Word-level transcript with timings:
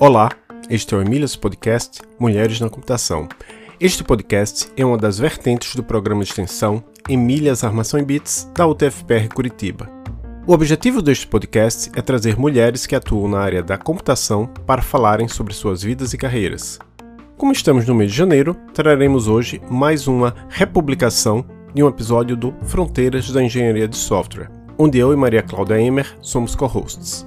Olá, 0.00 0.30
este 0.68 0.94
é 0.94 0.98
o 0.98 1.00
Emílias 1.00 1.36
Podcast 1.36 2.02
Mulheres 2.18 2.58
na 2.58 2.68
Computação. 2.68 3.28
Este 3.78 4.02
podcast 4.02 4.72
é 4.76 4.84
uma 4.84 4.98
das 4.98 5.20
vertentes 5.20 5.76
do 5.76 5.84
programa 5.84 6.24
de 6.24 6.30
extensão 6.30 6.82
Emílias 7.08 7.62
Armação 7.62 8.00
em 8.00 8.04
Bits 8.04 8.50
da 8.52 8.66
UTFPR 8.66 9.28
Curitiba. 9.32 9.88
O 10.44 10.52
objetivo 10.52 11.00
deste 11.00 11.28
podcast 11.28 11.88
é 11.94 12.02
trazer 12.02 12.36
mulheres 12.36 12.84
que 12.84 12.96
atuam 12.96 13.28
na 13.28 13.38
área 13.38 13.62
da 13.62 13.78
computação 13.78 14.48
para 14.66 14.82
falarem 14.82 15.28
sobre 15.28 15.54
suas 15.54 15.84
vidas 15.84 16.12
e 16.12 16.18
carreiras. 16.18 16.80
Como 17.36 17.52
estamos 17.52 17.86
no 17.86 17.94
mês 17.94 18.10
de 18.10 18.18
janeiro, 18.18 18.56
traremos 18.74 19.28
hoje 19.28 19.62
mais 19.70 20.08
uma 20.08 20.34
republicação 20.48 21.44
de 21.72 21.80
um 21.80 21.88
episódio 21.88 22.36
do 22.36 22.52
Fronteiras 22.64 23.30
da 23.30 23.40
Engenharia 23.40 23.86
de 23.86 23.96
Software, 23.96 24.50
onde 24.82 24.98
eu 24.98 25.12
e 25.12 25.16
Maria 25.16 25.44
Cláudia 25.44 25.80
Emer 25.80 26.12
somos 26.20 26.56
co-hosts. 26.56 27.24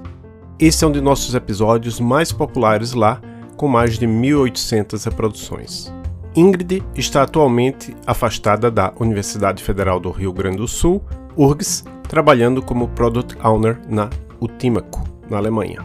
Esse 0.58 0.84
é 0.84 0.86
um 0.86 0.92
de 0.92 1.00
nossos 1.00 1.34
episódios 1.34 1.98
mais 1.98 2.30
populares 2.30 2.92
lá, 2.92 3.18
com 3.56 3.66
mais 3.66 3.98
de 3.98 4.06
1.800 4.06 5.02
reproduções. 5.06 5.90
Ingrid 6.34 6.82
está 6.94 7.22
atualmente 7.22 7.96
afastada 8.06 8.70
da 8.70 8.92
Universidade 9.00 9.62
Federal 9.62 9.98
do 9.98 10.10
Rio 10.10 10.34
Grande 10.34 10.58
do 10.58 10.68
Sul, 10.68 11.02
URGS, 11.34 11.82
trabalhando 12.06 12.60
como 12.60 12.88
Product 12.88 13.38
Owner 13.42 13.80
na 13.88 14.10
Utimaco, 14.38 15.02
na 15.30 15.38
Alemanha. 15.38 15.82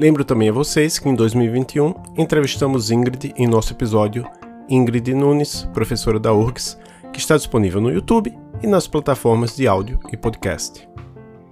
Lembro 0.00 0.24
também 0.24 0.48
a 0.48 0.52
vocês 0.52 0.98
que 0.98 1.08
em 1.08 1.14
2021 1.14 1.94
entrevistamos 2.18 2.90
Ingrid 2.90 3.32
em 3.36 3.46
nosso 3.46 3.72
episódio 3.72 4.26
Ingrid 4.68 5.14
Nunes, 5.14 5.68
professora 5.72 6.18
da 6.18 6.34
URGS, 6.34 6.76
que 7.12 7.20
está 7.20 7.36
disponível 7.36 7.80
no 7.80 7.92
YouTube 7.92 8.36
e 8.62 8.66
nas 8.66 8.86
plataformas 8.86 9.56
de 9.56 9.66
áudio 9.66 9.98
e 10.12 10.16
podcast. 10.16 10.88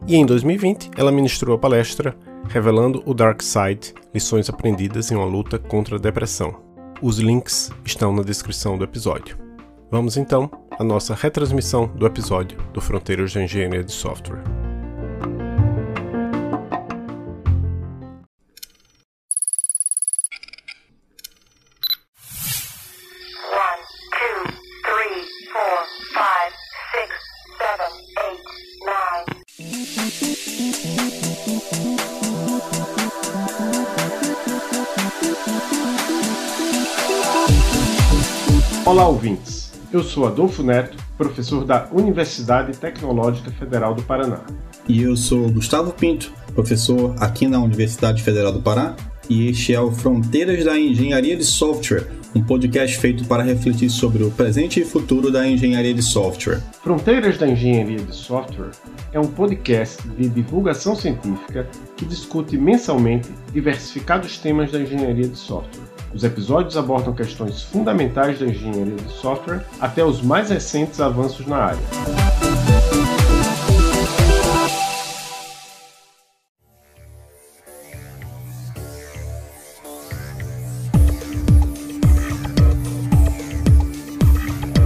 E 0.07 0.17
em 0.17 0.27
2020, 0.27 0.91
ela 0.97 1.13
ministrou 1.13 1.55
a 1.55 1.59
palestra 1.59 2.17
revelando 2.49 3.03
o 3.07 3.15
Dark 3.15 3.41
Side, 3.43 3.95
lições 4.13 4.49
aprendidas 4.49 5.11
em 5.11 5.17
uma 5.17 5.25
luta 5.25 5.59
contra 5.59 5.97
a 5.97 5.99
depressão. 5.99 6.55
Os 7.01 7.19
links 7.19 7.71
estão 7.85 8.13
na 8.13 8.23
descrição 8.23 8.77
do 8.77 8.85
episódio. 8.85 9.39
Vamos 9.91 10.17
então 10.17 10.51
à 10.79 10.83
nossa 10.85 11.15
retransmissão 11.15 11.87
do 11.87 12.07
episódio 12.07 12.59
do 12.73 12.81
Fronteiras 12.81 13.33
da 13.33 13.43
Engenharia 13.43 13.85
de 13.85 13.93
Software. 13.93 14.72
Olá, 38.85 39.07
ouvintes. 39.07 39.73
Eu 39.93 40.03
sou 40.03 40.27
Adolfo 40.27 40.61
Neto, 40.61 40.97
professor 41.17 41.65
da 41.65 41.89
Universidade 41.93 42.77
Tecnológica 42.77 43.49
Federal 43.53 43.95
do 43.95 44.03
Paraná. 44.03 44.41
E 44.89 45.03
eu 45.03 45.17
sou 45.17 45.49
Gustavo 45.51 45.93
Pinto, 45.93 46.33
professor 46.53 47.15
aqui 47.21 47.47
na 47.47 47.61
Universidade 47.61 48.21
Federal 48.25 48.53
do 48.53 48.61
Pará, 48.61 48.97
e 49.31 49.49
este 49.49 49.73
é 49.73 49.81
o 49.81 49.93
Fronteiras 49.93 50.65
da 50.65 50.77
Engenharia 50.77 51.37
de 51.37 51.45
Software, 51.45 52.09
um 52.35 52.43
podcast 52.43 52.99
feito 52.99 53.25
para 53.27 53.45
refletir 53.45 53.89
sobre 53.89 54.25
o 54.25 54.33
presente 54.33 54.81
e 54.81 54.85
futuro 54.85 55.31
da 55.31 55.47
engenharia 55.47 55.95
de 55.95 56.03
software. 56.03 56.61
Fronteiras 56.83 57.39
da 57.39 57.47
Engenharia 57.47 57.99
de 57.99 58.15
Software 58.15 58.73
é 59.13 59.21
um 59.21 59.29
podcast 59.29 60.03
de 60.09 60.29
divulgação 60.29 60.97
científica 60.97 61.69
que 61.97 62.05
discute 62.05 62.59
mensalmente 62.59 63.29
diversificados 63.53 64.39
temas 64.39 64.73
da 64.73 64.81
engenharia 64.81 65.29
de 65.29 65.39
software. 65.39 65.92
Os 66.15 66.25
episódios 66.25 66.77
abordam 66.77 67.15
questões 67.15 67.63
fundamentais 67.63 68.39
da 68.39 68.47
engenharia 68.47 68.97
de 68.97 69.13
software 69.13 69.65
até 69.81 70.05
os 70.05 70.21
mais 70.21 70.51
recentes 70.51 71.01
avanços 71.01 71.47
na 71.47 71.57
área. 71.57 71.81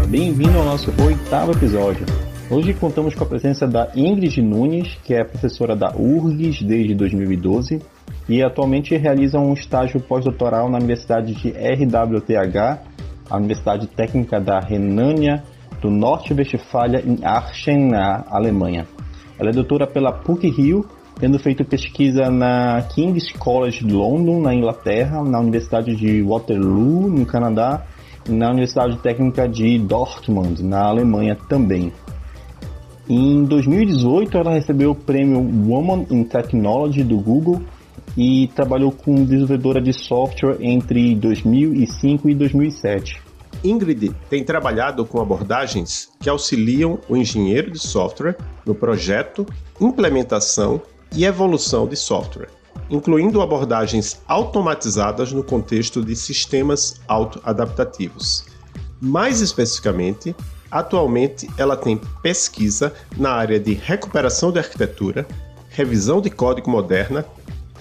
Bem-vindo 0.08 0.56
ao 0.56 0.64
nosso 0.64 0.92
oitavo 1.02 1.50
episódio. 1.52 2.06
Hoje 2.48 2.72
contamos 2.72 3.16
com 3.16 3.24
a 3.24 3.26
presença 3.26 3.66
da 3.66 3.90
Ingrid 3.96 4.40
Nunes, 4.40 4.96
que 5.02 5.12
é 5.12 5.24
professora 5.24 5.74
da 5.74 5.92
URGS 5.96 6.62
desde 6.62 6.94
2012 6.94 7.82
e 8.28 8.42
atualmente 8.42 8.96
realiza 8.96 9.38
um 9.38 9.52
estágio 9.52 10.00
pós-doutoral 10.00 10.68
na 10.68 10.78
Universidade 10.78 11.34
de 11.34 11.50
RWTH, 11.50 12.80
a 13.30 13.36
Universidade 13.36 13.86
Técnica 13.86 14.40
da 14.40 14.58
Renânia 14.58 15.42
do 15.80 15.90
Norte-Westfália 15.90 17.02
em 17.04 17.18
Aachen, 17.24 17.90
na 17.90 18.24
Alemanha. 18.28 18.86
Ela 19.38 19.50
é 19.50 19.52
doutora 19.52 19.86
pela 19.86 20.12
PUC-Rio, 20.12 20.84
tendo 21.18 21.38
feito 21.38 21.64
pesquisa 21.64 22.30
na 22.30 22.82
King's 22.94 23.30
College 23.32 23.84
de 23.84 23.92
London, 23.92 24.40
na 24.40 24.54
Inglaterra, 24.54 25.22
na 25.22 25.38
Universidade 25.38 25.94
de 25.94 26.22
Waterloo, 26.22 27.08
no 27.08 27.24
Canadá, 27.24 27.84
e 28.28 28.32
na 28.32 28.48
Universidade 28.48 28.98
Técnica 28.98 29.48
de 29.48 29.78
Dortmund, 29.78 30.62
na 30.64 30.84
Alemanha 30.84 31.36
também. 31.48 31.92
Em 33.08 33.44
2018, 33.44 34.36
ela 34.36 34.52
recebeu 34.52 34.90
o 34.90 34.94
prêmio 34.94 35.38
Woman 35.38 36.06
in 36.10 36.24
Technology 36.24 37.04
do 37.04 37.18
Google 37.18 37.62
e 38.16 38.48
trabalhou 38.54 38.92
como 38.92 39.24
desenvolvedora 39.24 39.80
de 39.80 39.92
software 39.92 40.56
entre 40.60 41.14
2005 41.14 42.28
e 42.28 42.34
2007. 42.34 43.26
Ingrid 43.64 44.14
tem 44.28 44.44
trabalhado 44.44 45.04
com 45.04 45.20
abordagens 45.20 46.10
que 46.20 46.28
auxiliam 46.28 46.98
o 47.08 47.16
engenheiro 47.16 47.70
de 47.70 47.78
software 47.78 48.36
no 48.64 48.74
projeto, 48.74 49.46
implementação 49.80 50.80
e 51.14 51.24
evolução 51.24 51.86
de 51.86 51.96
software, 51.96 52.48
incluindo 52.90 53.40
abordagens 53.40 54.20
automatizadas 54.28 55.32
no 55.32 55.42
contexto 55.42 56.04
de 56.04 56.14
sistemas 56.14 57.00
autoadaptativos. 57.08 58.44
Mais 59.00 59.40
especificamente, 59.40 60.34
atualmente 60.70 61.48
ela 61.56 61.76
tem 61.76 62.00
pesquisa 62.22 62.92
na 63.16 63.30
área 63.30 63.58
de 63.58 63.74
recuperação 63.74 64.52
de 64.52 64.58
arquitetura, 64.58 65.26
revisão 65.68 66.20
de 66.20 66.30
código 66.30 66.70
moderna 66.70 67.24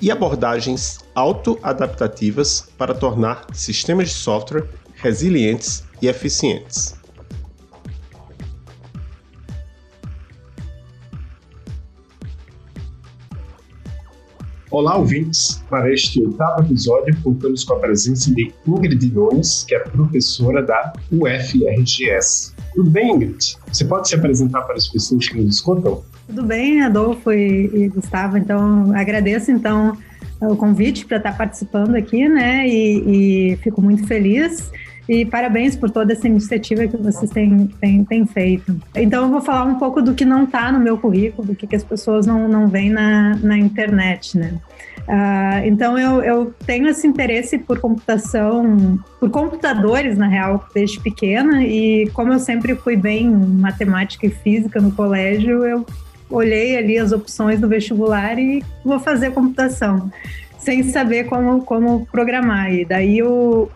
e 0.02 0.12
abordagens 0.12 1.00
autoadaptativas 1.14 2.68
para 2.78 2.94
tornar 2.94 3.46
sistemas 3.54 4.10
de 4.10 4.16
software 4.16 4.68
resilientes 4.96 5.84
e 6.02 6.08
eficientes. 6.08 6.96
Olá, 14.72 14.98
ouvintes! 14.98 15.64
Para 15.70 15.94
este 15.94 16.20
oitavo 16.20 16.64
episódio, 16.64 17.16
contamos 17.24 17.64
com 17.64 17.76
a 17.76 17.80
presença 17.80 18.30
de 18.36 18.54
Ingrid 18.68 19.10
Nunes, 19.14 19.64
que 19.66 19.74
é 19.74 19.80
professora 19.80 20.62
da 20.62 20.92
UFRGS. 21.14 22.54
Tudo 22.74 22.90
bem, 22.90 23.16
Ingrid? 23.16 23.58
Você 23.72 23.86
pode 23.86 24.10
se 24.10 24.16
apresentar 24.16 24.64
para 24.64 24.76
as 24.76 24.90
pessoas 24.90 25.30
que 25.30 25.42
nos 25.42 25.56
escutam? 25.56 26.04
Tudo 26.28 26.44
bem, 26.44 26.82
Adolfo 26.82 27.32
e, 27.32 27.70
e 27.74 27.90
Gustavo. 27.90 28.38
Então, 28.38 28.92
agradeço 28.96 29.52
então 29.52 29.98
o 30.42 30.56
convite 30.56 31.06
para 31.06 31.18
estar 31.18 31.38
participando 31.38 31.96
aqui, 31.96 32.28
né? 32.28 32.68
E, 32.68 33.54
e, 33.54 33.58
fico 33.58 33.82
muito 33.82 34.06
feliz. 34.08 34.72
E 35.08 35.24
parabéns 35.24 35.76
por 35.76 35.92
toda 35.92 36.14
essa 36.14 36.28
iniciativa 36.28 36.88
que 36.88 36.98
vocês 36.98 37.30
têm, 37.30 37.68
têm, 37.80 38.04
têm 38.04 38.26
feito. 38.26 38.76
Então, 38.96 39.26
eu 39.26 39.30
vou 39.30 39.42
falar 39.42 39.66
um 39.66 39.76
pouco 39.76 40.02
do 40.02 40.16
que 40.16 40.26
não 40.26 40.46
está 40.46 40.72
no 40.72 40.80
meu 40.80 40.98
currículo, 40.98 41.50
do 41.50 41.56
que, 41.56 41.68
que 41.68 41.76
as 41.76 41.84
pessoas 41.84 42.26
não, 42.26 42.48
não 42.48 42.68
veem 42.68 42.90
na, 42.90 43.36
na 43.36 43.58
internet, 43.58 44.36
né? 44.36 44.60
Uh, 45.08 45.62
então 45.66 46.00
eu, 46.00 46.24
eu, 46.24 46.54
tenho 46.66 46.88
esse 46.88 47.06
interesse 47.06 47.60
por 47.60 47.80
computação, 47.80 48.98
por 49.20 49.30
computadores 49.30 50.18
na 50.18 50.28
real, 50.28 50.68
desde 50.74 51.00
pequena 51.00 51.64
e 51.64 52.10
como 52.12 52.34
eu 52.34 52.40
sempre 52.40 52.74
fui 52.74 52.96
bem 52.98 53.28
em 53.28 53.36
matemática 53.36 54.26
e 54.26 54.32
física 54.32 54.82
no 54.82 54.92
colégio, 54.92 55.64
eu 55.64 55.86
olhei 56.30 56.78
ali 56.78 56.98
as 56.98 57.12
opções 57.12 57.60
do 57.60 57.68
vestibular 57.68 58.38
e 58.40 58.64
vou 58.84 59.00
fazer 59.00 59.32
computação, 59.32 60.12
sem 60.58 60.84
saber 60.84 61.26
como, 61.26 61.62
como 61.64 62.06
programar. 62.12 62.74
E 62.74 62.86
daí, 62.86 63.22
o, 63.22 63.70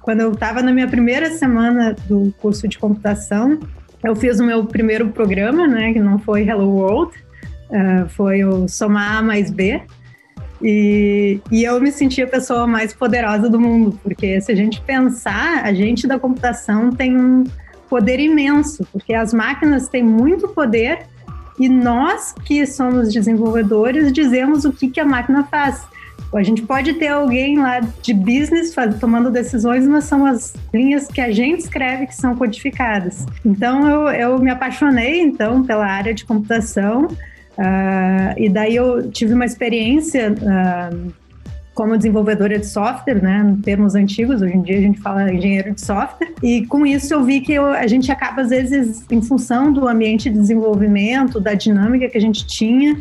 quando 0.00 0.20
eu 0.20 0.32
estava 0.32 0.62
na 0.62 0.72
minha 0.72 0.88
primeira 0.88 1.30
semana 1.30 1.96
do 2.06 2.32
curso 2.40 2.68
de 2.68 2.78
computação, 2.78 3.58
eu 4.02 4.14
fiz 4.14 4.38
o 4.38 4.44
meu 4.44 4.64
primeiro 4.64 5.08
programa, 5.08 5.66
né, 5.66 5.92
que 5.92 5.98
não 5.98 6.18
foi 6.18 6.48
Hello 6.48 6.70
World, 6.70 7.12
uh, 7.70 8.08
foi 8.10 8.44
o 8.44 8.68
Somar 8.68 9.18
A 9.18 9.22
mais 9.22 9.50
B. 9.50 9.80
E, 10.60 11.40
e 11.52 11.64
eu 11.64 11.80
me 11.80 11.92
senti 11.92 12.20
a 12.20 12.26
pessoa 12.26 12.66
mais 12.66 12.92
poderosa 12.92 13.48
do 13.48 13.60
mundo, 13.60 13.98
porque 14.02 14.40
se 14.40 14.50
a 14.50 14.54
gente 14.54 14.80
pensar, 14.80 15.64
a 15.64 15.72
gente 15.72 16.06
da 16.06 16.18
computação 16.18 16.90
tem 16.90 17.16
um 17.16 17.44
poder 17.88 18.18
imenso, 18.20 18.86
porque 18.92 19.14
as 19.14 19.32
máquinas 19.32 19.88
têm 19.88 20.02
muito 20.02 20.48
poder 20.48 21.06
e 21.58 21.68
nós 21.68 22.34
que 22.44 22.66
somos 22.66 23.12
desenvolvedores 23.12 24.12
dizemos 24.12 24.64
o 24.64 24.72
que, 24.72 24.88
que 24.88 25.00
a 25.00 25.04
máquina 25.04 25.44
faz. 25.44 25.86
A 26.34 26.42
gente 26.42 26.62
pode 26.62 26.94
ter 26.94 27.08
alguém 27.08 27.58
lá 27.58 27.80
de 27.80 28.12
business 28.12 28.74
tomando 29.00 29.30
decisões, 29.30 29.86
mas 29.86 30.04
são 30.04 30.26
as 30.26 30.54
linhas 30.74 31.08
que 31.08 31.20
a 31.20 31.32
gente 31.32 31.60
escreve 31.60 32.06
que 32.06 32.14
são 32.14 32.36
codificadas. 32.36 33.24
Então 33.44 33.88
eu, 33.88 34.08
eu 34.08 34.38
me 34.38 34.50
apaixonei 34.50 35.20
então 35.20 35.62
pela 35.62 35.86
área 35.86 36.12
de 36.12 36.26
computação 36.26 37.04
uh, 37.06 38.34
e 38.36 38.48
daí 38.48 38.76
eu 38.76 39.10
tive 39.10 39.32
uma 39.32 39.46
experiência 39.46 40.32
uh, 40.32 41.12
como 41.78 41.96
desenvolvedora 41.96 42.58
de 42.58 42.66
software, 42.66 43.22
né, 43.22 43.52
em 43.52 43.62
termos 43.62 43.94
antigos, 43.94 44.42
hoje 44.42 44.56
em 44.56 44.62
dia 44.62 44.78
a 44.78 44.80
gente 44.80 44.98
fala 44.98 45.32
engenheiro 45.32 45.72
de 45.72 45.80
software, 45.80 46.32
e 46.42 46.66
com 46.66 46.84
isso 46.84 47.14
eu 47.14 47.22
vi 47.22 47.40
que 47.40 47.52
eu, 47.52 47.66
a 47.66 47.86
gente 47.86 48.10
acaba, 48.10 48.42
às 48.42 48.50
vezes, 48.50 49.06
em 49.08 49.22
função 49.22 49.72
do 49.72 49.86
ambiente 49.86 50.28
de 50.28 50.36
desenvolvimento, 50.36 51.38
da 51.38 51.54
dinâmica 51.54 52.08
que 52.08 52.18
a 52.18 52.20
gente 52.20 52.44
tinha, 52.44 53.00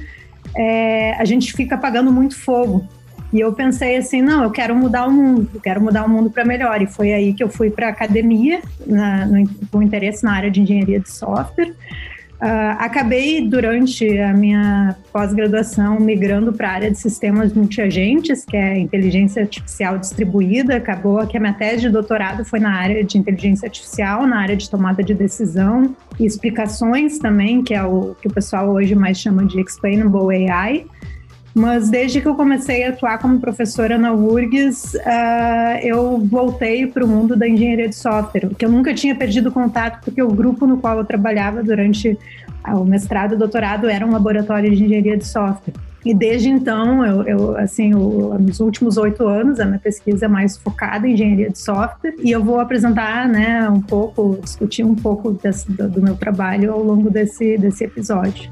é, 0.56 1.16
a 1.20 1.26
gente 1.26 1.54
fica 1.54 1.74
apagando 1.74 2.12
muito 2.12 2.38
fogo. 2.38 2.88
E 3.34 3.40
eu 3.40 3.52
pensei 3.52 3.98
assim, 3.98 4.22
não, 4.22 4.44
eu 4.44 4.52
quero 4.52 4.76
mudar 4.76 5.08
o 5.08 5.12
mundo, 5.12 5.50
eu 5.56 5.60
quero 5.60 5.82
mudar 5.82 6.06
o 6.06 6.10
mundo 6.10 6.30
para 6.30 6.46
melhor. 6.46 6.80
E 6.80 6.86
foi 6.86 7.12
aí 7.14 7.34
que 7.34 7.44
eu 7.44 7.50
fui 7.50 7.72
para 7.72 7.90
academia, 7.90 8.62
na, 8.86 9.26
no, 9.26 9.50
com 9.72 9.82
interesse 9.82 10.24
na 10.24 10.34
área 10.34 10.52
de 10.52 10.62
engenharia 10.62 11.00
de 11.00 11.12
software. 11.12 11.74
Uh, 12.38 12.78
acabei, 12.78 13.48
durante 13.48 14.06
a 14.20 14.32
minha 14.32 14.96
pós-graduação, 15.12 16.00
migrando 16.00 16.54
para 16.54 16.70
a 16.70 16.72
área 16.72 16.92
de 16.92 16.98
sistemas 17.00 17.52
multiagentes, 17.52 18.46
que 18.46 18.56
é 18.56 18.78
inteligência 18.78 19.42
artificial 19.42 19.98
distribuída. 19.98 20.76
Acabou 20.76 21.26
que 21.26 21.36
a 21.36 21.40
minha 21.40 21.54
tese 21.54 21.82
de 21.82 21.90
doutorado 21.90 22.46
foi 22.46 22.60
na 22.60 22.76
área 22.76 23.04
de 23.04 23.18
inteligência 23.18 23.66
artificial, 23.66 24.28
na 24.28 24.40
área 24.40 24.56
de 24.56 24.70
tomada 24.70 25.02
de 25.02 25.16
decisão 25.16 25.96
e 26.20 26.28
explicações 26.28 27.18
também, 27.18 27.64
que 27.64 27.74
é 27.74 27.84
o 27.84 28.16
que 28.22 28.28
o 28.28 28.32
pessoal 28.32 28.70
hoje 28.70 28.94
mais 28.94 29.20
chama 29.20 29.44
de 29.44 29.60
explainable 29.60 30.48
AI. 30.48 30.86
Mas 31.58 31.90
desde 31.90 32.22
que 32.22 32.28
eu 32.28 32.36
comecei 32.36 32.84
a 32.84 32.90
atuar 32.90 33.18
como 33.18 33.40
professora 33.40 33.98
na 33.98 34.14
URGS, 34.14 34.94
uh, 34.94 35.80
eu 35.82 36.20
voltei 36.20 36.86
para 36.86 37.04
o 37.04 37.08
mundo 37.08 37.36
da 37.36 37.50
engenharia 37.50 37.90
de 37.90 37.96
software, 37.96 38.52
que 38.56 38.64
eu 38.64 38.70
nunca 38.70 38.94
tinha 38.94 39.16
perdido 39.16 39.52
contato, 39.52 40.06
porque 40.06 40.22
o 40.22 40.28
grupo 40.28 40.68
no 40.68 40.78
qual 40.78 41.00
eu 41.00 41.04
trabalhava 41.04 41.64
durante 41.64 42.16
o 42.64 42.86
mestrado 42.86 43.34
e 43.34 43.38
doutorado 43.38 43.90
era 43.90 44.06
um 44.06 44.12
laboratório 44.12 44.70
de 44.70 44.84
engenharia 44.84 45.18
de 45.18 45.26
software. 45.26 45.74
E 46.06 46.14
desde 46.14 46.48
então, 46.48 47.04
eu, 47.04 47.24
eu 47.24 47.58
assim, 47.58 47.92
o, 47.96 48.38
nos 48.38 48.60
últimos 48.60 48.96
oito 48.96 49.28
anos, 49.28 49.60
a 49.60 49.66
minha 49.66 49.80
pesquisa 49.80 50.26
é 50.26 50.28
mais 50.28 50.58
focada 50.58 51.08
em 51.08 51.14
engenharia 51.14 51.50
de 51.50 51.58
software 51.58 52.14
e 52.20 52.32
eu 52.32 52.44
vou 52.44 52.60
apresentar, 52.60 53.28
né, 53.28 53.68
um 53.68 53.82
pouco, 53.82 54.38
discutir 54.44 54.84
um 54.84 54.94
pouco 54.94 55.32
desse, 55.32 55.72
do, 55.72 55.90
do 55.90 56.04
meu 56.04 56.16
trabalho 56.16 56.72
ao 56.72 56.84
longo 56.84 57.10
desse, 57.10 57.58
desse 57.58 57.84
episódio. 57.84 58.48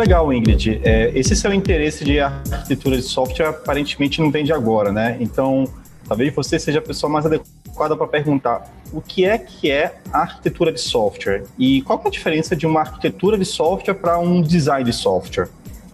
Legal, 0.00 0.32
Ingrid. 0.32 0.80
É, 0.82 1.12
esse 1.14 1.36
seu 1.36 1.52
interesse 1.52 2.04
de 2.04 2.18
arquitetura 2.18 2.96
de 2.96 3.02
software 3.02 3.48
aparentemente 3.48 4.20
não 4.20 4.30
vem 4.30 4.44
de 4.44 4.52
agora, 4.52 4.90
né? 4.90 5.16
Então, 5.20 5.68
talvez 6.08 6.34
você 6.34 6.58
seja 6.58 6.78
a 6.78 6.82
pessoa 6.82 7.12
mais 7.12 7.26
adequada 7.26 7.94
para 7.96 8.06
perguntar 8.06 8.66
o 8.92 9.00
que 9.00 9.24
é 9.24 9.38
que 9.38 9.70
é 9.70 9.94
arquitetura 10.12 10.72
de 10.72 10.80
software 10.80 11.44
e 11.58 11.82
qual 11.82 12.00
é 12.04 12.08
a 12.08 12.10
diferença 12.10 12.56
de 12.56 12.66
uma 12.66 12.80
arquitetura 12.80 13.38
de 13.38 13.44
software 13.44 13.94
para 13.94 14.18
um 14.18 14.42
design 14.42 14.84
de 14.84 14.92
software. 14.92 15.48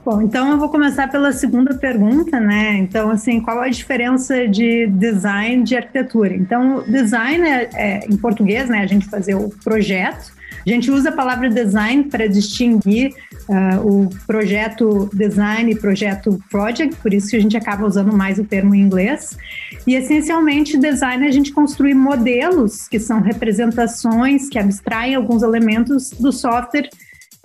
Bom, 0.04 0.22
então 0.22 0.52
eu 0.52 0.56
vou 0.56 0.68
começar 0.68 1.10
pela 1.10 1.32
segunda 1.32 1.74
pergunta, 1.74 2.38
né? 2.38 2.76
Então, 2.78 3.10
assim, 3.10 3.40
qual 3.40 3.58
a 3.60 3.68
diferença 3.68 4.46
de 4.46 4.86
design 4.86 5.64
de 5.64 5.76
arquitetura? 5.76 6.32
Então, 6.32 6.84
design 6.86 7.44
é, 7.44 7.68
é 7.74 8.06
em 8.06 8.16
português, 8.16 8.68
né? 8.68 8.78
A 8.82 8.86
gente 8.86 9.06
fazer 9.06 9.34
o 9.34 9.50
projeto. 9.64 10.35
A 10.66 10.70
gente 10.70 10.90
usa 10.90 11.10
a 11.10 11.12
palavra 11.12 11.48
design 11.48 12.04
para 12.04 12.26
distinguir 12.26 13.12
uh, 13.48 13.86
o 13.86 14.10
projeto 14.26 15.08
design 15.12 15.70
e 15.70 15.78
projeto 15.78 16.42
project, 16.50 16.96
por 16.96 17.14
isso 17.14 17.30
que 17.30 17.36
a 17.36 17.40
gente 17.40 17.56
acaba 17.56 17.86
usando 17.86 18.12
mais 18.12 18.36
o 18.40 18.44
termo 18.44 18.74
em 18.74 18.80
inglês. 18.80 19.38
E 19.86 19.94
essencialmente, 19.94 20.76
design 20.76 21.24
é 21.24 21.28
a 21.28 21.32
gente 21.32 21.52
construir 21.52 21.94
modelos 21.94 22.88
que 22.88 22.98
são 22.98 23.20
representações 23.20 24.48
que 24.48 24.58
abstraem 24.58 25.14
alguns 25.14 25.44
elementos 25.44 26.10
do 26.10 26.32
software 26.32 26.88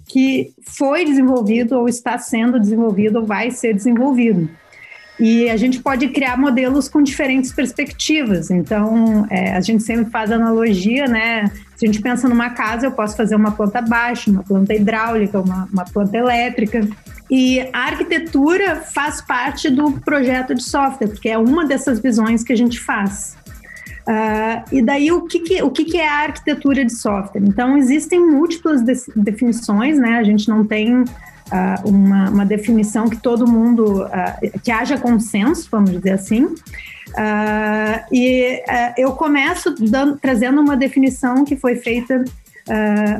que 0.07 0.51
foi 0.63 1.05
desenvolvido 1.05 1.77
ou 1.77 1.87
está 1.87 2.17
sendo 2.17 2.59
desenvolvido 2.59 3.19
ou 3.19 3.25
vai 3.25 3.51
ser 3.51 3.75
desenvolvido. 3.75 4.49
E 5.19 5.47
a 5.51 5.55
gente 5.55 5.79
pode 5.79 6.07
criar 6.07 6.35
modelos 6.35 6.89
com 6.89 7.03
diferentes 7.03 7.53
perspectivas. 7.53 8.49
Então, 8.49 9.27
é, 9.29 9.53
a 9.53 9.61
gente 9.61 9.83
sempre 9.83 10.09
faz 10.09 10.31
analogia, 10.31 11.05
né? 11.05 11.45
Se 11.81 11.87
a 11.87 11.91
gente 11.91 11.99
pensa 11.99 12.29
numa 12.29 12.51
casa, 12.51 12.85
eu 12.85 12.91
posso 12.91 13.17
fazer 13.17 13.35
uma 13.35 13.53
planta 13.53 13.81
baixa, 13.81 14.29
uma 14.29 14.43
planta 14.43 14.71
hidráulica, 14.71 15.41
uma, 15.41 15.67
uma 15.73 15.83
planta 15.83 16.15
elétrica. 16.15 16.87
E 17.27 17.59
a 17.73 17.85
arquitetura 17.87 18.75
faz 18.75 19.19
parte 19.19 19.67
do 19.67 19.93
projeto 19.93 20.53
de 20.53 20.61
software, 20.61 21.07
porque 21.07 21.27
é 21.27 21.39
uma 21.39 21.65
dessas 21.65 21.99
visões 21.99 22.43
que 22.43 22.53
a 22.53 22.55
gente 22.55 22.79
faz. 22.79 23.35
Uh, 24.01 24.63
e 24.71 24.83
daí, 24.83 25.11
o, 25.11 25.23
que, 25.23 25.39
que, 25.39 25.63
o 25.63 25.71
que, 25.71 25.85
que 25.85 25.97
é 25.97 26.07
a 26.07 26.19
arquitetura 26.19 26.85
de 26.85 26.93
software? 26.93 27.41
Então, 27.43 27.75
existem 27.75 28.19
múltiplas 28.19 28.83
de, 28.83 28.93
definições, 29.15 29.97
né? 29.97 30.19
A 30.19 30.23
gente 30.23 30.47
não 30.47 30.63
tem 30.63 31.01
uh, 31.01 31.07
uma, 31.83 32.29
uma, 32.29 32.45
definição 32.45 33.09
que 33.09 33.17
todo 33.17 33.47
mundo, 33.47 34.03
uh, 34.03 34.59
que 34.61 34.69
haja 34.69 34.99
consenso, 34.99 35.67
vamos 35.71 35.89
dizer 35.89 36.11
assim. 36.11 36.47
Uh, 37.11 38.05
e 38.11 38.63
eu 38.97 39.11
começo 39.13 39.75
dando, 39.79 40.17
trazendo 40.17 40.61
uma 40.61 40.77
definição 40.77 41.43
que 41.43 41.55
foi 41.55 41.75
feita 41.75 42.23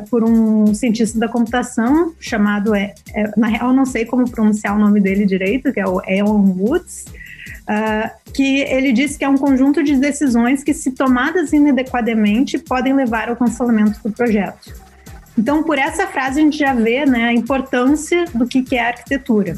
por 0.10 0.24
um 0.24 0.74
cientista 0.74 1.20
da 1.20 1.28
computação 1.28 2.14
chamado, 2.20 2.74
é, 2.74 2.94
é, 3.14 3.32
na 3.36 3.48
real, 3.48 3.74
não 3.74 3.86
sei 3.86 4.06
como 4.06 4.30
pronunciar 4.30 4.76
o 4.76 4.80
nome 4.80 5.02
dele 5.02 5.26
direito, 5.26 5.74
que 5.74 5.80
é 5.80 5.86
o 5.86 6.00
Elon 6.08 6.54
Woods, 6.58 7.06
que 8.34 8.62
ele 8.62 8.94
disse 8.94 9.18
que 9.18 9.26
é 9.26 9.30
um 9.30 9.38
conjunto 9.38 9.84
de 9.84 9.98
decisões 9.98 10.64
que, 10.64 10.74
se 10.74 10.92
tomadas 10.92 11.52
inadequadamente, 11.52 12.60
podem 12.60 12.94
levar 12.94 13.30
ao 13.30 13.36
cancelamento 13.36 14.00
do 14.04 14.12
projeto. 14.12 14.74
Então, 15.38 15.64
por 15.64 15.78
essa 15.78 16.08
frase, 16.08 16.40
a 16.40 16.44
gente 16.44 16.58
já 16.58 16.74
vê 16.74 17.06
né, 17.06 17.26
a 17.26 17.34
importância 17.34 18.26
do 18.34 18.46
que, 18.46 18.62
que 18.62 18.76
é 18.76 18.88
arquitetura. 18.88 19.58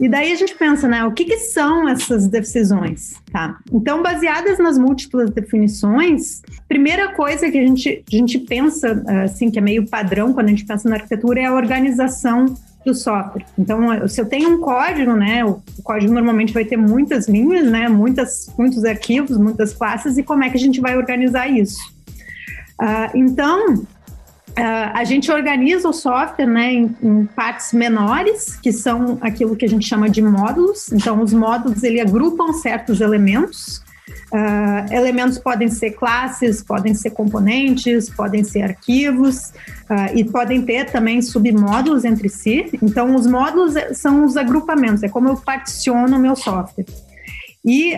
E 0.00 0.08
daí 0.08 0.32
a 0.32 0.34
gente 0.34 0.54
pensa, 0.54 0.88
né, 0.88 1.04
o 1.04 1.12
que, 1.12 1.26
que 1.26 1.36
são 1.36 1.86
essas 1.86 2.26
decisões? 2.26 3.14
Tá? 3.30 3.58
Então, 3.70 4.02
baseadas 4.02 4.58
nas 4.58 4.78
múltiplas 4.78 5.30
definições, 5.30 6.40
primeira 6.66 7.12
coisa 7.12 7.50
que 7.50 7.58
a 7.58 7.66
gente, 7.66 8.02
a 8.10 8.16
gente 8.16 8.38
pensa, 8.38 9.04
assim, 9.24 9.50
que 9.50 9.58
é 9.58 9.62
meio 9.62 9.86
padrão 9.86 10.32
quando 10.32 10.46
a 10.46 10.50
gente 10.50 10.64
pensa 10.64 10.88
na 10.88 10.96
arquitetura, 10.96 11.40
é 11.40 11.44
a 11.44 11.52
organização 11.52 12.46
do 12.84 12.94
software. 12.94 13.44
Então, 13.58 14.08
se 14.08 14.18
eu 14.18 14.24
tenho 14.24 14.48
um 14.48 14.60
código, 14.60 15.12
né, 15.12 15.44
o 15.44 15.60
código 15.82 16.12
normalmente 16.14 16.54
vai 16.54 16.64
ter 16.64 16.78
muitas 16.78 17.28
linhas, 17.28 17.70
né, 17.70 17.86
muitas, 17.86 18.50
muitos 18.56 18.84
arquivos, 18.86 19.36
muitas 19.36 19.74
classes, 19.74 20.16
e 20.16 20.22
como 20.22 20.42
é 20.44 20.48
que 20.48 20.56
a 20.56 20.60
gente 20.60 20.80
vai 20.80 20.96
organizar 20.96 21.46
isso? 21.46 21.78
Uh, 22.80 23.14
então, 23.14 23.86
Uh, 24.60 24.92
a 24.92 25.04
gente 25.04 25.32
organiza 25.32 25.88
o 25.88 25.92
software 25.92 26.46
né, 26.46 26.74
em, 26.74 26.96
em, 27.02 27.24
partes 27.24 27.72
menores, 27.72 28.56
que 28.56 28.70
são 28.70 29.16
aquilo 29.22 29.56
que 29.56 29.64
a 29.64 29.68
gente 29.68 29.86
chama 29.86 30.06
de 30.10 30.20
módulos. 30.20 30.92
Então, 30.92 31.22
os 31.22 31.32
módulos 31.32 31.82
ele 31.82 31.98
agrupam 31.98 32.52
certos 32.52 33.00
elementos. 33.00 33.82
Uh, 34.30 34.92
elementos 34.92 35.38
podem 35.38 35.68
ser 35.68 35.92
classes, 35.92 36.62
podem 36.62 36.92
ser 36.92 37.10
componentes, 37.10 38.10
podem 38.10 38.44
ser 38.44 38.62
arquivos 38.62 39.48
uh, 39.88 40.14
e 40.14 40.24
podem 40.24 40.60
ter 40.60 40.90
também 40.90 41.22
submódulos 41.22 42.04
entre 42.04 42.28
si. 42.28 42.68
Então, 42.82 43.14
os 43.14 43.26
módulos 43.26 43.72
são 43.94 44.26
os 44.26 44.36
agrupamentos, 44.36 45.02
é 45.02 45.08
como 45.08 45.30
eu 45.30 45.36
particiono 45.36 46.18
o 46.18 46.20
meu 46.20 46.36
software. 46.36 46.84
E 47.64 47.94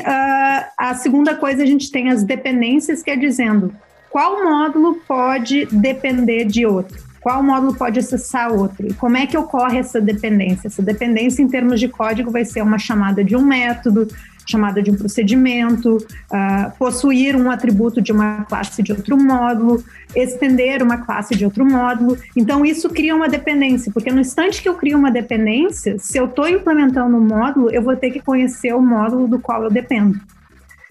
a 0.77 0.93
segunda 0.97 1.37
coisa, 1.37 1.63
a 1.63 1.67
gente 1.67 1.89
tem 1.93 2.11
as 2.11 2.25
dependências, 2.25 3.01
que 3.01 3.13
é 3.13 3.17
dizendo 3.17 3.73
qual 4.13 4.45
módulo 4.45 5.01
pode 5.09 5.65
depender 5.73 6.45
de 6.45 6.67
outro? 6.67 7.03
Qual 7.19 7.43
módulo 7.43 7.75
pode 7.75 7.99
acessar 7.99 8.53
outro? 8.53 8.87
E 8.87 8.93
como 8.93 9.17
é 9.17 9.27
que 9.27 9.39
ocorre 9.39 9.79
essa 9.79 10.01
dependência? 10.01 10.67
Essa 10.67 10.83
dependência, 10.83 11.43
em 11.43 11.49
termos 11.49 11.81
de 11.81 11.89
código, 11.89 12.31
vai 12.31 12.45
ser 12.45 12.61
uma 12.63 12.79
chamada 12.79 13.25
de 13.25 13.35
um 13.35 13.41
método, 13.41 14.07
chamada 14.47 14.83
de 14.83 14.91
um 14.91 14.97
procedimento, 14.97 15.97
uh, 15.97 16.77
possuir 16.79 17.35
um 17.37 17.51
atributo 17.51 18.03
de 18.03 18.13
uma 18.13 18.45
classe 18.45 18.83
de 18.83 18.93
outro 18.93 19.17
módulo, 19.17 19.83
estender 20.15 20.83
uma 20.83 20.99
classe 20.99 21.35
de 21.35 21.47
outro 21.47 21.65
módulo. 21.65 22.19
Então, 22.37 22.67
isso 22.67 22.91
cria 22.91 23.17
uma 23.17 23.31
dependência, 23.31 23.91
porque 23.93 24.11
no 24.11 24.21
instante 24.21 24.61
que 24.61 24.69
eu 24.69 24.75
crio 24.75 24.99
uma 24.99 25.11
dependência, 25.11 25.99
se 25.99 26.19
eu 26.19 26.27
estou 26.27 26.47
implementando 26.47 27.17
um 27.17 27.27
módulo, 27.27 27.71
eu 27.71 27.81
vou 27.81 27.97
ter 27.97 28.11
que 28.11 28.21
conhecer 28.21 28.75
o 28.75 28.83
módulo 28.83 29.27
do 29.27 29.39
qual 29.39 29.63
eu 29.63 29.71
dependo. 29.71 30.21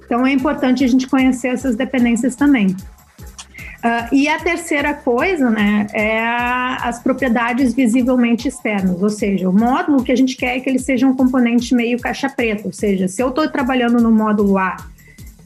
Então 0.04 0.26
é 0.26 0.32
importante 0.32 0.84
a 0.84 0.88
gente 0.88 1.08
conhecer 1.08 1.50
essas 1.50 1.76
dependências 1.76 2.36
também. 2.36 2.76
Uh, 3.84 4.14
e 4.14 4.28
a 4.28 4.40
terceira 4.40 4.94
coisa, 4.94 5.50
né, 5.50 5.88
é 5.92 6.20
a, 6.20 6.76
as 6.84 7.00
propriedades 7.00 7.74
visivelmente 7.74 8.48
externas, 8.48 9.02
ou 9.02 9.10
seja, 9.10 9.50
o 9.50 9.54
módulo 9.54 10.04
que 10.04 10.12
a 10.12 10.16
gente 10.16 10.38
quer 10.38 10.58
é 10.58 10.60
que 10.60 10.70
ele 10.70 10.78
seja 10.78 11.08
um 11.08 11.16
componente 11.16 11.74
meio 11.74 12.00
caixa 12.00 12.30
preta, 12.30 12.62
ou 12.66 12.74
seja, 12.74 13.08
se 13.08 13.24
eu 13.24 13.30
estou 13.30 13.50
trabalhando 13.50 14.00
no 14.00 14.12
módulo 14.12 14.58
A 14.60 14.78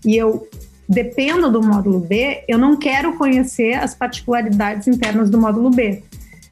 e 0.05 0.17
eu 0.17 0.45
dependo 0.87 1.51
do 1.51 1.61
módulo 1.61 1.99
B, 1.99 2.43
eu 2.47 2.57
não 2.57 2.75
quero 2.75 3.13
conhecer 3.13 3.73
as 3.73 3.95
particularidades 3.95 4.87
internas 4.87 5.29
do 5.29 5.39
módulo 5.39 5.69
B. 5.69 6.03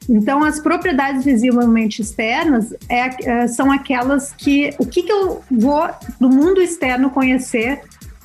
Então, 0.08 0.44
as 0.44 0.60
propriedades 0.60 1.24
visivelmente 1.24 2.02
externas 2.02 2.74
é, 2.88 3.30
é, 3.30 3.48
são 3.48 3.70
aquelas 3.72 4.32
que. 4.32 4.74
O 4.78 4.86
que, 4.86 5.02
que 5.02 5.12
eu 5.12 5.42
vou 5.50 5.88
do 6.20 6.28
mundo 6.28 6.60
externo 6.60 7.10
conhecer 7.10 7.80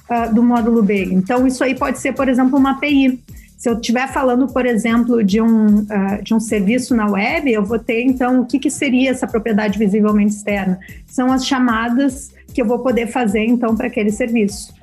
uh, 0.10 0.34
do 0.34 0.44
módulo 0.44 0.84
B? 0.84 1.06
Então, 1.06 1.48
isso 1.48 1.64
aí 1.64 1.74
pode 1.74 2.00
ser, 2.00 2.14
por 2.14 2.28
exemplo, 2.28 2.58
uma 2.58 2.72
API. 2.72 3.20
Se 3.60 3.70
eu 3.70 3.74
estiver 3.74 4.08
falando, 4.08 4.48
por 4.48 4.66
exemplo, 4.66 5.22
de 5.22 5.42
um, 5.42 5.80
uh, 5.80 6.24
de 6.24 6.34
um 6.34 6.40
serviço 6.40 6.96
na 6.96 7.12
web, 7.12 7.52
eu 7.52 7.62
vou 7.62 7.78
ter, 7.78 8.04
então, 8.04 8.40
o 8.40 8.46
que, 8.46 8.58
que 8.58 8.72
seria 8.72 9.12
essa 9.12 9.28
propriedade 9.28 9.78
visivelmente 9.78 10.34
externa? 10.34 10.80
São 11.06 11.30
as 11.30 11.46
chamadas 11.46 12.32
que 12.54 12.62
eu 12.62 12.66
vou 12.66 12.80
poder 12.80 13.08
fazer, 13.08 13.44
então, 13.44 13.76
para 13.76 13.88
aquele 13.88 14.12
serviço. 14.12 14.74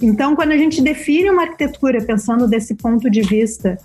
Então, 0.00 0.36
quando 0.36 0.52
a 0.52 0.56
gente 0.56 0.80
define 0.80 1.28
uma 1.28 1.42
arquitetura 1.42 2.00
pensando 2.04 2.46
desse 2.46 2.76
ponto 2.76 3.10
de 3.10 3.20
vista 3.20 3.76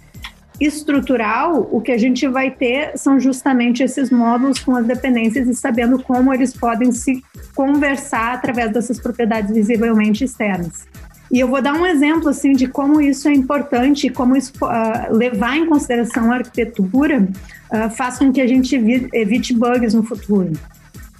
estrutural, 0.61 1.67
o 1.71 1.81
que 1.81 1.91
a 1.91 1.97
gente 1.97 2.27
vai 2.27 2.51
ter 2.51 2.95
são 2.99 3.19
justamente 3.19 3.81
esses 3.81 4.11
módulos 4.11 4.59
com 4.59 4.75
as 4.75 4.85
dependências 4.85 5.47
e 5.47 5.55
sabendo 5.55 5.97
como 6.03 6.31
eles 6.31 6.53
podem 6.55 6.91
se 6.91 7.23
conversar 7.55 8.35
através 8.35 8.71
dessas 8.71 8.99
propriedades 8.99 9.51
visivelmente 9.51 10.23
externas. 10.23 10.85
E 11.31 11.39
eu 11.39 11.47
vou 11.47 11.61
dar 11.61 11.73
um 11.73 11.85
exemplo 11.85 12.29
assim 12.29 12.53
de 12.53 12.67
como 12.67 13.01
isso 13.01 13.27
é 13.27 13.33
importante, 13.33 14.09
como 14.09 14.35
isso 14.35 14.53
uh, 14.61 15.13
levar 15.13 15.57
em 15.57 15.65
consideração 15.65 16.31
a 16.31 16.35
arquitetura 16.35 17.27
uh, 17.71 17.89
faz 17.89 18.19
com 18.19 18.31
que 18.31 18.41
a 18.41 18.47
gente 18.47 18.75
evite 19.13 19.53
bugs 19.53 19.93
no 19.93 20.03
futuro. 20.03 20.51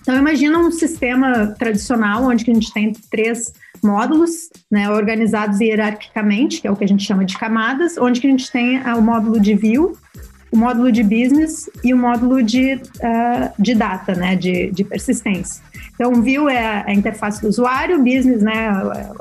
Então 0.02 0.16
imagina 0.16 0.60
um 0.60 0.72
sistema 0.72 1.48
tradicional 1.58 2.24
onde 2.24 2.50
a 2.50 2.54
gente 2.54 2.72
tem 2.72 2.94
três 3.10 3.52
módulos, 3.84 4.50
né, 4.72 4.90
organizados 4.90 5.60
hierarquicamente, 5.60 6.62
que 6.62 6.68
é 6.68 6.72
o 6.72 6.76
que 6.76 6.84
a 6.84 6.88
gente 6.88 7.04
chama 7.04 7.26
de 7.26 7.38
camadas, 7.38 7.98
onde 7.98 8.20
a 8.20 8.30
gente 8.30 8.52
tem 8.52 8.80
uh, 8.80 8.98
o 8.98 9.02
módulo 9.02 9.40
de 9.40 9.56
view, 9.56 9.98
o 10.52 10.58
módulo 10.58 10.92
de 10.92 11.04
business 11.04 11.70
e 11.84 11.94
o 11.94 11.98
módulo 11.98 12.42
de, 12.42 12.76
uh, 12.76 13.52
de 13.58 13.76
data, 13.76 14.14
né, 14.16 14.36
de, 14.36 14.72
de 14.72 14.84
persistência. 14.84 15.64
Então, 15.94 16.12
o 16.12 16.22
view 16.22 16.50
é 16.50 16.84
a 16.86 16.94
interface 16.94 17.42
do 17.42 17.48
usuário, 17.48 17.98
business, 17.98 18.42
né, 18.42 18.68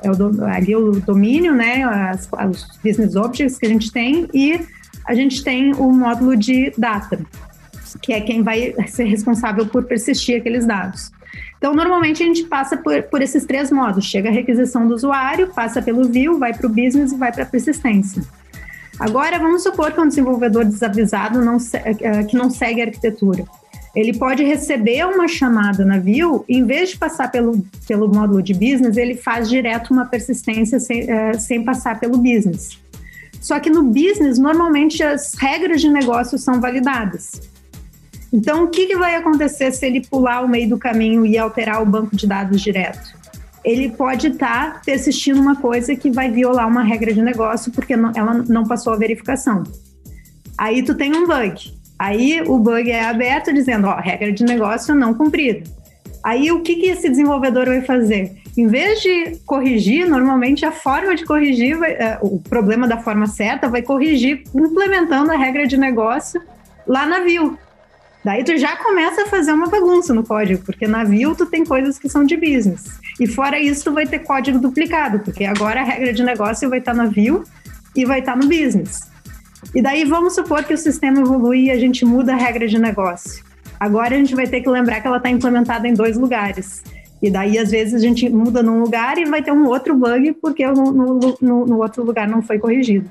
é 0.02 0.10
o, 0.10 0.44
ali 0.44 0.74
o 0.74 1.00
domínio, 1.00 1.54
né, 1.54 1.84
as, 1.84 2.28
os 2.50 2.78
business 2.82 3.16
objects 3.16 3.58
que 3.58 3.66
a 3.66 3.68
gente 3.68 3.92
tem 3.92 4.28
e 4.34 4.60
a 5.06 5.14
gente 5.14 5.44
tem 5.44 5.72
o 5.74 5.90
módulo 5.90 6.36
de 6.36 6.72
data, 6.76 7.20
que 8.00 8.12
é 8.12 8.20
quem 8.20 8.42
vai 8.42 8.74
ser 8.86 9.04
responsável 9.04 9.66
por 9.66 9.84
persistir 9.84 10.40
aqueles 10.40 10.66
dados. 10.66 11.12
Então, 11.58 11.74
normalmente 11.74 12.22
a 12.22 12.26
gente 12.26 12.44
passa 12.44 12.76
por, 12.76 13.02
por 13.04 13.22
esses 13.22 13.44
três 13.44 13.70
modos: 13.70 14.04
chega 14.04 14.28
a 14.28 14.32
requisição 14.32 14.86
do 14.86 14.94
usuário, 14.94 15.48
passa 15.48 15.80
pelo 15.80 16.08
view, 16.08 16.38
vai 16.38 16.52
para 16.52 16.66
o 16.66 16.70
business 16.70 17.12
e 17.12 17.16
vai 17.16 17.32
para 17.32 17.44
a 17.44 17.46
persistência. 17.46 18.22
Agora, 18.98 19.38
vamos 19.38 19.62
supor 19.62 19.92
que 19.92 20.00
um 20.00 20.08
desenvolvedor 20.08 20.64
desavisado 20.64 21.44
não, 21.44 21.56
eh, 21.74 22.24
que 22.24 22.36
não 22.36 22.48
segue 22.48 22.80
a 22.80 22.84
arquitetura. 22.84 23.44
Ele 23.94 24.16
pode 24.16 24.42
receber 24.42 25.06
uma 25.06 25.28
chamada 25.28 25.84
na 25.84 25.98
view, 25.98 26.44
e 26.48 26.58
em 26.58 26.64
vez 26.64 26.90
de 26.90 26.98
passar 26.98 27.30
pelo, 27.30 27.64
pelo 27.86 28.12
módulo 28.12 28.42
de 28.42 28.52
business, 28.52 28.96
ele 28.96 29.14
faz 29.14 29.48
direto 29.48 29.92
uma 29.92 30.04
persistência 30.04 30.80
sem, 30.80 31.04
uh, 31.04 31.38
sem 31.38 31.64
passar 31.64 32.00
pelo 32.00 32.18
business. 32.18 32.78
Só 33.40 33.60
que 33.60 33.70
no 33.70 33.84
business, 33.84 34.38
normalmente 34.38 35.02
as 35.02 35.34
regras 35.34 35.80
de 35.80 35.88
negócio 35.88 36.36
são 36.38 36.60
validadas. 36.60 37.40
Então, 38.32 38.64
o 38.64 38.68
que, 38.68 38.86
que 38.86 38.96
vai 38.96 39.14
acontecer 39.14 39.70
se 39.70 39.86
ele 39.86 40.04
pular 40.04 40.40
o 40.40 40.48
meio 40.48 40.68
do 40.68 40.78
caminho 40.78 41.24
e 41.24 41.38
alterar 41.38 41.80
o 41.80 41.86
banco 41.86 42.16
de 42.16 42.26
dados 42.26 42.60
direto? 42.60 43.13
Ele 43.64 43.90
pode 43.90 44.28
estar 44.28 44.74
tá 44.74 44.80
persistindo 44.84 45.40
uma 45.40 45.56
coisa 45.56 45.96
que 45.96 46.10
vai 46.10 46.30
violar 46.30 46.68
uma 46.68 46.82
regra 46.82 47.12
de 47.12 47.22
negócio 47.22 47.72
porque 47.72 47.96
não, 47.96 48.12
ela 48.14 48.44
não 48.46 48.64
passou 48.64 48.92
a 48.92 48.96
verificação. 48.96 49.62
Aí 50.58 50.82
tu 50.82 50.94
tem 50.94 51.16
um 51.16 51.26
bug. 51.26 51.72
Aí 51.98 52.42
o 52.46 52.58
bug 52.58 52.90
é 52.90 53.04
aberto 53.04 53.52
dizendo, 53.52 53.86
ó, 53.86 53.96
regra 53.96 54.30
de 54.30 54.44
negócio 54.44 54.94
não 54.94 55.14
cumprida. 55.14 55.64
Aí 56.22 56.50
o 56.52 56.60
que, 56.60 56.76
que 56.76 56.86
esse 56.86 57.08
desenvolvedor 57.08 57.66
vai 57.66 57.80
fazer? 57.82 58.36
Em 58.56 58.66
vez 58.66 59.00
de 59.00 59.36
corrigir, 59.44 60.08
normalmente 60.08 60.64
a 60.64 60.72
forma 60.72 61.14
de 61.14 61.24
corrigir, 61.24 61.76
vai, 61.76 61.92
é, 61.92 62.18
o 62.22 62.38
problema 62.40 62.86
da 62.86 62.98
forma 62.98 63.26
certa, 63.26 63.68
vai 63.68 63.82
corrigir 63.82 64.44
implementando 64.54 65.32
a 65.32 65.36
regra 65.36 65.66
de 65.66 65.76
negócio 65.76 66.40
lá 66.86 67.06
na 67.06 67.20
view. 67.20 67.58
Daí 68.24 68.42
tu 68.42 68.56
já 68.56 68.74
começa 68.76 69.22
a 69.22 69.26
fazer 69.26 69.52
uma 69.52 69.68
bagunça 69.68 70.14
no 70.14 70.24
código, 70.24 70.62
porque 70.64 70.86
na 70.86 71.04
view 71.04 71.34
tu 71.34 71.44
tem 71.44 71.62
coisas 71.62 71.98
que 71.98 72.08
são 72.08 72.24
de 72.24 72.36
business. 72.36 72.98
E 73.20 73.26
fora 73.26 73.60
isso, 73.60 73.84
tu 73.84 73.92
vai 73.92 74.06
ter 74.06 74.20
código 74.20 74.58
duplicado, 74.58 75.18
porque 75.18 75.44
agora 75.44 75.82
a 75.82 75.84
regra 75.84 76.12
de 76.12 76.22
negócio 76.22 76.70
vai 76.70 76.78
estar 76.78 76.94
na 76.94 77.04
view 77.04 77.44
e 77.94 78.06
vai 78.06 78.20
estar 78.20 78.34
no 78.34 78.48
business. 78.48 79.10
E 79.74 79.82
daí 79.82 80.04
vamos 80.04 80.34
supor 80.34 80.64
que 80.64 80.72
o 80.72 80.78
sistema 80.78 81.20
evolui 81.20 81.64
e 81.64 81.70
a 81.70 81.78
gente 81.78 82.04
muda 82.06 82.32
a 82.32 82.36
regra 82.36 82.66
de 82.66 82.78
negócio. 82.78 83.44
Agora 83.78 84.14
a 84.14 84.18
gente 84.18 84.34
vai 84.34 84.46
ter 84.46 84.62
que 84.62 84.70
lembrar 84.70 85.02
que 85.02 85.06
ela 85.06 85.18
está 85.18 85.28
implementada 85.28 85.86
em 85.86 85.92
dois 85.92 86.16
lugares. 86.16 86.82
E 87.22 87.30
daí, 87.30 87.58
às 87.58 87.70
vezes, 87.70 87.94
a 87.94 87.98
gente 87.98 88.28
muda 88.28 88.62
num 88.62 88.80
lugar 88.80 89.18
e 89.18 89.24
vai 89.24 89.42
ter 89.42 89.52
um 89.52 89.66
outro 89.66 89.94
bug 89.94 90.32
porque 90.40 90.66
no, 90.66 90.92
no, 90.92 91.36
no, 91.40 91.66
no 91.66 91.78
outro 91.78 92.02
lugar 92.02 92.28
não 92.28 92.42
foi 92.42 92.58
corrigido. 92.58 93.08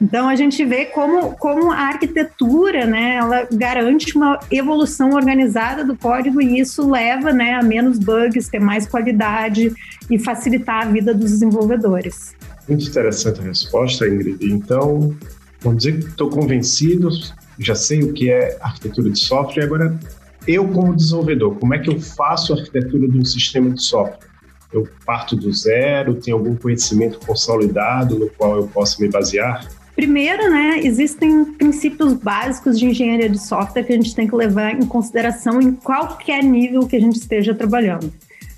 Então 0.00 0.28
a 0.28 0.34
gente 0.34 0.64
vê 0.64 0.86
como, 0.86 1.36
como 1.36 1.70
a 1.70 1.88
arquitetura, 1.88 2.86
né, 2.86 3.16
ela 3.16 3.46
garante 3.52 4.16
uma 4.16 4.40
evolução 4.50 5.10
organizada 5.10 5.84
do 5.84 5.94
código 5.94 6.40
e 6.40 6.58
isso 6.58 6.90
leva, 6.90 7.32
né, 7.32 7.54
a 7.54 7.62
menos 7.62 7.98
bugs, 7.98 8.48
ter 8.48 8.60
mais 8.60 8.86
qualidade 8.86 9.72
e 10.10 10.18
facilitar 10.18 10.86
a 10.86 10.90
vida 10.90 11.12
dos 11.12 11.32
desenvolvedores. 11.32 12.34
Muito 12.66 12.88
interessante 12.88 13.40
a 13.40 13.44
resposta, 13.44 14.08
Ingrid. 14.08 14.38
Então, 14.40 15.14
vamos 15.60 15.82
dizer 15.82 15.98
que 15.98 16.08
estou 16.08 16.30
convencido, 16.30 17.10
já 17.58 17.74
sei 17.74 18.02
o 18.02 18.12
que 18.14 18.30
é 18.30 18.56
arquitetura 18.62 19.10
de 19.10 19.18
software. 19.18 19.64
Agora, 19.64 19.98
eu 20.46 20.66
como 20.68 20.96
desenvolvedor, 20.96 21.56
como 21.56 21.74
é 21.74 21.78
que 21.78 21.90
eu 21.90 22.00
faço 22.00 22.54
a 22.54 22.56
arquitetura 22.56 23.06
de 23.06 23.18
um 23.18 23.24
sistema 23.24 23.68
de 23.70 23.82
software? 23.82 24.30
Eu 24.72 24.88
parto 25.04 25.36
do 25.36 25.52
zero, 25.52 26.14
tenho 26.14 26.38
algum 26.38 26.56
conhecimento 26.56 27.18
consolidado 27.26 28.18
no 28.18 28.30
qual 28.30 28.56
eu 28.56 28.66
posso 28.68 29.02
me 29.02 29.08
basear? 29.08 29.68
Primeiro, 30.00 30.50
né, 30.50 30.80
existem 30.82 31.44
princípios 31.44 32.14
básicos 32.14 32.78
de 32.78 32.86
engenharia 32.86 33.28
de 33.28 33.38
software 33.38 33.84
que 33.84 33.92
a 33.92 33.96
gente 33.96 34.14
tem 34.14 34.26
que 34.26 34.34
levar 34.34 34.72
em 34.72 34.86
consideração 34.86 35.60
em 35.60 35.72
qualquer 35.72 36.42
nível 36.42 36.86
que 36.86 36.96
a 36.96 36.98
gente 36.98 37.16
esteja 37.16 37.54
trabalhando. 37.54 38.10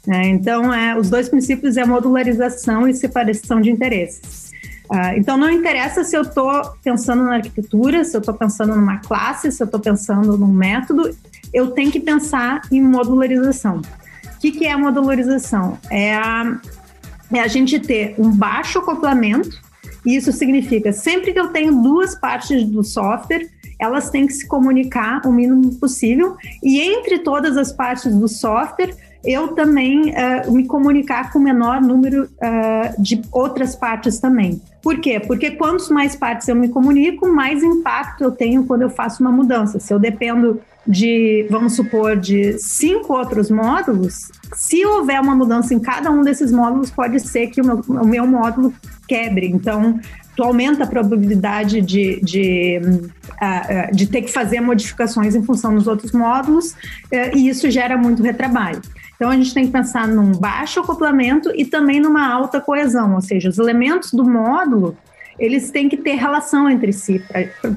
Né? 0.07 0.29
Então, 0.29 0.73
é, 0.73 0.97
os 0.97 1.11
dois 1.11 1.29
princípios 1.29 1.77
é 1.77 1.85
modularização 1.85 2.87
e 2.87 2.95
separação 2.95 3.61
de 3.61 3.73
interesses. 3.73 4.53
Uh, 4.89 5.17
então, 5.17 5.37
não 5.37 5.51
interessa 5.51 6.05
se 6.05 6.17
eu 6.17 6.23
estou 6.23 6.63
pensando 6.81 7.25
na 7.25 7.35
arquitetura, 7.35 8.05
se 8.05 8.17
eu 8.17 8.21
estou 8.21 8.35
pensando 8.35 8.77
numa 8.77 8.99
classe, 8.99 9.51
se 9.51 9.61
eu 9.61 9.65
estou 9.65 9.81
pensando 9.81 10.39
num 10.39 10.47
método, 10.47 11.13
eu 11.53 11.73
tenho 11.73 11.91
que 11.91 11.99
pensar 11.99 12.63
em 12.71 12.81
modularização. 12.81 13.79
O 13.79 14.39
que, 14.39 14.53
que 14.53 14.65
é 14.65 14.71
a 14.71 14.79
modularização? 14.79 15.77
É 15.91 16.15
a, 16.15 16.57
é 17.33 17.41
a 17.41 17.49
gente 17.49 17.81
ter 17.81 18.15
um 18.17 18.31
baixo 18.31 18.79
acoplamento 18.79 19.72
isso 20.05 20.33
significa, 20.33 20.93
sempre 20.93 21.33
que 21.33 21.41
eu 21.41 21.49
tenho 21.49 21.83
duas 21.83 22.15
partes 22.15 22.65
do 22.65 22.83
software, 22.83 23.49
elas 23.79 24.11
têm 24.11 24.27
que 24.27 24.33
se 24.33 24.47
comunicar 24.47 25.27
o 25.27 25.33
mínimo 25.33 25.75
possível, 25.75 26.37
e 26.63 26.81
entre 26.81 27.19
todas 27.19 27.57
as 27.57 27.73
partes 27.73 28.15
do 28.15 28.29
software, 28.29 28.95
eu 29.25 29.49
também 29.49 30.11
uh, 30.11 30.53
me 30.53 30.67
comunicar 30.67 31.33
com 31.33 31.39
o 31.39 31.43
menor 31.43 31.81
número 31.81 32.25
uh, 32.25 33.03
de 33.03 33.23
outras 33.31 33.77
partes 33.77 34.19
também. 34.19 34.61
Por 34.83 34.99
quê? 34.99 35.21
Porque 35.21 35.53
quantos 35.53 35.89
mais 35.91 36.17
partes 36.17 36.49
eu 36.49 36.57
me 36.57 36.69
comunico, 36.69 37.29
mais 37.29 37.63
impacto 37.63 38.25
eu 38.25 38.33
tenho 38.33 38.65
quando 38.65 38.83
eu 38.83 38.91
faço 38.91 39.23
uma 39.23 39.31
mudança. 39.31 39.79
Se 39.79 39.95
eu 39.95 39.99
dependo 39.99 40.61
de, 40.85 41.47
vamos 41.49 41.75
supor, 41.75 42.17
de 42.17 42.59
cinco 42.59 43.13
outros 43.13 43.49
módulos, 43.49 44.33
se 44.55 44.85
houver 44.85 45.21
uma 45.21 45.37
mudança 45.37 45.73
em 45.73 45.79
cada 45.79 46.11
um 46.11 46.23
desses 46.23 46.51
módulos, 46.51 46.91
pode 46.91 47.21
ser 47.21 47.47
que 47.47 47.61
o 47.61 47.65
meu, 47.65 47.81
o 47.87 48.07
meu 48.07 48.27
módulo 48.27 48.75
quebre. 49.13 49.47
Então, 49.47 50.01
tu 50.35 50.43
aumenta 50.43 50.85
a 50.85 50.87
probabilidade 50.87 51.81
de, 51.83 52.21
de, 52.23 52.81
uh, 52.83 53.95
de 53.95 54.07
ter 54.07 54.23
que 54.23 54.33
fazer 54.33 54.61
modificações 54.61 55.35
em 55.35 55.43
função 55.43 55.75
dos 55.75 55.87
outros 55.87 56.13
módulos, 56.13 56.73
uh, 56.73 57.37
e 57.37 57.49
isso 57.49 57.71
gera 57.71 57.97
muito 57.97 58.23
retrabalho. 58.23 58.81
Então, 59.15 59.31
a 59.31 59.37
gente 59.37 59.53
tem 59.53 59.67
que 59.67 59.73
pensar 59.73 60.09
num 60.09 60.33
baixo 60.33 60.81
acoplamento 60.81 61.53
e 61.55 61.65
também 61.65 62.01
numa 62.01 62.27
alta 62.27 62.61
coesão, 62.61 63.15
ou 63.15 63.21
seja, 63.21 63.49
os 63.49 63.59
elementos 63.59 64.13
do 64.13 64.25
módulo 64.25 64.97
eles 65.39 65.71
têm 65.71 65.89
que 65.89 65.97
ter 65.97 66.15
relação 66.15 66.69
entre 66.69 66.93
si, 66.93 67.23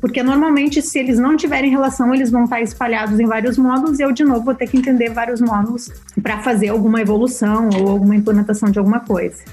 porque 0.02 0.22
normalmente 0.22 0.82
se 0.82 1.00
eles 1.00 1.18
não 1.18 1.38
tiverem 1.38 1.70
relação, 1.72 2.14
eles 2.14 2.30
vão 2.30 2.44
estar 2.44 2.62
espalhados 2.62 3.20
em 3.20 3.26
vários 3.26 3.58
módulos 3.58 4.00
e 4.00 4.04
eu 4.04 4.12
de 4.12 4.24
novo 4.24 4.46
vou 4.46 4.56
ter 4.56 4.68
que 4.68 4.78
entender 4.78 5.10
vários 5.10 5.42
módulos 5.42 5.90
para 6.22 6.40
fazer 6.40 6.70
alguma 6.70 7.02
evolução 7.02 7.70
ou 7.78 7.90
alguma 7.90 8.16
implementação 8.16 8.70
de 8.70 8.80
alguma 8.80 9.00
coisa. 9.00 9.44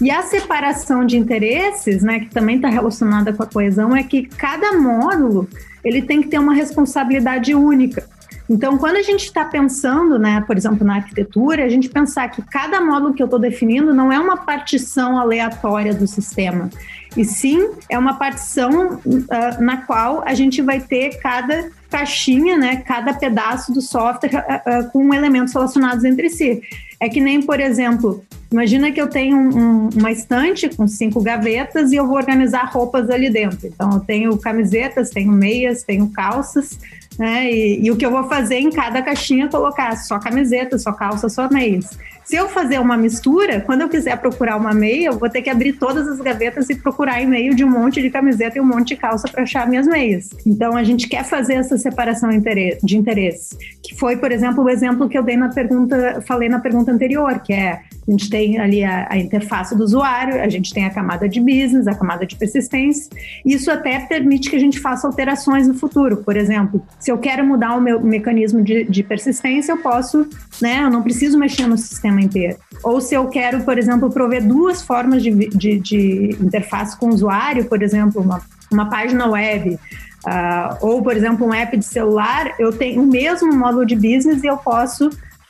E 0.00 0.10
a 0.10 0.22
separação 0.22 1.04
de 1.04 1.16
interesses, 1.16 2.02
né, 2.02 2.20
que 2.20 2.30
também 2.30 2.56
está 2.56 2.68
relacionada 2.68 3.32
com 3.32 3.42
a 3.42 3.46
coesão, 3.46 3.94
é 3.94 4.02
que 4.02 4.22
cada 4.22 4.72
módulo 4.78 5.48
ele 5.84 6.02
tem 6.02 6.22
que 6.22 6.28
ter 6.28 6.38
uma 6.38 6.54
responsabilidade 6.54 7.54
única. 7.54 8.04
Então, 8.50 8.76
quando 8.76 8.96
a 8.96 9.02
gente 9.02 9.26
está 9.26 9.44
pensando, 9.44 10.18
né, 10.18 10.42
por 10.44 10.56
exemplo, 10.56 10.84
na 10.84 10.96
arquitetura, 10.96 11.64
a 11.64 11.68
gente 11.68 11.88
pensar 11.88 12.28
que 12.28 12.42
cada 12.42 12.80
módulo 12.80 13.14
que 13.14 13.22
eu 13.22 13.26
estou 13.26 13.38
definindo 13.38 13.94
não 13.94 14.12
é 14.12 14.18
uma 14.18 14.38
partição 14.38 15.16
aleatória 15.16 15.94
do 15.94 16.04
sistema, 16.08 16.68
e 17.16 17.24
sim 17.24 17.70
é 17.88 17.96
uma 17.96 18.14
partição 18.14 19.00
uh, 19.06 19.62
na 19.62 19.76
qual 19.78 20.24
a 20.26 20.34
gente 20.34 20.60
vai 20.62 20.80
ter 20.80 21.20
cada 21.20 21.70
caixinha, 21.88 22.56
né, 22.56 22.82
cada 22.84 23.14
pedaço 23.14 23.72
do 23.72 23.80
software 23.80 24.32
uh, 24.34 24.80
uh, 24.80 24.90
com 24.90 25.14
elementos 25.14 25.54
relacionados 25.54 26.02
entre 26.02 26.28
si. 26.28 26.60
É 26.98 27.08
que 27.08 27.20
nem, 27.20 27.40
por 27.40 27.60
exemplo, 27.60 28.24
imagina 28.50 28.90
que 28.90 29.00
eu 29.00 29.06
tenho 29.06 29.38
um, 29.38 29.88
uma 29.96 30.10
estante 30.10 30.68
com 30.68 30.88
cinco 30.88 31.22
gavetas 31.22 31.92
e 31.92 31.96
eu 31.96 32.06
vou 32.06 32.16
organizar 32.16 32.64
roupas 32.64 33.08
ali 33.10 33.30
dentro. 33.30 33.68
Então, 33.68 33.92
eu 33.92 34.00
tenho 34.00 34.36
camisetas, 34.36 35.08
tenho 35.10 35.32
meias, 35.32 35.82
tenho 35.82 36.10
calças, 36.10 36.78
né? 37.20 37.52
E, 37.52 37.84
e, 37.84 37.90
o 37.90 37.96
que 37.98 38.06
eu 38.06 38.10
vou 38.10 38.24
fazer 38.24 38.54
em 38.54 38.70
cada 38.70 39.02
caixinha 39.02 39.44
é 39.44 39.48
colocar 39.48 39.94
só 39.98 40.18
camiseta, 40.18 40.78
só 40.78 40.90
calça, 40.90 41.28
só 41.28 41.50
meias. 41.50 41.90
Se 42.24 42.34
eu 42.34 42.48
fazer 42.48 42.78
uma 42.78 42.96
mistura, 42.96 43.60
quando 43.60 43.82
eu 43.82 43.90
quiser 43.90 44.16
procurar 44.16 44.56
uma 44.56 44.72
meia, 44.72 45.08
eu 45.08 45.18
vou 45.18 45.28
ter 45.28 45.42
que 45.42 45.50
abrir 45.50 45.74
todas 45.74 46.08
as 46.08 46.18
gavetas 46.18 46.70
e 46.70 46.76
procurar 46.76 47.20
em 47.20 47.26
meio 47.26 47.54
de 47.54 47.62
um 47.62 47.68
monte 47.68 48.00
de 48.00 48.08
camiseta 48.08 48.56
e 48.56 48.60
um 48.60 48.64
monte 48.64 48.88
de 48.88 48.96
calça 48.96 49.28
para 49.28 49.42
achar 49.42 49.68
minhas 49.68 49.86
meias. 49.86 50.30
Então 50.46 50.76
a 50.76 50.82
gente 50.82 51.08
quer 51.08 51.24
fazer 51.24 51.54
essa 51.54 51.76
separação 51.76 52.30
de 52.30 52.96
interesse, 52.96 53.54
que 53.82 53.94
foi, 53.98 54.16
por 54.16 54.32
exemplo, 54.32 54.64
o 54.64 54.70
exemplo 54.70 55.06
que 55.06 55.18
eu 55.18 55.22
dei 55.22 55.36
na 55.36 55.50
pergunta, 55.50 56.22
falei 56.26 56.48
na 56.48 56.60
pergunta 56.60 56.90
anterior, 56.90 57.40
que 57.40 57.52
é 57.52 57.80
a 58.06 58.10
gente 58.10 58.28
tem 58.28 58.58
ali 58.58 58.82
a, 58.82 59.06
a, 59.08 59.16
interface 59.16 59.76
do 59.76 59.84
usuário, 59.84 60.40
a 60.40 60.48
gente 60.48 60.74
tem 60.74 60.84
a 60.84 60.90
camada 60.90 61.28
de 61.28 61.38
business, 61.38 61.86
a 61.86 61.94
camada 61.94 62.26
de 62.26 62.34
persistência. 62.34 63.08
Isso 63.44 63.70
até 63.70 64.00
permite 64.00 64.50
que 64.50 64.56
a 64.56 64.58
gente 64.58 64.80
faça 64.80 65.06
alterações 65.06 65.68
no 65.68 65.74
futuro. 65.74 66.16
Por 66.16 66.36
exemplo, 66.36 66.82
se 66.98 67.09
eu 67.10 67.18
quero 67.18 67.44
mudar 67.44 67.76
o 67.76 67.80
meu 67.80 68.00
mecanismo 68.00 68.62
de, 68.62 68.84
de 68.84 69.02
persistência, 69.02 69.72
eu 69.72 69.78
posso, 69.78 70.26
né? 70.60 70.82
Eu 70.82 70.90
não 70.90 71.02
preciso 71.02 71.38
mexer 71.38 71.66
no 71.66 71.76
sistema 71.76 72.20
inteiro. 72.20 72.56
Ou 72.82 73.00
se 73.00 73.14
eu 73.14 73.26
quero, 73.28 73.62
por 73.62 73.78
exemplo, 73.78 74.10
prover 74.10 74.46
duas 74.46 74.82
formas 74.82 75.22
de, 75.22 75.30
de, 75.30 75.78
de 75.78 76.36
interface 76.40 76.96
com 76.98 77.06
o 77.06 77.14
usuário, 77.14 77.64
por 77.66 77.82
exemplo, 77.82 78.22
uma, 78.22 78.40
uma 78.70 78.88
página 78.88 79.28
web. 79.28 79.78
Uh, 80.26 80.76
ou, 80.86 81.02
por 81.02 81.16
exemplo, 81.16 81.46
um 81.46 81.54
app 81.54 81.76
de 81.76 81.84
celular, 81.84 82.54
eu 82.58 82.72
tenho 82.72 83.02
o 83.02 83.06
mesmo 83.06 83.54
módulo 83.54 83.86
de 83.86 83.94
business 83.94 84.42
e 84.42 84.46
eu 84.46 84.56
posso 84.58 85.08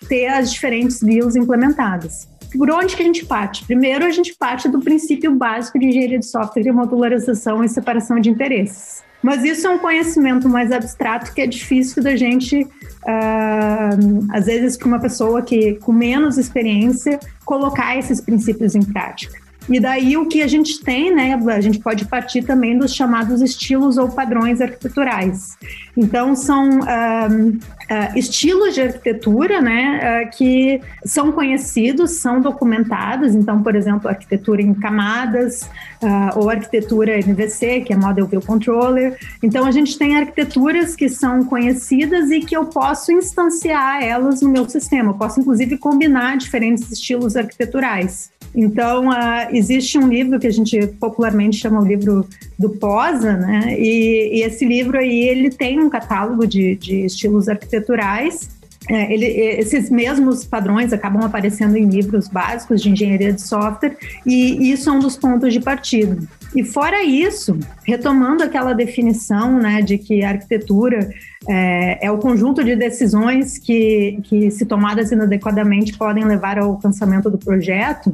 ter 0.08 0.28
as 0.28 0.52
diferentes 0.52 1.00
views 1.00 1.34
implementadas 1.36 2.28
por 2.56 2.70
onde 2.70 2.96
que 2.96 3.02
a 3.02 3.06
gente 3.06 3.24
parte? 3.24 3.64
Primeiro, 3.64 4.04
a 4.04 4.10
gente 4.10 4.34
parte 4.36 4.68
do 4.68 4.80
princípio 4.80 5.34
básico 5.34 5.78
de 5.78 5.86
engenharia 5.86 6.18
de 6.18 6.26
software, 6.26 6.62
de 6.62 6.72
modularização 6.72 7.62
e 7.62 7.68
separação 7.68 8.18
de 8.18 8.30
interesses. 8.30 9.02
Mas 9.22 9.44
isso 9.44 9.66
é 9.66 9.70
um 9.70 9.78
conhecimento 9.78 10.48
mais 10.48 10.72
abstrato 10.72 11.32
que 11.34 11.40
é 11.40 11.46
difícil 11.46 12.02
da 12.02 12.16
gente, 12.16 12.62
uh, 12.62 14.26
às 14.32 14.46
vezes, 14.46 14.76
para 14.76 14.88
uma 14.88 15.00
pessoa 15.00 15.42
que 15.42 15.74
com 15.74 15.92
menos 15.92 16.38
experiência, 16.38 17.18
colocar 17.44 17.96
esses 17.98 18.20
princípios 18.20 18.74
em 18.74 18.82
prática. 18.82 19.49
E 19.70 19.78
daí 19.78 20.16
o 20.16 20.26
que 20.26 20.42
a 20.42 20.48
gente 20.48 20.82
tem, 20.82 21.14
né? 21.14 21.38
A 21.46 21.60
gente 21.60 21.78
pode 21.78 22.04
partir 22.04 22.42
também 22.42 22.76
dos 22.76 22.92
chamados 22.92 23.40
estilos 23.40 23.96
ou 23.96 24.08
padrões 24.08 24.60
arquiteturais. 24.60 25.56
Então, 25.96 26.34
são 26.34 26.80
uh, 26.80 28.18
estilos 28.18 28.74
de 28.74 28.82
arquitetura, 28.82 29.60
né? 29.60 30.24
Uh, 30.26 30.36
que 30.36 30.80
são 31.04 31.30
conhecidos, 31.30 32.18
são 32.18 32.40
documentados. 32.40 33.32
Então, 33.32 33.62
por 33.62 33.76
exemplo, 33.76 34.08
arquitetura 34.08 34.60
em 34.60 34.74
camadas, 34.74 35.62
uh, 36.02 36.36
ou 36.36 36.50
arquitetura 36.50 37.20
MVC, 37.20 37.82
que 37.82 37.92
é 37.92 37.96
Model 37.96 38.26
View 38.26 38.42
Controller. 38.42 39.16
Então, 39.40 39.64
a 39.64 39.70
gente 39.70 39.96
tem 39.96 40.16
arquiteturas 40.16 40.96
que 40.96 41.08
são 41.08 41.44
conhecidas 41.44 42.28
e 42.32 42.40
que 42.40 42.56
eu 42.56 42.64
posso 42.64 43.12
instanciar 43.12 44.02
elas 44.02 44.42
no 44.42 44.48
meu 44.48 44.68
sistema. 44.68 45.10
Eu 45.10 45.14
posso, 45.14 45.38
inclusive, 45.38 45.78
combinar 45.78 46.36
diferentes 46.36 46.90
estilos 46.90 47.36
arquiteturais. 47.36 48.32
Então, 48.54 49.08
uh, 49.08 49.48
existe 49.52 49.96
um 49.96 50.08
livro 50.08 50.38
que 50.40 50.46
a 50.46 50.52
gente 50.52 50.86
popularmente 50.98 51.56
chama 51.56 51.80
o 51.80 51.84
livro 51.84 52.26
do 52.58 52.70
Posa, 52.70 53.36
né? 53.36 53.76
E, 53.78 54.38
e 54.38 54.42
esse 54.42 54.64
livro 54.64 54.98
aí, 54.98 55.28
ele 55.28 55.50
tem 55.50 55.78
um 55.78 55.88
catálogo 55.88 56.46
de, 56.46 56.74
de 56.76 57.04
estilos 57.06 57.48
arquiteturais 57.48 58.60
é, 58.88 59.12
ele, 59.12 59.26
esses 59.26 59.90
mesmos 59.90 60.44
padrões 60.44 60.92
acabam 60.92 61.22
aparecendo 61.22 61.76
em 61.76 61.88
livros 61.88 62.28
básicos 62.28 62.82
de 62.82 62.90
engenharia 62.90 63.32
de 63.32 63.40
software 63.40 63.96
e 64.26 64.72
isso 64.72 64.88
é 64.88 64.92
um 64.92 64.98
dos 64.98 65.16
pontos 65.16 65.52
de 65.52 65.60
partida. 65.60 66.18
E 66.56 66.64
fora 66.64 67.04
isso, 67.04 67.56
retomando 67.84 68.42
aquela 68.42 68.72
definição 68.72 69.58
né, 69.60 69.82
de 69.82 69.98
que 69.98 70.24
a 70.24 70.30
arquitetura 70.30 71.08
é, 71.48 72.06
é, 72.06 72.10
o 72.10 72.18
conjunto 72.18 72.64
de 72.64 72.74
decisões 72.74 73.58
que, 73.58 74.18
que, 74.24 74.50
se 74.50 74.66
tomadas 74.66 75.12
inadequadamente, 75.12 75.96
podem 75.96 76.24
levar 76.24 76.58
ao 76.58 76.70
alcançamento 76.70 77.30
do 77.30 77.38
projeto, 77.38 78.12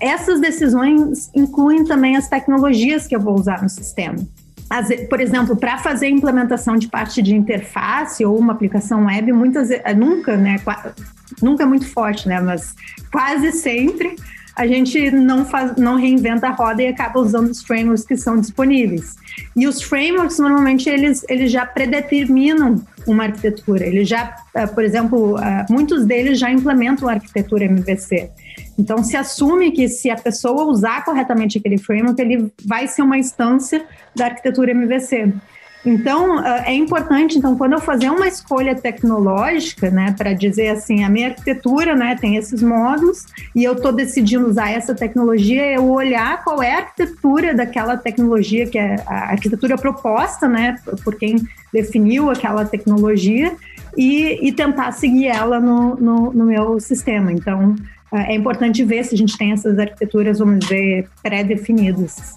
essas 0.00 0.40
decisões 0.40 1.30
incluem 1.34 1.84
também 1.84 2.16
as 2.16 2.28
tecnologias 2.28 3.06
que 3.06 3.14
eu 3.14 3.20
vou 3.20 3.38
usar 3.38 3.62
no 3.62 3.68
sistema 3.68 4.16
por 5.08 5.20
exemplo, 5.20 5.56
para 5.56 5.78
fazer 5.78 6.06
a 6.06 6.10
implementação 6.10 6.76
de 6.76 6.88
parte 6.88 7.22
de 7.22 7.34
interface 7.34 8.24
ou 8.24 8.36
uma 8.36 8.52
aplicação 8.52 9.06
web, 9.06 9.32
muitas 9.32 9.70
eh, 9.70 9.94
nunca, 9.94 10.36
né, 10.36 10.56
nunca 11.40 11.62
é 11.62 11.66
muito 11.66 11.88
forte, 11.88 12.28
né, 12.28 12.40
mas 12.40 12.74
quase 13.12 13.52
sempre 13.52 14.16
a 14.56 14.66
gente 14.66 15.10
não 15.10 15.44
faz, 15.44 15.76
não 15.76 15.96
reinventa 15.96 16.48
a 16.48 16.50
roda 16.50 16.82
e 16.82 16.88
acaba 16.88 17.20
usando 17.20 17.50
os 17.50 17.62
frameworks 17.62 18.06
que 18.06 18.16
são 18.16 18.40
disponíveis. 18.40 19.16
E 19.54 19.68
os 19.68 19.82
frameworks 19.82 20.38
normalmente 20.38 20.88
eles, 20.88 21.24
eles 21.28 21.52
já 21.52 21.66
predeterminam 21.66 22.82
uma 23.06 23.24
arquitetura. 23.24 23.86
Eles 23.86 24.08
já, 24.08 24.34
eh, 24.54 24.66
por 24.66 24.82
exemplo, 24.82 25.38
eh, 25.38 25.66
muitos 25.68 26.06
deles 26.06 26.38
já 26.38 26.50
implementam 26.50 27.06
a 27.06 27.12
arquitetura 27.12 27.66
MVC. 27.66 28.30
Então, 28.78 29.02
se 29.02 29.16
assume 29.16 29.72
que 29.72 29.88
se 29.88 30.10
a 30.10 30.16
pessoa 30.16 30.64
usar 30.64 31.04
corretamente 31.04 31.58
aquele 31.58 31.78
framework, 31.78 32.20
ele 32.20 32.52
vai 32.64 32.86
ser 32.86 33.02
uma 33.02 33.18
instância 33.18 33.84
da 34.14 34.26
arquitetura 34.26 34.70
MVC. 34.72 35.32
Então, 35.86 36.38
ah, 36.38 36.64
é 36.66 36.74
importante, 36.74 37.38
então, 37.38 37.56
quando 37.56 37.74
eu 37.74 37.80
fazer 37.80 38.10
uma 38.10 38.26
escolha 38.26 38.74
tecnológica, 38.74 39.88
né, 39.88 40.12
para 40.18 40.32
dizer 40.32 40.70
assim, 40.70 41.04
a 41.04 41.08
minha 41.08 41.28
arquitetura, 41.28 41.94
né, 41.94 42.16
tem 42.20 42.34
esses 42.36 42.60
módulos 42.60 43.24
e 43.54 43.62
eu 43.62 43.74
estou 43.74 43.92
decidindo 43.92 44.48
usar 44.48 44.70
essa 44.70 44.94
tecnologia, 44.96 45.64
eu 45.72 45.88
olhar 45.88 46.42
qual 46.42 46.60
é 46.60 46.74
a 46.74 46.78
arquitetura 46.78 47.54
daquela 47.54 47.96
tecnologia, 47.96 48.66
que 48.66 48.76
é 48.76 48.96
a 49.06 49.30
arquitetura 49.30 49.78
proposta, 49.78 50.48
né, 50.48 50.76
por 51.04 51.14
quem 51.14 51.36
definiu 51.72 52.30
aquela 52.30 52.64
tecnologia 52.64 53.54
e, 53.96 54.48
e 54.48 54.52
tentar 54.52 54.90
seguir 54.90 55.26
ela 55.28 55.60
no, 55.60 55.94
no, 55.94 56.32
no 56.32 56.46
meu 56.46 56.80
sistema. 56.80 57.32
Então, 57.32 57.76
é 58.12 58.34
importante 58.34 58.84
ver 58.84 59.04
se 59.04 59.14
a 59.14 59.18
gente 59.18 59.36
tem 59.36 59.52
essas 59.52 59.78
arquiteturas, 59.78 60.38
vamos 60.38 60.60
dizer, 60.60 61.08
pré-definidas. 61.22 62.36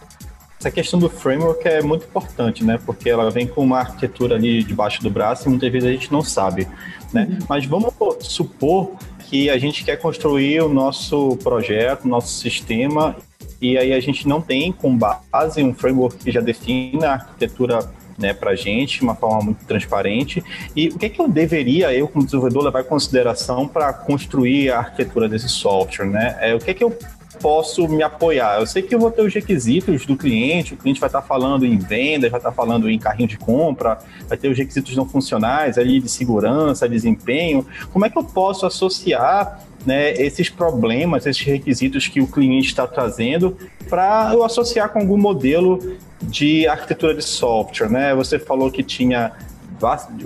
Essa 0.59 0.71
questão 0.71 0.99
do 0.99 1.09
framework 1.09 1.65
é 1.65 1.81
muito 1.81 2.05
importante, 2.05 2.65
né? 2.65 2.77
Porque 2.85 3.09
ela 3.09 3.31
vem 3.31 3.47
com 3.47 3.63
uma 3.63 3.79
arquitetura 3.79 4.35
ali 4.35 4.61
debaixo 4.61 5.01
do 5.01 5.09
braço 5.09 5.47
e 5.47 5.49
muitas 5.49 5.71
vezes 5.71 5.87
a 5.87 5.91
gente 5.91 6.11
não 6.11 6.21
sabe, 6.21 6.67
né? 7.13 7.27
Uhum. 7.29 7.37
Mas 7.47 7.65
vamos 7.65 7.93
supor 8.21 8.91
que 9.29 9.49
a 9.49 9.57
gente 9.57 9.85
quer 9.85 9.95
construir 9.97 10.61
o 10.61 10.67
nosso 10.67 11.37
projeto, 11.37 12.03
o 12.03 12.07
nosso 12.09 12.33
sistema, 12.39 13.15
e 13.61 13.77
aí 13.77 13.93
a 13.93 13.99
gente 13.99 14.27
não 14.27 14.41
tem 14.41 14.71
com 14.71 14.97
base 14.97 15.63
um 15.63 15.73
framework 15.73 16.17
que 16.17 16.31
já 16.31 16.41
defina 16.41 17.07
a 17.07 17.13
arquitetura 17.13 17.79
né, 18.19 18.33
para 18.33 18.51
a 18.51 18.55
gente, 18.55 18.99
de 18.99 19.03
uma 19.03 19.15
forma 19.15 19.41
muito 19.41 19.65
transparente. 19.65 20.43
E 20.75 20.89
o 20.89 20.97
que, 20.97 21.05
é 21.05 21.09
que 21.09 21.19
eu 21.19 21.27
deveria, 21.27 21.93
eu 21.93 22.07
como 22.07 22.25
desenvolvedor, 22.25 22.63
levar 22.63 22.81
em 22.81 22.85
consideração 22.85 23.67
para 23.67 23.91
construir 23.93 24.71
a 24.71 24.79
arquitetura 24.79 25.27
desse 25.27 25.49
software? 25.49 26.05
Né? 26.05 26.37
É, 26.41 26.53
o 26.53 26.59
que, 26.59 26.71
é 26.71 26.73
que 26.73 26.83
eu 26.83 26.95
posso 27.41 27.87
me 27.87 28.03
apoiar? 28.03 28.59
Eu 28.59 28.67
sei 28.67 28.81
que 28.81 28.93
eu 28.93 28.99
vou 28.99 29.09
ter 29.09 29.21
os 29.21 29.33
requisitos 29.33 30.05
do 30.05 30.15
cliente, 30.15 30.73
o 30.73 30.77
cliente 30.77 30.99
vai 30.99 31.07
estar 31.07 31.21
falando 31.21 31.65
em 31.65 31.77
vendas, 31.77 32.29
vai 32.29 32.39
estar 32.39 32.51
falando 32.51 32.89
em 32.89 32.99
carrinho 32.99 33.29
de 33.29 33.37
compra, 33.37 33.97
vai 34.27 34.37
ter 34.37 34.49
os 34.49 34.57
requisitos 34.57 34.95
não 34.95 35.07
funcionais 35.07 35.77
ali 35.77 35.99
de 35.99 36.09
segurança, 36.09 36.87
desempenho. 36.87 37.65
Como 37.91 38.05
é 38.05 38.09
que 38.09 38.17
eu 38.17 38.23
posso 38.23 38.65
associar 38.65 39.68
né, 39.85 40.13
esses 40.13 40.49
problemas, 40.49 41.25
esses 41.25 41.43
requisitos 41.43 42.07
que 42.07 42.21
o 42.21 42.27
cliente 42.27 42.67
está 42.67 42.85
trazendo 42.85 43.57
para 43.89 44.31
eu 44.33 44.43
associar 44.43 44.89
com 44.89 44.99
algum 44.99 45.17
modelo 45.17 45.79
de 46.21 46.67
arquitetura 46.67 47.15
de 47.15 47.23
software, 47.23 47.89
né? 47.89 48.13
Você 48.13 48.37
falou 48.37 48.69
que 48.71 48.83
tinha 48.83 49.31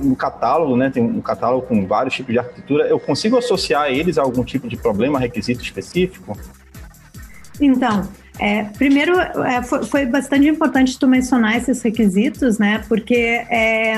um 0.03 0.15
catálogo, 0.15 0.75
né? 0.75 0.89
Tem 0.89 1.03
um 1.03 1.21
catálogo 1.21 1.67
com 1.67 1.85
vários 1.85 2.15
tipos 2.15 2.33
de 2.33 2.39
arquitetura. 2.39 2.87
Eu 2.87 2.99
consigo 2.99 3.37
associar 3.37 3.91
eles 3.91 4.17
a 4.17 4.23
algum 4.23 4.43
tipo 4.43 4.67
de 4.67 4.75
problema, 4.75 5.19
requisito 5.19 5.63
específico? 5.63 6.37
Então, 7.61 8.07
É, 8.39 8.63
primeiro, 8.63 9.15
é, 9.19 9.61
foi, 9.61 9.83
foi, 9.85 10.05
bastante 10.07 10.47
importante 10.47 10.97
tu 10.97 11.07
mencionar 11.07 11.55
esses 11.55 11.83
requisitos, 11.83 12.57
né? 12.57 12.83
Porque 12.89 13.45
é, 13.47 13.93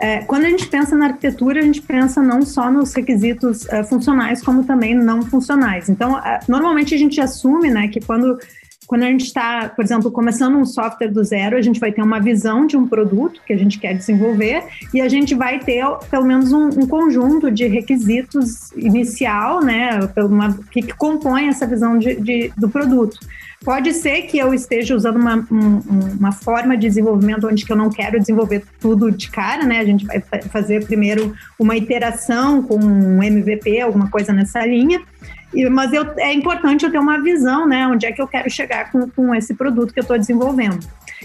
é, 0.00 0.18
quando 0.20 0.46
a 0.46 0.48
gente 0.48 0.66
pensa 0.66 0.96
na 0.96 1.06
arquitetura, 1.06 1.60
a 1.60 1.62
gente 1.62 1.82
pensa 1.82 2.22
não 2.22 2.42
só 2.42 2.70
nos 2.70 2.94
requisitos 2.94 3.68
é, 3.68 3.84
funcionais, 3.84 4.42
como 4.42 4.64
também 4.64 4.94
não 4.94 5.22
funcionais. 5.22 5.88
Então, 5.88 6.18
é, 6.18 6.40
normalmente 6.48 6.94
a 6.94 6.98
gente 6.98 7.20
assume, 7.20 7.70
né, 7.70 7.88
que 7.88 8.00
quando 8.00 8.38
quando 8.86 9.04
a 9.04 9.06
gente 9.06 9.26
está, 9.26 9.68
por 9.68 9.84
exemplo, 9.84 10.10
começando 10.10 10.56
um 10.56 10.64
software 10.64 11.12
do 11.12 11.22
zero, 11.22 11.56
a 11.56 11.62
gente 11.62 11.78
vai 11.78 11.92
ter 11.92 12.02
uma 12.02 12.18
visão 12.18 12.66
de 12.66 12.76
um 12.76 12.88
produto 12.88 13.40
que 13.46 13.52
a 13.52 13.56
gente 13.56 13.78
quer 13.78 13.94
desenvolver 13.94 14.64
e 14.92 15.00
a 15.00 15.08
gente 15.08 15.32
vai 15.32 15.60
ter 15.60 15.84
pelo 16.10 16.24
menos 16.24 16.50
um, 16.50 16.66
um 16.66 16.88
conjunto 16.88 17.52
de 17.52 17.68
requisitos 17.68 18.72
inicial, 18.72 19.62
né, 19.62 20.00
uma, 20.16 20.58
que, 20.72 20.82
que 20.82 20.92
compõe 20.92 21.46
essa 21.46 21.68
visão 21.68 21.96
de, 21.98 22.16
de, 22.16 22.52
do 22.56 22.68
produto. 22.68 23.16
Pode 23.62 23.92
ser 23.92 24.22
que 24.22 24.38
eu 24.38 24.54
esteja 24.54 24.94
usando 24.94 25.16
uma, 25.16 25.36
um, 25.50 25.80
uma 26.18 26.32
forma 26.32 26.76
de 26.78 26.88
desenvolvimento 26.88 27.46
onde 27.46 27.66
que 27.66 27.70
eu 27.70 27.76
não 27.76 27.90
quero 27.90 28.18
desenvolver 28.18 28.64
tudo 28.80 29.10
de 29.10 29.30
cara, 29.30 29.64
né? 29.64 29.80
A 29.80 29.84
gente 29.84 30.06
vai 30.06 30.22
fazer 30.50 30.86
primeiro 30.86 31.34
uma 31.58 31.76
iteração 31.76 32.62
com 32.62 32.76
um 32.76 33.22
MVP, 33.22 33.78
alguma 33.80 34.08
coisa 34.10 34.32
nessa 34.32 34.64
linha. 34.64 35.02
E, 35.52 35.68
mas 35.68 35.92
eu, 35.92 36.06
é 36.16 36.32
importante 36.32 36.86
eu 36.86 36.90
ter 36.90 36.98
uma 36.98 37.22
visão, 37.22 37.68
né? 37.68 37.86
Onde 37.86 38.06
é 38.06 38.12
que 38.12 38.22
eu 38.22 38.26
quero 38.26 38.48
chegar 38.48 38.90
com, 38.90 39.10
com 39.10 39.34
esse 39.34 39.52
produto 39.52 39.92
que 39.92 40.00
eu 40.00 40.04
estou 40.04 40.18
desenvolvendo. 40.18 40.80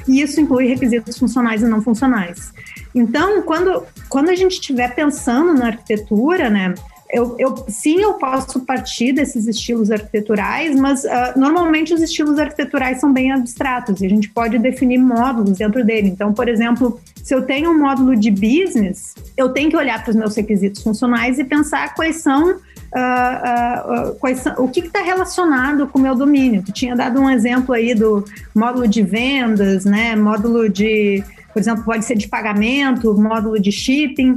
E 0.06 0.19
isso 0.19 0.41
inclui 0.41 0.67
requisitos 0.67 1.17
funcionais 1.17 1.62
e 1.62 1.65
não 1.65 1.82
funcionais. 1.82 2.52
Então, 2.93 3.43
quando, 3.43 3.84
quando 4.10 4.30
a 4.30 4.36
gente 4.36 4.54
estiver 4.54 4.93
pensando 4.93 5.54
na 5.54 5.67
arquitetura, 5.67 6.50
né? 6.50 6.74
Eu, 7.12 7.36
eu, 7.38 7.56
sim, 7.68 8.02
eu 8.02 8.15
posso 8.15 8.62
partir 8.62 9.13
desses 9.13 9.48
estilos 9.48 9.91
arquiteturais, 9.91 10.76
mas 10.76 11.04
uh, 11.04 11.38
normalmente 11.38 11.94
os 11.94 12.02
estilos 12.02 12.39
arquiteturais 12.39 13.00
são 13.00 13.13
bem 13.13 13.32
abstratos 13.32 14.02
e 14.02 14.06
a 14.06 14.10
gente 14.10 14.30
pode 14.30 14.58
definir 14.58 14.98
módulos 14.98 15.58
dentro 15.58 15.86
dele. 15.86 16.10
Então, 16.10 16.34
por 16.34 16.50
exemplo, 16.50 17.00
se 17.24 17.34
eu 17.34 17.44
tenho 17.44 17.72
um 17.72 17.80
módulo 17.80 18.15
de 18.15 18.32
business, 18.32 19.13
eu 19.38 19.50
tenho 19.50 19.70
que 19.70 19.78
olhar 19.78 20.04
para 20.04 20.10
os 20.10 20.15
meus 20.15 20.36
requisitos 20.36 20.82
funcionais 20.82 21.38
e 21.38 21.44
pensar 21.44 21.94
quais 21.94 22.18
são 22.18 22.60
Uh, 22.96 24.13
uh, 24.13 24.60
uh, 24.60 24.63
o 24.63 24.70
que 24.70 24.80
está 24.80 25.02
relacionado 25.02 25.86
com 25.88 26.00
o 26.00 26.02
meu 26.02 26.15
domínio. 26.15 26.63
Tu 26.63 26.72
tinha 26.72 26.96
dado 26.96 27.20
um 27.20 27.30
exemplo 27.30 27.74
aí 27.76 27.94
do 27.94 28.24
módulo 28.56 28.88
de 28.88 29.04
vendas, 29.04 29.84
né? 29.84 30.15
Módulo 30.15 30.70
de, 30.70 31.22
por 31.56 31.62
exemplo, 31.62 31.86
pode 31.86 32.04
ser 32.04 32.18
de 32.18 32.28
pagamento, 32.28 33.18
módulo 33.18 33.58
de 33.58 33.72
shipping. 33.72 34.34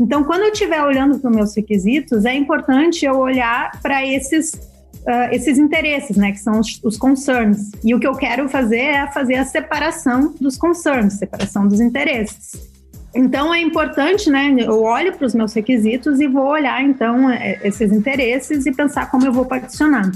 Então, 0.00 0.24
quando 0.24 0.40
eu 0.40 0.52
estiver 0.52 0.82
olhando 0.82 1.18
para 1.18 1.28
os 1.28 1.36
meus 1.36 1.54
requisitos, 1.54 2.24
é 2.24 2.34
importante 2.34 3.04
eu 3.04 3.18
olhar 3.18 3.78
para 3.82 4.06
esses 4.06 4.72
Uh, 5.02 5.34
esses 5.34 5.58
interesses, 5.58 6.16
né, 6.16 6.30
que 6.30 6.38
são 6.38 6.60
os, 6.60 6.78
os, 6.84 6.96
concerns. 6.96 7.72
E 7.82 7.92
o 7.92 7.98
que 7.98 8.06
eu 8.06 8.14
quero 8.14 8.48
fazer 8.48 8.78
é 8.78 9.10
fazer 9.10 9.34
a 9.34 9.44
separação 9.44 10.32
dos 10.40 10.56
concerns, 10.56 11.14
separação 11.14 11.66
dos 11.66 11.80
interesses. 11.80 12.70
Então 13.12 13.52
é 13.52 13.60
importante, 13.60 14.30
né? 14.30 14.54
Eu 14.60 14.80
olho 14.80 15.12
para 15.12 15.26
os 15.26 15.34
meus 15.34 15.52
requisitos 15.52 16.20
e 16.20 16.28
vou 16.28 16.46
olhar 16.46 16.80
então 16.84 17.28
é, 17.28 17.58
esses 17.64 17.90
interesses 17.90 18.64
e 18.64 18.70
pensar 18.70 19.10
como 19.10 19.26
eu 19.26 19.32
vou 19.32 19.44
particionar. 19.44 20.08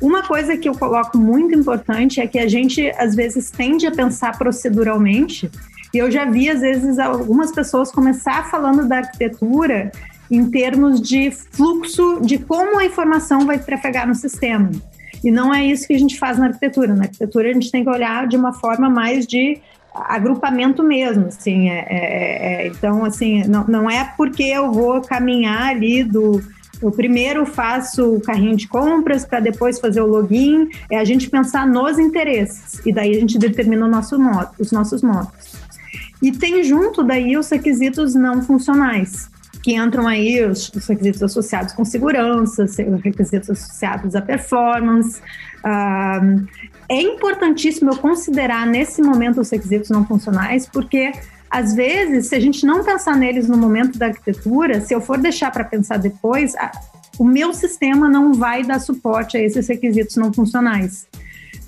Uma 0.00 0.22
coisa 0.24 0.56
que 0.56 0.68
eu 0.68 0.74
coloco 0.74 1.16
muito 1.16 1.54
importante 1.54 2.20
é 2.20 2.26
que 2.26 2.38
a 2.38 2.48
gente 2.48 2.90
às 2.98 3.14
vezes 3.14 3.48
tende 3.48 3.86
a 3.86 3.92
pensar 3.92 4.36
proceduralmente. 4.36 5.48
E 5.92 5.98
eu 5.98 6.10
já 6.10 6.24
vi 6.24 6.48
às 6.48 6.60
vezes 6.60 6.98
algumas 6.98 7.52
pessoas 7.52 7.90
começar 7.90 8.50
falando 8.50 8.88
da 8.88 8.98
arquitetura 8.98 9.92
em 10.30 10.50
termos 10.50 11.00
de 11.00 11.30
fluxo 11.30 12.20
de 12.22 12.38
como 12.38 12.78
a 12.78 12.84
informação 12.84 13.44
vai 13.46 13.58
trafegar 13.58 14.08
no 14.08 14.14
sistema. 14.14 14.70
E 15.22 15.30
não 15.30 15.54
é 15.54 15.64
isso 15.64 15.86
que 15.86 15.94
a 15.94 15.98
gente 15.98 16.18
faz 16.18 16.38
na 16.38 16.46
arquitetura. 16.46 16.94
Na 16.94 17.04
arquitetura 17.04 17.50
a 17.50 17.52
gente 17.52 17.70
tem 17.70 17.84
que 17.84 17.90
olhar 17.90 18.26
de 18.26 18.36
uma 18.36 18.52
forma 18.52 18.88
mais 18.88 19.26
de 19.26 19.60
agrupamento 19.94 20.82
mesmo, 20.82 21.26
assim, 21.26 21.68
é, 21.68 21.86
é, 21.88 22.64
é, 22.64 22.66
então, 22.66 23.04
assim, 23.04 23.44
não, 23.44 23.66
não 23.66 23.90
é 23.90 24.10
porque 24.16 24.42
eu 24.42 24.72
vou 24.72 25.02
caminhar 25.02 25.68
ali 25.68 26.02
do, 26.02 26.42
eu 26.80 26.90
primeiro 26.90 27.44
faço 27.46 28.14
o 28.14 28.20
carrinho 28.20 28.56
de 28.56 28.66
compras 28.66 29.24
para 29.24 29.38
depois 29.38 29.78
fazer 29.78 30.00
o 30.00 30.06
login, 30.06 30.68
é 30.90 30.98
a 30.98 31.04
gente 31.04 31.28
pensar 31.28 31.66
nos 31.66 31.98
interesses, 31.98 32.80
e 32.84 32.92
daí 32.92 33.10
a 33.10 33.20
gente 33.20 33.38
determina 33.38 33.86
nosso 33.86 34.18
modo, 34.18 34.50
os 34.58 34.72
nossos 34.72 35.02
modos. 35.02 35.51
E 36.22 36.30
tem 36.30 36.62
junto 36.62 37.02
daí 37.02 37.36
os 37.36 37.50
requisitos 37.50 38.14
não 38.14 38.40
funcionais, 38.42 39.28
que 39.62 39.74
entram 39.74 40.06
aí 40.06 40.44
os, 40.44 40.68
os 40.68 40.86
requisitos 40.86 41.22
associados 41.22 41.72
com 41.74 41.84
segurança, 41.84 42.64
os 42.64 42.76
requisitos 43.02 43.50
associados 43.50 44.14
à 44.14 44.22
performance, 44.22 45.20
uh, 45.64 46.46
é 46.88 47.00
importantíssimo 47.00 47.90
eu 47.90 47.96
considerar 47.96 48.66
nesse 48.66 49.02
momento 49.02 49.40
os 49.40 49.50
requisitos 49.50 49.90
não 49.90 50.06
funcionais, 50.06 50.66
porque 50.66 51.12
às 51.50 51.74
vezes, 51.74 52.28
se 52.28 52.34
a 52.34 52.40
gente 52.40 52.64
não 52.64 52.82
pensar 52.82 53.16
neles 53.16 53.46
no 53.46 53.58
momento 53.58 53.98
da 53.98 54.06
arquitetura, 54.06 54.80
se 54.80 54.94
eu 54.94 55.00
for 55.00 55.18
deixar 55.18 55.50
para 55.50 55.64
pensar 55.64 55.98
depois, 55.98 56.54
a, 56.56 56.70
o 57.18 57.24
meu 57.24 57.52
sistema 57.52 58.08
não 58.08 58.32
vai 58.32 58.64
dar 58.64 58.78
suporte 58.78 59.36
a 59.36 59.40
esses 59.40 59.68
requisitos 59.68 60.16
não 60.16 60.32
funcionais. 60.32 61.06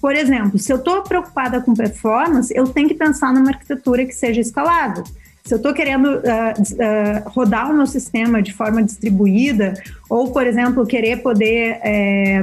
Por 0.00 0.14
exemplo, 0.14 0.58
se 0.58 0.72
eu 0.72 0.76
estou 0.76 1.02
preocupada 1.02 1.60
com 1.60 1.74
performance, 1.74 2.52
eu 2.54 2.66
tenho 2.66 2.88
que 2.88 2.94
pensar 2.94 3.32
numa 3.32 3.50
arquitetura 3.50 4.04
que 4.04 4.12
seja 4.12 4.40
escalável. 4.40 5.04
Se 5.44 5.52
eu 5.52 5.56
estou 5.56 5.74
querendo 5.74 6.06
uh, 6.06 6.18
uh, 6.18 7.28
rodar 7.28 7.70
o 7.70 7.74
meu 7.74 7.86
sistema 7.86 8.40
de 8.40 8.52
forma 8.52 8.82
distribuída, 8.82 9.74
ou, 10.08 10.32
por 10.32 10.46
exemplo, 10.46 10.86
querer 10.86 11.18
poder 11.18 11.80
é, 11.82 12.42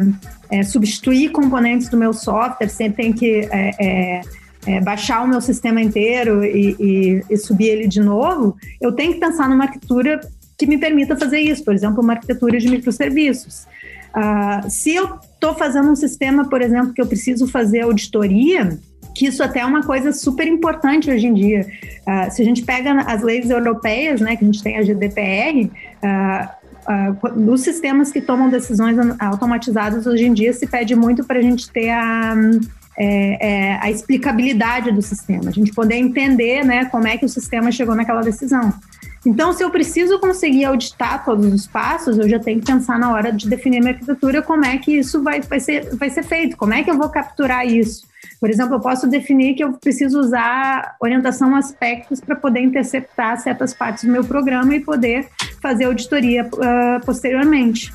é, 0.52 0.64
substituir 0.64 1.30
componentes 1.32 1.90
do 1.90 1.98
meu 1.98 2.14
software, 2.14 2.68
sempre 2.68 3.04
tem 3.04 3.14
que 3.14 3.50
é, 3.52 4.22
baixar 4.84 5.24
o 5.24 5.28
meu 5.28 5.42
sistema 5.42 5.82
inteiro 5.82 6.46
e, 6.46 6.76
e, 6.80 7.24
e 7.28 7.38
subir 7.38 7.70
ele 7.70 7.88
de 7.88 8.00
novo, 8.00 8.56
eu 8.80 8.92
tenho 8.92 9.14
que 9.14 9.20
pensar 9.20 9.50
numa 9.50 9.64
arquitetura 9.64 10.22
que 10.56 10.68
me 10.68 10.78
permita 10.78 11.18
fazer 11.18 11.40
isso, 11.40 11.64
por 11.64 11.74
exemplo, 11.74 12.04
uma 12.04 12.14
arquitetura 12.14 12.60
de 12.60 12.70
microserviços. 12.70 13.66
Uh, 14.16 14.70
se 14.70 14.96
eu 14.96 15.20
estou 15.34 15.54
fazendo 15.56 15.90
um 15.90 15.96
sistema, 15.96 16.50
por 16.50 16.62
exemplo, 16.62 16.94
que 16.94 17.02
eu 17.02 17.08
preciso 17.08 17.48
fazer 17.48 17.82
auditoria, 17.82 18.78
que 19.16 19.28
isso 19.28 19.44
até 19.44 19.60
é 19.60 19.66
uma 19.66 19.84
coisa 19.84 20.12
super 20.12 20.48
importante 20.48 21.10
hoje 21.10 21.28
em 21.28 21.34
dia. 21.34 21.68
Uh, 22.08 22.32
se 22.32 22.42
a 22.42 22.46
gente 22.46 22.64
pega 22.64 23.02
as 23.02 23.22
leis 23.22 23.50
europeias, 23.50 24.22
né, 24.22 24.36
que 24.36 24.44
a 24.44 24.48
gente 24.48 24.64
tem 24.64 24.78
a 24.78 24.84
GDPR, 24.84 25.70
uh, 26.04 27.28
uh, 27.28 27.40
nos 27.40 27.62
sistemas 27.62 28.12
que 28.12 28.22
tomam 28.22 28.50
decisões 28.50 28.98
automatizadas 29.20 30.06
hoje 30.06 30.26
em 30.26 30.34
dia 30.34 30.54
se 30.54 30.68
pede 30.68 30.96
muito 30.96 31.24
para 31.24 31.40
a 31.40 31.42
gente 31.42 31.70
ter 31.72 31.90
a, 31.90 32.36
é, 32.98 33.48
é, 33.48 33.80
a 33.82 33.90
explicabilidade 33.90 34.92
do 34.92 35.02
sistema, 35.02 35.50
a 35.50 35.52
gente 35.52 35.72
poder 35.74 35.96
entender 35.96 36.64
né, 36.64 36.86
como 36.86 37.08
é 37.08 37.18
que 37.18 37.26
o 37.26 37.30
sistema 37.30 37.72
chegou 37.72 37.96
naquela 37.96 38.22
decisão. 38.22 38.74
Então, 39.26 39.54
se 39.54 39.64
eu 39.64 39.70
preciso 39.70 40.20
conseguir 40.20 40.66
auditar 40.66 41.24
todos 41.24 41.46
os 41.54 41.68
passos, 41.68 42.18
eu 42.18 42.28
já 42.28 42.40
tenho 42.40 42.60
que 42.60 42.66
pensar 42.66 42.98
na 42.98 43.12
hora 43.12 43.32
de 43.32 43.48
definir 43.48 43.80
minha 43.80 43.94
arquitetura 43.94 44.42
como 44.42 44.66
é 44.66 44.78
que 44.78 44.98
isso 44.98 45.22
vai, 45.22 45.42
vai, 45.42 45.60
ser, 45.60 45.96
vai 45.96 46.10
ser 46.10 46.24
feito, 46.24 46.58
como 46.58 46.74
é 46.74 46.84
que 46.84 46.90
eu 46.90 46.98
vou 46.98 47.08
capturar 47.08 47.66
isso. 47.66 48.10
Por 48.40 48.50
exemplo, 48.50 48.76
eu 48.76 48.80
posso 48.80 49.08
definir 49.08 49.54
que 49.54 49.64
eu 49.64 49.74
preciso 49.74 50.20
usar 50.20 50.96
orientação 51.00 51.56
aspectos 51.56 52.20
para 52.20 52.36
poder 52.36 52.62
interceptar 52.62 53.40
certas 53.40 53.74
partes 53.74 54.04
do 54.04 54.12
meu 54.12 54.24
programa 54.24 54.76
e 54.76 54.80
poder 54.80 55.28
fazer 55.62 55.86
auditoria 55.86 56.46
uh, 56.46 57.06
posteriormente. 57.06 57.94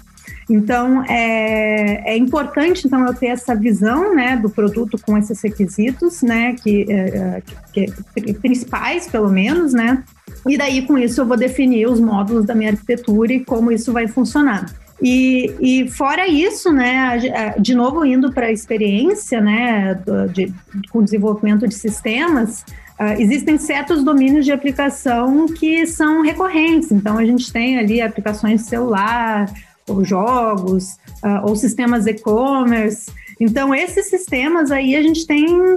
Então, 0.48 1.04
é, 1.04 2.12
é, 2.12 2.16
importante 2.16 2.86
então 2.86 3.04
eu 3.04 3.12
ter 3.12 3.26
essa 3.26 3.54
visão 3.54 4.14
né, 4.14 4.36
do 4.36 4.48
produto 4.48 4.96
com 5.04 5.18
esses 5.18 5.42
requisitos, 5.42 6.22
né, 6.22 6.54
que, 6.54 6.86
é, 6.88 7.42
que, 7.72 7.86
que, 8.14 8.34
principais, 8.34 9.08
pelo 9.08 9.28
menos, 9.28 9.72
né, 9.72 10.04
e 10.48 10.56
daí 10.56 10.82
com 10.82 10.96
isso 10.98 11.20
eu 11.20 11.26
vou 11.26 11.36
definir 11.36 11.88
os 11.88 12.00
módulos 12.00 12.44
da 12.44 12.54
minha 12.54 12.70
arquitetura 12.70 13.32
e 13.32 13.44
como 13.44 13.72
isso 13.72 13.92
vai 13.92 14.06
funcionar. 14.06 14.66
E, 15.00 15.54
e 15.60 15.90
fora 15.90 16.26
isso, 16.26 16.72
né, 16.72 17.54
de 17.58 17.74
novo 17.74 18.04
indo 18.04 18.32
para 18.32 18.46
a 18.46 18.52
experiência, 18.52 19.40
né, 19.40 20.00
de, 20.32 20.52
com 20.90 21.02
desenvolvimento 21.02 21.68
de 21.68 21.74
sistemas, 21.74 22.64
Uh, 22.98 23.20
existem 23.20 23.58
certos 23.58 24.02
domínios 24.02 24.46
de 24.46 24.52
aplicação 24.52 25.46
que 25.46 25.86
são 25.86 26.22
recorrentes. 26.22 26.90
Então, 26.90 27.18
a 27.18 27.26
gente 27.26 27.52
tem 27.52 27.78
ali 27.78 28.00
aplicações 28.00 28.62
celular, 28.62 29.52
ou 29.86 30.02
jogos, 30.02 30.94
uh, 31.22 31.44
ou 31.44 31.54
sistemas 31.54 32.06
e-commerce. 32.06 33.12
Então, 33.38 33.74
esses 33.74 34.06
sistemas 34.06 34.70
aí 34.70 34.96
a 34.96 35.02
gente 35.02 35.26
tem 35.26 35.46
uh, 35.46 35.76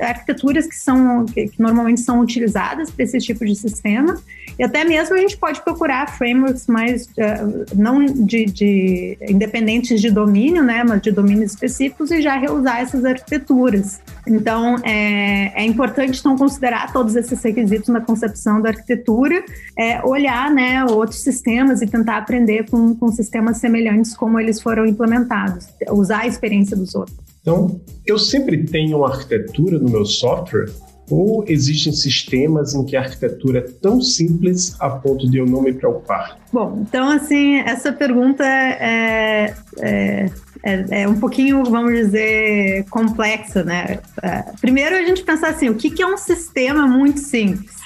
arquiteturas 0.00 0.66
que 0.66 0.76
são 0.76 1.24
que, 1.24 1.48
que 1.48 1.60
normalmente 1.60 2.00
são 2.00 2.20
utilizadas 2.20 2.90
para 2.90 3.04
esse 3.04 3.18
tipo 3.18 3.44
de 3.44 3.54
sistema, 3.54 4.20
e 4.58 4.64
até 4.64 4.84
mesmo 4.84 5.14
a 5.14 5.18
gente 5.18 5.36
pode 5.36 5.60
procurar 5.62 6.16
frameworks 6.16 6.66
mais 6.66 7.06
uh, 7.06 7.66
não 7.74 8.04
de, 8.04 8.44
de, 8.46 9.18
independentes 9.28 10.00
de 10.00 10.10
domínio, 10.10 10.62
né, 10.62 10.82
mas 10.84 11.00
de 11.00 11.10
domínios 11.10 11.52
específicos 11.52 12.10
e 12.10 12.20
já 12.20 12.36
reusar 12.36 12.80
essas 12.80 13.04
arquiteturas. 13.04 14.00
Então, 14.26 14.76
é, 14.82 15.62
é 15.62 15.64
importante 15.64 16.18
então 16.18 16.36
considerar 16.36 16.92
todos 16.92 17.14
esses 17.16 17.42
requisitos 17.42 17.88
na 17.88 18.00
concepção 18.00 18.60
da 18.60 18.70
arquitetura, 18.70 19.44
é, 19.78 20.02
olhar 20.04 20.50
né, 20.50 20.84
outros 20.84 21.20
sistemas 21.22 21.80
e 21.80 21.86
tentar 21.86 22.18
aprender 22.18 22.68
com, 22.68 22.94
com 22.94 23.08
sistemas 23.12 23.58
semelhantes 23.58 24.16
como 24.16 24.40
eles 24.40 24.60
foram 24.60 24.86
implementados, 24.86 25.68
usar 25.90 26.22
a 26.22 26.26
experiência 26.26 26.65
dos 26.74 26.94
outros. 26.94 27.16
Então, 27.40 27.80
eu 28.04 28.18
sempre 28.18 28.64
tenho 28.64 28.98
uma 28.98 29.08
arquitetura 29.08 29.78
no 29.78 29.88
meu 29.88 30.04
software 30.04 30.66
ou 31.10 31.44
existem 31.46 31.92
sistemas 31.92 32.74
em 32.74 32.84
que 32.84 32.96
a 32.96 33.00
arquitetura 33.00 33.60
é 33.60 33.62
tão 33.62 34.00
simples 34.00 34.76
a 34.80 34.90
ponto 34.90 35.30
de 35.30 35.38
eu 35.38 35.46
não 35.46 35.62
me 35.62 35.72
preocupar? 35.72 36.38
Bom, 36.52 36.84
então, 36.86 37.08
assim, 37.08 37.58
essa 37.60 37.92
pergunta 37.92 38.44
é, 38.44 39.54
é, 39.78 40.26
é, 40.64 41.02
é 41.02 41.08
um 41.08 41.18
pouquinho, 41.18 41.62
vamos 41.64 41.92
dizer, 41.92 42.84
complexa, 42.90 43.62
né? 43.62 44.00
É, 44.22 44.44
primeiro, 44.60 44.96
a 44.96 45.02
gente 45.02 45.22
pensar 45.22 45.50
assim, 45.50 45.68
o 45.68 45.76
que, 45.76 45.90
que 45.90 46.02
é 46.02 46.06
um 46.06 46.16
sistema 46.16 46.86
muito 46.86 47.20
simples? 47.20 47.76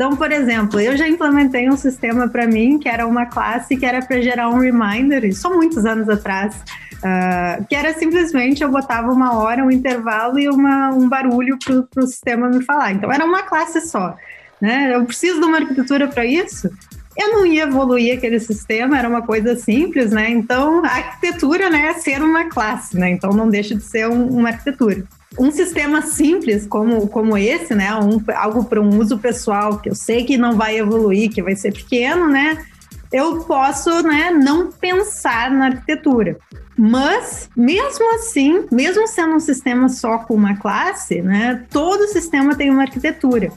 Então, 0.00 0.16
por 0.16 0.32
exemplo, 0.32 0.80
eu 0.80 0.96
já 0.96 1.06
implementei 1.06 1.68
um 1.68 1.76
sistema 1.76 2.26
para 2.26 2.46
mim 2.46 2.78
que 2.78 2.88
era 2.88 3.06
uma 3.06 3.26
classe 3.26 3.76
que 3.76 3.84
era 3.84 4.00
para 4.00 4.18
gerar 4.22 4.48
um 4.48 4.58
reminder, 4.58 5.30
há 5.44 5.48
muitos 5.50 5.84
anos 5.84 6.08
atrás, 6.08 6.56
uh, 6.94 7.62
que 7.68 7.74
era 7.74 7.92
simplesmente 7.92 8.62
eu 8.62 8.70
botava 8.70 9.12
uma 9.12 9.36
hora, 9.36 9.62
um 9.62 9.70
intervalo 9.70 10.38
e 10.38 10.48
uma, 10.48 10.88
um 10.88 11.06
barulho 11.06 11.58
para 11.58 12.02
o 12.02 12.06
sistema 12.06 12.48
me 12.48 12.64
falar. 12.64 12.92
Então, 12.92 13.12
era 13.12 13.26
uma 13.26 13.42
classe 13.42 13.82
só. 13.82 14.16
Né? 14.58 14.94
Eu 14.94 15.04
preciso 15.04 15.38
de 15.38 15.44
uma 15.44 15.58
arquitetura 15.58 16.08
para 16.08 16.24
isso? 16.24 16.70
eu 17.18 17.32
não 17.32 17.44
ia 17.44 17.64
evoluir 17.64 18.16
aquele 18.16 18.40
sistema, 18.40 18.98
era 18.98 19.06
uma 19.06 19.20
coisa 19.20 19.54
simples, 19.54 20.10
né? 20.10 20.30
Então, 20.30 20.82
a 20.82 20.88
arquitetura 20.88 21.68
né, 21.68 21.88
é 21.88 21.92
ser 21.94 22.22
uma 22.22 22.48
classe, 22.48 22.96
né? 22.96 23.10
Então, 23.10 23.30
não 23.32 23.50
deixa 23.50 23.74
de 23.74 23.82
ser 23.82 24.08
um, 24.08 24.28
uma 24.28 24.48
arquitetura 24.48 25.04
um 25.38 25.50
sistema 25.50 26.02
simples 26.02 26.66
como, 26.66 27.06
como 27.08 27.36
esse, 27.36 27.74
né, 27.74 27.94
um, 27.94 28.20
algo 28.34 28.64
para 28.64 28.80
um 28.80 28.98
uso 28.98 29.18
pessoal 29.18 29.78
que 29.78 29.88
eu 29.88 29.94
sei 29.94 30.24
que 30.24 30.36
não 30.36 30.56
vai 30.56 30.78
evoluir, 30.78 31.30
que 31.30 31.42
vai 31.42 31.54
ser 31.54 31.72
pequeno, 31.72 32.28
né, 32.28 32.64
eu 33.12 33.40
posso, 33.44 34.02
né, 34.02 34.30
não 34.30 34.70
pensar 34.70 35.50
na 35.50 35.66
arquitetura. 35.66 36.38
Mas, 36.76 37.50
mesmo 37.56 38.14
assim, 38.14 38.64
mesmo 38.72 39.06
sendo 39.06 39.34
um 39.34 39.40
sistema 39.40 39.88
só 39.88 40.18
com 40.18 40.34
uma 40.34 40.56
classe, 40.56 41.20
né, 41.20 41.64
todo 41.70 42.08
sistema 42.08 42.56
tem 42.56 42.70
uma 42.70 42.82
arquitetura. 42.82 43.52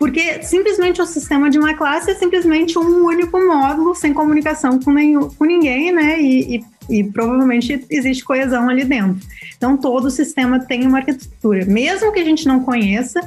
Porque 0.00 0.42
simplesmente 0.42 1.02
o 1.02 1.04
sistema 1.04 1.50
de 1.50 1.58
uma 1.58 1.74
classe 1.74 2.10
é 2.10 2.14
simplesmente 2.14 2.78
um 2.78 3.04
único 3.04 3.38
módulo 3.38 3.94
sem 3.94 4.14
comunicação 4.14 4.80
com, 4.80 4.90
nenhum, 4.92 5.28
com 5.28 5.44
ninguém, 5.44 5.92
né? 5.92 6.18
E, 6.18 6.56
e 6.56 6.64
e 6.88 7.04
provavelmente 7.04 7.84
existe 7.90 8.24
coesão 8.24 8.68
ali 8.68 8.84
dentro. 8.84 9.18
Então, 9.56 9.76
todo 9.76 10.06
o 10.06 10.10
sistema 10.10 10.58
tem 10.58 10.86
uma 10.86 10.98
arquitetura, 10.98 11.64
mesmo 11.64 12.12
que 12.12 12.20
a 12.20 12.24
gente 12.24 12.46
não 12.46 12.60
conheça, 12.60 13.20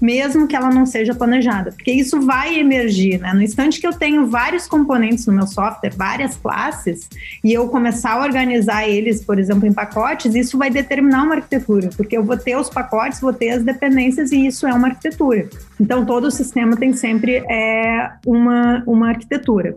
mesmo 0.00 0.48
que 0.48 0.56
ela 0.56 0.70
não 0.70 0.86
seja 0.86 1.14
planejada, 1.14 1.72
porque 1.72 1.92
isso 1.92 2.20
vai 2.22 2.58
emergir, 2.58 3.20
né? 3.20 3.34
No 3.34 3.42
instante 3.42 3.80
que 3.80 3.86
eu 3.86 3.92
tenho 3.92 4.26
vários 4.26 4.66
componentes 4.66 5.26
no 5.26 5.32
meu 5.32 5.46
software, 5.46 5.92
várias 5.94 6.36
classes, 6.36 7.08
e 7.44 7.52
eu 7.52 7.68
começar 7.68 8.12
a 8.12 8.22
organizar 8.22 8.88
eles, 8.88 9.22
por 9.22 9.38
exemplo, 9.38 9.66
em 9.66 9.72
pacotes, 9.72 10.34
isso 10.34 10.56
vai 10.56 10.70
determinar 10.70 11.24
uma 11.24 11.34
arquitetura, 11.34 11.90
porque 11.96 12.16
eu 12.16 12.24
vou 12.24 12.36
ter 12.36 12.56
os 12.56 12.70
pacotes, 12.70 13.20
vou 13.20 13.32
ter 13.32 13.50
as 13.50 13.62
dependências, 13.62 14.32
e 14.32 14.46
isso 14.46 14.66
é 14.66 14.72
uma 14.72 14.88
arquitetura. 14.88 15.48
Então, 15.78 16.04
todo 16.04 16.24
o 16.24 16.30
sistema 16.30 16.76
tem 16.76 16.92
sempre 16.94 17.44
é, 17.50 18.10
uma, 18.24 18.82
uma 18.86 19.08
arquitetura. 19.08 19.76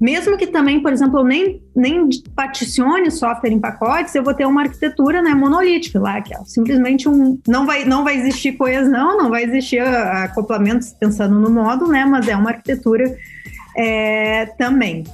Mesmo 0.00 0.36
que 0.36 0.46
também, 0.46 0.80
por 0.80 0.92
exemplo, 0.92 1.20
eu 1.20 1.24
nem, 1.24 1.62
nem 1.74 2.08
particione 2.36 3.10
software 3.10 3.50
em 3.50 3.58
pacotes, 3.58 4.14
eu 4.14 4.22
vou 4.22 4.34
ter 4.34 4.46
uma 4.46 4.62
arquitetura 4.62 5.20
né, 5.20 5.34
monolítica 5.34 5.98
lá, 5.98 6.20
que 6.20 6.34
é 6.34 6.38
simplesmente 6.44 7.08
um. 7.08 7.38
Não 7.46 7.66
vai, 7.66 7.84
não 7.84 8.04
vai 8.04 8.16
existir 8.16 8.52
coesão, 8.52 9.18
não 9.18 9.30
vai 9.30 9.44
existir 9.44 9.80
acoplamentos 9.80 10.92
pensando 10.92 11.38
no 11.38 11.50
módulo, 11.50 11.90
né? 11.90 12.04
Mas 12.04 12.28
é 12.28 12.36
uma 12.36 12.50
arquitetura 12.50 13.16
é, 13.76 14.46
também. 14.58 15.04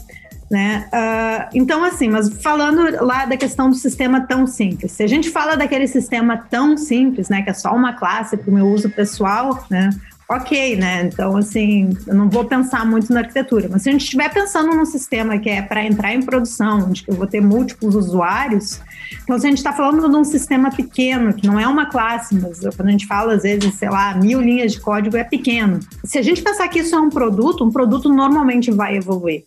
Né? 0.50 0.88
Uh, 0.88 1.50
então, 1.54 1.84
assim, 1.84 2.08
mas 2.08 2.30
falando 2.42 3.04
lá 3.04 3.26
da 3.26 3.36
questão 3.36 3.68
do 3.68 3.76
sistema 3.76 4.26
tão 4.26 4.46
simples, 4.46 4.92
se 4.92 5.02
a 5.02 5.06
gente 5.06 5.28
fala 5.28 5.56
daquele 5.56 5.86
sistema 5.86 6.38
tão 6.38 6.74
simples, 6.74 7.28
né, 7.28 7.42
que 7.42 7.50
é 7.50 7.52
só 7.52 7.74
uma 7.74 7.92
classe 7.92 8.34
para 8.34 8.50
o 8.50 8.54
meu 8.54 8.66
uso 8.66 8.88
pessoal, 8.88 9.66
né, 9.70 9.90
ok, 10.30 10.76
né? 10.76 11.04
Então, 11.04 11.36
assim, 11.36 11.96
eu 12.06 12.14
não 12.14 12.28
vou 12.28 12.44
pensar 12.44 12.84
muito 12.84 13.12
na 13.12 13.20
arquitetura, 13.20 13.68
mas 13.70 13.82
se 13.82 13.88
a 13.88 13.92
gente 13.92 14.02
estiver 14.02 14.32
pensando 14.32 14.74
num 14.76 14.84
sistema 14.84 15.38
que 15.38 15.48
é 15.48 15.62
para 15.62 15.84
entrar 15.84 16.14
em 16.14 16.22
produção, 16.22 16.86
onde 16.88 17.02
eu 17.08 17.14
vou 17.14 17.26
ter 17.26 17.40
múltiplos 17.40 17.94
usuários, 17.94 18.80
então 19.22 19.38
se 19.38 19.46
a 19.46 19.48
gente 19.48 19.58
está 19.58 19.72
falando 19.72 20.08
de 20.08 20.16
um 20.16 20.24
sistema 20.24 20.70
pequeno, 20.70 21.32
que 21.32 21.46
não 21.46 21.58
é 21.58 21.66
uma 21.66 21.86
classe, 21.86 22.34
mas 22.34 22.60
quando 22.76 22.88
a 22.88 22.90
gente 22.90 23.06
fala, 23.06 23.34
às 23.34 23.42
vezes, 23.42 23.74
sei 23.74 23.88
lá, 23.88 24.14
mil 24.14 24.40
linhas 24.40 24.72
de 24.72 24.80
código 24.80 25.16
é 25.16 25.24
pequeno. 25.24 25.80
Se 26.04 26.18
a 26.18 26.22
gente 26.22 26.42
pensar 26.42 26.68
que 26.68 26.80
isso 26.80 26.94
é 26.94 27.00
um 27.00 27.08
produto, 27.08 27.64
um 27.64 27.70
produto 27.70 28.08
normalmente 28.08 28.70
vai 28.70 28.96
evoluir. 28.96 29.44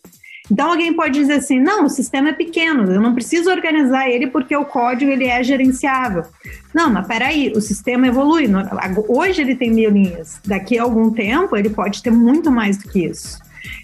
Então 0.52 0.70
alguém 0.70 0.94
pode 0.94 1.18
dizer 1.18 1.36
assim, 1.36 1.62
não, 1.62 1.86
o 1.86 1.90
sistema 1.90 2.30
é 2.30 2.34
pequeno, 2.34 2.92
eu 2.92 3.00
não 3.00 3.14
preciso 3.14 3.50
organizar 3.50 4.10
ele 4.10 4.28
porque 4.28 4.54
o 4.54 4.66
código 4.66 5.10
ele 5.10 5.24
é 5.24 5.42
gerenciável. 5.42 6.26
Não, 6.74 6.90
mas 6.90 7.08
peraí, 7.08 7.54
o 7.56 7.62
sistema 7.62 8.08
evolui. 8.08 8.50
Hoje 9.08 9.42
ele 9.42 9.56
tem 9.56 9.72
mil 9.72 9.90
linhas, 9.90 10.42
daqui 10.46 10.78
a 10.78 10.84
algum 10.84 11.10
tempo 11.10 11.56
ele 11.56 11.70
pode 11.70 12.04
ter 12.04 12.12
muito 12.12 12.52
mais 12.52 12.78
do 12.78 12.90
que 12.90 13.06
isso. 13.06 13.40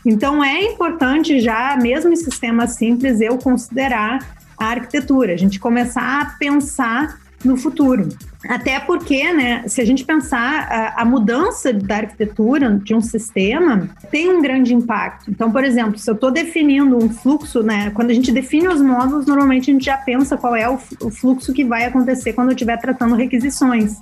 Então 0.05 0.43
é 0.43 0.61
importante 0.63 1.39
já, 1.39 1.77
mesmo 1.81 2.11
em 2.11 2.17
sistema 2.17 2.67
simples, 2.67 3.21
eu 3.21 3.37
considerar 3.37 4.19
a 4.57 4.65
arquitetura, 4.65 5.33
a 5.33 5.37
gente 5.37 5.59
começar 5.61 6.21
a 6.21 6.25
pensar 6.37 7.17
no 7.43 7.55
futuro. 7.55 8.09
Até 8.47 8.79
porque, 8.79 9.31
né, 9.33 9.63
se 9.67 9.81
a 9.81 9.85
gente 9.85 10.05
pensar 10.05 10.67
a, 10.69 11.01
a, 11.01 11.05
mudança 11.05 11.73
da 11.73 11.97
arquitetura 11.97 12.79
de 12.83 12.95
um 12.95 13.01
sistema 13.01 13.89
tem 14.09 14.29
um 14.29 14.41
grande 14.41 14.73
impacto. 14.73 15.29
Então, 15.29 15.51
por 15.51 15.63
exemplo, 15.63 15.97
se 15.97 16.09
eu 16.09 16.15
estou 16.15 16.31
definindo 16.31 16.97
um 16.97 17.09
fluxo, 17.09 17.61
né, 17.61 17.91
quando 17.91 18.09
a 18.09 18.13
gente 18.13 18.31
define 18.31 18.67
os 18.67 18.81
módulos, 18.81 19.25
normalmente 19.25 19.69
a 19.69 19.73
gente 19.73 19.85
já 19.85 19.97
pensa 19.97 20.37
qual 20.37 20.55
é 20.55 20.69
o, 20.69 20.79
o 21.01 21.09
fluxo 21.09 21.53
que 21.53 21.63
vai 21.63 21.85
acontecer 21.85 22.33
quando 22.33 22.49
eu 22.49 22.55
estiver 22.55 22.77
tratando 22.77 23.15
requisições. 23.15 23.95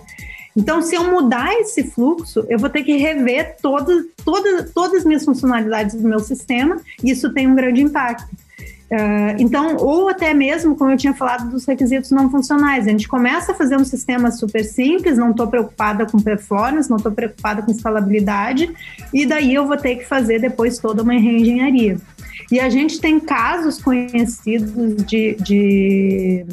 Então, 0.55 0.81
se 0.81 0.95
eu 0.95 1.11
mudar 1.11 1.53
esse 1.59 1.83
fluxo, 1.83 2.45
eu 2.47 2.57
vou 2.57 2.69
ter 2.69 2.83
que 2.83 2.95
rever 2.95 3.57
todas, 3.61 4.05
todas, 4.23 4.71
todas 4.71 4.99
as 4.99 5.05
minhas 5.05 5.25
funcionalidades 5.25 5.95
do 5.95 6.07
meu 6.07 6.19
sistema, 6.19 6.79
e 7.03 7.11
isso 7.11 7.33
tem 7.33 7.45
um 7.45 7.55
grande 7.55 7.81
impacto. 7.81 8.25
Uh, 8.91 9.33
então, 9.39 9.77
ou 9.77 10.09
até 10.09 10.33
mesmo, 10.33 10.75
como 10.75 10.91
eu 10.91 10.97
tinha 10.97 11.13
falado, 11.13 11.49
dos 11.49 11.65
requisitos 11.65 12.11
não 12.11 12.29
funcionais. 12.29 12.87
A 12.87 12.91
gente 12.91 13.07
começa 13.07 13.51
a 13.51 13.55
fazer 13.55 13.77
um 13.77 13.83
sistema 13.83 14.31
super 14.31 14.63
simples, 14.63 15.17
não 15.17 15.31
estou 15.31 15.47
preocupada 15.47 16.05
com 16.05 16.19
performance, 16.19 16.89
não 16.89 16.97
estou 16.97 17.11
preocupada 17.11 17.63
com 17.63 17.71
escalabilidade, 17.71 18.71
e 19.13 19.25
daí 19.25 19.55
eu 19.55 19.65
vou 19.65 19.77
ter 19.77 19.95
que 19.95 20.05
fazer 20.05 20.39
depois 20.39 20.77
toda 20.77 21.01
uma 21.01 21.13
reengenharia. 21.13 21.97
E 22.51 22.59
a 22.59 22.69
gente 22.69 22.99
tem 22.99 23.19
casos 23.19 23.81
conhecidos 23.81 25.03
de, 25.05 25.35
de 25.35 26.45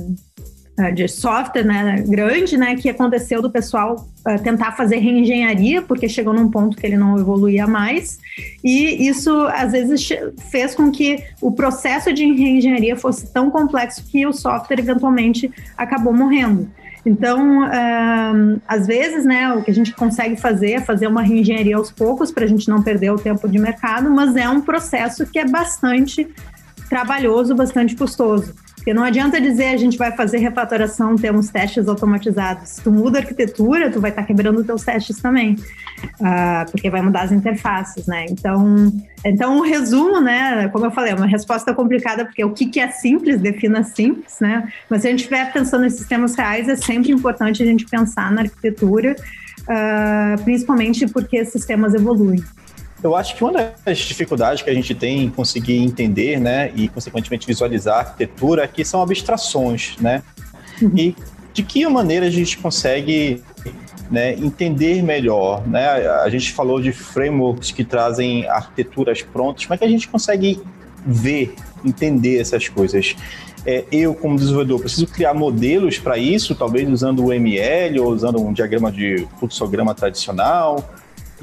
de 0.94 1.06
software 1.06 1.64
né, 1.64 2.02
grande, 2.06 2.56
né, 2.56 2.76
que 2.76 2.88
aconteceu 2.88 3.42
do 3.42 3.50
pessoal 3.50 4.08
uh, 4.26 4.42
tentar 4.42 4.72
fazer 4.72 4.96
reengenharia, 4.96 5.82
porque 5.82 6.08
chegou 6.08 6.32
num 6.32 6.50
ponto 6.50 6.76
que 6.76 6.86
ele 6.86 6.96
não 6.96 7.18
evoluía 7.18 7.66
mais, 7.66 8.18
e 8.64 9.06
isso 9.06 9.30
às 9.52 9.72
vezes 9.72 10.08
fez 10.50 10.74
com 10.74 10.90
que 10.90 11.22
o 11.42 11.52
processo 11.52 12.12
de 12.12 12.24
reengenharia 12.24 12.96
fosse 12.96 13.30
tão 13.32 13.50
complexo 13.50 14.04
que 14.04 14.26
o 14.26 14.32
software 14.32 14.78
eventualmente 14.78 15.50
acabou 15.76 16.12
morrendo. 16.12 16.70
Então, 17.04 17.64
uh, 17.64 18.60
às 18.66 18.86
vezes, 18.86 19.24
né, 19.24 19.52
o 19.52 19.62
que 19.62 19.70
a 19.70 19.74
gente 19.74 19.92
consegue 19.92 20.36
fazer 20.36 20.72
é 20.72 20.80
fazer 20.80 21.06
uma 21.08 21.20
reengenharia 21.20 21.76
aos 21.76 21.90
poucos 21.90 22.30
para 22.30 22.44
a 22.44 22.48
gente 22.48 22.68
não 22.68 22.80
perder 22.82 23.10
o 23.10 23.18
tempo 23.18 23.48
de 23.48 23.58
mercado, 23.58 24.08
mas 24.10 24.36
é 24.36 24.48
um 24.48 24.60
processo 24.60 25.26
que 25.26 25.38
é 25.38 25.44
bastante 25.44 26.28
trabalhoso, 26.88 27.54
bastante 27.54 27.96
custoso. 27.96 28.54
Porque 28.82 28.92
não 28.92 29.04
adianta 29.04 29.40
dizer 29.40 29.66
a 29.66 29.76
gente 29.76 29.96
vai 29.96 30.10
fazer 30.10 30.38
refatoração, 30.38 31.14
temos 31.14 31.48
testes 31.50 31.86
automatizados. 31.86 32.68
Se 32.68 32.82
tu 32.82 32.90
muda 32.90 33.18
a 33.18 33.22
arquitetura, 33.22 33.88
tu 33.92 34.00
vai 34.00 34.10
estar 34.10 34.22
tá 34.22 34.26
quebrando 34.26 34.64
teus 34.64 34.82
testes 34.82 35.20
também, 35.20 35.54
uh, 35.54 36.68
porque 36.68 36.90
vai 36.90 37.00
mudar 37.00 37.22
as 37.22 37.30
interfaces, 37.30 38.08
né? 38.08 38.26
Então, 38.28 38.92
então, 39.24 39.58
um 39.58 39.60
resumo, 39.60 40.20
né? 40.20 40.66
Como 40.70 40.84
eu 40.84 40.90
falei, 40.90 41.12
é 41.12 41.14
uma 41.14 41.28
resposta 41.28 41.72
complicada, 41.72 42.24
porque 42.24 42.44
o 42.44 42.50
que, 42.50 42.66
que 42.66 42.80
é 42.80 42.88
simples, 42.88 43.40
defina 43.40 43.84
simples, 43.84 44.40
né? 44.40 44.68
Mas 44.90 45.02
se 45.02 45.06
a 45.06 45.10
gente 45.10 45.20
estiver 45.20 45.52
pensando 45.52 45.86
em 45.86 45.90
sistemas 45.90 46.34
reais, 46.34 46.68
é 46.68 46.74
sempre 46.74 47.12
importante 47.12 47.62
a 47.62 47.66
gente 47.66 47.86
pensar 47.86 48.32
na 48.32 48.42
arquitetura, 48.42 49.14
uh, 49.60 50.42
principalmente 50.42 51.06
porque 51.06 51.44
sistemas 51.44 51.94
evoluem. 51.94 52.42
Eu 53.02 53.16
acho 53.16 53.34
que 53.34 53.42
uma 53.42 53.72
das 53.84 53.98
dificuldades 53.98 54.62
que 54.62 54.70
a 54.70 54.74
gente 54.74 54.94
tem 54.94 55.24
em 55.24 55.30
conseguir 55.30 55.78
entender, 55.78 56.38
né, 56.38 56.70
e 56.74 56.88
consequentemente 56.88 57.46
visualizar 57.46 57.96
a 57.96 57.98
arquitetura, 58.00 58.64
aqui 58.64 58.82
é 58.82 58.84
são 58.84 59.02
abstrações, 59.02 59.96
né? 60.00 60.22
Uhum. 60.80 60.92
E 60.96 61.16
de 61.52 61.62
que 61.62 61.86
maneira 61.86 62.26
a 62.26 62.30
gente 62.30 62.56
consegue 62.58 63.42
né, 64.10 64.34
entender 64.34 65.02
melhor, 65.02 65.66
né? 65.66 65.86
A 65.88 66.28
gente 66.28 66.52
falou 66.52 66.80
de 66.80 66.92
frameworks 66.92 67.70
que 67.72 67.84
trazem 67.84 68.48
arquiteturas 68.48 69.22
prontas, 69.22 69.64
como 69.66 69.74
é 69.74 69.78
que 69.78 69.84
a 69.84 69.88
gente 69.88 70.06
consegue 70.06 70.60
ver, 71.04 71.54
entender 71.84 72.38
essas 72.38 72.68
coisas? 72.68 73.16
É, 73.66 73.84
eu, 73.92 74.14
como 74.14 74.36
desenvolvedor, 74.36 74.80
preciso 74.80 75.06
criar 75.06 75.34
modelos 75.34 75.98
para 75.98 76.18
isso, 76.18 76.54
talvez 76.54 76.88
usando 76.88 77.24
o 77.24 77.32
ML 77.32 78.00
ou 78.00 78.12
usando 78.12 78.40
um 78.40 78.52
diagrama 78.52 78.90
de 78.90 79.26
fluxograma 79.38 79.94
tradicional 79.94 80.84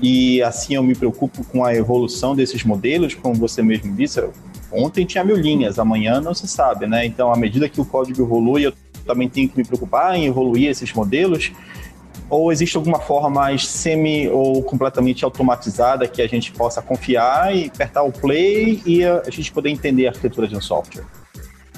e 0.01 0.41
assim 0.41 0.75
eu 0.75 0.83
me 0.83 0.95
preocupo 0.95 1.43
com 1.43 1.63
a 1.63 1.75
evolução 1.75 2.35
desses 2.35 2.63
modelos, 2.63 3.13
como 3.13 3.35
você 3.35 3.62
mesmo 3.62 3.93
disse, 3.95 4.23
ontem 4.71 5.05
tinha 5.05 5.23
mil 5.23 5.35
linhas, 5.35 5.79
amanhã 5.79 6.21
não 6.21 6.33
se 6.33 6.47
sabe, 6.47 6.88
né? 6.88 7.05
Então, 7.05 7.31
à 7.31 7.38
medida 7.38 7.67
que 7.67 7.81
o 7.81 7.85
código 7.85 8.21
evolui, 8.21 8.65
eu 8.65 8.73
também 9.05 9.27
tenho 9.27 9.49
que 9.49 9.57
me 9.57 9.65
preocupar 9.65 10.15
em 10.15 10.25
evoluir 10.25 10.69
esses 10.69 10.93
modelos? 10.93 11.51
Ou 12.29 12.51
existe 12.51 12.77
alguma 12.77 12.99
forma 12.99 13.29
mais 13.29 13.67
semi 13.67 14.27
ou 14.29 14.62
completamente 14.62 15.25
automatizada 15.25 16.07
que 16.07 16.21
a 16.21 16.27
gente 16.27 16.51
possa 16.51 16.79
confiar 16.79 17.55
e 17.55 17.65
apertar 17.65 18.03
o 18.03 18.12
play 18.12 18.81
e 18.85 19.03
a 19.03 19.29
gente 19.31 19.51
poder 19.51 19.69
entender 19.69 20.05
a 20.05 20.09
arquitetura 20.12 20.47
de 20.47 20.55
um 20.55 20.62
software? 20.62 21.05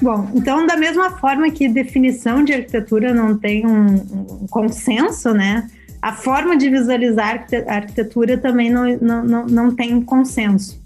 Bom, 0.02 0.30
então 0.34 0.66
da 0.66 0.76
mesma 0.76 1.12
forma 1.12 1.50
que 1.52 1.70
definição 1.70 2.44
de 2.44 2.54
arquitetura 2.54 3.14
não 3.14 3.38
tem 3.38 3.66
um, 3.66 3.96
um 4.42 4.48
consenso, 4.50 5.32
né? 5.32 5.70
A 6.02 6.14
forma 6.14 6.58
de 6.58 6.70
visualizar 6.70 7.46
a 7.68 7.76
arquitetura 7.76 8.38
também 8.38 8.70
não, 8.70 8.98
não, 8.98 9.24
não, 9.24 9.46
não 9.46 9.76
tem 9.76 10.02
consenso. 10.02 10.82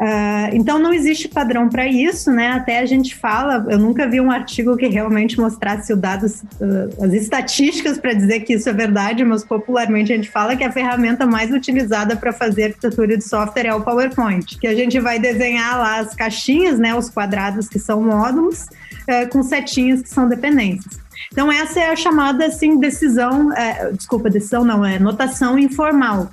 Uh, 0.00 0.50
então 0.52 0.76
não 0.76 0.92
existe 0.92 1.28
padrão 1.28 1.68
para 1.68 1.86
isso, 1.86 2.32
né? 2.32 2.48
Até 2.48 2.80
a 2.80 2.86
gente 2.86 3.14
fala, 3.14 3.64
eu 3.70 3.78
nunca 3.78 4.08
vi 4.08 4.20
um 4.20 4.30
artigo 4.30 4.76
que 4.76 4.88
realmente 4.88 5.38
mostrasse 5.38 5.92
o 5.92 5.96
dados, 5.96 6.42
uh, 6.42 7.04
as 7.04 7.12
estatísticas 7.12 7.96
para 7.96 8.12
dizer 8.12 8.40
que 8.40 8.54
isso 8.54 8.68
é 8.68 8.72
verdade, 8.72 9.24
mas 9.24 9.44
popularmente 9.44 10.12
a 10.12 10.16
gente 10.16 10.28
fala 10.28 10.56
que 10.56 10.64
a 10.64 10.72
ferramenta 10.72 11.24
mais 11.26 11.52
utilizada 11.52 12.16
para 12.16 12.32
fazer 12.32 12.64
arquitetura 12.64 13.16
de 13.16 13.22
software 13.22 13.66
é 13.66 13.74
o 13.74 13.82
PowerPoint, 13.82 14.58
que 14.58 14.66
a 14.66 14.74
gente 14.74 14.98
vai 14.98 15.20
desenhar 15.20 15.78
lá 15.78 15.98
as 15.98 16.12
caixinhas, 16.12 16.76
né? 16.76 16.92
Os 16.92 17.08
quadrados 17.08 17.68
que 17.68 17.78
são 17.78 18.02
módulos, 18.02 18.64
uh, 18.64 19.28
com 19.30 19.44
setinhas 19.44 20.02
que 20.02 20.08
são 20.08 20.28
dependências. 20.28 21.03
Então 21.32 21.50
essa 21.50 21.80
é 21.80 21.90
a 21.90 21.96
chamada 21.96 22.46
assim 22.46 22.78
decisão, 22.78 23.52
é, 23.52 23.92
desculpa, 23.92 24.30
decisão 24.30 24.64
não, 24.64 24.84
é 24.84 24.98
notação 24.98 25.58
informal. 25.58 26.30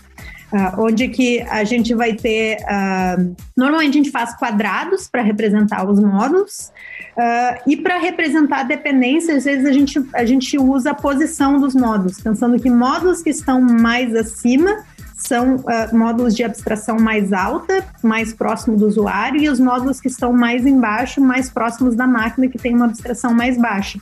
Uh, 0.54 0.82
onde 0.82 1.08
que 1.08 1.40
a 1.44 1.64
gente 1.64 1.94
vai 1.94 2.12
ter. 2.12 2.58
Uh, 2.58 3.34
normalmente 3.56 3.92
a 3.92 4.04
gente 4.04 4.12
faz 4.12 4.36
quadrados 4.36 5.08
para 5.08 5.22
representar 5.22 5.90
os 5.90 5.98
módulos, 5.98 6.74
uh, 7.16 7.62
e 7.66 7.78
para 7.78 7.98
representar 7.98 8.64
dependências, 8.64 9.38
às 9.38 9.44
vezes 9.46 9.66
a 9.66 9.72
gente, 9.72 10.06
a 10.14 10.26
gente 10.26 10.58
usa 10.58 10.92
a 10.92 10.94
posição 10.94 11.58
dos 11.58 11.74
módulos, 11.74 12.20
pensando 12.20 12.60
que 12.60 12.70
módulos 12.70 13.22
que 13.22 13.30
estão 13.30 13.62
mais 13.62 14.14
acima 14.14 14.84
são 15.28 15.58
uh, 15.58 15.96
módulos 15.96 16.36
de 16.36 16.44
abstração 16.44 16.98
mais 16.98 17.32
alta, 17.32 17.84
mais 18.04 18.34
próximo 18.34 18.78
do 18.78 18.88
usuário, 18.88 19.42
e 19.42 19.50
os 19.50 19.60
módulos 19.60 20.00
que 20.00 20.08
estão 20.08 20.34
mais 20.34 20.66
embaixo, 20.66 21.22
mais 21.22 21.50
próximos 21.50 21.96
da 21.96 22.08
máquina, 22.08 22.48
que 22.48 22.58
tem 22.58 22.76
uma 22.76 22.86
abstração 22.86 23.34
mais 23.34 23.58
baixa. 23.58 24.00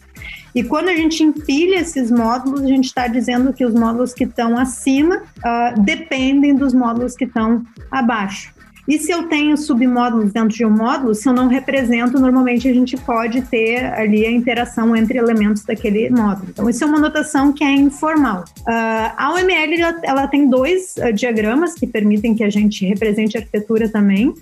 E 0.54 0.64
quando 0.64 0.90
a 0.90 0.96
gente 0.96 1.24
empilha 1.24 1.80
esses 1.80 2.10
módulos, 2.10 2.62
a 2.62 2.68
gente 2.68 2.86
está 2.86 3.08
dizendo 3.08 3.54
que 3.54 3.66
os 3.66 3.74
módulos 3.74 4.14
que 4.14 4.24
estão 4.24 4.58
acima 4.58 5.18
uh, 5.18 5.82
dependem 5.82 6.56
dos 6.56 6.74
módulos 6.74 7.16
que 7.16 7.26
estão 7.26 7.64
abaixo. 7.92 8.54
E 8.90 8.98
se 8.98 9.12
eu 9.12 9.28
tenho 9.28 9.56
submódulos 9.56 10.34
dentro 10.34 10.50
de 10.50 10.66
um 10.66 10.72
módulo, 10.72 11.14
se 11.14 11.30
eu 11.30 11.34
não 11.34 11.48
represento, 11.48 12.20
normalmente 12.20 12.68
a 12.68 12.74
gente 12.74 12.98
pode 12.98 13.40
ter 13.44 13.86
ali 13.86 14.26
a 14.26 14.32
interação 14.32 14.96
entre 14.96 15.20
elementos 15.20 15.64
daquele 15.64 16.10
módulo. 16.10 16.48
Então, 16.50 16.68
isso 16.68 16.84
é 16.84 16.88
uma 16.88 16.98
notação 16.98 17.54
que 17.54 17.64
é 17.64 17.72
informal. 17.72 18.46
Uh, 18.62 19.14
a 19.16 19.32
OML 19.36 19.80
ela, 19.80 20.00
ela 20.04 20.28
tem 20.28 20.50
dois 20.50 20.96
uh, 20.98 21.14
diagramas 21.14 21.76
que 21.76 21.86
permitem 21.86 22.34
que 22.34 22.44
a 22.44 22.50
gente 22.50 22.84
represente 22.84 23.38
a 23.38 23.42
arquitetura 23.42 23.88
também. 23.90 24.30
Uh, 24.30 24.36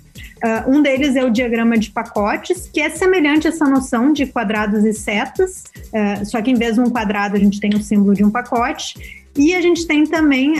um 0.66 0.80
deles 0.80 1.14
é 1.14 1.22
o 1.22 1.28
diagrama 1.28 1.76
de 1.76 1.90
pacotes, 1.90 2.70
que 2.72 2.80
é 2.80 2.88
semelhante 2.88 3.46
a 3.46 3.50
essa 3.50 3.66
noção 3.66 4.14
de 4.14 4.24
quadrados 4.24 4.82
e 4.82 4.94
setas, 4.94 5.64
só 6.24 6.40
que 6.40 6.50
em 6.50 6.54
vez 6.54 6.76
de 6.76 6.80
um 6.80 6.88
quadrado 6.88 7.36
a 7.36 7.38
gente 7.38 7.60
tem 7.60 7.74
o 7.74 7.82
símbolo 7.82 8.14
de 8.14 8.24
um 8.24 8.30
pacote. 8.30 9.26
E 9.36 9.54
a 9.54 9.60
gente 9.60 9.86
tem 9.86 10.04
também 10.04 10.54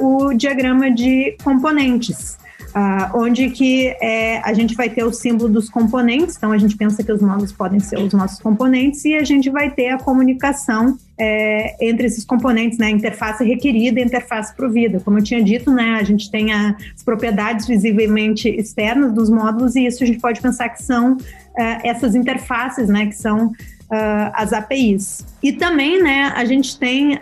o 0.00 0.32
diagrama 0.34 0.90
de 0.90 1.36
componentes, 1.42 2.36
Uh, 2.74 3.18
onde 3.18 3.50
que 3.50 3.88
é, 4.00 4.38
a 4.38 4.54
gente 4.54 4.74
vai 4.74 4.88
ter 4.88 5.04
o 5.04 5.12
símbolo 5.12 5.50
dos 5.50 5.68
componentes, 5.68 6.36
então 6.38 6.52
a 6.52 6.56
gente 6.56 6.74
pensa 6.74 7.02
que 7.02 7.12
os 7.12 7.20
módulos 7.20 7.52
podem 7.52 7.78
ser 7.78 7.98
os 7.98 8.14
nossos 8.14 8.40
componentes 8.40 9.04
e 9.04 9.14
a 9.14 9.22
gente 9.24 9.50
vai 9.50 9.70
ter 9.70 9.90
a 9.90 9.98
comunicação 9.98 10.96
é, 11.18 11.76
entre 11.86 12.06
esses 12.06 12.24
componentes, 12.24 12.78
né, 12.78 12.88
interface 12.88 13.44
requerida 13.44 14.00
e 14.00 14.02
interface 14.02 14.56
provida. 14.56 15.00
Como 15.00 15.18
eu 15.18 15.22
tinha 15.22 15.42
dito, 15.44 15.70
né, 15.70 15.98
a 16.00 16.02
gente 16.02 16.30
tem 16.30 16.50
as 16.50 17.02
propriedades 17.04 17.66
visivelmente 17.66 18.48
externas 18.48 19.12
dos 19.12 19.28
módulos 19.28 19.76
e 19.76 19.84
isso 19.84 20.02
a 20.02 20.06
gente 20.06 20.18
pode 20.18 20.40
pensar 20.40 20.70
que 20.70 20.82
são 20.82 21.18
é, 21.58 21.88
essas 21.88 22.14
interfaces, 22.14 22.88
né, 22.88 23.06
que 23.06 23.16
são 23.16 23.52
uh, 23.92 24.32
as 24.32 24.52
APIs. 24.52 25.24
E 25.42 25.52
também, 25.52 26.02
né, 26.02 26.32
a 26.34 26.44
gente 26.44 26.78
tem 26.78 27.14
uh, 27.14 27.18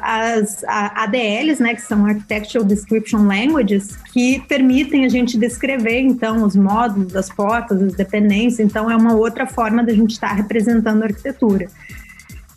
as 0.00 0.62
ADLs, 0.64 1.60
né, 1.60 1.74
que 1.74 1.82
são 1.82 2.06
Architectural 2.06 2.64
Description 2.64 3.26
Languages, 3.26 3.96
que 4.12 4.40
permitem 4.46 5.04
a 5.04 5.08
gente 5.08 5.36
descrever, 5.36 6.00
então, 6.00 6.44
os 6.44 6.54
módulos, 6.54 7.16
as 7.16 7.28
portas, 7.28 7.82
as 7.82 7.94
dependências. 7.94 8.60
Então, 8.60 8.90
é 8.90 8.96
uma 8.96 9.14
outra 9.14 9.46
forma 9.46 9.82
da 9.82 9.92
gente 9.92 10.12
estar 10.12 10.28
tá 10.28 10.34
representando 10.34 11.02
a 11.02 11.06
arquitetura. 11.06 11.68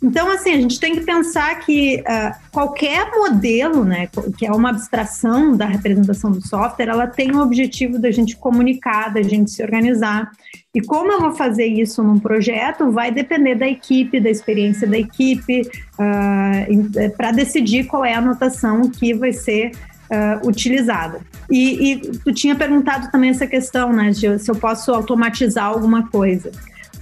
Então, 0.02 0.30
assim, 0.30 0.52
a 0.52 0.60
gente 0.60 0.78
tem 0.78 0.94
que 0.94 1.00
pensar 1.00 1.58
que 1.60 2.00
uh, 2.00 2.50
qualquer 2.52 3.10
modelo, 3.10 3.84
né, 3.84 4.08
que 4.36 4.46
é 4.46 4.52
uma 4.52 4.70
abstração 4.70 5.56
da 5.56 5.66
representação 5.66 6.30
do 6.30 6.46
software, 6.46 6.88
ela 6.88 7.06
tem 7.06 7.34
o 7.34 7.40
objetivo 7.40 7.98
da 7.98 8.10
gente 8.10 8.36
comunicar, 8.36 9.12
da 9.12 9.22
gente 9.22 9.50
se 9.50 9.62
organizar. 9.62 10.30
E 10.74 10.80
como 10.82 11.10
eu 11.10 11.20
vou 11.20 11.32
fazer 11.32 11.66
isso 11.66 12.02
num 12.02 12.18
projeto 12.18 12.90
vai 12.90 13.10
depender 13.10 13.54
da 13.54 13.66
equipe, 13.66 14.20
da 14.20 14.28
experiência 14.28 14.86
da 14.86 14.98
equipe, 14.98 15.62
uh, 15.62 17.16
para 17.16 17.32
decidir 17.32 17.84
qual 17.84 18.04
é 18.04 18.14
a 18.14 18.18
anotação 18.18 18.90
que 18.90 19.14
vai 19.14 19.32
ser 19.32 19.72
uh, 20.10 20.46
utilizada. 20.46 21.20
E, 21.50 21.92
e 21.92 21.96
tu 22.18 22.32
tinha 22.34 22.54
perguntado 22.54 23.10
também 23.10 23.30
essa 23.30 23.46
questão, 23.46 23.92
né, 23.92 24.10
de 24.10 24.38
se 24.38 24.50
eu 24.50 24.56
posso 24.56 24.92
automatizar 24.92 25.64
alguma 25.64 26.06
coisa 26.08 26.52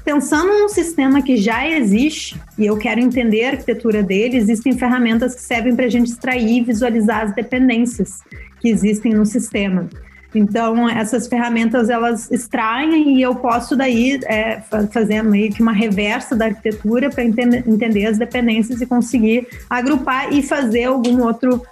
pensando 0.04 0.52
num 0.58 0.68
sistema 0.68 1.22
que 1.22 1.36
já 1.36 1.66
existe 1.66 2.38
e 2.58 2.66
eu 2.66 2.76
quero 2.76 3.00
entender 3.00 3.44
a 3.44 3.50
arquitetura 3.52 4.02
dele, 4.02 4.36
existem 4.36 4.76
ferramentas 4.76 5.34
que 5.34 5.40
servem 5.40 5.74
para 5.74 5.86
a 5.86 5.88
gente 5.88 6.10
extrair 6.10 6.58
e 6.58 6.60
visualizar 6.60 7.22
as 7.22 7.34
dependências 7.34 8.20
que 8.60 8.68
existem 8.68 9.14
no 9.14 9.24
sistema. 9.24 9.88
Então, 10.34 10.88
essas 10.88 11.28
ferramentas, 11.28 11.88
elas 11.88 12.30
extraem 12.30 13.16
e 13.16 13.22
eu 13.22 13.36
posso 13.36 13.76
daí 13.76 14.18
é, 14.24 14.60
fazer 14.90 15.22
meio 15.22 15.52
que 15.52 15.62
uma 15.62 15.72
reversa 15.72 16.34
da 16.34 16.46
arquitetura 16.46 17.08
para 17.08 17.24
entender, 17.24 17.62
entender 17.66 18.06
as 18.06 18.18
dependências 18.18 18.80
e 18.80 18.86
conseguir 18.86 19.46
agrupar 19.70 20.32
e 20.32 20.42
fazer 20.42 20.84
algum 20.84 21.22
outro 21.22 21.62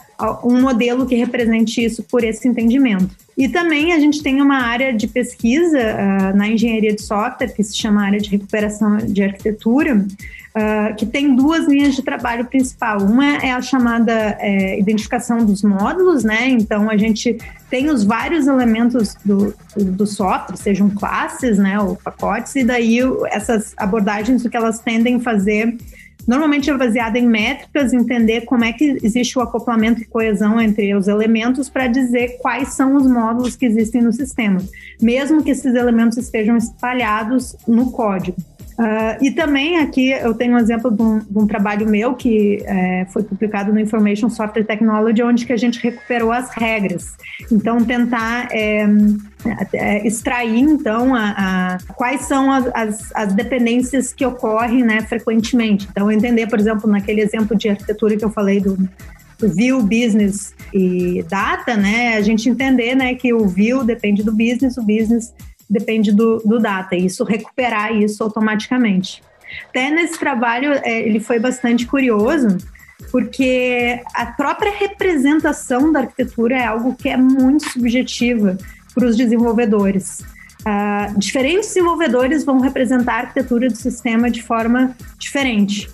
um 0.45 0.61
modelo 0.61 1.07
que 1.07 1.15
represente 1.15 1.85
isso 1.85 2.03
por 2.05 2.23
esse 2.23 2.47
entendimento. 2.47 3.15
E 3.37 3.49
também 3.49 3.93
a 3.93 3.99
gente 3.99 4.23
tem 4.23 4.41
uma 4.43 4.59
área 4.59 4.93
de 4.93 5.07
pesquisa 5.07 5.79
uh, 5.79 6.37
na 6.37 6.49
engenharia 6.49 6.95
de 6.95 7.03
software, 7.03 7.49
que 7.49 7.65
se 7.65 7.77
chama 7.77 8.05
área 8.05 8.21
de 8.21 8.29
recuperação 8.29 8.99
de 8.99 9.23
arquitetura, 9.23 9.97
uh, 9.97 10.95
que 10.97 11.07
tem 11.07 11.35
duas 11.35 11.67
linhas 11.67 11.97
de 11.97 12.03
trabalho 12.03 12.45
principal. 12.45 13.01
Uma 13.01 13.37
é 13.39 13.51
a 13.51 13.63
chamada 13.63 14.37
é, 14.39 14.79
identificação 14.79 15.45
dos 15.45 15.63
módulos, 15.63 16.25
né? 16.25 16.49
Então 16.49 16.91
a 16.91 16.97
gente 16.97 17.39
tem 17.71 17.89
os 17.89 18.05
vários 18.05 18.47
elementos 18.47 19.17
do, 19.25 19.55
do 19.75 20.07
software, 20.07 20.57
sejam 20.57 20.91
classes, 20.91 21.57
né, 21.57 21.81
ou 21.81 21.97
pacotes, 21.97 22.55
e 22.55 22.65
daí 22.65 22.99
essas 23.29 23.73
abordagens 23.79 24.45
o 24.45 24.51
que 24.51 24.57
elas 24.57 24.79
tendem 24.79 25.17
a 25.17 25.21
fazer 25.21 25.79
Normalmente 26.27 26.71
é 26.71 26.77
baseada 26.77 27.19
em 27.19 27.27
métricas, 27.27 27.93
entender 27.93 28.43
como 28.43 28.65
é 28.65 28.73
que 28.73 28.99
existe 29.03 29.39
o 29.39 29.43
acoplamento 29.43 30.01
e 30.01 30.05
coesão 30.05 30.61
entre 30.61 30.95
os 30.95 31.09
elementos 31.09 31.69
para 31.69 31.87
dizer 31.87 32.39
quais 32.41 32.75
são 32.75 32.97
os 32.97 33.07
módulos 33.07 33.57
que 33.57 33.67
existem 33.67 34.03
no 34.03 34.13
sistema, 34.13 34.61
mesmo 35.01 35.43
que 35.43 35.51
esses 35.51 35.75
elementos 35.75 36.19
estejam 36.19 36.57
espalhados 36.57 37.57
no 37.67 37.91
código. 37.91 38.37
Uh, 38.83 39.25
e 39.25 39.31
também 39.31 39.79
aqui 39.79 40.11
eu 40.11 40.35
tenho 40.35 40.55
um 40.55 40.59
exemplo 40.59 40.91
de 40.91 41.01
um, 41.01 41.21
de 41.21 41.39
um 41.39 41.47
trabalho 41.47 41.89
meu 41.89 42.15
que 42.15 42.61
é, 42.65 43.07
foi 43.13 43.23
publicado 43.23 43.73
no 43.73 43.79
Information 43.79 44.29
Software 44.29 44.65
Technology, 44.65 45.23
onde 45.23 45.47
que 45.47 45.53
a 45.53 45.57
gente 45.57 45.79
recuperou 45.79 46.33
as 46.33 46.51
regras. 46.53 47.13
Então, 47.53 47.85
tentar 47.85 48.49
é, 48.51 48.85
é, 49.73 50.05
extrair, 50.05 50.59
então, 50.59 51.15
a, 51.15 51.31
a, 51.31 51.79
quais 51.95 52.23
são 52.23 52.51
as, 52.51 52.67
as, 52.75 53.13
as, 53.15 53.33
dependências 53.35 54.13
que 54.13 54.27
ocorrem 54.27 54.83
né, 54.83 55.01
frequentemente. 55.03 55.87
Então, 55.89 56.11
entender, 56.11 56.49
por 56.49 56.59
exemplo, 56.59 56.91
naquele 56.91 57.21
exemplo 57.21 57.57
de 57.57 57.69
arquitetura 57.69 58.17
que 58.17 58.25
eu 58.25 58.31
falei 58.31 58.61
do, 58.61 58.77
view, 59.47 59.83
business 59.83 60.55
e 60.73 61.25
data, 61.29 61.77
né, 61.77 62.17
a 62.17 62.21
gente 62.21 62.49
entender 62.49 62.95
né, 62.95 63.15
que 63.15 63.33
o 63.33 63.47
view 63.47 63.85
depende 63.85 64.23
do 64.23 64.33
business, 64.33 64.77
o 64.77 64.83
business 64.83 65.33
depende 65.73 66.13
do, 66.13 66.39
do 66.39 66.59
data, 66.59 66.95
isso 66.95 67.25
recuperar 67.25 67.95
isso 67.95 68.23
automaticamente. 68.23 69.23
Até 69.69 69.91
nesse 69.91 70.19
trabalho 70.19 70.73
é, 70.85 71.01
ele 71.01 71.21
foi 71.21 71.39
bastante 71.39 71.87
curioso, 71.87 72.57
porque 73.11 74.01
a 74.15 74.27
própria 74.27 74.73
representação 74.73 75.93
da 75.93 76.01
arquitetura 76.01 76.57
é 76.57 76.67
algo 76.67 76.95
que 76.95 77.09
é 77.09 77.17
muito 77.17 77.69
subjetiva 77.71 78.57
para 78.95 79.07
os 79.07 79.17
desenvolvedores. 79.17 80.21
Uh, 80.61 81.19
diferentes 81.19 81.69
desenvolvedores 81.69 82.45
vão 82.45 82.61
representar 82.61 83.15
a 83.15 83.21
arquitetura 83.23 83.69
do 83.69 83.77
sistema 83.77 84.31
de 84.31 84.43
forma 84.43 84.97
diferente. 85.19 85.89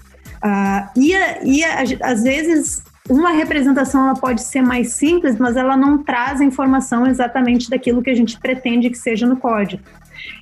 Uh, 0.45 1.01
e, 1.01 1.15
e 1.45 1.65
às 1.65 2.23
vezes 2.23 2.83
uma 3.09 3.31
representação 3.31 4.05
ela 4.05 4.15
pode 4.15 4.43
ser 4.43 4.61
mais 4.61 4.93
simples, 4.93 5.37
mas 5.39 5.57
ela 5.57 5.77
não 5.77 5.99
traz 5.99 6.41
a 6.41 6.45
informação 6.45 7.07
exatamente 7.07 7.71
daquilo 7.71 8.03
que 8.03 8.11
a 8.11 8.15
gente 8.15 8.39
pretende 8.39 8.91
que 8.91 8.99
seja 8.99 9.27
no 9.27 9.37
código. 9.37 9.83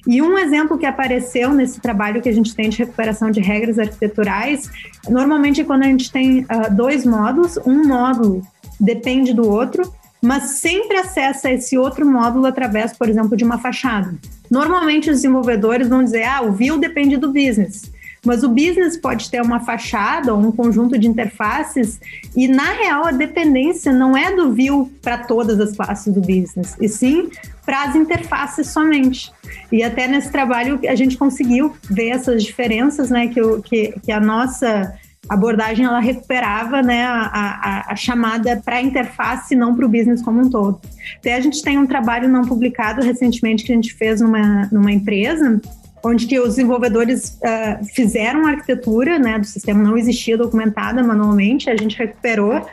E 0.07 0.23
um 0.23 0.37
exemplo 0.39 0.79
que 0.79 0.87
apareceu 0.87 1.53
nesse 1.53 1.81
trabalho 1.81 2.23
que 2.23 2.29
a 2.29 2.33
gente 2.33 2.55
tem 2.55 2.69
de 2.69 2.79
recuperação 2.79 3.31
de 3.31 3.41
regras 3.41 3.79
arquiteturais, 3.79 4.71
normalmente 5.09 5.61
é 5.61 5.65
quando 5.65 5.83
a 5.83 5.87
gente 5.87 6.11
tem 6.11 6.41
uh, 6.41 6.75
dois 6.75 7.05
módulos, 7.05 7.57
um 7.59 7.87
módulo 7.87 8.43
depende 8.81 9.33
do 9.33 9.49
outro, 9.49 9.93
mas 10.21 10.59
sempre 10.61 10.97
acessa 10.97 11.51
esse 11.51 11.77
outro 11.77 12.05
módulo 12.05 12.47
através, 12.47 12.97
por 12.97 13.09
exemplo, 13.09 13.37
de 13.37 13.45
uma 13.45 13.59
fachada. 13.59 14.15
Normalmente 14.51 15.11
os 15.11 15.17
desenvolvedores 15.17 15.89
vão 15.89 16.03
dizer, 16.03 16.25
ah, 16.25 16.43
o 16.43 16.53
view 16.53 16.79
depende 16.79 17.17
do 17.17 17.33
business. 17.33 17.91
Mas 18.27 18.43
o 18.43 18.49
business 18.49 18.97
pode 18.97 19.31
ter 19.31 19.41
uma 19.41 19.61
fachada 19.61 20.35
ou 20.35 20.41
um 20.41 20.51
conjunto 20.51 20.99
de 20.99 21.07
interfaces, 21.07 22.01
e 22.37 22.49
na 22.49 22.73
real 22.73 23.07
a 23.07 23.13
dependência 23.13 23.93
não 23.93 24.17
é 24.17 24.35
do 24.35 24.53
view 24.53 24.93
para 25.01 25.19
todas 25.19 25.61
as 25.61 25.77
classes 25.77 26.13
do 26.13 26.21
business, 26.21 26.77
e 26.81 26.89
sim 26.89 27.31
para 27.65 27.85
as 27.85 27.95
interfaces 27.95 28.69
somente. 28.69 29.33
E 29.71 29.83
até 29.83 30.09
nesse 30.09 30.31
trabalho 30.31 30.81
a 30.89 30.95
gente 30.95 31.17
conseguiu 31.17 31.75
ver 31.89 32.09
essas 32.09 32.43
diferenças, 32.43 33.11
né, 33.11 33.29
que, 33.29 33.41
que, 33.63 33.95
que 34.01 34.13
a 34.13 34.21
nossa 34.21 34.93
abordagem 35.29 35.85
ela 35.85 36.01
recuperava 36.01 36.83
né, 36.83 37.05
a, 37.05 37.21
a, 37.27 37.93
a 37.93 37.97
chamada 37.97 38.61
para 38.65 38.81
interface, 38.81 39.57
não 39.57 39.75
para 39.75 39.87
o 39.87 39.89
business 39.89 40.23
como 40.23 40.41
um 40.41 40.51
todo. 40.51 40.81
Até 41.19 41.35
a 41.35 41.41
gente 41.41 41.63
tem 41.63 41.79
um 41.79 41.87
trabalho 41.87 42.29
não 42.29 42.43
publicado 42.43 43.03
recentemente 43.03 43.65
que 43.65 43.73
a 43.73 43.75
gente 43.75 43.93
fez 43.95 44.21
numa, 44.21 44.69
numa 44.71 44.93
empresa, 44.93 45.61
onde 46.03 46.27
que 46.27 46.39
os 46.39 46.51
desenvolvedores 46.51 47.39
uh, 47.43 47.85
fizeram 47.95 48.47
a 48.47 48.51
arquitetura 48.51 49.19
né, 49.19 49.39
do 49.39 49.47
sistema, 49.47 49.83
não 49.83 49.97
existia 49.97 50.37
documentada 50.37 51.03
manualmente, 51.03 51.69
a 51.69 51.77
gente 51.77 51.97
recuperou 51.97 52.65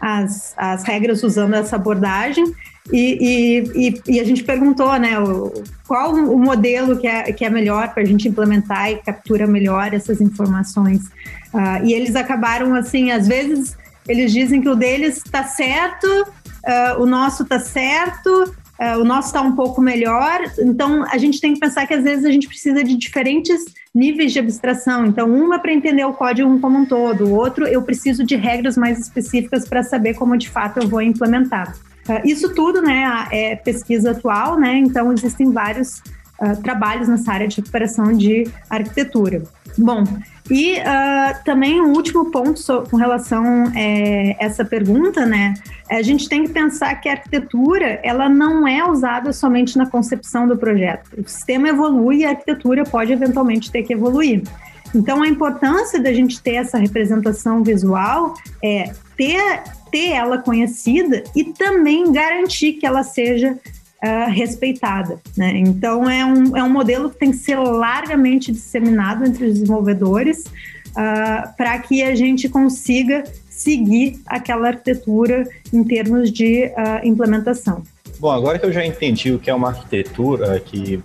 as, 0.00 0.54
as 0.56 0.84
regras 0.84 1.22
usando 1.22 1.54
essa 1.54 1.76
abordagem 1.76 2.44
e, 2.92 3.64
e, 3.74 4.14
e, 4.14 4.20
a 4.20 4.24
gente 4.24 4.42
perguntou, 4.42 4.98
né, 4.98 5.18
o, 5.18 5.52
qual 5.86 6.14
o 6.14 6.38
modelo 6.38 6.96
que 6.98 7.06
é, 7.06 7.32
que 7.32 7.44
é 7.44 7.50
melhor 7.50 7.92
para 7.92 8.02
a 8.02 8.06
gente 8.06 8.28
implementar 8.28 8.90
e 8.90 8.96
captura 8.96 9.46
melhor 9.46 9.92
essas 9.92 10.20
informações. 10.20 11.02
Uh, 11.52 11.84
e 11.84 11.92
eles 11.92 12.16
acabaram, 12.16 12.74
assim, 12.74 13.10
às 13.10 13.28
vezes 13.28 13.76
eles 14.08 14.32
dizem 14.32 14.62
que 14.62 14.68
o 14.68 14.74
deles 14.74 15.18
está 15.18 15.44
certo, 15.44 16.06
uh, 16.06 17.02
o 17.02 17.04
nosso 17.04 17.42
está 17.42 17.60
certo, 17.60 18.54
o 19.00 19.04
nosso 19.04 19.28
está 19.28 19.40
um 19.40 19.56
pouco 19.56 19.80
melhor. 19.80 20.40
Então, 20.58 21.04
a 21.10 21.18
gente 21.18 21.40
tem 21.40 21.54
que 21.54 21.60
pensar 21.60 21.86
que 21.86 21.94
às 21.94 22.04
vezes 22.04 22.24
a 22.24 22.30
gente 22.30 22.46
precisa 22.46 22.82
de 22.84 22.96
diferentes 22.96 23.64
níveis 23.94 24.32
de 24.32 24.38
abstração. 24.38 25.04
Então, 25.04 25.28
uma 25.30 25.58
para 25.58 25.72
entender 25.72 26.04
o 26.04 26.12
código 26.12 26.58
como 26.60 26.78
um 26.78 26.86
todo, 26.86 27.26
o 27.26 27.34
outro 27.34 27.66
eu 27.66 27.82
preciso 27.82 28.24
de 28.24 28.36
regras 28.36 28.76
mais 28.76 28.98
específicas 28.98 29.68
para 29.68 29.82
saber 29.82 30.14
como 30.14 30.36
de 30.36 30.48
fato 30.48 30.78
eu 30.78 30.88
vou 30.88 31.02
implementar. 31.02 31.74
Uh, 32.08 32.26
isso 32.26 32.54
tudo, 32.54 32.80
né, 32.80 33.26
é 33.30 33.56
pesquisa 33.56 34.12
atual, 34.12 34.58
né? 34.58 34.78
Então 34.78 35.12
existem 35.12 35.50
vários 35.52 36.00
uh, 36.40 36.60
trabalhos 36.62 37.08
nessa 37.08 37.32
área 37.32 37.48
de 37.48 37.56
recuperação 37.56 38.12
de 38.12 38.46
arquitetura. 38.68 39.42
Bom, 39.76 40.04
e 40.50 40.74
uh, 40.74 41.44
também 41.44 41.80
um 41.80 41.92
último 41.92 42.30
ponto 42.30 42.58
so, 42.58 42.82
com 42.90 42.96
relação 42.96 43.64
a 43.66 43.78
é, 43.78 44.36
essa 44.38 44.64
pergunta, 44.64 45.24
né? 45.26 45.54
A 45.90 46.02
gente 46.02 46.28
tem 46.28 46.44
que 46.44 46.50
pensar 46.50 46.94
que 46.96 47.08
a 47.08 47.12
arquitetura 47.12 48.00
ela 48.02 48.28
não 48.28 48.66
é 48.66 48.88
usada 48.88 49.32
somente 49.32 49.76
na 49.76 49.86
concepção 49.86 50.48
do 50.48 50.56
projeto. 50.56 51.10
O 51.18 51.28
sistema 51.28 51.68
evolui 51.68 52.18
e 52.18 52.24
a 52.24 52.30
arquitetura 52.30 52.84
pode 52.84 53.12
eventualmente 53.12 53.70
ter 53.70 53.82
que 53.82 53.92
evoluir. 53.92 54.42
Então, 54.94 55.22
a 55.22 55.28
importância 55.28 56.00
da 56.00 56.12
gente 56.12 56.40
ter 56.40 56.54
essa 56.54 56.78
representação 56.78 57.62
visual 57.62 58.34
é 58.62 58.90
ter 59.16 59.62
ter 59.90 60.10
ela 60.10 60.38
conhecida 60.38 61.24
e 61.34 61.44
também 61.44 62.12
garantir 62.12 62.74
que 62.74 62.86
ela 62.86 63.02
seja 63.02 63.58
uh, 64.04 64.30
respeitada. 64.30 65.20
Né? 65.36 65.58
Então, 65.58 66.08
é 66.08 66.24
um, 66.24 66.56
é 66.56 66.62
um 66.62 66.70
modelo 66.70 67.10
que 67.10 67.16
tem 67.16 67.30
que 67.30 67.36
ser 67.36 67.56
largamente 67.56 68.52
disseminado 68.52 69.24
entre 69.24 69.46
os 69.46 69.54
desenvolvedores 69.54 70.44
uh, 70.88 71.56
para 71.56 71.78
que 71.78 72.02
a 72.02 72.14
gente 72.14 72.48
consiga 72.48 73.24
seguir 73.48 74.20
aquela 74.26 74.68
arquitetura 74.68 75.48
em 75.72 75.82
termos 75.82 76.30
de 76.30 76.66
uh, 76.66 77.04
implementação. 77.04 77.82
Bom, 78.20 78.30
agora 78.30 78.58
que 78.58 78.66
eu 78.66 78.72
já 78.72 78.84
entendi 78.84 79.32
o 79.32 79.38
que 79.38 79.50
é 79.50 79.54
uma 79.54 79.68
arquitetura, 79.68 80.58
que 80.60 81.02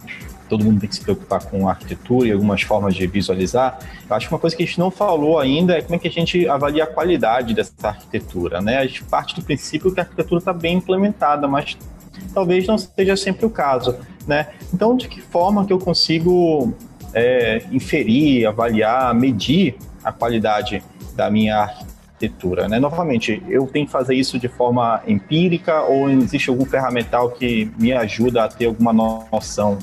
todo 0.50 0.64
mundo 0.64 0.82
tem 0.82 0.90
que 0.90 0.96
se 0.96 1.02
preocupar 1.02 1.44
com 1.46 1.68
arquitetura 1.68 2.28
e 2.28 2.32
algumas 2.32 2.62
formas 2.62 2.96
de 2.96 3.08
visualizar. 3.08 3.80
Eu 4.08 4.16
acho 4.16 4.28
que 4.28 4.34
uma 4.34 4.40
coisa 4.40 4.56
que 4.56 4.64
a 4.64 4.66
gente 4.66 4.80
não 4.80 4.92
falou 4.92 5.40
ainda 5.40 5.78
é 5.78 5.82
como 5.82 5.96
é 5.96 6.00
que 6.00 6.08
a 6.08 6.12
gente 6.12 6.48
avalia 6.48 6.84
a 6.84 6.88
qualidade 6.88 7.54
dessa 7.54 7.88
arquitetura, 7.88 8.62
né? 8.62 8.78
A 8.78 8.86
gente 8.86 9.04
parte 9.04 9.36
do 9.36 9.42
princípio 9.42 9.92
que 9.92 10.00
a 10.00 10.04
arquitetura 10.04 10.40
está 10.40 10.54
bem 10.54 10.78
implementada, 10.78 11.48
mas 11.48 11.76
talvez 12.34 12.68
não 12.68 12.78
seja 12.78 13.16
sempre 13.16 13.46
o 13.46 13.50
caso, 13.50 13.98
né? 14.28 14.48
Então, 14.74 14.96
de 14.96 15.08
que 15.08 15.22
forma 15.22 15.66
que 15.66 15.74
eu 15.74 15.80
consigo 15.80 16.74
é, 17.14 17.64
inferir, 17.72 18.46
avaliar, 18.46 19.14
medir 19.14 19.76
a 20.04 20.12
qualidade 20.12 20.84
da 21.16 21.30
minha 21.30 21.58
arquitetura, 21.58 22.68
né? 22.68 22.80
Novamente, 22.80 23.42
eu 23.48 23.68
tenho 23.68 23.86
que 23.86 23.92
fazer 23.92 24.16
isso 24.16 24.40
de 24.40 24.48
forma 24.48 25.02
empírica 25.08 25.82
ou 25.82 26.10
existe 26.10 26.50
algum 26.50 26.66
ferramental 26.66 27.32
que 27.32 27.72
me 27.78 27.94
ajuda 27.94 28.44
a 28.44 28.48
ter 28.48 28.66
alguma 28.66 28.94
noção 28.94 29.78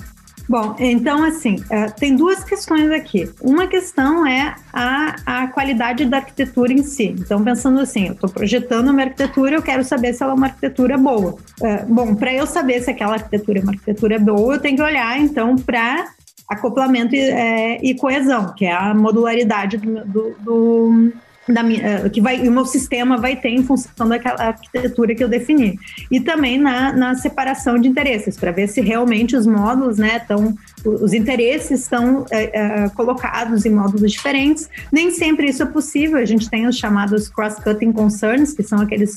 Bom, 0.51 0.75
então 0.81 1.23
assim, 1.23 1.63
é, 1.71 1.87
tem 1.91 2.17
duas 2.17 2.43
questões 2.43 2.91
aqui. 2.91 3.31
Uma 3.41 3.69
questão 3.69 4.27
é 4.27 4.57
a, 4.73 5.15
a 5.25 5.47
qualidade 5.47 6.05
da 6.07 6.17
arquitetura 6.17 6.73
em 6.73 6.83
si. 6.83 7.15
Então, 7.17 7.45
pensando 7.45 7.79
assim, 7.79 8.09
eu 8.09 8.15
estou 8.15 8.29
projetando 8.29 8.89
uma 8.89 9.01
arquitetura, 9.01 9.55
eu 9.55 9.63
quero 9.63 9.85
saber 9.85 10.13
se 10.13 10.25
ela 10.25 10.33
é 10.33 10.35
uma 10.35 10.49
arquitetura 10.49 10.99
boa. 10.99 11.37
É, 11.63 11.85
bom, 11.85 12.17
para 12.17 12.35
eu 12.35 12.49
saber 12.49 12.83
se 12.83 12.91
aquela 12.91 13.13
arquitetura 13.13 13.61
é 13.61 13.63
uma 13.63 13.71
arquitetura 13.71 14.19
boa, 14.19 14.55
eu 14.55 14.61
tenho 14.61 14.75
que 14.75 14.83
olhar 14.83 15.21
então 15.21 15.55
para 15.55 16.09
acoplamento 16.49 17.15
e, 17.15 17.21
é, 17.21 17.79
e, 17.81 17.95
coesão, 17.95 18.53
que 18.53 18.65
é 18.65 18.73
a 18.73 18.93
modularidade 18.93 19.77
do, 19.77 20.05
do, 20.05 20.35
do 20.41 21.13
da 21.53 21.63
eh, 21.63 22.09
que 22.09 22.21
vai, 22.21 22.47
o 22.47 22.53
meu 22.53 22.65
sistema 22.65 23.17
vai 23.17 23.37
ter 23.37 23.51
em 23.51 23.63
função 23.63 24.09
daquela 24.09 24.49
arquitetura 24.49 25.15
que 25.15 25.23
eu 25.23 25.29
defini. 25.29 25.79
E 26.11 26.21
também 26.21 26.59
na, 26.59 26.93
na 26.93 27.15
separação 27.15 27.79
de 27.79 27.89
interesses, 27.89 28.37
para 28.37 28.51
ver 28.51 28.69
se 28.69 28.81
realmente 28.81 29.37
os 29.37 29.47
módulos, 29.47 29.99
né, 29.99 30.17
estão, 30.17 30.55
os 30.85 31.13
interesses 31.13 31.83
estão 31.83 32.25
é, 32.31 32.85
é, 32.85 32.89
colocados 32.91 33.65
em 33.65 33.71
módulos 33.71 34.13
diferentes. 34.13 34.69
Nem 34.93 35.11
sempre 35.11 35.49
isso 35.49 35.63
é 35.63 35.67
possível, 35.67 36.19
a 36.19 36.25
gente 36.25 36.49
tem 36.49 36.67
os 36.67 36.77
chamados 36.77 37.29
cross-cutting 37.29 37.93
concerns, 37.93 38.53
que 38.53 38.63
são 38.63 38.81
aqueles 38.81 39.17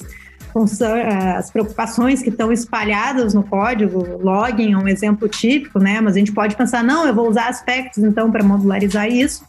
as 1.35 1.49
preocupações 1.49 2.21
que 2.21 2.29
estão 2.29 2.51
espalhadas 2.51 3.33
no 3.33 3.41
código, 3.41 4.19
login 4.21 4.73
é 4.73 4.77
um 4.77 4.87
exemplo 4.87 5.27
típico, 5.27 5.79
né? 5.79 5.99
Mas 5.99 6.15
a 6.15 6.19
gente 6.19 6.31
pode 6.31 6.55
pensar, 6.55 6.83
não, 6.83 7.07
eu 7.07 7.13
vou 7.13 7.27
usar 7.27 7.47
aspectos 7.47 8.03
então 8.03 8.31
para 8.31 8.43
modularizar 8.43 9.09
isso. 9.09 9.43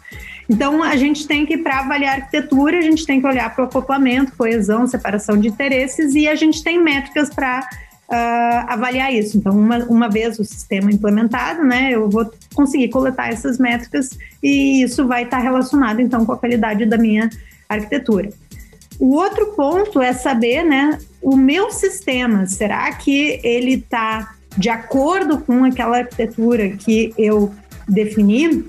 Então, 0.49 0.83
a 0.83 0.97
gente 0.97 1.27
tem 1.27 1.47
que, 1.47 1.57
para 1.57 1.81
avaliar 1.81 2.17
arquitetura, 2.17 2.79
a 2.79 2.83
gente 2.83 3.07
tem 3.07 3.21
que 3.21 3.27
olhar 3.27 3.55
para 3.55 3.65
o 3.65 3.69
acoplamento, 3.69 4.33
coesão, 4.37 4.87
separação 4.87 5.39
de 5.39 5.49
interesses 5.49 6.15
e 6.15 6.29
a 6.29 6.35
gente 6.35 6.63
tem 6.63 6.83
métricas 6.83 7.31
para 7.31 7.61
uh, 7.61 7.65
ah, 8.11 8.67
avaliar 8.69 9.13
isso. 9.13 9.39
Então, 9.39 9.57
uma, 9.57 9.79
uma 9.85 10.09
vez 10.09 10.39
o 10.39 10.45
sistema 10.45 10.91
implementado, 10.91 11.65
né, 11.65 11.91
eu 11.93 12.09
vou 12.11 12.31
conseguir 12.55 12.89
coletar 12.89 13.29
essas 13.29 13.59
métricas 13.59 14.11
e 14.43 14.83
isso 14.83 15.07
vai 15.07 15.25
estar 15.25 15.39
relacionado, 15.39 16.01
então, 16.01 16.27
com 16.27 16.33
a 16.33 16.37
qualidade 16.37 16.85
da 16.85 16.99
minha 16.99 17.31
arquitetura. 17.69 18.29
O 18.99 19.15
outro 19.15 19.47
ponto 19.55 20.01
é 20.01 20.13
saber, 20.13 20.63
né, 20.63 20.99
o 21.23 21.37
meu 21.37 21.71
sistema, 21.71 22.47
será 22.47 22.93
que 22.93 23.41
ele 23.43 23.75
está 23.75 24.35
de 24.57 24.69
acordo 24.69 25.41
com 25.41 25.65
aquela 25.65 25.99
arquitetura 25.99 26.69
que 26.71 27.13
eu 27.19 27.53
defini? 27.89 28.65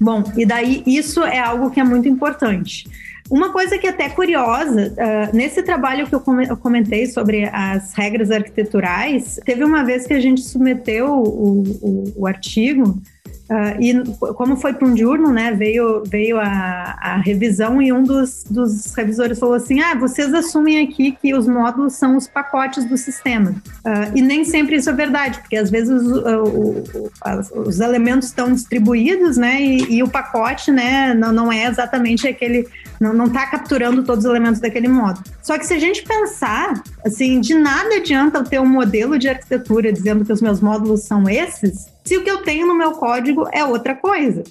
Bom, 0.00 0.24
e 0.36 0.46
daí 0.46 0.82
isso 0.86 1.22
é 1.22 1.38
algo 1.38 1.70
que 1.70 1.80
é 1.80 1.84
muito 1.84 2.08
importante. 2.08 2.84
Uma 3.30 3.52
coisa 3.52 3.76
que 3.76 3.86
é 3.86 3.90
até 3.90 4.08
curiosa, 4.08 4.94
uh, 4.94 5.36
nesse 5.36 5.62
trabalho 5.62 6.06
que 6.06 6.14
eu 6.14 6.20
comentei 6.56 7.06
sobre 7.06 7.44
as 7.52 7.92
regras 7.92 8.30
arquiteturais, 8.30 9.38
teve 9.44 9.62
uma 9.64 9.84
vez 9.84 10.06
que 10.06 10.14
a 10.14 10.20
gente 10.20 10.40
submeteu 10.40 11.12
o, 11.12 11.62
o, 11.82 12.12
o 12.16 12.26
artigo 12.26 13.00
Uh, 13.48 13.80
e 13.80 14.34
como 14.34 14.56
foi 14.56 14.74
para 14.74 14.86
um 14.86 14.92
diurno, 14.92 15.32
né, 15.32 15.52
veio, 15.52 16.02
veio 16.04 16.38
a, 16.38 16.98
a 17.00 17.16
revisão 17.16 17.80
e 17.80 17.90
um 17.90 18.02
dos, 18.02 18.44
dos, 18.44 18.94
revisores 18.94 19.38
falou 19.38 19.54
assim, 19.54 19.80
ah, 19.80 19.94
vocês 19.94 20.34
assumem 20.34 20.86
aqui 20.86 21.12
que 21.12 21.34
os 21.34 21.46
módulos 21.46 21.94
são 21.94 22.14
os 22.16 22.28
pacotes 22.28 22.84
do 22.84 22.98
sistema. 22.98 23.52
Uh, 23.78 24.14
e 24.14 24.20
nem 24.20 24.44
sempre 24.44 24.76
isso 24.76 24.90
é 24.90 24.92
verdade, 24.92 25.38
porque 25.40 25.56
às 25.56 25.70
vezes 25.70 25.90
os, 25.90 27.48
os 27.54 27.80
elementos 27.80 28.28
estão 28.28 28.52
distribuídos, 28.52 29.38
né, 29.38 29.62
e, 29.62 29.96
e, 29.96 30.02
o 30.02 30.08
pacote, 30.08 30.70
né, 30.70 31.14
não, 31.14 31.32
não 31.32 31.50
é 31.50 31.66
exatamente 31.66 32.28
aquele, 32.28 32.68
não 33.00 33.24
está 33.24 33.46
capturando 33.46 34.02
todos 34.02 34.26
os 34.26 34.30
elementos 34.30 34.60
daquele 34.60 34.88
módulo. 34.88 35.24
Só 35.42 35.56
que 35.58 35.64
se 35.64 35.72
a 35.72 35.78
gente 35.78 36.02
pensar, 36.02 36.82
assim, 37.08 37.40
de 37.40 37.54
nada 37.54 37.96
adianta 37.96 38.38
eu 38.38 38.44
ter 38.44 38.60
um 38.60 38.66
modelo 38.66 39.18
de 39.18 39.28
arquitetura 39.28 39.92
dizendo 39.92 40.24
que 40.24 40.32
os 40.32 40.40
meus 40.40 40.60
módulos 40.60 41.04
são 41.04 41.28
esses, 41.28 41.86
se 42.04 42.16
o 42.16 42.24
que 42.24 42.30
eu 42.30 42.38
tenho 42.38 42.66
no 42.66 42.74
meu 42.74 42.92
código 42.92 43.48
é 43.52 43.64
outra 43.64 43.94
coisa. 43.94 44.42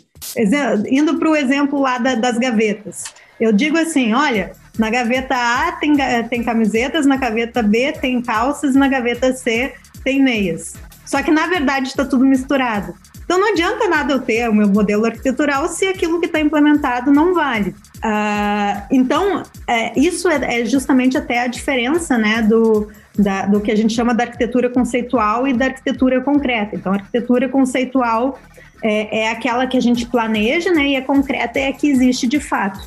Indo 0.89 1.17
para 1.17 1.29
o 1.29 1.35
exemplo 1.35 1.79
lá 1.79 1.97
da, 1.97 2.15
das 2.15 2.37
gavetas. 2.37 3.05
Eu 3.39 3.51
digo 3.51 3.77
assim: 3.77 4.13
olha, 4.13 4.51
na 4.77 4.89
gaveta 4.89 5.35
A 5.35 5.71
tem, 5.73 5.95
tem 6.29 6.43
camisetas, 6.43 7.05
na 7.05 7.17
gaveta 7.17 7.61
B 7.63 7.91
tem 7.93 8.21
calças, 8.21 8.75
na 8.75 8.87
gaveta 8.87 9.33
C 9.33 9.73
tem 10.03 10.21
meias. 10.21 10.73
Só 11.05 11.23
que 11.23 11.31
na 11.31 11.47
verdade 11.47 11.87
está 11.87 12.03
tudo 12.03 12.25
misturado. 12.25 12.93
Então 13.23 13.39
não 13.39 13.51
adianta 13.51 13.89
nada 13.89 14.13
eu 14.13 14.21
ter 14.21 14.49
o 14.49 14.53
meu 14.53 14.69
modelo 14.69 15.05
arquitetural 15.05 15.67
se 15.67 15.85
aquilo 15.85 16.19
que 16.19 16.27
está 16.27 16.39
implementado 16.39 17.11
não 17.11 17.33
vale. 17.33 17.75
Uh, 17.97 18.85
então, 18.91 19.43
é, 19.67 19.97
isso 19.99 20.29
é, 20.29 20.61
é, 20.61 20.65
justamente 20.65 21.17
até 21.17 21.41
a 21.41 21.47
diferença 21.47 22.17
né, 22.17 22.41
do, 22.43 22.89
da, 23.17 23.45
do 23.45 23.59
que 23.59 23.71
a 23.71 23.75
gente 23.75 23.93
chama 23.93 24.13
da 24.13 24.23
arquitetura 24.23 24.69
conceitual 24.69 25.47
e 25.47 25.53
da 25.53 25.65
arquitetura 25.65 26.21
concreta. 26.21 26.75
Então, 26.75 26.93
a 26.93 26.97
arquitetura 26.97 27.49
conceitual 27.49 28.39
é, 28.83 29.21
é 29.21 29.31
aquela 29.31 29.65
que 29.65 29.77
a 29.77 29.81
gente 29.81 30.05
planeja, 30.05 30.71
né, 30.71 30.89
e 30.89 30.95
a 30.95 31.01
concreta 31.01 31.59
é 31.59 31.69
a 31.69 31.73
que 31.73 31.89
existe 31.89 32.27
de 32.27 32.39
fato. 32.39 32.79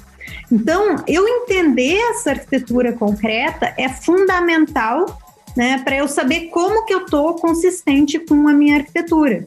Então, 0.51 0.97
eu 1.07 1.27
entender 1.27 1.97
essa 2.11 2.31
arquitetura 2.31 2.93
concreta 2.93 3.75
é 3.77 3.89
fundamental 3.89 5.19
né, 5.57 5.81
para 5.85 5.97
eu 5.97 6.07
saber 6.07 6.49
como 6.49 6.85
que 6.85 6.95
eu 6.95 7.05
estou 7.05 7.35
consistente 7.35 8.19
com 8.19 8.47
a 8.47 8.53
minha 8.53 8.77
arquitetura. 8.77 9.45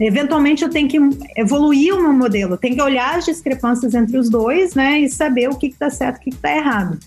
Eventualmente 0.00 0.62
eu 0.62 0.70
tenho 0.70 0.88
que 0.88 0.98
evoluir 1.36 1.94
o 1.94 2.02
meu 2.02 2.12
modelo, 2.12 2.56
tenho 2.56 2.74
que 2.74 2.82
olhar 2.82 3.16
as 3.16 3.24
discrepâncias 3.24 3.94
entre 3.94 4.18
os 4.18 4.28
dois, 4.28 4.74
né, 4.74 5.00
e 5.00 5.08
saber 5.08 5.48
o 5.48 5.56
que 5.56 5.68
está 5.68 5.88
certo 5.90 6.16
o 6.16 6.20
que 6.20 6.30
está 6.30 6.54
errado. 6.54 6.98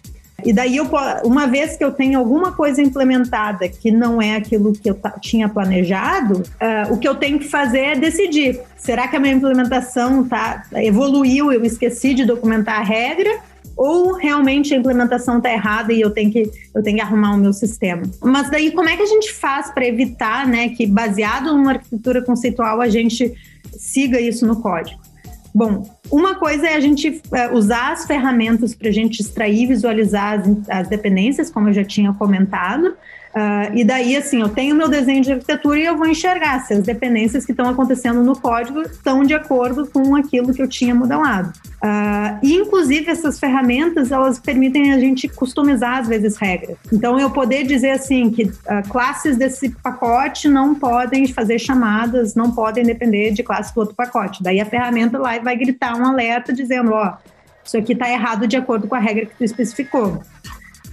E 0.46 0.54
daí, 0.54 0.78
eu, 0.78 0.88
uma 1.24 1.48
vez 1.48 1.78
que 1.78 1.84
eu 1.84 1.92
tenho 1.92 2.20
alguma 2.20 2.52
coisa 2.52 2.82
implementada 2.82 3.68
que 3.68 3.90
não 3.90 4.22
é 4.22 4.36
aquilo 4.36 4.72
que 4.72 4.90
eu 4.90 5.00
tinha 5.20 5.50
planejado, 5.50 6.44
uh, 6.62 6.94
o 6.94 6.98
que 6.98 7.08
eu 7.08 7.16
tenho 7.16 7.40
que 7.40 7.48
fazer 7.48 7.80
é 7.80 7.96
decidir: 7.96 8.60
será 8.78 9.08
que 9.08 9.16
a 9.16 9.20
minha 9.20 9.34
implementação 9.34 10.28
tá, 10.28 10.64
evoluiu, 10.76 11.52
eu 11.52 11.66
esqueci 11.66 12.14
de 12.14 12.24
documentar 12.24 12.80
a 12.80 12.84
regra, 12.84 13.32
ou 13.78 14.14
realmente 14.14 14.74
a 14.74 14.78
implementação 14.78 15.38
está 15.38 15.52
errada 15.52 15.94
e 15.94 16.02
eu 16.02 16.10
tenho, 16.10 16.32
que, 16.32 16.50
eu 16.74 16.82
tenho 16.82 16.98
que 16.98 17.02
arrumar 17.02 17.36
o 17.36 17.38
meu 17.38 17.54
sistema. 17.54 18.02
Mas 18.22 18.50
daí 18.50 18.72
como 18.72 18.90
é 18.90 18.98
que 18.98 19.04
a 19.04 19.08
gente 19.08 19.32
faz 19.32 19.72
para 19.72 19.86
evitar 19.86 20.48
né, 20.48 20.70
que, 20.70 20.88
baseado 20.88 21.56
numa 21.56 21.74
arquitetura 21.74 22.22
conceitual, 22.22 22.82
a 22.82 22.90
gente 22.90 23.34
siga 23.78 24.20
isso 24.20 24.46
no 24.46 24.62
código? 24.62 25.00
Bom, 25.54 25.90
uma 26.12 26.36
coisa 26.36 26.68
é 26.68 26.76
a 26.76 26.80
gente 26.80 27.22
é, 27.32 27.52
usar 27.52 27.94
as 27.94 28.06
ferramentas 28.06 28.76
para 28.76 28.90
a 28.90 28.92
gente 28.92 29.22
extrair 29.22 29.64
e 29.64 29.68
visualizar 29.68 30.40
as, 30.40 30.70
as 30.70 30.88
dependências, 30.88 31.50
como 31.50 31.70
eu 31.70 31.74
já 31.74 31.84
tinha 31.84 32.14
comentado, 32.14 32.96
Uh, 33.38 33.78
e 33.78 33.84
daí, 33.84 34.16
assim, 34.16 34.42
eu 34.42 34.50
tenho 34.50 34.76
meu 34.76 34.88
desenho 34.88 35.22
de 35.22 35.32
arquitetura 35.32 35.78
e 35.78 35.86
eu 35.86 35.96
vou 35.96 36.08
enxergar 36.08 36.60
se 36.62 36.74
as 36.74 36.84
dependências 36.84 37.46
que 37.46 37.52
estão 37.52 37.70
acontecendo 37.70 38.24
no 38.24 38.36
código 38.36 38.82
estão 38.82 39.24
de 39.24 39.36
acordo 39.36 39.86
com 39.86 40.16
aquilo 40.16 40.52
que 40.52 40.62
eu 40.62 40.68
tinha 40.68 40.96
modelado. 40.96 41.54
Uh, 41.78 42.40
e, 42.42 42.56
inclusive, 42.56 43.10
essas 43.10 43.40
ferramentas, 43.40 44.12
elas 44.12 44.40
permitem 44.40 44.94
a 44.94 45.00
gente 45.00 45.28
customizar, 45.28 46.00
às 46.00 46.08
vezes, 46.08 46.36
regras. 46.36 46.76
Então, 46.92 47.20
eu 47.20 47.30
poder 47.30 47.64
dizer, 47.64 47.92
assim, 47.92 48.32
que 48.32 48.46
uh, 48.46 48.90
classes 48.90 49.38
desse 49.38 49.70
pacote 49.70 50.48
não 50.48 50.74
podem 50.74 51.28
fazer 51.28 51.60
chamadas, 51.60 52.34
não 52.34 52.52
podem 52.52 52.84
depender 52.84 53.32
de 53.32 53.44
classe 53.44 53.74
do 53.76 53.82
outro 53.82 53.96
pacote. 53.96 54.42
Daí, 54.42 54.60
a 54.60 54.66
ferramenta 54.66 55.20
lá 55.20 55.38
vai 55.40 55.56
gritar 55.56 55.96
um 55.96 56.06
alerta 56.06 56.52
dizendo, 56.52 56.92
ó, 56.94 57.14
isso 57.64 57.78
aqui 57.78 57.94
está 57.94 58.10
errado 58.10 58.48
de 58.48 58.58
acordo 58.58 58.88
com 58.88 58.96
a 58.96 59.00
regra 59.00 59.26
que 59.26 59.36
tu 59.36 59.44
especificou. 59.44 60.22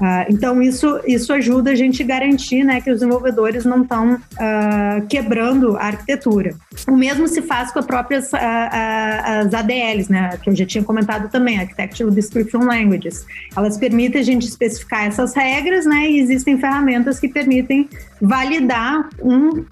Uh, 0.01 0.27
então, 0.29 0.61
isso, 0.61 1.01
isso 1.07 1.33
ajuda 1.33 1.71
a 1.71 1.75
gente 1.75 2.03
a 2.03 2.07
garantir 2.07 2.65
né, 2.65 2.81
que 2.81 2.91
os 2.91 2.99
desenvolvedores 2.99 3.65
não 3.65 3.83
estão 3.83 4.15
uh, 4.15 4.21
ah, 4.39 5.03
quebrando 5.09 5.77
a 5.77 5.87
arquitetura. 5.87 6.55
O 6.89 6.97
mesmo 6.97 7.29
se 7.29 7.43
faz 7.43 7.71
com 7.71 7.79
as 7.79 7.87
próprias 7.87 8.33
uh, 8.33 8.37
as 8.37 9.55
ADLs, 9.55 10.11
né, 10.11 10.37
que 10.43 10.51
eu 10.51 10.57
já 10.57 10.67
tinha 10.67 10.83
comentado 10.83 11.31
também, 11.31 11.59
Architectural 11.59 12.13
Description 12.13 12.65
Languages. 12.65 13.25
Elas 13.57 13.77
permitem 13.77 14.21
a 14.21 14.25
gente 14.25 14.47
especificar 14.47 15.07
essas 15.07 15.35
regras 15.35 15.87
né, 15.87 16.11
e 16.11 16.19
existem 16.19 16.59
ferramentas 16.59 17.21
que 17.21 17.29
permitem 17.29 17.89
validar, 18.21 19.09
um, 19.23 19.65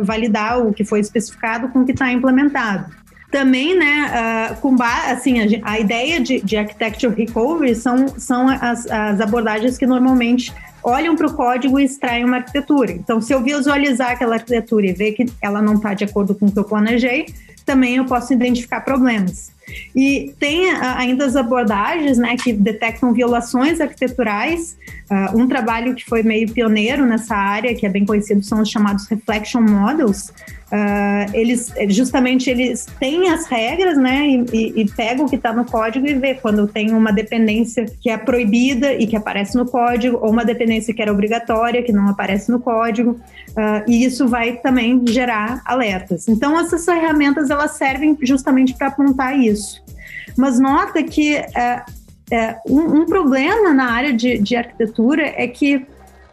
validar 0.00 0.66
o 0.66 0.72
que 0.72 0.84
foi 0.84 1.00
especificado 1.00 1.68
com 1.68 1.80
o 1.80 1.86
que 1.86 1.92
está 1.92 2.10
implementado. 2.10 2.99
Também, 3.30 3.78
né, 3.78 4.50
uh, 4.52 4.60
com 4.60 4.74
assim, 4.82 5.40
a, 5.40 5.70
a, 5.70 5.78
ideia 5.78 6.20
de, 6.20 6.40
de 6.40 6.56
architecture 6.56 7.14
recovery 7.14 7.76
são, 7.76 8.08
são 8.18 8.48
as, 8.48 8.86
as 8.90 9.20
abordagens 9.20 9.78
que 9.78 9.86
normalmente 9.86 10.52
olham 10.82 11.14
para 11.14 11.26
o 11.26 11.34
código 11.34 11.78
e 11.78 11.84
extraem 11.84 12.24
uma 12.24 12.38
arquitetura. 12.38 12.92
Então, 12.92 13.20
se 13.20 13.32
eu 13.32 13.42
visualizar 13.42 14.12
aquela 14.12 14.34
arquitetura 14.36 14.86
e 14.86 14.92
ver 14.92 15.12
que 15.12 15.26
ela 15.40 15.62
não 15.62 15.74
está 15.74 15.94
de 15.94 16.04
acordo 16.04 16.34
com 16.34 16.46
o 16.46 16.52
que 16.52 16.58
eu 16.58 16.64
planejei, 16.64 17.26
também 17.70 17.96
eu 17.96 18.04
posso 18.04 18.32
identificar 18.32 18.80
problemas. 18.80 19.52
E 19.94 20.34
tem 20.40 20.68
ainda 20.72 21.24
as 21.24 21.36
abordagens 21.36 22.18
né, 22.18 22.34
que 22.36 22.52
detectam 22.52 23.12
violações 23.12 23.80
arquiteturais. 23.80 24.76
Uh, 25.08 25.38
um 25.38 25.46
trabalho 25.46 25.94
que 25.94 26.04
foi 26.04 26.24
meio 26.24 26.50
pioneiro 26.52 27.06
nessa 27.06 27.36
área, 27.36 27.72
que 27.72 27.86
é 27.86 27.88
bem 27.88 28.04
conhecido, 28.04 28.42
são 28.42 28.60
os 28.60 28.68
chamados 28.68 29.06
reflection 29.06 29.60
models, 29.60 30.32
Uh, 30.70 31.26
eles 31.34 31.72
justamente 31.88 32.48
eles 32.48 32.86
têm 33.00 33.28
as 33.28 33.46
regras, 33.46 33.98
né, 33.98 34.28
e, 34.28 34.44
e, 34.52 34.82
e 34.82 34.90
pegam 34.92 35.26
o 35.26 35.28
que 35.28 35.34
está 35.34 35.52
no 35.52 35.64
código 35.64 36.06
e 36.06 36.14
vê 36.14 36.34
quando 36.34 36.68
tem 36.68 36.92
uma 36.92 37.12
dependência 37.12 37.86
que 38.00 38.08
é 38.08 38.16
proibida 38.16 38.94
e 38.94 39.04
que 39.04 39.16
aparece 39.16 39.56
no 39.56 39.66
código, 39.66 40.18
ou 40.22 40.30
uma 40.30 40.44
dependência 40.44 40.94
que 40.94 41.02
era 41.02 41.12
obrigatória 41.12 41.82
que 41.82 41.90
não 41.90 42.08
aparece 42.08 42.52
no 42.52 42.60
código, 42.60 43.20
uh, 43.50 43.82
e 43.88 44.04
isso 44.04 44.28
vai 44.28 44.58
também 44.58 45.04
gerar 45.08 45.60
alertas. 45.64 46.28
Então 46.28 46.58
essas 46.58 46.84
ferramentas 46.84 47.50
elas 47.60 47.72
servem 47.72 48.16
justamente 48.22 48.74
para 48.74 48.88
apontar 48.88 49.38
isso. 49.38 49.82
Mas 50.36 50.58
nota 50.58 51.02
que 51.02 51.36
uh, 51.36 52.54
um, 52.66 53.02
um, 53.02 53.06
problema 53.06 53.72
na 53.74 53.92
área 53.92 54.12
de, 54.12 54.38
de 54.38 54.56
arquitetura 54.56 55.22
é 55.36 55.46
que 55.46 55.86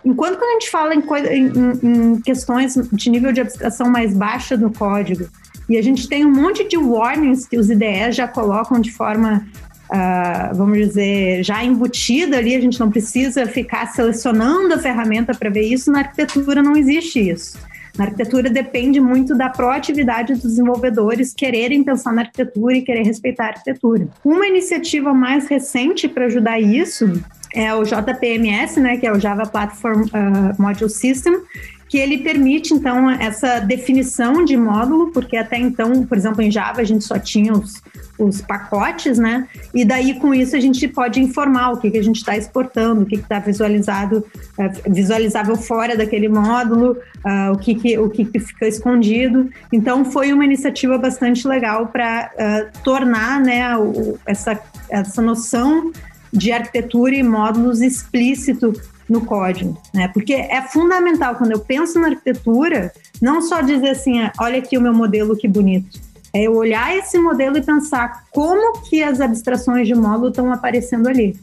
Enquanto 0.05 0.37
quando 0.37 0.51
a 0.51 0.53
gente 0.53 0.69
fala 0.69 0.95
em, 0.95 1.01
em, 1.01 1.79
em, 1.83 2.21
questões 2.21 2.75
de 2.93 3.09
nível 3.09 3.33
de 3.33 3.41
abstração 3.41 3.89
mais 3.89 4.13
baixa 4.13 4.55
no 4.55 4.71
código, 4.71 5.27
e 5.69 5.75
a 5.75 5.81
gente 5.81 6.07
tem 6.07 6.25
um 6.25 6.31
monte 6.31 6.65
de 6.65 6.77
warnings 6.77 7.45
que 7.45 7.57
os 7.57 7.69
IDEs 7.69 8.15
já 8.15 8.25
colocam 8.25 8.79
de 8.79 8.89
forma, 8.89 9.45
uh, 9.91 10.55
vamos 10.55 10.77
dizer, 10.77 11.43
já 11.43 11.61
embutida 11.61 12.37
ali, 12.37 12.55
a 12.55 12.61
gente 12.61 12.79
não 12.79 12.89
precisa 12.89 13.45
ficar 13.47 13.87
selecionando 13.87 14.75
a 14.75 14.77
ferramenta 14.77 15.33
para 15.33 15.49
ver 15.49 15.63
isso, 15.63 15.91
na 15.91 15.99
arquitetura 15.99 16.63
não 16.63 16.77
existe 16.77 17.29
isso. 17.29 17.57
Na 17.97 18.05
arquitetura 18.05 18.49
depende 18.49 18.99
muito 18.99 19.35
da 19.35 19.49
proatividade 19.49 20.33
dos 20.33 20.43
desenvolvedores 20.43 21.33
quererem 21.33 21.83
pensar 21.83 22.13
na 22.13 22.21
arquitetura 22.21 22.75
e 22.75 22.81
querer 22.81 23.03
respeitar 23.03 23.45
a 23.45 23.47
arquitetura. 23.49 24.07
Uma 24.23 24.47
iniciativa 24.47 25.13
mais 25.13 25.47
recente 25.47 26.07
para 26.07 26.25
ajudar 26.25 26.59
isso 26.59 27.21
é 27.53 27.73
o 27.73 27.83
JPMS, 27.83 28.79
né, 28.79 28.97
que 28.97 29.07
é 29.07 29.11
o 29.11 29.19
Java 29.19 29.45
Platform 29.47 30.03
uh, 30.03 30.61
Module 30.61 30.89
System, 30.89 31.41
que 31.89 31.97
ele 31.97 32.17
permite, 32.17 32.73
então, 32.73 33.09
essa 33.09 33.59
definição 33.59 34.43
de 34.43 34.57
módulo, 34.57 35.11
porque 35.11 35.37
até 35.37 35.57
então, 35.57 36.05
por 36.05 36.17
exemplo, 36.17 36.41
em 36.41 36.51
Java 36.51 36.81
a 36.81 36.83
gente 36.83 37.03
só 37.03 37.17
tinha 37.17 37.53
os, 37.53 37.81
os 38.19 38.41
pacotes, 38.41 39.17
né? 39.17 39.47
E 39.73 39.85
daí, 39.85 40.15
com 40.19 40.33
isso, 40.33 40.55
a 40.55 40.59
gente 40.59 40.85
pode 40.87 41.21
informar 41.21 41.71
o 41.71 41.77
que, 41.77 41.89
que 41.89 41.97
a 41.97 42.03
gente 42.03 42.17
está 42.17 42.35
exportando, 42.35 43.03
o 43.03 43.05
que 43.05 43.15
está 43.15 43.39
visualizado, 43.39 44.25
uh, 44.57 44.91
visualizável 44.91 45.55
fora 45.55 45.95
daquele 45.95 46.27
módulo, 46.27 46.97
uh, 47.25 47.53
o, 47.53 47.57
que, 47.57 47.75
que, 47.75 47.97
o 47.97 48.09
que, 48.09 48.25
que 48.25 48.39
fica 48.39 48.67
escondido. 48.67 49.49
Então, 49.71 50.03
foi 50.03 50.33
uma 50.33 50.43
iniciativa 50.43 50.97
bastante 50.97 51.47
legal 51.47 51.87
para 51.87 52.31
uh, 52.33 52.83
tornar 52.83 53.39
né, 53.39 53.77
o, 53.77 54.17
essa, 54.25 54.59
essa 54.89 55.21
noção 55.21 55.91
de 56.33 56.51
arquitetura 56.51 57.15
e 57.15 57.23
módulos 57.23 57.81
explícito 57.81 58.73
no 59.09 59.25
código, 59.25 59.77
né? 59.93 60.09
Porque 60.09 60.33
é 60.33 60.61
fundamental 60.61 61.35
quando 61.35 61.51
eu 61.51 61.59
penso 61.59 61.99
na 61.99 62.07
arquitetura, 62.07 62.91
não 63.21 63.41
só 63.41 63.61
dizer 63.61 63.89
assim, 63.89 64.19
ah, 64.21 64.31
olha 64.39 64.59
aqui 64.59 64.77
o 64.77 64.81
meu 64.81 64.93
modelo 64.93 65.35
que 65.35 65.47
bonito. 65.47 65.99
É 66.33 66.43
eu 66.43 66.55
olhar 66.55 66.95
esse 66.95 67.17
modelo 67.17 67.57
e 67.57 67.61
pensar 67.61 68.25
como 68.31 68.81
que 68.81 69.01
as 69.01 69.21
abstrações 69.21 69.87
de 69.87 69.95
módulo 69.95 70.29
estão 70.29 70.51
aparecendo 70.51 71.07
ali. 71.07 71.39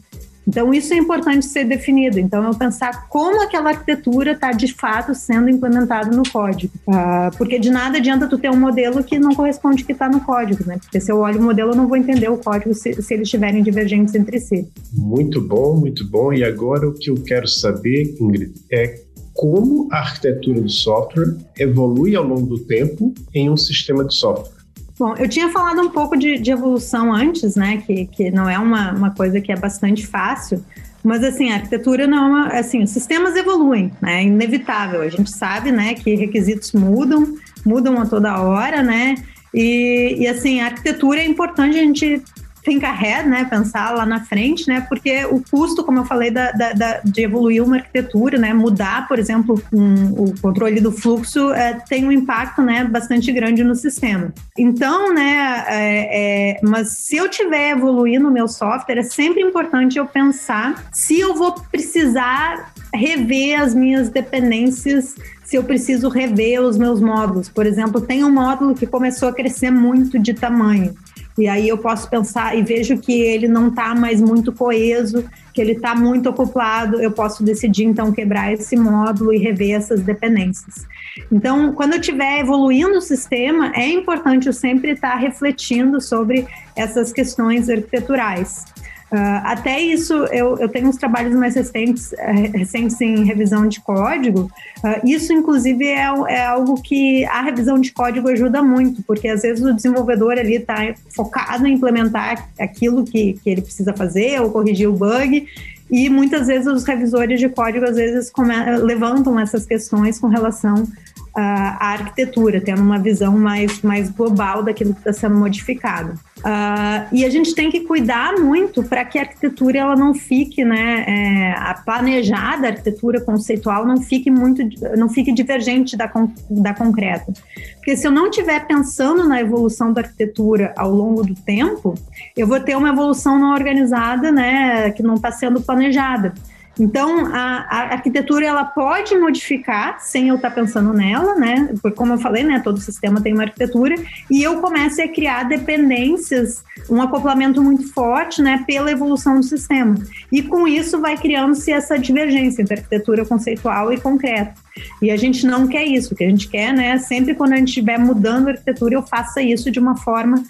Então, 0.47 0.73
isso 0.73 0.93
é 0.93 0.97
importante 0.97 1.45
ser 1.45 1.65
definido. 1.65 2.19
Então, 2.19 2.43
eu 2.43 2.53
pensar 2.53 3.07
como 3.09 3.41
aquela 3.41 3.71
arquitetura 3.71 4.31
está 4.31 4.51
de 4.51 4.73
fato 4.73 5.13
sendo 5.15 5.49
implementada 5.49 6.15
no 6.15 6.23
código. 6.29 6.73
Uh, 6.87 7.35
porque 7.37 7.57
de 7.59 7.69
nada 7.69 7.97
adianta 7.97 8.27
tu 8.27 8.37
ter 8.37 8.49
um 8.49 8.59
modelo 8.59 9.03
que 9.03 9.17
não 9.17 9.33
corresponde 9.33 9.83
que 9.83 9.91
está 9.91 10.09
no 10.09 10.21
código, 10.21 10.63
né? 10.65 10.77
Porque 10.77 10.99
se 10.99 11.11
eu 11.11 11.19
olho 11.19 11.39
o 11.39 11.43
modelo, 11.43 11.71
eu 11.71 11.75
não 11.75 11.87
vou 11.87 11.97
entender 11.97 12.29
o 12.29 12.37
código 12.37 12.73
se, 12.73 13.01
se 13.01 13.13
eles 13.13 13.27
estiverem 13.27 13.63
divergentes 13.63 14.13
entre 14.15 14.39
si. 14.39 14.67
Muito 14.93 15.41
bom, 15.41 15.77
muito 15.77 16.07
bom. 16.07 16.31
E 16.31 16.43
agora 16.43 16.87
o 16.87 16.93
que 16.93 17.09
eu 17.09 17.15
quero 17.15 17.47
saber, 17.47 18.15
Ingrid, 18.19 18.53
é 18.71 19.05
como 19.33 19.89
a 19.91 19.97
arquitetura 19.97 20.61
do 20.61 20.69
software 20.69 21.35
evolui 21.59 22.15
ao 22.15 22.23
longo 22.23 22.47
do 22.47 22.59
tempo 22.59 23.13
em 23.33 23.49
um 23.49 23.57
sistema 23.57 24.05
de 24.05 24.13
software. 24.15 24.64
Bom, 24.97 25.13
eu 25.17 25.27
tinha 25.27 25.49
falado 25.49 25.81
um 25.81 25.89
pouco 25.89 26.15
de, 26.15 26.37
de 26.37 26.51
evolução 26.51 27.13
antes, 27.13 27.55
né? 27.55 27.83
Que, 27.85 28.05
que 28.05 28.31
não 28.31 28.49
é 28.49 28.57
uma, 28.57 28.93
uma 28.93 29.11
coisa 29.11 29.41
que 29.41 29.51
é 29.51 29.55
bastante 29.55 30.07
fácil, 30.07 30.63
mas 31.03 31.23
assim, 31.23 31.51
a 31.51 31.55
arquitetura 31.55 32.07
não 32.07 32.17
é 32.17 32.21
uma, 32.21 32.47
assim, 32.47 32.81
os 32.81 32.91
sistemas 32.91 33.35
evoluem, 33.35 33.91
né? 34.01 34.21
É 34.21 34.23
inevitável. 34.23 35.01
A 35.01 35.09
gente 35.09 35.29
sabe, 35.31 35.71
né, 35.71 35.93
que 35.93 36.15
requisitos 36.15 36.71
mudam, 36.71 37.35
mudam 37.65 38.01
a 38.01 38.05
toda 38.05 38.41
hora, 38.41 38.81
né? 38.81 39.15
E, 39.53 40.15
e 40.19 40.27
assim, 40.27 40.61
a 40.61 40.65
arquitetura 40.65 41.19
é 41.19 41.25
importante 41.25 41.77
a 41.77 41.81
gente 41.81 42.23
think 42.65 42.83
ahead, 42.83 43.29
né, 43.29 43.45
pensar 43.45 43.91
lá 43.91 44.05
na 44.05 44.25
frente, 44.25 44.67
né, 44.67 44.85
porque 44.89 45.23
o 45.25 45.41
custo, 45.49 45.83
como 45.83 45.99
eu 45.99 46.05
falei, 46.05 46.31
da, 46.31 46.51
da, 46.51 46.73
da 46.73 47.01
de 47.05 47.21
evoluir 47.21 47.63
uma 47.63 47.77
arquitetura, 47.77 48.37
né, 48.37 48.53
mudar, 48.53 49.07
por 49.07 49.19
exemplo, 49.19 49.61
um, 49.71 50.23
o 50.23 50.33
controle 50.41 50.81
do 50.81 50.91
fluxo 50.91 51.53
é, 51.53 51.79
tem 51.87 52.05
um 52.05 52.11
impacto, 52.11 52.61
né, 52.61 52.83
bastante 52.83 53.31
grande 53.31 53.63
no 53.63 53.75
sistema. 53.75 54.33
Então, 54.57 55.13
né, 55.13 55.63
é, 55.67 56.55
é, 56.55 56.59
mas 56.63 56.97
se 56.97 57.15
eu 57.15 57.29
tiver 57.29 57.71
evoluindo 57.71 58.27
o 58.27 58.31
meu 58.31 58.47
software, 58.47 58.97
é 58.97 59.03
sempre 59.03 59.41
importante 59.41 59.99
eu 59.99 60.05
pensar 60.07 60.85
se 60.91 61.19
eu 61.19 61.35
vou 61.35 61.53
precisar 61.71 62.73
rever 62.93 63.61
as 63.61 63.75
minhas 63.75 64.09
dependências 64.09 65.15
se 65.45 65.55
eu 65.55 65.63
preciso 65.63 66.09
rever 66.09 66.59
os 66.61 66.77
meus 66.77 66.99
módulos. 66.99 67.47
Por 67.47 67.65
exemplo, 67.65 68.01
tem 68.01 68.23
um 68.23 68.31
módulo 68.31 68.73
que 68.73 68.87
começou 68.87 69.29
a 69.29 69.33
crescer 69.33 69.69
muito 69.69 70.17
de 70.17 70.33
tamanho. 70.33 70.95
E 71.37 71.47
aí 71.47 71.67
eu 71.67 71.77
posso 71.77 72.09
pensar 72.09 72.57
e 72.57 72.63
vejo 72.63 72.97
que 72.97 73.21
ele 73.21 73.47
não 73.47 73.67
está 73.67 73.93
mais 73.93 74.21
muito 74.21 74.53
coeso, 74.53 75.25
que 75.53 75.61
ele 75.61 75.73
está 75.73 75.93
muito 75.93 76.29
ocupado, 76.29 77.01
eu 77.01 77.11
posso 77.11 77.43
decidir 77.43 77.83
então 77.83 78.11
quebrar 78.11 78.53
esse 78.53 78.75
módulo 78.75 79.33
e 79.33 79.37
rever 79.37 79.75
essas 79.75 80.01
dependências. 80.01 80.85
Então, 81.31 81.73
quando 81.73 81.93
eu 81.93 81.99
estiver 81.99 82.39
evoluindo 82.39 82.97
o 82.97 83.01
sistema, 83.01 83.71
é 83.73 83.87
importante 83.87 84.47
eu 84.47 84.53
sempre 84.53 84.91
estar 84.91 85.11
tá 85.11 85.17
refletindo 85.17 85.99
sobre 86.01 86.45
essas 86.75 87.11
questões 87.11 87.69
arquiteturais. 87.69 88.65
Uh, 89.11 89.41
até 89.43 89.79
isso, 89.79 90.13
eu, 90.25 90.57
eu 90.57 90.67
tenho 90.67 90.89
uns 90.89 90.97
trabalhos 90.97 91.33
mais 91.35 91.55
recentes, 91.55 92.11
uh, 92.11 92.57
recentes 92.57 92.99
em 92.99 93.23
revisão 93.23 93.67
de 93.67 93.79
código. 93.79 94.51
Uh, 94.83 95.07
isso, 95.07 95.31
inclusive, 95.31 95.85
é, 95.85 96.05
é, 96.27 96.45
algo 96.45 96.81
que 96.81 97.23
a 97.25 97.41
revisão 97.41 97.79
de 97.79 97.91
código 97.91 98.27
ajuda 98.27 98.63
muito, 98.63 99.03
porque 99.03 99.27
às 99.27 99.43
vezes 99.43 99.63
o 99.63 99.73
desenvolvedor 99.73 100.33
ali 100.33 100.55
está 100.55 100.93
focado 101.15 101.67
em 101.67 101.75
implementar 101.75 102.49
aquilo 102.59 103.05
que, 103.05 103.33
que 103.33 103.49
ele 103.49 103.61
precisa 103.61 103.93
fazer 103.93 104.41
ou 104.41 104.51
corrigir 104.51 104.89
o 104.89 104.93
bug. 104.93 105.47
E 105.89 106.09
muitas 106.09 106.47
vezes 106.47 106.65
os 106.65 106.83
revisores 106.83 107.39
de 107.39 107.47
código 107.47 107.85
às 107.85 107.95
vezes 107.95 108.33
levantam 108.81 109.39
essas 109.39 109.67
questões 109.67 110.17
com 110.17 110.27
relação 110.27 110.87
a, 111.35 111.91
arquitetura, 111.93 112.61
tendo 112.61 112.81
uma 112.81 112.97
visão 112.97 113.37
mais, 113.37 113.81
mais 113.81 114.09
global 114.09 114.63
daquilo 114.63 114.93
que 114.93 114.99
está 114.99 115.11
sendo 115.11 115.35
modificado. 115.35 116.13
Uh, 116.39 117.07
e 117.11 117.25
a 117.25 117.29
gente 117.29 117.53
tem 117.53 117.69
que 117.69 117.81
cuidar 117.81 118.39
muito 118.39 118.83
para 118.83 119.03
que 119.03 119.17
a 119.17 119.23
arquitetura 119.23 119.79
ela 119.79 119.95
não 119.95 120.13
fique, 120.13 120.63
né, 120.63 121.03
é, 121.07 121.51
a 121.57 121.73
planejada 121.73 122.67
a 122.67 122.69
arquitetura 122.69 123.19
conceitual 123.19 123.85
não 123.85 124.01
fique 124.01 124.29
muito, 124.29 124.61
não 124.95 125.09
fique 125.09 125.31
divergente 125.31 125.97
da, 125.97 126.11
da 126.49 126.73
concreta. 126.73 127.33
Porque 127.75 127.97
se 127.97 128.07
eu 128.07 128.11
não 128.11 128.29
estiver 128.29 128.65
pensando 128.65 129.27
na 129.27 129.41
evolução 129.41 129.91
da 129.91 130.01
arquitetura 130.01 130.73
ao 130.77 130.91
longo 130.91 131.23
do 131.23 131.35
tempo, 131.35 131.95
eu 132.37 132.47
vou 132.47 132.59
ter 132.59 132.77
uma 132.77 132.89
evolução 132.89 133.39
não 133.39 133.53
organizada, 133.53 134.31
né, 134.31 134.91
que 134.91 135.03
não 135.03 135.15
está 135.15 135.31
sendo 135.31 135.61
planejada. 135.61 136.33
Então, 136.79 137.27
a, 137.27 137.65
a, 137.69 137.93
arquitetura 137.93 138.45
ela 138.45 138.65
pode 138.65 139.15
modificar 139.17 139.99
sem 139.99 140.27
eu 140.27 140.35
estar 140.35 140.49
tá 140.49 140.55
pensando 140.55 140.91
nela, 140.91 141.35
né? 141.35 141.69
Porque, 141.81 141.95
como 141.95 142.13
eu 142.13 142.17
falei, 142.17 142.43
né, 142.43 142.59
todo 142.63 142.79
sistema 142.79 143.21
tem 143.21 143.33
uma 143.33 143.43
arquitetura 143.43 143.95
e 144.29 144.43
eu 144.43 144.59
começo 144.59 145.01
a 145.01 145.07
criar 145.07 145.43
dependências, 145.43 146.63
um 146.89 147.01
acoplamento 147.01 147.63
muito 147.63 147.91
forte, 147.93 148.41
né, 148.41 148.63
pela 148.67 148.91
evolução 148.91 149.39
do 149.39 149.43
sistema. 149.43 149.95
E 150.31 150.41
com 150.41 150.67
isso 150.67 150.99
vai 150.99 151.17
criando-se 151.17 151.71
essa 151.71 151.97
divergência 151.97 152.61
entre 152.61 152.75
arquitetura 152.75 153.25
conceitual 153.25 153.93
e 153.93 153.99
concreta. 153.99 154.53
E 155.01 155.09
a 155.09 155.15
gente 155.15 155.45
não 155.45 155.67
quer 155.67 155.85
isso, 155.85 156.13
o 156.13 156.17
que 156.17 156.23
a 156.23 156.29
gente 156.29 156.49
quer, 156.49 156.73
né, 156.73 156.97
sempre 156.97 157.33
quando 157.33 157.53
a 157.53 157.57
gente 157.57 157.69
estiver 157.69 157.97
mudando 157.97 158.49
a 158.49 158.51
arquitetura, 158.51 158.95
eu 158.95 159.01
faça 159.01 159.41
isso 159.41 159.71
de 159.71 159.79
uma 159.79 159.95
forma 159.95 160.43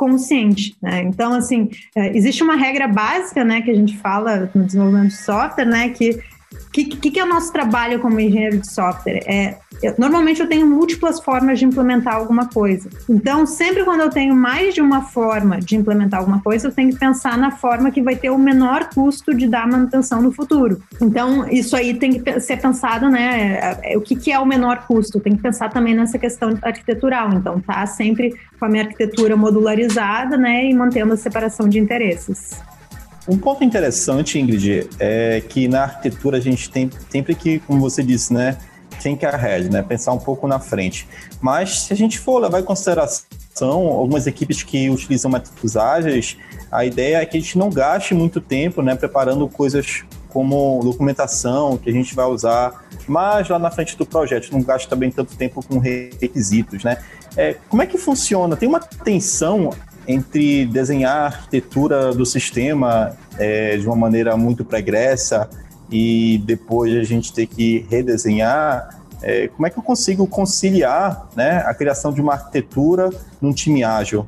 consciente. 0.00 0.74
Né? 0.80 1.02
Então, 1.02 1.34
assim, 1.34 1.68
é, 1.94 2.16
existe 2.16 2.42
uma 2.42 2.56
regra 2.56 2.88
básica, 2.88 3.44
né, 3.44 3.60
que 3.60 3.70
a 3.70 3.74
gente 3.74 3.98
fala 3.98 4.50
no 4.54 4.64
desenvolvimento 4.64 5.08
de 5.08 5.16
software, 5.18 5.66
né, 5.66 5.90
que 5.90 6.18
o 6.52 6.70
que, 6.72 6.84
que, 6.84 7.10
que, 7.10 7.20
é 7.20 7.24
o 7.24 7.28
nosso 7.28 7.52
trabalho 7.52 8.00
como 8.00 8.18
engenheiro 8.18 8.58
de 8.58 8.72
software? 8.72 9.22
É, 9.26 9.56
eu, 9.82 9.94
normalmente 9.98 10.40
eu 10.40 10.48
tenho 10.48 10.66
múltiplas 10.66 11.20
formas 11.20 11.58
de 11.58 11.64
implementar 11.64 12.14
alguma 12.14 12.46
coisa. 12.48 12.88
Então, 13.08 13.46
sempre 13.46 13.84
quando 13.84 14.00
eu 14.00 14.10
tenho 14.10 14.34
mais 14.34 14.74
de 14.74 14.80
uma 14.80 15.02
forma 15.02 15.60
de 15.60 15.76
implementar 15.76 16.20
alguma 16.20 16.40
coisa, 16.40 16.68
eu 16.68 16.72
tenho 16.72 16.90
que 16.90 16.98
pensar 16.98 17.38
na 17.38 17.50
forma 17.52 17.90
que 17.90 18.02
vai 18.02 18.16
ter 18.16 18.30
o 18.30 18.38
menor 18.38 18.88
custo 18.92 19.34
de 19.34 19.46
dar 19.46 19.66
manutenção 19.66 20.20
no 20.20 20.32
futuro. 20.32 20.82
Então, 21.00 21.48
isso 21.48 21.76
aí 21.76 21.94
tem 21.94 22.20
que 22.20 22.40
ser 22.40 22.60
pensado, 22.60 23.08
né? 23.08 23.78
É, 23.82 23.94
é, 23.94 23.98
o 23.98 24.00
que, 24.00 24.16
que 24.16 24.32
é 24.32 24.38
o 24.38 24.46
menor 24.46 24.86
custo? 24.86 25.20
Tem 25.20 25.36
que 25.36 25.42
pensar 25.42 25.70
também 25.70 25.94
nessa 25.94 26.18
questão 26.18 26.56
arquitetural. 26.62 27.32
Então, 27.32 27.60
tá 27.60 27.86
sempre 27.86 28.34
com 28.58 28.64
a 28.64 28.68
minha 28.68 28.82
arquitetura 28.82 29.36
modularizada, 29.36 30.36
né? 30.36 30.66
E 30.66 30.74
mantendo 30.74 31.14
a 31.14 31.16
separação 31.16 31.68
de 31.68 31.78
interesses. 31.78 32.60
Um 33.28 33.38
ponto 33.38 33.62
interessante, 33.62 34.38
Ingrid, 34.38 34.88
é 34.98 35.42
que 35.46 35.68
na 35.68 35.82
arquitetura 35.82 36.38
a 36.38 36.40
gente 36.40 36.70
tem 36.70 36.90
sempre 37.10 37.34
que, 37.34 37.58
como 37.60 37.80
você 37.80 38.02
disse, 38.02 38.32
né, 38.32 38.56
think 39.00 39.24
ahead, 39.24 39.70
né, 39.70 39.82
pensar 39.82 40.12
um 40.12 40.18
pouco 40.18 40.46
na 40.46 40.58
frente. 40.58 41.06
Mas 41.40 41.82
se 41.82 41.92
a 41.92 41.96
gente 41.96 42.18
for 42.18 42.38
levar 42.38 42.60
em 42.60 42.64
consideração 42.64 43.88
algumas 43.88 44.26
equipes 44.26 44.62
que 44.62 44.88
utilizam 44.88 45.30
métodos 45.30 45.76
ágeis, 45.76 46.36
a 46.70 46.84
ideia 46.84 47.18
é 47.18 47.26
que 47.26 47.36
a 47.36 47.40
gente 47.40 47.58
não 47.58 47.68
gaste 47.68 48.14
muito 48.14 48.40
tempo, 48.40 48.82
né, 48.82 48.94
preparando 48.94 49.46
coisas 49.48 50.04
como 50.28 50.80
documentação 50.82 51.76
que 51.76 51.90
a 51.90 51.92
gente 51.92 52.14
vai 52.14 52.24
usar 52.26 52.84
mais 53.06 53.48
lá 53.48 53.58
na 53.58 53.70
frente 53.70 53.96
do 53.96 54.06
projeto, 54.06 54.50
não 54.52 54.62
gaste 54.62 54.88
também 54.88 55.10
tanto 55.10 55.36
tempo 55.36 55.62
com 55.66 55.78
requisitos, 55.78 56.84
né? 56.84 56.98
É, 57.36 57.56
como 57.68 57.82
é 57.82 57.86
que 57.86 57.98
funciona? 57.98 58.56
Tem 58.56 58.68
uma 58.68 58.80
tensão 58.80 59.70
entre 60.10 60.66
desenhar 60.66 61.16
a 61.16 61.26
arquitetura 61.26 62.12
do 62.12 62.26
sistema 62.26 63.16
é, 63.38 63.76
de 63.76 63.86
uma 63.86 63.96
maneira 63.96 64.36
muito 64.36 64.64
pregressa 64.64 65.48
e 65.90 66.42
depois 66.44 66.96
a 66.96 67.02
gente 67.02 67.32
ter 67.32 67.46
que 67.46 67.86
redesenhar, 67.90 69.00
é, 69.22 69.48
como 69.48 69.66
é 69.66 69.70
que 69.70 69.78
eu 69.78 69.82
consigo 69.82 70.26
conciliar 70.26 71.28
né, 71.36 71.62
a 71.66 71.74
criação 71.74 72.12
de 72.12 72.20
uma 72.20 72.34
arquitetura 72.34 73.10
num 73.40 73.52
time 73.52 73.84
ágil? 73.84 74.26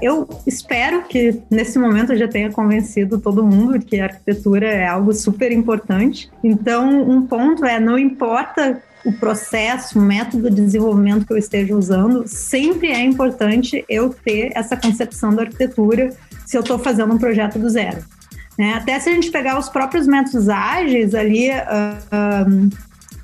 Eu 0.00 0.26
espero 0.46 1.02
que 1.02 1.42
nesse 1.50 1.78
momento 1.78 2.12
eu 2.12 2.18
já 2.18 2.26
tenha 2.26 2.50
convencido 2.50 3.18
todo 3.18 3.44
mundo 3.44 3.78
que 3.78 4.00
a 4.00 4.04
arquitetura 4.04 4.66
é 4.66 4.86
algo 4.86 5.12
super 5.12 5.52
importante. 5.52 6.30
Então, 6.42 6.88
um 7.02 7.26
ponto 7.26 7.66
é: 7.66 7.78
não 7.78 7.98
importa 7.98 8.82
o 9.04 9.12
processo, 9.12 9.98
o 9.98 10.02
método 10.02 10.50
de 10.50 10.62
desenvolvimento 10.62 11.26
que 11.26 11.32
eu 11.32 11.38
esteja 11.38 11.74
usando, 11.74 12.26
sempre 12.26 12.88
é 12.88 13.02
importante 13.02 13.84
eu 13.88 14.10
ter 14.10 14.52
essa 14.54 14.76
concepção 14.76 15.34
da 15.34 15.42
arquitetura 15.42 16.10
se 16.44 16.56
eu 16.56 16.60
estou 16.60 16.78
fazendo 16.78 17.14
um 17.14 17.18
projeto 17.18 17.58
do 17.58 17.68
zero. 17.68 18.04
Né? 18.58 18.74
Até 18.74 18.98
se 18.98 19.08
a 19.08 19.12
gente 19.12 19.30
pegar 19.30 19.58
os 19.58 19.68
próprios 19.68 20.06
métodos 20.06 20.48
ágeis 20.48 21.14
ali, 21.14 21.50
uh, 21.50 22.68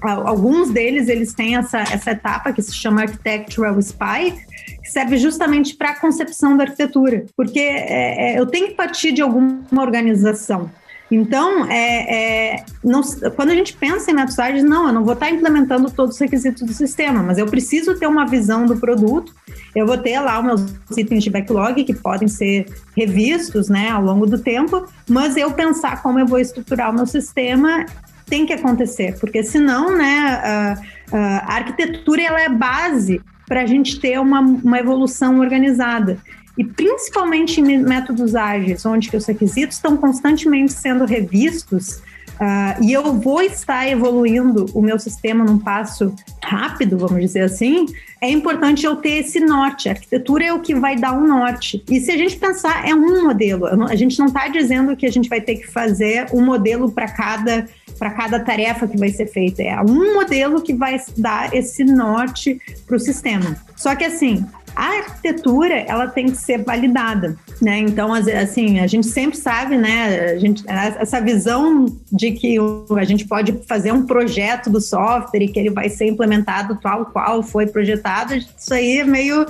uh, 0.06 0.08
alguns 0.26 0.70
deles 0.70 1.08
eles 1.08 1.34
têm 1.34 1.56
essa, 1.56 1.80
essa 1.80 2.12
etapa 2.12 2.52
que 2.52 2.62
se 2.62 2.72
chama 2.74 3.02
Architectural 3.02 3.80
Spike, 3.82 4.46
que 4.82 4.90
serve 4.90 5.16
justamente 5.18 5.74
para 5.74 5.90
a 5.90 6.00
concepção 6.00 6.56
da 6.56 6.64
arquitetura, 6.64 7.26
porque 7.36 7.58
é, 7.58 8.34
é, 8.34 8.38
eu 8.38 8.46
tenho 8.46 8.68
que 8.68 8.74
partir 8.74 9.12
de 9.12 9.20
alguma 9.20 9.82
organização. 9.82 10.70
Então, 11.10 11.64
é, 11.70 12.54
é, 12.54 12.64
não, 12.82 13.00
quando 13.36 13.50
a 13.50 13.54
gente 13.54 13.76
pensa 13.76 14.10
em 14.10 14.16
ágeis, 14.20 14.64
não, 14.64 14.88
eu 14.88 14.92
não 14.92 15.04
vou 15.04 15.14
estar 15.14 15.30
implementando 15.30 15.90
todos 15.90 16.16
os 16.16 16.20
requisitos 16.20 16.62
do 16.62 16.72
sistema, 16.72 17.22
mas 17.22 17.38
eu 17.38 17.46
preciso 17.46 17.96
ter 17.96 18.06
uma 18.06 18.26
visão 18.26 18.66
do 18.66 18.76
produto, 18.76 19.32
eu 19.74 19.86
vou 19.86 19.96
ter 19.96 20.18
lá 20.18 20.40
os 20.40 20.44
meus 20.44 20.96
itens 20.96 21.22
de 21.22 21.30
backlog 21.30 21.84
que 21.84 21.94
podem 21.94 22.26
ser 22.26 22.66
revistos 22.96 23.68
né, 23.68 23.90
ao 23.90 24.02
longo 24.02 24.26
do 24.26 24.38
tempo, 24.38 24.84
mas 25.08 25.36
eu 25.36 25.52
pensar 25.52 26.02
como 26.02 26.18
eu 26.18 26.26
vou 26.26 26.40
estruturar 26.40 26.90
o 26.90 26.94
meu 26.94 27.06
sistema 27.06 27.86
tem 28.28 28.44
que 28.44 28.52
acontecer, 28.52 29.16
porque 29.20 29.44
senão 29.44 29.96
né, 29.96 30.40
a, 30.42 30.76
a 31.12 31.54
arquitetura 31.54 32.22
ela 32.22 32.40
é 32.40 32.48
base 32.48 33.20
para 33.46 33.62
a 33.62 33.66
gente 33.66 34.00
ter 34.00 34.18
uma, 34.18 34.40
uma 34.40 34.80
evolução 34.80 35.38
organizada 35.38 36.18
e 36.56 36.64
principalmente 36.64 37.60
em 37.60 37.78
métodos 37.78 38.34
ágeis, 38.34 38.84
onde 38.86 39.14
os 39.14 39.26
requisitos 39.26 39.76
estão 39.76 39.96
constantemente 39.96 40.72
sendo 40.72 41.04
revistos, 41.04 41.96
uh, 42.40 42.82
e 42.82 42.92
eu 42.92 43.12
vou 43.14 43.42
estar 43.42 43.86
evoluindo 43.88 44.66
o 44.72 44.80
meu 44.80 44.98
sistema 44.98 45.44
num 45.44 45.58
passo 45.58 46.14
rápido, 46.42 46.96
vamos 46.96 47.20
dizer 47.20 47.42
assim, 47.42 47.86
é 48.20 48.30
importante 48.30 48.86
eu 48.86 48.96
ter 48.96 49.18
esse 49.18 49.40
norte. 49.40 49.88
A 49.88 49.92
arquitetura 49.92 50.46
é 50.46 50.52
o 50.52 50.60
que 50.60 50.74
vai 50.74 50.96
dar 50.96 51.12
um 51.12 51.26
norte. 51.26 51.84
E 51.90 52.00
se 52.00 52.10
a 52.10 52.16
gente 52.16 52.36
pensar, 52.36 52.88
é 52.88 52.94
um 52.94 53.22
modelo. 53.24 53.66
A 53.84 53.94
gente 53.94 54.18
não 54.18 54.26
está 54.26 54.48
dizendo 54.48 54.96
que 54.96 55.06
a 55.06 55.12
gente 55.12 55.28
vai 55.28 55.40
ter 55.40 55.56
que 55.56 55.66
fazer 55.66 56.26
um 56.32 56.44
modelo 56.44 56.90
para 56.90 57.08
cada 57.08 57.66
para 57.98 58.10
cada 58.10 58.38
tarefa 58.40 58.86
que 58.86 58.98
vai 58.98 59.08
ser 59.08 59.26
feita. 59.26 59.62
É 59.62 59.80
um 59.80 60.14
modelo 60.14 60.60
que 60.60 60.74
vai 60.74 61.00
dar 61.16 61.54
esse 61.54 61.82
norte 61.82 62.60
para 62.86 62.96
o 62.96 63.00
sistema. 63.00 63.56
Só 63.74 63.94
que 63.94 64.04
assim, 64.04 64.44
a 64.76 64.98
arquitetura 64.98 65.74
ela 65.74 66.06
tem 66.06 66.26
que 66.26 66.36
ser 66.36 66.62
validada, 66.62 67.34
né? 67.62 67.78
Então, 67.78 68.12
assim, 68.12 68.78
a 68.78 68.86
gente 68.86 69.06
sempre 69.06 69.38
sabe, 69.38 69.78
né? 69.78 70.32
A 70.32 70.38
gente, 70.38 70.62
essa 70.68 71.18
visão 71.18 71.86
de 72.12 72.32
que 72.32 72.58
a 72.96 73.04
gente 73.04 73.26
pode 73.26 73.58
fazer 73.66 73.90
um 73.90 74.04
projeto 74.04 74.68
do 74.68 74.80
software 74.80 75.42
e 75.42 75.48
que 75.48 75.58
ele 75.58 75.70
vai 75.70 75.88
ser 75.88 76.06
implementado 76.06 76.78
tal 76.82 77.06
qual 77.06 77.42
foi 77.42 77.66
projetado, 77.66 78.34
isso 78.34 78.74
aí 78.74 78.98
é 78.98 79.04
meio 79.04 79.46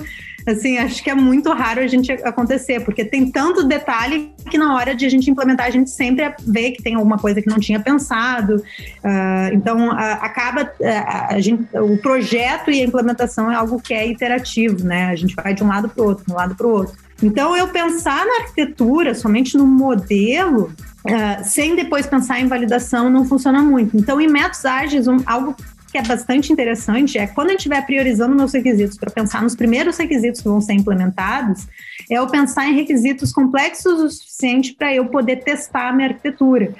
assim, 0.51 0.77
acho 0.77 1.03
que 1.03 1.09
é 1.09 1.15
muito 1.15 1.51
raro 1.51 1.81
a 1.81 1.87
gente 1.87 2.11
acontecer, 2.11 2.79
porque 2.81 3.03
tem 3.03 3.29
tanto 3.29 3.63
detalhe 3.63 4.33
que 4.49 4.57
na 4.57 4.75
hora 4.75 4.95
de 4.95 5.05
a 5.05 5.09
gente 5.09 5.29
implementar, 5.29 5.67
a 5.67 5.71
gente 5.71 5.89
sempre 5.89 6.33
vê 6.45 6.71
que 6.71 6.81
tem 6.81 6.95
alguma 6.95 7.17
coisa 7.17 7.41
que 7.41 7.49
não 7.49 7.59
tinha 7.59 7.79
pensado. 7.79 8.55
Uh, 8.55 9.53
então, 9.53 9.89
uh, 9.89 9.93
acaba 10.21 10.63
uh, 10.63 11.35
a 11.35 11.39
gente, 11.39 11.67
o 11.77 11.97
projeto 11.97 12.71
e 12.71 12.81
a 12.81 12.85
implementação 12.85 13.51
é 13.51 13.55
algo 13.55 13.81
que 13.81 13.93
é 13.93 14.07
iterativo, 14.07 14.85
né? 14.85 15.07
A 15.07 15.15
gente 15.15 15.35
vai 15.35 15.53
de 15.53 15.63
um 15.63 15.67
lado 15.67 15.89
para 15.89 16.03
o 16.03 16.07
outro, 16.07 16.25
de 16.25 16.31
um 16.31 16.35
lado 16.35 16.55
para 16.55 16.67
o 16.67 16.71
outro. 16.71 16.95
Então, 17.21 17.57
eu 17.57 17.67
pensar 17.67 18.25
na 18.25 18.43
arquitetura 18.43 19.15
somente 19.15 19.57
no 19.57 19.65
modelo, 19.65 20.71
uh, 21.05 21.43
sem 21.43 21.75
depois 21.75 22.05
pensar 22.05 22.39
em 22.39 22.47
validação, 22.47 23.09
não 23.09 23.25
funciona 23.25 23.61
muito. 23.61 23.97
Então, 23.97 24.21
em 24.21 24.27
métodos 24.27 24.65
ágeis, 24.65 25.07
um, 25.07 25.17
algo 25.25 25.55
que 25.91 25.97
é 25.97 26.03
bastante 26.03 26.51
interessante 26.51 27.17
é 27.17 27.25
quando 27.27 27.47
a 27.47 27.51
gente 27.51 27.59
estiver 27.59 27.85
priorizando 27.85 28.35
meus 28.35 28.53
requisitos 28.53 28.97
para 28.97 29.09
pensar 29.09 29.41
nos 29.41 29.55
primeiros 29.55 29.97
requisitos 29.97 30.41
que 30.41 30.47
vão 30.47 30.61
ser 30.61 30.73
implementados, 30.73 31.67
é 32.09 32.15
eu 32.15 32.27
pensar 32.27 32.67
em 32.67 32.75
requisitos 32.75 33.31
complexos 33.31 33.99
o 33.99 34.09
suficiente 34.09 34.73
para 34.73 34.93
eu 34.93 35.05
poder 35.07 35.37
testar 35.37 35.89
a 35.89 35.93
minha 35.93 36.09
arquitetura. 36.09 36.75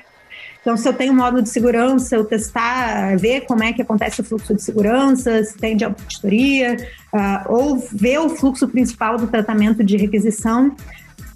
Então, 0.62 0.76
se 0.76 0.86
eu 0.86 0.94
tenho 0.94 1.14
um 1.14 1.16
módulo 1.16 1.42
de 1.42 1.50
segurança, 1.50 2.14
eu 2.14 2.26
testar, 2.26 3.18
ver 3.18 3.46
como 3.46 3.64
é 3.64 3.72
que 3.72 3.82
acontece 3.82 4.20
o 4.20 4.24
fluxo 4.24 4.54
de 4.54 4.62
segurança, 4.62 5.42
se 5.42 5.58
tem 5.58 5.78
de 5.78 5.86
auditoria, 5.86 6.76
uh, 7.14 7.54
ou 7.54 7.78
ver 7.78 8.20
o 8.20 8.28
fluxo 8.28 8.68
principal 8.68 9.18
do 9.18 9.28
tratamento 9.28 9.82
de 9.82 9.96
requisição. 9.96 10.76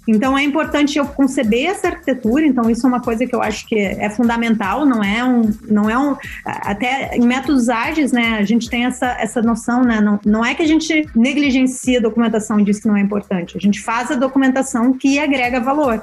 Então 0.06 0.36
é 0.36 0.42
importante 0.42 0.98
eu 0.98 1.06
conceber 1.06 1.70
essa 1.70 1.88
arquitetura, 1.88 2.44
então 2.44 2.68
isso 2.68 2.84
é 2.86 2.88
uma 2.88 3.00
coisa 3.00 3.24
que 3.26 3.34
eu 3.34 3.42
acho 3.42 3.66
que 3.66 3.78
é 3.78 4.10
fundamental, 4.10 4.84
não 4.84 5.02
é 5.02 5.24
um, 5.24 5.50
não 5.68 5.88
é 5.88 5.96
um, 5.96 6.16
até 6.44 7.16
em 7.16 7.26
métodos 7.26 7.68
ágeis, 7.68 8.10
né, 8.10 8.38
a 8.38 8.44
gente 8.44 8.68
tem 8.68 8.84
essa, 8.84 9.06
essa 9.20 9.40
noção, 9.40 9.84
né, 9.84 10.00
não, 10.00 10.18
não 10.24 10.44
é 10.44 10.54
que 10.54 10.62
a 10.62 10.66
gente 10.66 11.08
negligencia 11.14 11.98
a 11.98 12.02
documentação 12.02 12.58
e 12.58 12.64
diz 12.64 12.80
que 12.80 12.88
não 12.88 12.96
é 12.96 13.00
importante, 13.00 13.56
a 13.56 13.60
gente 13.60 13.80
faz 13.80 14.10
a 14.10 14.16
documentação 14.16 14.92
que 14.92 15.18
agrega 15.18 15.60
valor. 15.60 16.02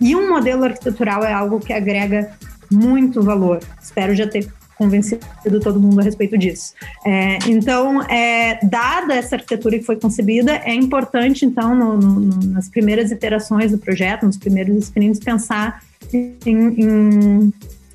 E 0.00 0.16
um 0.16 0.30
modelo 0.30 0.64
arquitetural 0.64 1.24
é 1.24 1.32
algo 1.32 1.60
que 1.60 1.72
agrega 1.72 2.30
muito 2.70 3.22
valor. 3.22 3.60
Espero 3.82 4.14
já 4.14 4.26
ter 4.26 4.48
convencido 4.80 5.60
todo 5.62 5.78
mundo 5.78 6.00
a 6.00 6.02
respeito 6.02 6.38
disso. 6.38 6.72
É, 7.04 7.36
então, 7.46 8.02
é, 8.04 8.58
dada 8.64 9.14
essa 9.14 9.36
arquitetura 9.36 9.78
que 9.78 9.84
foi 9.84 9.96
concebida, 9.96 10.52
é 10.64 10.72
importante, 10.72 11.44
então, 11.44 11.74
no, 11.74 11.98
no, 11.98 12.46
nas 12.46 12.66
primeiras 12.70 13.10
iterações 13.10 13.72
do 13.72 13.78
projeto, 13.78 14.24
nos 14.24 14.38
primeiros 14.38 14.84
sprints, 14.84 15.20
pensar 15.20 15.82
em, 16.14 16.38
em 16.46 17.52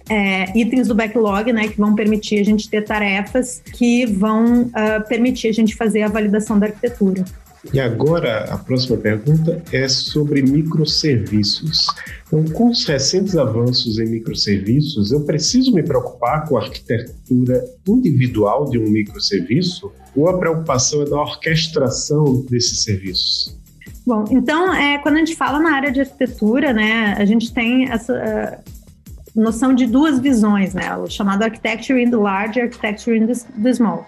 é, 0.07 0.55
itens 0.55 0.87
do 0.87 0.93
backlog, 0.93 1.51
né, 1.51 1.67
que 1.67 1.77
vão 1.77 1.95
permitir 1.95 2.39
a 2.39 2.43
gente 2.43 2.69
ter 2.69 2.83
tarefas 2.83 3.63
que 3.73 4.05
vão 4.05 4.61
uh, 4.61 5.07
permitir 5.09 5.47
a 5.47 5.51
gente 5.51 5.75
fazer 5.75 6.03
a 6.03 6.07
validação 6.07 6.59
da 6.59 6.67
arquitetura. 6.67 7.25
E 7.73 7.79
agora 7.79 8.45
a 8.45 8.57
próxima 8.57 8.97
pergunta 8.97 9.61
é 9.71 9.87
sobre 9.87 10.41
microserviços. 10.41 11.87
Então, 12.27 12.43
com 12.45 12.69
os 12.69 12.85
recentes 12.85 13.35
avanços 13.35 13.99
em 13.99 14.05
microserviços, 14.05 15.11
eu 15.11 15.25
preciso 15.25 15.73
me 15.73 15.83
preocupar 15.83 16.47
com 16.47 16.57
a 16.57 16.61
arquitetura 16.61 17.63
individual 17.87 18.69
de 18.69 18.77
um 18.77 18.89
microserviço 18.89 19.91
ou 20.15 20.29
a 20.29 20.37
preocupação 20.37 21.01
é 21.01 21.05
da 21.05 21.17
orquestração 21.17 22.45
desses 22.49 22.83
serviços? 22.83 23.57
Bom, 24.05 24.23
então, 24.29 24.73
é, 24.73 24.99
quando 24.99 25.15
a 25.15 25.19
gente 25.19 25.35
fala 25.35 25.59
na 25.59 25.73
área 25.73 25.91
de 25.91 25.99
arquitetura, 25.99 26.71
né, 26.71 27.15
a 27.17 27.25
gente 27.25 27.51
tem 27.51 27.91
essa 27.91 28.13
uh, 28.13 29.41
noção 29.41 29.73
de 29.73 29.87
duas 29.87 30.19
visões, 30.19 30.73
né, 30.73 30.95
o 30.95 31.09
chamado 31.09 31.43
architecture 31.43 32.01
in 32.01 32.11
the 32.11 32.15
large 32.15 32.59
e 32.59 32.61
architecture 32.61 33.17
in 33.17 33.25
the, 33.25 33.33
the 33.61 33.73
small. 33.73 34.05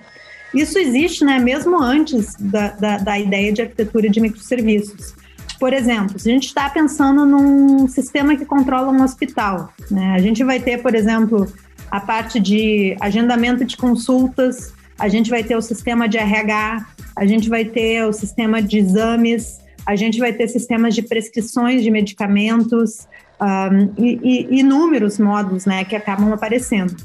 Isso 0.54 0.78
existe, 0.78 1.26
né, 1.26 1.40
mesmo 1.40 1.82
antes 1.82 2.36
da, 2.40 2.70
da, 2.70 2.98
da 2.98 3.20
ideia 3.20 3.52
de 3.52 3.62
arquitetura 3.62 4.10
de 4.10 4.20
microserviços. 4.20 5.14
Por 5.60 5.74
exemplo, 5.74 6.20
se 6.20 6.30
a 6.30 6.34
gente 6.34 6.48
está 6.48 6.70
pensando 6.70 7.26
num 7.26 7.88
sistema 7.88 8.36
que 8.36 8.46
controla 8.46 8.92
um 8.92 9.04
hospital, 9.04 9.74
né, 9.90 10.14
a 10.16 10.20
gente 10.20 10.44
vai 10.44 10.60
ter, 10.60 10.82
por 10.82 10.94
exemplo, 10.96 11.52
a 11.90 12.00
parte 12.00 12.40
de 12.40 12.96
agendamento 13.00 13.66
de 13.66 13.76
consultas, 13.76 14.74
a 14.98 15.08
gente 15.08 15.30
vai 15.30 15.44
ter 15.44 15.56
o 15.56 15.62
sistema 15.62 16.08
de 16.08 16.18
RH, 16.18 16.86
a 17.16 17.26
gente 17.26 17.50
vai 17.50 17.66
ter 17.66 18.04
o 18.06 18.14
sistema 18.14 18.62
de 18.62 18.78
exames, 18.78 19.60
a 19.86 19.96
gente 19.96 20.20
vai 20.20 20.34
ter 20.34 20.48
sistemas 20.48 20.94
de 20.94 21.02
prescrições 21.02 21.82
de 21.82 21.90
medicamentos 21.90 23.08
um, 23.42 24.04
e, 24.04 24.20
e 24.52 24.60
inúmeros 24.60 25.18
modos 25.18 25.66
né, 25.66 25.84
que 25.86 25.96
acabam 25.96 26.34
aparecendo. 26.34 26.96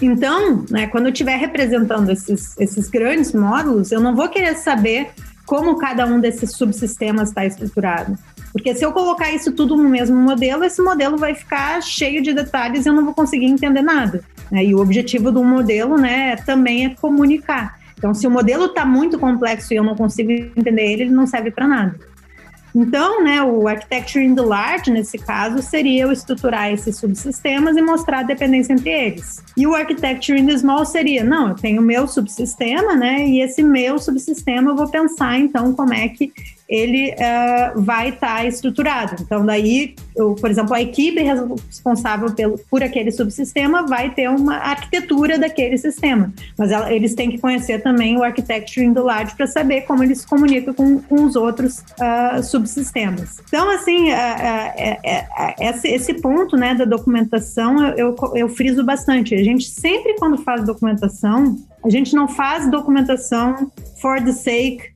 Então, 0.00 0.64
né, 0.70 0.86
quando 0.86 1.06
eu 1.06 1.12
estiver 1.12 1.36
representando 1.36 2.10
esses, 2.10 2.56
esses 2.58 2.88
grandes 2.88 3.32
módulos, 3.32 3.92
eu 3.92 4.00
não 4.00 4.14
vou 4.14 4.28
querer 4.28 4.54
saber 4.56 5.10
como 5.46 5.78
cada 5.78 6.04
um 6.06 6.20
desses 6.20 6.52
subsistemas 6.52 7.28
está 7.28 7.46
estruturado. 7.46 8.18
Porque 8.52 8.74
se 8.74 8.84
eu 8.84 8.92
colocar 8.92 9.30
isso 9.32 9.52
tudo 9.52 9.76
no 9.76 9.88
mesmo 9.88 10.16
modelo, 10.16 10.64
esse 10.64 10.82
modelo 10.82 11.16
vai 11.16 11.34
ficar 11.34 11.82
cheio 11.82 12.22
de 12.22 12.32
detalhes 12.32 12.84
e 12.84 12.88
eu 12.88 12.92
não 12.92 13.04
vou 13.04 13.14
conseguir 13.14 13.46
entender 13.46 13.82
nada. 13.82 14.22
Né? 14.50 14.64
E 14.64 14.74
o 14.74 14.80
objetivo 14.80 15.30
do 15.30 15.44
modelo 15.44 15.96
né, 15.96 16.36
também 16.36 16.86
é 16.86 16.90
comunicar. 16.90 17.78
Então, 17.96 18.12
se 18.12 18.26
o 18.26 18.30
modelo 18.30 18.66
está 18.66 18.84
muito 18.84 19.18
complexo 19.18 19.72
e 19.72 19.76
eu 19.76 19.84
não 19.84 19.94
consigo 19.94 20.30
entender 20.30 20.92
ele, 20.92 21.02
ele 21.02 21.10
não 21.10 21.26
serve 21.26 21.50
para 21.50 21.66
nada. 21.66 21.98
Então, 22.78 23.24
né, 23.24 23.42
o 23.42 23.66
architecture 23.66 24.22
in 24.22 24.34
the 24.34 24.42
large, 24.42 24.90
nesse 24.90 25.16
caso, 25.16 25.62
seria 25.62 26.02
eu 26.02 26.12
estruturar 26.12 26.70
esses 26.70 26.98
subsistemas 26.98 27.74
e 27.74 27.80
mostrar 27.80 28.18
a 28.18 28.22
dependência 28.22 28.74
entre 28.74 28.90
eles. 28.90 29.42
E 29.56 29.66
o 29.66 29.74
architecture 29.74 30.38
in 30.38 30.44
the 30.44 30.58
small 30.58 30.84
seria, 30.84 31.24
não, 31.24 31.48
eu 31.48 31.54
tenho 31.54 31.80
o 31.80 31.84
meu 31.84 32.06
subsistema, 32.06 32.94
né, 32.94 33.26
e 33.26 33.40
esse 33.40 33.62
meu 33.62 33.98
subsistema 33.98 34.72
eu 34.72 34.76
vou 34.76 34.90
pensar, 34.90 35.38
então, 35.38 35.72
como 35.72 35.94
é 35.94 36.06
que 36.10 36.30
ele 36.68 37.12
uh, 37.12 37.80
vai 37.80 38.10
estar 38.10 38.38
tá 38.38 38.44
estruturado. 38.44 39.16
Então, 39.20 39.44
daí, 39.46 39.94
eu, 40.16 40.34
por 40.34 40.50
exemplo, 40.50 40.74
a 40.74 40.82
equipe 40.82 41.22
responsável 41.22 42.32
pelo, 42.32 42.58
por 42.70 42.82
aquele 42.82 43.10
subsistema 43.10 43.86
vai 43.86 44.10
ter 44.10 44.28
uma 44.28 44.56
arquitetura 44.56 45.38
daquele 45.38 45.78
sistema, 45.78 46.32
mas 46.58 46.70
ela, 46.70 46.92
eles 46.92 47.14
têm 47.14 47.30
que 47.30 47.38
conhecer 47.38 47.82
também 47.82 48.16
o 48.16 48.22
architecture 48.22 48.88
do 48.90 49.04
large 49.04 49.34
para 49.36 49.46
saber 49.46 49.82
como 49.82 50.02
ele 50.02 50.14
se 50.14 50.26
comunica 50.26 50.74
com, 50.74 51.00
com 51.00 51.24
os 51.24 51.36
outros 51.36 51.78
uh, 51.78 52.42
subsistemas. 52.42 53.40
Então, 53.46 53.70
assim, 53.70 54.10
uh, 54.10 55.54
esse, 55.60 55.88
esse, 55.88 56.14
ponto 56.14 56.56
né, 56.56 56.74
da 56.74 56.84
documentação 56.84 57.84
eu, 57.88 58.16
eu, 58.16 58.32
eu 58.34 58.48
friso 58.48 58.84
bastante. 58.84 59.34
A 59.34 59.42
gente 59.42 59.68
sempre, 59.68 60.16
quando 60.18 60.38
faz 60.38 60.64
documentação, 60.64 61.56
a 61.84 61.90
gente 61.90 62.14
não 62.14 62.26
faz 62.26 62.68
documentação 62.70 63.70
for 64.00 64.20
the 64.22 64.32
sake 64.32 64.95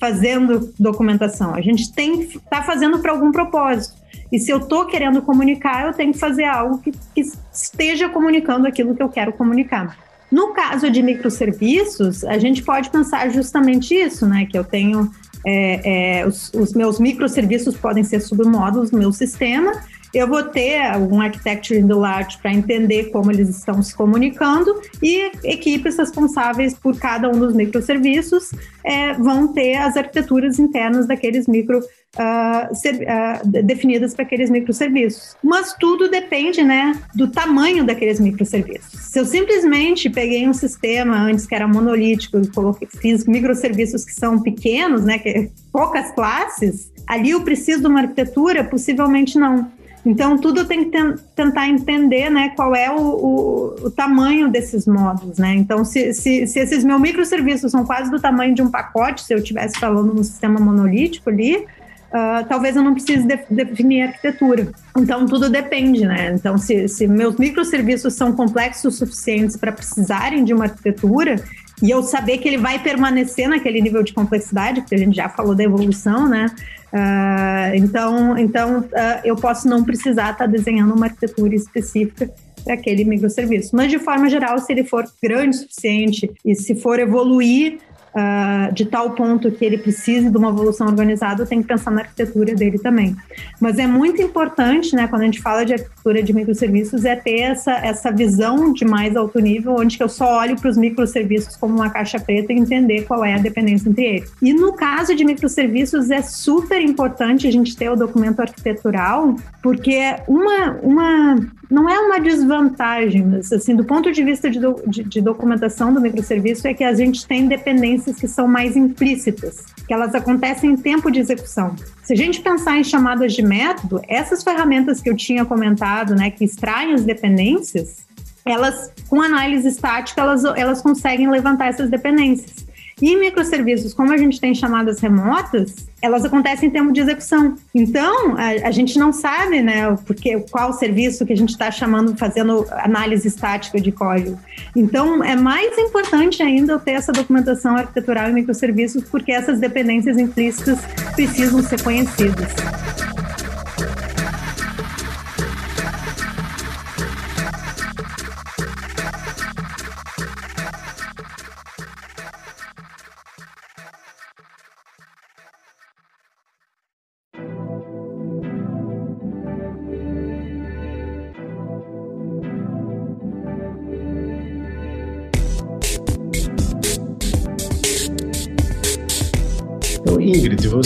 fazendo 0.00 0.72
documentação. 0.78 1.54
A 1.54 1.60
gente 1.60 1.92
tem 1.92 2.26
que 2.26 2.36
estar 2.38 2.58
tá 2.58 2.62
fazendo 2.62 2.98
para 2.98 3.12
algum 3.12 3.30
propósito. 3.30 4.00
E 4.30 4.38
se 4.38 4.50
eu 4.50 4.58
estou 4.58 4.86
querendo 4.86 5.20
comunicar, 5.20 5.86
eu 5.86 5.92
tenho 5.92 6.12
que 6.12 6.18
fazer 6.18 6.44
algo 6.44 6.78
que, 6.78 6.92
que 7.14 7.22
esteja 7.52 8.08
comunicando 8.08 8.66
aquilo 8.66 8.94
que 8.94 9.02
eu 9.02 9.08
quero 9.08 9.32
comunicar. 9.32 9.96
No 10.30 10.54
caso 10.54 10.90
de 10.90 11.02
microserviços, 11.02 12.24
a 12.24 12.38
gente 12.38 12.62
pode 12.62 12.88
pensar 12.88 13.28
justamente 13.30 13.94
isso, 13.94 14.26
né? 14.26 14.46
Que 14.46 14.56
eu 14.56 14.64
tenho 14.64 15.10
é, 15.44 16.20
é, 16.20 16.26
os, 16.26 16.50
os, 16.54 16.72
meus 16.72 16.98
microserviços 16.98 17.76
podem 17.76 18.02
ser 18.02 18.20
submódulos 18.20 18.90
do 18.90 18.98
meu 18.98 19.12
sistema 19.12 19.72
eu 20.14 20.28
vou 20.28 20.42
ter 20.42 20.80
um 20.96 21.20
architecture 21.20 21.78
in 21.78 21.86
the 21.86 21.94
large 21.94 22.38
para 22.38 22.52
entender 22.52 23.10
como 23.10 23.30
eles 23.30 23.48
estão 23.48 23.82
se 23.82 23.94
comunicando 23.94 24.80
e 25.02 25.30
equipes 25.44 25.96
responsáveis 25.96 26.74
por 26.74 26.98
cada 26.98 27.28
um 27.28 27.38
dos 27.38 27.54
microserviços 27.54 28.50
é, 28.84 29.14
vão 29.14 29.48
ter 29.48 29.76
as 29.76 29.96
arquiteturas 29.96 30.58
internas 30.58 31.06
daqueles 31.06 31.46
micro 31.46 31.78
uh, 31.78 32.74
ser, 32.74 32.94
uh, 32.94 33.62
definidas 33.62 34.14
para 34.14 34.24
aqueles 34.24 34.50
microserviços. 34.50 35.36
Mas 35.42 35.74
tudo 35.78 36.08
depende, 36.08 36.62
né, 36.62 37.00
do 37.14 37.28
tamanho 37.28 37.84
daqueles 37.84 38.20
microserviços. 38.20 38.92
Se 39.00 39.18
eu 39.18 39.24
simplesmente 39.24 40.10
peguei 40.10 40.48
um 40.48 40.54
sistema 40.54 41.16
antes 41.16 41.46
que 41.46 41.54
era 41.54 41.66
monolítico 41.66 42.38
e 42.38 42.46
coloquei, 42.48 42.88
fiz 43.00 43.26
microserviços 43.26 44.04
que 44.04 44.12
são 44.12 44.40
pequenos, 44.40 45.04
né, 45.04 45.18
que 45.18 45.28
é 45.28 45.48
poucas 45.72 46.10
classes, 46.12 46.92
ali 47.06 47.30
eu 47.30 47.42
preciso 47.42 47.82
de 47.82 47.86
uma 47.86 48.00
arquitetura? 48.00 48.64
Possivelmente 48.64 49.38
não. 49.38 49.70
Então, 50.04 50.36
tudo 50.36 50.64
tem 50.64 50.90
que 50.90 50.98
tentar 51.36 51.68
entender 51.68 52.28
né, 52.28 52.52
qual 52.56 52.74
é 52.74 52.90
o, 52.90 53.00
o, 53.00 53.86
o, 53.86 53.90
tamanho 53.90 54.48
desses 54.48 54.84
módulos. 54.84 55.38
Né? 55.38 55.54
Então, 55.54 55.84
se, 55.84 56.12
se, 56.12 56.46
se, 56.46 56.58
esses 56.58 56.82
meus 56.82 57.00
microserviços 57.00 57.70
são 57.70 57.84
quase 57.84 58.10
do 58.10 58.20
tamanho 58.20 58.52
de 58.52 58.62
um 58.62 58.70
pacote, 58.70 59.22
se 59.22 59.32
eu 59.32 59.38
estivesse 59.38 59.78
falando 59.78 60.12
no 60.12 60.24
sistema 60.24 60.58
monolítico 60.58 61.30
ali, 61.30 61.56
uh, 61.56 62.44
talvez 62.48 62.74
eu 62.74 62.82
não 62.82 62.94
precise 62.94 63.24
de, 63.24 63.38
definir 63.48 64.02
arquitetura. 64.02 64.72
Então, 64.98 65.24
tudo 65.24 65.48
depende. 65.48 66.04
Né? 66.04 66.32
Então, 66.34 66.58
se, 66.58 66.88
se 66.88 67.06
meus 67.06 67.36
microserviços 67.36 68.14
são 68.14 68.32
complexos 68.32 68.94
o 68.94 68.98
suficientes 68.98 69.56
para 69.56 69.70
precisarem 69.70 70.44
de 70.44 70.52
uma 70.52 70.64
arquitetura, 70.64 71.36
e 71.80 71.90
eu 71.90 72.02
saber 72.02 72.38
que 72.38 72.48
ele 72.48 72.58
vai 72.58 72.78
permanecer 72.78 73.48
naquele 73.48 73.80
nível 73.80 74.02
de 74.02 74.12
complexidade, 74.12 74.80
porque 74.80 74.94
a 74.94 74.98
gente 74.98 75.16
já 75.16 75.28
falou 75.28 75.54
da 75.54 75.64
evolução, 75.64 76.28
né? 76.28 76.46
Uh, 76.92 77.74
então, 77.74 78.36
então 78.36 78.80
uh, 78.80 79.20
eu 79.24 79.34
posso 79.34 79.66
não 79.66 79.82
precisar 79.82 80.32
estar 80.32 80.44
tá 80.44 80.46
desenhando 80.46 80.94
uma 80.94 81.06
arquitetura 81.06 81.54
específica 81.54 82.30
para 82.64 82.74
aquele 82.74 83.04
microserviço. 83.04 83.74
Mas, 83.74 83.90
de 83.90 83.98
forma 83.98 84.28
geral, 84.28 84.58
se 84.58 84.72
ele 84.72 84.84
for 84.84 85.04
grande 85.22 85.56
o 85.56 85.60
suficiente 85.60 86.30
e 86.44 86.54
se 86.54 86.74
for 86.74 86.98
evoluir 86.98 87.78
uh, 88.14 88.72
de 88.72 88.84
tal 88.84 89.10
ponto 89.10 89.50
que 89.50 89.64
ele 89.64 89.78
precise 89.78 90.30
de 90.30 90.36
uma 90.36 90.50
evolução 90.50 90.86
organizada, 90.86 91.42
eu 91.42 91.46
tenho 91.46 91.62
que 91.62 91.68
pensar 91.68 91.90
na 91.90 92.02
arquitetura 92.02 92.54
dele 92.54 92.78
também. 92.78 93.16
Mas 93.60 93.78
é 93.78 93.86
muito 93.86 94.20
importante, 94.20 94.94
né, 94.94 95.06
quando 95.08 95.22
a 95.22 95.24
gente 95.24 95.40
fala 95.40 95.64
de 95.64 95.74
arquitetura 95.74 96.22
de 96.22 96.32
microserviços, 96.32 97.04
é 97.04 97.16
ter 97.16 97.40
essa, 97.40 97.72
essa 97.72 98.10
visão 98.10 98.72
de 98.72 98.84
mais 98.84 99.16
alto 99.16 99.38
nível, 99.38 99.76
onde 99.78 100.00
eu 100.00 100.08
só 100.08 100.38
olho 100.40 100.56
para 100.56 100.70
os 100.70 100.76
microserviços 100.76 101.56
como 101.56 101.74
uma 101.74 101.90
caixa 101.90 102.18
preta 102.18 102.52
e 102.52 102.56
entender 102.56 103.02
qual 103.02 103.24
é 103.24 103.34
a 103.34 103.38
dependência 103.38 103.88
entre 103.88 104.04
eles. 104.04 104.32
E 104.40 104.52
no 104.52 104.72
caso 104.72 105.14
de 105.14 105.24
microserviços, 105.24 106.10
é 106.10 106.22
super 106.22 106.80
importante 106.80 107.46
a 107.46 107.50
gente 107.50 107.76
ter 107.76 107.90
o 107.90 107.96
documento 107.96 108.40
arquitetural, 108.40 109.36
porque 109.62 110.16
uma, 110.26 110.72
uma 110.82 111.36
não 111.72 111.88
é 111.88 111.98
uma 111.98 112.20
desvantagem, 112.20 113.24
mas 113.24 113.50
assim, 113.50 113.74
do 113.74 113.82
ponto 113.82 114.12
de 114.12 114.22
vista 114.22 114.50
de, 114.50 114.60
do, 114.60 114.82
de, 114.86 115.02
de, 115.04 115.20
documentação 115.22 115.92
do 115.92 116.02
microserviço, 116.02 116.68
é 116.68 116.74
que 116.74 116.84
a 116.84 116.92
gente 116.92 117.26
tem 117.26 117.48
dependências 117.48 118.16
que 118.16 118.28
são 118.28 118.46
mais 118.46 118.76
implícitas, 118.76 119.64
que 119.86 119.94
elas 119.94 120.14
acontecem 120.14 120.72
em 120.72 120.76
tempo 120.76 121.10
de 121.10 121.18
execução. 121.20 121.74
Se 122.02 122.12
a 122.12 122.16
gente 122.16 122.42
pensar 122.42 122.76
em 122.76 122.84
chamadas 122.84 123.32
de 123.32 123.40
método, 123.40 124.02
essas 124.06 124.44
ferramentas 124.44 125.00
que 125.00 125.08
eu 125.08 125.16
tinha 125.16 125.46
comentado, 125.46 126.14
né, 126.14 126.30
que 126.30 126.44
extraem 126.44 126.92
as 126.92 127.04
dependências, 127.04 128.04
elas, 128.44 128.92
com 129.08 129.22
análise 129.22 129.66
estática, 129.66 130.20
elas, 130.20 130.44
elas 130.44 130.82
conseguem 130.82 131.30
levantar 131.30 131.68
essas 131.68 131.88
dependências. 131.88 132.66
E 133.02 133.16
microserviços, 133.16 133.92
como 133.92 134.12
a 134.12 134.16
gente 134.16 134.40
tem 134.40 134.54
chamadas 134.54 135.00
remotas, 135.00 135.74
elas 136.00 136.24
acontecem 136.24 136.68
em 136.68 136.72
termos 136.72 136.94
de 136.94 137.00
execução. 137.00 137.56
Então, 137.74 138.36
a, 138.36 138.68
a 138.68 138.70
gente 138.70 138.96
não 138.96 139.12
sabe, 139.12 139.60
né, 139.60 139.98
porque, 140.06 140.38
qual 140.52 140.72
serviço 140.72 141.26
que 141.26 141.32
a 141.32 141.36
gente 141.36 141.50
está 141.50 141.68
chamando, 141.68 142.16
fazendo 142.16 142.64
análise 142.70 143.26
estática 143.26 143.80
de 143.80 143.90
código. 143.90 144.38
Então, 144.76 145.22
é 145.24 145.34
mais 145.34 145.76
importante 145.78 146.44
ainda 146.44 146.74
eu 146.74 146.78
ter 146.78 146.92
essa 146.92 147.10
documentação 147.10 147.76
arquitetural 147.76 148.30
em 148.30 148.34
microserviços, 148.34 149.02
porque 149.10 149.32
essas 149.32 149.58
dependências 149.58 150.16
implícitas 150.16 150.78
precisam 151.16 151.60
ser 151.60 151.82
conhecidas. 151.82 152.52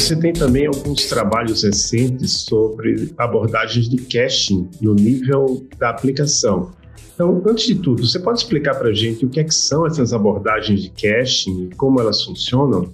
Você 0.07 0.14
tem 0.14 0.32
também 0.32 0.66
alguns 0.66 1.07
trabalhos 1.07 1.64
recentes 1.64 2.30
sobre 2.30 3.12
abordagens 3.18 3.88
de 3.88 3.96
caching 3.96 4.68
no 4.80 4.94
nível 4.94 5.66
da 5.78 5.90
aplicação. 5.90 6.70
Então, 7.12 7.42
antes 7.44 7.66
de 7.66 7.74
tudo, 7.74 8.07
você 8.07 8.20
pode 8.20 8.38
explicar 8.38 8.76
para 8.76 8.90
a 8.90 8.94
gente 8.94 9.26
o 9.26 9.28
que, 9.28 9.40
é 9.40 9.44
que 9.44 9.54
são 9.54 9.84
essas 9.84 10.12
abordagens 10.12 10.82
de 10.82 10.90
caching 10.90 11.64
e 11.64 11.74
como 11.74 12.00
elas 12.00 12.22
funcionam? 12.22 12.92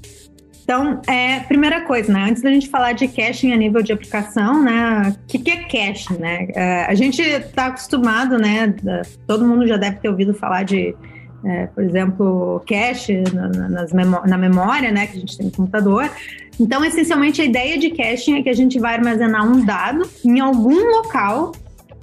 Então, 0.64 1.02
é, 1.06 1.40
primeira 1.40 1.82
coisa, 1.82 2.10
né? 2.10 2.28
Antes 2.30 2.40
da 2.40 2.50
gente 2.50 2.70
falar 2.70 2.92
de 2.92 3.06
caching 3.08 3.52
a 3.52 3.56
nível 3.56 3.82
de 3.82 3.92
aplicação, 3.92 4.62
né? 4.62 5.14
O 5.24 5.26
que, 5.26 5.38
que 5.38 5.50
é 5.50 5.64
caching, 5.64 6.16
né? 6.18 6.48
É, 6.54 6.84
a 6.84 6.94
gente 6.94 7.20
está 7.20 7.66
acostumado, 7.66 8.38
né? 8.38 8.74
Todo 9.26 9.46
mundo 9.46 9.66
já 9.66 9.76
deve 9.76 9.96
ter 9.96 10.08
ouvido 10.08 10.32
falar 10.32 10.62
de 10.62 10.94
é, 11.44 11.66
por 11.66 11.82
exemplo, 11.82 12.62
cache 12.66 13.22
na, 13.32 13.86
memó 13.92 14.22
na 14.26 14.38
memória, 14.38 14.90
né, 14.92 15.06
que 15.06 15.16
a 15.16 15.20
gente 15.20 15.36
tem 15.36 15.46
no 15.46 15.52
computador. 15.52 16.10
Então, 16.58 16.84
essencialmente, 16.84 17.40
a 17.40 17.44
ideia 17.44 17.78
de 17.78 17.90
caching 17.90 18.38
é 18.38 18.42
que 18.42 18.48
a 18.48 18.54
gente 18.54 18.78
vai 18.78 18.94
armazenar 18.94 19.46
um 19.46 19.64
dado 19.64 20.08
em 20.24 20.38
algum 20.38 20.78
local, 20.96 21.52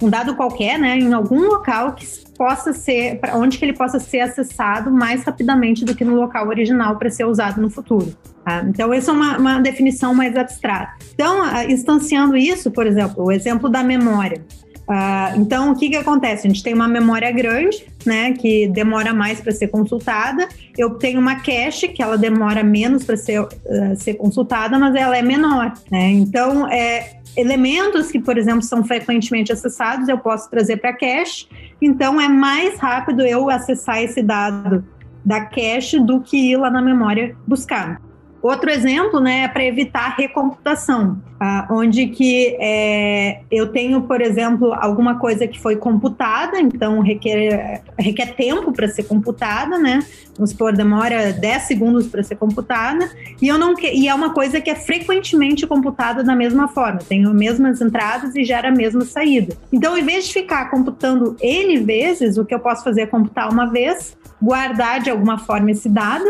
um 0.02 0.10
dado 0.10 0.36
qualquer, 0.36 0.78
né, 0.78 0.98
em 0.98 1.14
algum 1.14 1.48
local 1.48 1.94
que 1.94 2.06
possa 2.38 2.74
ser, 2.74 3.20
onde 3.34 3.58
que 3.58 3.66
ele 3.66 3.74
possa 3.74 4.00
ser 4.00 4.22
acessado 4.22 4.92
mais 4.92 5.24
rapidamente 5.24 5.84
do 5.84 5.96
que 5.96 6.04
no 6.06 6.16
local 6.16 6.48
original 6.48 6.98
para 6.98 7.10
ser 7.10 7.26
usado 7.26 7.62
no 7.62 7.70
futuro. 7.70 8.16
Tá? 8.44 8.64
Então, 8.68 8.94
essa 8.94 9.12
é 9.12 9.14
uma, 9.14 9.38
uma 9.38 9.60
definição 9.60 10.14
mais 10.14 10.36
abstrata. 10.36 10.94
Então, 11.14 11.42
instanciando 11.70 12.36
isso, 12.36 12.72
por 12.72 12.88
exemplo, 12.88 13.26
o 13.26 13.32
exemplo 13.32 13.70
da 13.70 13.84
memória. 13.84 14.42
Uh, 14.90 15.40
então, 15.40 15.72
o 15.72 15.76
que, 15.76 15.88
que 15.88 15.96
acontece? 15.96 16.48
A 16.48 16.50
gente 16.50 16.64
tem 16.64 16.74
uma 16.74 16.88
memória 16.88 17.32
grande, 17.32 17.86
né, 18.04 18.34
que 18.34 18.68
demora 18.70 19.14
mais 19.14 19.40
para 19.40 19.52
ser 19.52 19.68
consultada. 19.68 20.50
Eu 20.76 20.96
tenho 20.96 21.20
uma 21.20 21.36
cache, 21.36 21.90
que 21.90 22.02
ela 22.02 22.18
demora 22.18 22.64
menos 22.64 23.04
para 23.04 23.16
ser, 23.16 23.40
uh, 23.40 23.48
ser 23.96 24.16
consultada, 24.16 24.80
mas 24.80 24.96
ela 24.96 25.16
é 25.16 25.22
menor. 25.22 25.74
Né? 25.92 26.14
Então, 26.14 26.68
é, 26.68 27.20
elementos 27.38 28.12
que, 28.12 28.20
por 28.20 28.36
exemplo, 28.36 28.64
são 28.64 28.84
frequentemente 28.84 29.52
acessados, 29.52 30.10
eu 30.10 30.18
posso 30.18 30.50
trazer 30.50 30.78
para 30.78 30.92
cache. 30.94 31.46
Então, 31.80 32.20
é 32.20 32.28
mais 32.28 32.80
rápido 32.80 33.22
eu 33.22 33.48
acessar 33.48 34.02
esse 34.02 34.24
dado 34.24 34.84
da 35.24 35.46
cache 35.46 36.00
do 36.00 36.20
que 36.20 36.52
ir 36.52 36.58
lá 36.58 36.72
na 36.72 36.82
memória 36.82 37.38
buscar. 37.46 38.02
Outro 38.42 38.70
exemplo, 38.70 39.20
né, 39.20 39.42
é 39.42 39.48
para 39.48 39.64
evitar 39.64 40.16
recomputação, 40.16 41.18
tá? 41.38 41.68
onde 41.70 42.08
que 42.08 42.56
é, 42.60 43.42
eu 43.52 43.68
tenho, 43.68 44.02
por 44.04 44.22
exemplo, 44.22 44.74
alguma 44.74 45.20
coisa 45.20 45.46
que 45.46 45.60
foi 45.60 45.76
computada, 45.76 46.60
então 46.60 47.02
requer, 47.02 47.82
requer 47.98 48.36
tempo 48.36 48.72
para 48.72 48.88
ser 48.88 49.04
computada, 49.04 49.78
né? 49.78 50.00
Vamos 50.38 50.52
supor, 50.52 50.72
demora 50.72 51.34
10 51.34 51.64
segundos 51.64 52.08
para 52.08 52.24
ser 52.24 52.38
computada, 52.38 53.12
e, 53.42 53.48
eu 53.48 53.58
não, 53.58 53.74
e 53.78 54.08
é 54.08 54.16
uma 54.16 54.34
coisa 54.34 54.62
que 54.62 54.70
é 54.70 54.76
frequentemente 54.76 55.68
computada 55.68 56.24
da 56.24 56.34
mesma 56.34 56.70
forma, 56.70 57.00
tem 57.00 57.26
as 57.26 57.34
mesmas 57.34 57.82
entradas 57.82 58.34
e 58.36 58.46
gera 58.46 58.70
a 58.70 58.72
mesma 58.72 59.04
saída. 59.04 59.58
Então, 59.72 59.98
em 59.98 60.04
vez 60.04 60.28
de 60.28 60.34
ficar 60.34 60.72
computando 60.72 61.36
N 61.42 61.78
vezes, 61.80 62.38
o 62.38 62.46
que 62.46 62.56
eu 62.56 62.60
posso 62.60 62.86
fazer 62.86 63.02
é 63.02 63.06
computar 63.06 63.52
uma 63.52 63.66
vez, 63.66 64.18
guardar 64.42 65.02
de 65.02 65.10
alguma 65.10 65.38
forma 65.38 65.72
esse 65.72 65.90
dado, 65.90 66.24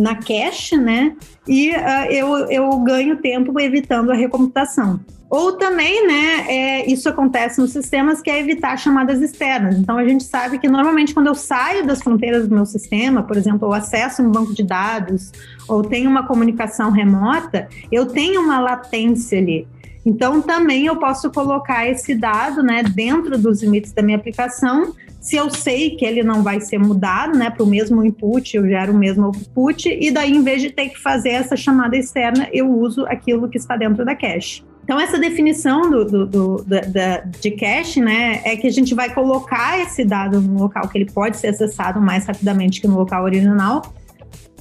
na 0.00 0.14
cache, 0.14 0.76
né? 0.76 1.14
E 1.46 1.70
uh, 1.70 2.10
eu, 2.10 2.28
eu 2.50 2.78
ganho 2.80 3.16
tempo 3.16 3.58
evitando 3.60 4.10
a 4.10 4.14
recomputação. 4.14 5.00
Ou 5.30 5.52
também, 5.52 6.08
né, 6.08 6.44
é, 6.48 6.90
isso 6.90 7.08
acontece 7.08 7.60
nos 7.60 7.70
sistemas 7.70 8.20
que 8.20 8.28
é 8.28 8.40
evitar 8.40 8.76
chamadas 8.76 9.22
externas. 9.22 9.76
Então, 9.76 9.96
a 9.96 10.04
gente 10.04 10.24
sabe 10.24 10.58
que 10.58 10.68
normalmente 10.68 11.14
quando 11.14 11.28
eu 11.28 11.36
saio 11.36 11.86
das 11.86 12.02
fronteiras 12.02 12.48
do 12.48 12.54
meu 12.56 12.66
sistema, 12.66 13.22
por 13.22 13.36
exemplo, 13.36 13.68
eu 13.68 13.72
acesso 13.72 14.22
um 14.22 14.30
banco 14.32 14.52
de 14.52 14.64
dados 14.64 15.30
ou 15.68 15.84
tenho 15.84 16.10
uma 16.10 16.26
comunicação 16.26 16.90
remota, 16.90 17.68
eu 17.92 18.06
tenho 18.06 18.40
uma 18.40 18.58
latência 18.58 19.38
ali. 19.38 19.68
Então, 20.04 20.40
também 20.40 20.86
eu 20.86 20.96
posso 20.96 21.30
colocar 21.30 21.86
esse 21.88 22.14
dado 22.14 22.62
né, 22.62 22.82
dentro 22.82 23.36
dos 23.38 23.62
limites 23.62 23.92
da 23.92 24.02
minha 24.02 24.16
aplicação 24.16 24.94
se 25.20 25.36
eu 25.36 25.50
sei 25.50 25.90
que 25.90 26.04
ele 26.04 26.22
não 26.22 26.42
vai 26.42 26.60
ser 26.60 26.78
mudado, 26.78 27.36
né, 27.36 27.50
para 27.50 27.62
o 27.62 27.66
mesmo 27.66 28.02
input, 28.04 28.56
eu 28.56 28.66
gero 28.66 28.94
o 28.94 28.98
mesmo 28.98 29.26
output, 29.26 29.88
e 29.88 30.10
daí, 30.10 30.32
em 30.32 30.42
vez 30.42 30.62
de 30.62 30.70
ter 30.70 30.88
que 30.88 30.98
fazer 30.98 31.30
essa 31.30 31.56
chamada 31.56 31.96
externa, 31.96 32.48
eu 32.52 32.68
uso 32.68 33.04
aquilo 33.04 33.48
que 33.48 33.58
está 33.58 33.76
dentro 33.76 34.04
da 34.04 34.16
cache. 34.16 34.64
Então, 34.82 34.98
essa 34.98 35.18
definição 35.18 35.90
do, 35.90 36.04
do, 36.04 36.26
do 36.26 36.64
da, 36.64 37.18
de 37.18 37.50
cache, 37.50 38.00
né, 38.00 38.40
é 38.44 38.56
que 38.56 38.66
a 38.66 38.72
gente 38.72 38.94
vai 38.94 39.12
colocar 39.12 39.78
esse 39.78 40.04
dado 40.04 40.40
no 40.40 40.58
local 40.58 40.88
que 40.88 40.96
ele 40.96 41.10
pode 41.10 41.36
ser 41.36 41.48
acessado 41.48 42.00
mais 42.00 42.24
rapidamente 42.24 42.80
que 42.80 42.88
no 42.88 42.96
local 42.96 43.22
original. 43.22 43.82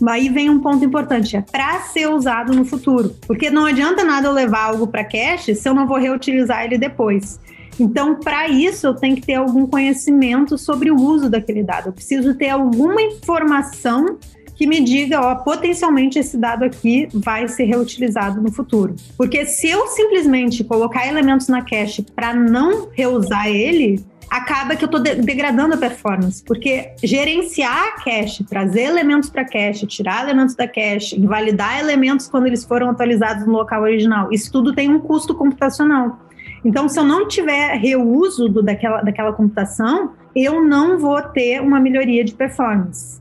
Aí 0.08 0.30
vem 0.30 0.50
um 0.50 0.60
ponto 0.60 0.84
importante, 0.84 1.36
é 1.36 1.41
para 1.41 1.82
ser 1.82 2.10
usado 2.10 2.54
no 2.54 2.66
futuro. 2.66 3.16
Porque 3.28 3.50
não 3.50 3.66
adianta 3.66 4.04
nada 4.04 4.28
eu 4.28 4.34
levar 4.34 4.66
algo 4.66 4.88
para 4.88 5.04
cache 5.04 5.56
se 5.56 5.68
eu 5.68 5.74
não 5.74 5.88
vou 5.88 5.97
reutilizar 5.97 6.64
ele 6.64 6.78
depois. 6.78 7.39
Então, 7.80 8.20
para 8.20 8.47
isso, 8.50 8.88
eu 8.88 8.93
tenho 8.93 9.16
que 9.16 9.22
ter 9.22 9.36
algum 9.36 9.66
conhecimento 9.66 10.58
sobre 10.58 10.91
o 10.91 10.95
uso 10.95 11.30
daquele 11.30 11.64
dado. 11.64 11.88
Eu 11.88 11.93
preciso 11.93 12.36
ter 12.36 12.50
alguma 12.50 13.02
informação 13.02 14.18
que 14.54 14.68
me 14.68 14.82
diga, 14.82 15.22
ó, 15.22 15.36
potencialmente 15.36 16.20
esse 16.20 16.38
dado 16.38 16.66
aqui 16.66 17.08
vai 17.14 17.47
ser 17.47 17.64
reutilizado 17.64 18.41
no 18.41 18.52
futuro. 18.52 18.93
Porque 19.16 19.45
se 19.45 19.70
eu 19.70 19.88
simplesmente 19.88 20.66
colocar 20.66 21.08
elementos 21.08 21.47
na 21.47 21.62
cache 21.62 22.06
para 22.14 22.34
não 22.34 22.89
reusar 22.91 23.47
ele, 23.47 24.04
acaba 24.30 24.75
que 24.75 24.84
eu 24.84 24.88
estou 24.88 25.01
de 25.01 25.15
degradando 25.15 25.73
a 25.75 25.77
performance, 25.77 26.43
porque 26.43 26.91
gerenciar 27.03 27.88
a 27.88 28.03
cache, 28.03 28.43
trazer 28.43 28.84
elementos 28.84 29.30
para 29.30 29.43
cache, 29.43 29.88
tirar 29.88 30.23
elementos 30.23 30.55
da 30.55 30.67
cache, 30.67 31.19
invalidar 31.19 31.80
elementos 31.80 32.27
quando 32.27 32.45
eles 32.47 32.63
foram 32.63 32.89
atualizados 32.89 33.45
no 33.45 33.53
local 33.53 33.82
original, 33.82 34.32
isso 34.32 34.51
tudo 34.51 34.73
tem 34.73 34.89
um 34.89 34.99
custo 34.99 35.34
computacional. 35.34 36.19
Então, 36.63 36.89
se 36.89 36.99
eu 36.99 37.03
não 37.03 37.27
tiver 37.27 37.75
reuso 37.77 38.49
do, 38.49 38.61
daquela, 38.61 39.01
daquela 39.01 39.34
computação, 39.34 40.13
eu 40.36 40.63
não 40.63 40.99
vou 40.99 41.21
ter 41.21 41.61
uma 41.61 41.80
melhoria 41.80 42.23
de 42.23 42.34
performance. 42.34 43.19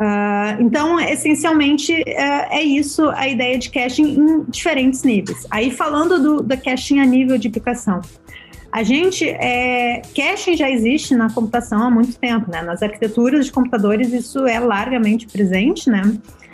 Uh, 0.00 0.62
então, 0.62 0.98
essencialmente, 0.98 1.92
uh, 1.92 2.04
é 2.50 2.62
isso 2.62 3.10
a 3.10 3.28
ideia 3.28 3.58
de 3.58 3.70
caching 3.70 4.18
em 4.18 4.44
diferentes 4.48 5.02
níveis. 5.02 5.46
Aí, 5.50 5.70
falando 5.70 6.18
do, 6.18 6.42
do 6.42 6.56
caching 6.56 7.00
a 7.00 7.04
nível 7.04 7.36
de 7.36 7.48
aplicação. 7.48 8.00
A 8.72 8.82
gente, 8.82 9.28
é, 9.28 10.00
caching 10.14 10.56
já 10.56 10.70
existe 10.70 11.14
na 11.14 11.32
computação 11.32 11.82
há 11.82 11.90
muito 11.90 12.16
tempo, 12.16 12.50
né? 12.50 12.62
Nas 12.62 12.82
arquiteturas 12.82 13.46
de 13.46 13.52
computadores 13.52 14.12
isso 14.12 14.46
é 14.46 14.60
largamente 14.60 15.26
presente, 15.26 15.90
né? 15.90 16.02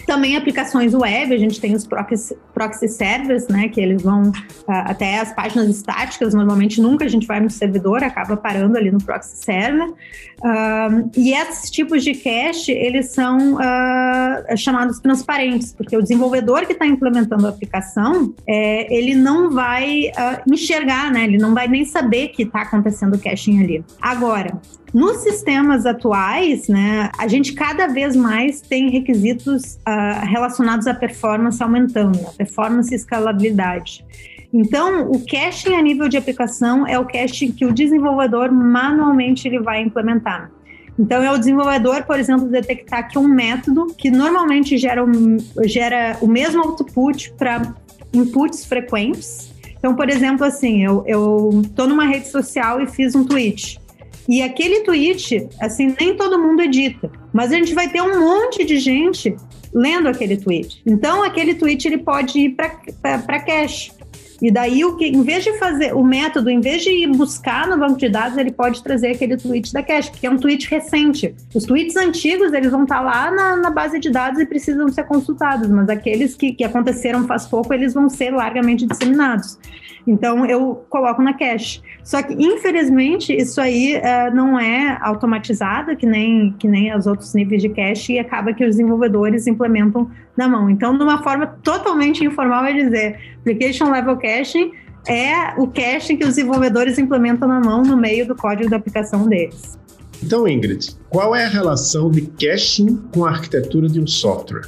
Também 0.07 0.37
aplicações 0.37 0.95
web, 0.95 1.35
a 1.35 1.39
gente 1.39 1.61
tem 1.61 1.75
os 1.75 1.87
proxy, 1.87 2.37
proxy 2.57 2.89
servers, 2.89 3.47
né, 3.49 3.69
que 3.69 3.79
eles 3.79 4.03
vão 4.03 4.31
uh, 4.31 4.33
até 4.67 5.19
as 5.19 5.31
páginas 5.35 5.69
estáticas, 5.69 6.33
normalmente 6.33 6.81
nunca 6.81 7.05
a 7.05 7.09
gente 7.09 7.27
vai 7.27 7.39
no 7.39 7.51
servidor, 7.51 8.03
acaba 8.03 8.35
parando 8.35 8.79
ali 8.79 8.91
no 8.91 8.97
proxy 8.97 9.37
server. 9.37 9.91
Uh, 9.91 11.11
e 11.15 11.35
esses 11.35 11.71
tipos 11.71 12.03
de 12.03 12.15
cache, 12.15 12.73
eles 12.73 13.11
são 13.11 13.57
uh, 13.57 14.57
chamados 14.57 14.99
transparentes, 15.01 15.75
porque 15.75 15.95
o 15.95 16.01
desenvolvedor 16.01 16.65
que 16.65 16.73
está 16.73 16.87
implementando 16.87 17.47
a 17.47 17.51
aplicação, 17.51 18.35
é, 18.49 18.95
ele 18.95 19.15
não 19.15 19.51
vai 19.51 20.11
enxergar, 20.51 21.13
né, 21.13 21.25
ele 21.25 21.37
não 21.37 21.53
vai 21.53 21.69
nem 21.69 21.85
saber 21.85 22.29
que 22.29 22.45
está 22.45 22.63
acontecendo 22.63 23.19
caching 23.19 23.63
ali. 23.63 23.85
Agora, 24.01 24.59
nos 24.97 25.19
sistemas 25.19 25.85
atuais, 25.85 26.69
né, 26.69 27.11
a 27.19 27.29
gente 27.29 27.53
cada 27.53 27.87
vez 27.87 28.17
mais 28.17 28.63
tem 28.63 28.89
requisitos 28.89 29.75
uh, 29.87 30.25
relacionados 30.27 30.87
à 30.87 30.95
performance 30.95 31.63
aumentando, 31.63 32.19
performance 32.47 32.93
e 32.93 32.97
escalabilidade. 32.97 34.05
Então, 34.53 35.11
o 35.11 35.25
caching 35.27 35.75
a 35.75 35.83
nível 35.83 36.09
de 36.09 36.17
aplicação 36.17 36.87
é 36.87 36.99
o 36.99 37.05
caching 37.05 37.53
que 37.53 37.67
o 37.67 37.73
desenvolvedor 37.73 38.51
manualmente 38.51 39.47
ele 39.47 39.61
vai 39.61 39.83
implementar. 39.83 40.51
Então, 40.99 41.23
é 41.23 41.31
o 41.31 41.37
desenvolvedor, 41.37 42.05
por 42.05 42.19
exemplo, 42.19 42.49
detectar 42.49 43.09
que 43.11 43.19
um 43.19 43.29
método 43.29 43.87
que 43.99 44.11
normalmente 44.11 44.79
gera, 44.79 45.05
um, 45.05 45.37
gera 45.65 46.17
o 46.23 46.27
mesmo 46.27 46.63
output 46.63 47.35
para 47.35 47.75
inputs 48.15 48.65
frequentes. 48.65 49.53
Então, 49.79 49.95
por 49.95 50.09
exemplo, 50.09 50.47
assim, 50.47 50.85
eu 50.85 51.63
estou 51.63 51.87
numa 51.87 52.07
rede 52.07 52.29
social 52.29 52.81
e 52.81 52.87
fiz 52.87 53.15
um 53.15 53.25
tweet. 53.25 53.79
E 54.27 54.43
aquele 54.43 54.81
tweet, 54.81 55.49
assim, 55.61 55.95
nem 56.01 56.17
todo 56.17 56.39
mundo 56.39 56.63
edita, 56.63 57.11
mas 57.33 57.53
a 57.53 57.57
gente 57.57 57.75
vai 57.75 57.89
ter 57.89 58.01
um 58.01 58.19
monte 58.19 58.65
de 58.65 58.79
gente 58.79 59.37
lendo 59.77 60.09
aquele 60.09 60.39
tweet. 60.39 60.81
Então, 60.87 61.23
aquele 61.23 61.55
tweet 61.55 61.87
ele 61.87 61.99
pode 61.99 62.39
ir 62.39 62.57
para 62.57 63.41
cache. 63.41 63.93
E 64.41 64.51
daí, 64.51 64.85
o 64.85 64.97
que, 64.97 65.07
em 65.07 65.23
vez 65.23 65.45
de 65.45 65.59
fazer 65.59 65.95
o 65.95 66.03
método, 66.03 66.51
em 66.51 66.61
vez 66.61 66.83
de 66.83 66.91
ir 66.91 67.09
buscar 67.09 67.67
no 67.69 67.79
banco 67.79 67.99
de 67.99 68.09
dados, 68.09 68.37
ele 68.37 68.53
pode 68.53 68.83
trazer 68.83 69.09
aquele 69.09 69.37
tweet 69.37 69.73
da 69.73 69.83
cache, 69.83 70.11
que 70.11 70.27
é 70.27 70.31
um 70.31 70.39
tweet 70.39 70.69
recente. 70.69 71.35
Os 71.55 71.65
tweets 71.65 71.97
antigos, 71.97 72.53
eles 72.53 72.71
vão 72.71 72.83
estar 72.83 73.01
lá 73.01 73.31
na, 73.31 73.57
na 73.57 73.71
base 73.71 73.99
de 73.99 74.11
dados 74.11 74.41
e 74.41 74.47
precisam 74.47 74.89
ser 74.89 75.05
consultados, 75.05 75.69
mas 75.69 75.89
aqueles 75.89 76.35
que, 76.35 76.53
que 76.53 76.65
aconteceram 76.65 77.27
faz 77.27 77.47
pouco, 77.47 77.73
eles 77.73 77.95
vão 77.95 78.09
ser 78.09 78.31
largamente 78.31 78.87
disseminados. 78.87 79.59
Então 80.07 80.47
eu 80.47 80.85
coloco 80.89 81.21
na 81.23 81.35
cache. 81.35 81.83
Só 82.05 82.23
que 82.23 82.33
infelizmente 82.33 83.35
isso 83.35 83.61
aí 83.61 83.97
uh, 83.97 84.35
não 84.35 84.59
é 84.59 84.99
automatizado 85.01 85.97
que 85.97 86.07
nem 86.07 86.53
que 86.59 86.69
nem 86.69 86.95
os 86.97 87.07
outros 87.07 87.35
níveis 87.35 87.61
de 87.61 87.69
cache 87.69 88.15
e 88.15 88.19
acaba 88.19 88.53
que 88.53 88.65
os 88.65 88.77
desenvolvedores 88.77 89.47
implementam 89.47 90.11
na 90.37 90.49
mão. 90.49 90.71
Então, 90.71 90.97
de 90.97 91.03
uma 91.03 91.23
forma 91.23 91.47
totalmente 91.47 92.25
informal 92.25 92.65
é 92.65 92.73
dizer 92.73 93.19
application 93.41 93.91
level 93.91 94.17
caching 94.17 94.73
é 95.09 95.55
o 95.57 95.69
caching 95.69 96.17
que 96.17 96.25
os 96.25 96.31
desenvolvedores 96.31 96.99
implementam 96.99 97.49
na 97.49 97.61
mão 97.61 97.83
no 97.83 97.97
meio 97.97 98.27
do 98.27 98.35
código 98.35 98.69
da 98.69 98.77
aplicação 98.77 99.29
deles. 99.29 99.79
Então, 100.23 100.49
Ingrid, 100.49 100.97
qual 101.09 101.35
é 101.37 101.45
a 101.45 101.49
relação 101.49 102.11
de 102.11 102.23
caching 102.23 102.97
com 103.13 103.25
a 103.25 103.31
arquitetura 103.31 103.89
de 103.89 104.01
um 104.01 104.07
software? 104.07 104.63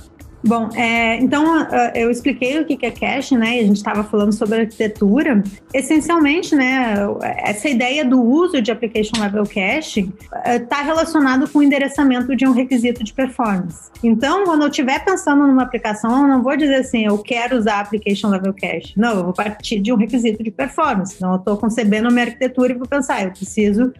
Bom, 0.45 0.69
é, 0.75 1.17
então 1.17 1.63
uh, 1.63 1.67
eu 1.95 2.11
expliquei 2.11 2.61
o 2.61 2.65
que 2.65 2.87
é 2.87 2.91
cache, 2.91 3.37
né? 3.37 3.59
A 3.59 3.65
gente 3.65 3.77
estava 3.77 4.05
falando 4.05 4.33
sobre 4.33 4.61
arquitetura. 4.61 5.43
Essencialmente, 5.75 6.55
né? 6.55 6.95
Essa 7.39 7.69
ideia 7.69 8.05
do 8.05 8.23
uso 8.23 8.63
de 8.63 8.71
application 8.71 9.21
level 9.21 9.45
cache 9.45 10.13
está 10.47 10.83
uh, 10.83 10.85
relacionado 10.85 11.49
com 11.49 11.59
o 11.59 11.63
endereçamento 11.63 12.37
de 12.37 12.47
um 12.47 12.53
requisito 12.53 13.03
de 13.03 13.13
performance. 13.13 13.91
Então, 14.03 14.45
quando 14.45 14.63
eu 14.63 14.69
estiver 14.69 15.05
pensando 15.05 15.47
numa 15.47 15.63
aplicação, 15.63 16.23
eu 16.23 16.29
não 16.29 16.43
vou 16.43 16.57
dizer 16.57 16.77
assim, 16.77 17.05
eu 17.05 17.19
quero 17.19 17.57
usar 17.57 17.81
application 17.81 18.29
level 18.29 18.55
cache. 18.55 18.93
Não, 18.97 19.17
eu 19.17 19.25
vou 19.25 19.33
partir 19.33 19.81
de 19.81 19.93
um 19.93 19.97
requisito 19.97 20.43
de 20.43 20.51
performance. 20.51 21.17
Então, 21.17 21.33
eu 21.33 21.39
estou 21.39 21.57
concebendo 21.57 22.09
uma 22.09 22.21
arquitetura 22.21 22.73
e 22.73 22.77
vou 22.77 22.87
pensar, 22.87 23.25
eu 23.25 23.31
preciso 23.31 23.93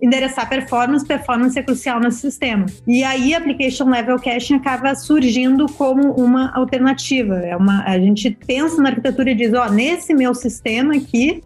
endereçar 0.00 0.48
performance, 0.48 1.04
performance 1.04 1.58
é 1.58 1.62
crucial 1.62 2.00
nesse 2.00 2.20
sistema. 2.20 2.66
E 2.86 3.02
aí, 3.02 3.34
application 3.34 3.88
level 3.88 4.18
caching 4.18 4.54
acaba 4.54 4.94
surgindo 4.94 5.66
como 5.72 6.12
uma 6.12 6.54
alternativa. 6.54 7.36
É 7.36 7.56
uma, 7.56 7.84
a 7.84 7.98
gente 7.98 8.30
pensa 8.46 8.80
na 8.80 8.90
arquitetura 8.90 9.30
e 9.30 9.34
diz, 9.34 9.52
ó, 9.54 9.66
oh, 9.66 9.72
nesse 9.72 10.14
meu 10.14 10.34
sistema 10.34 10.94
aqui, 10.94 11.42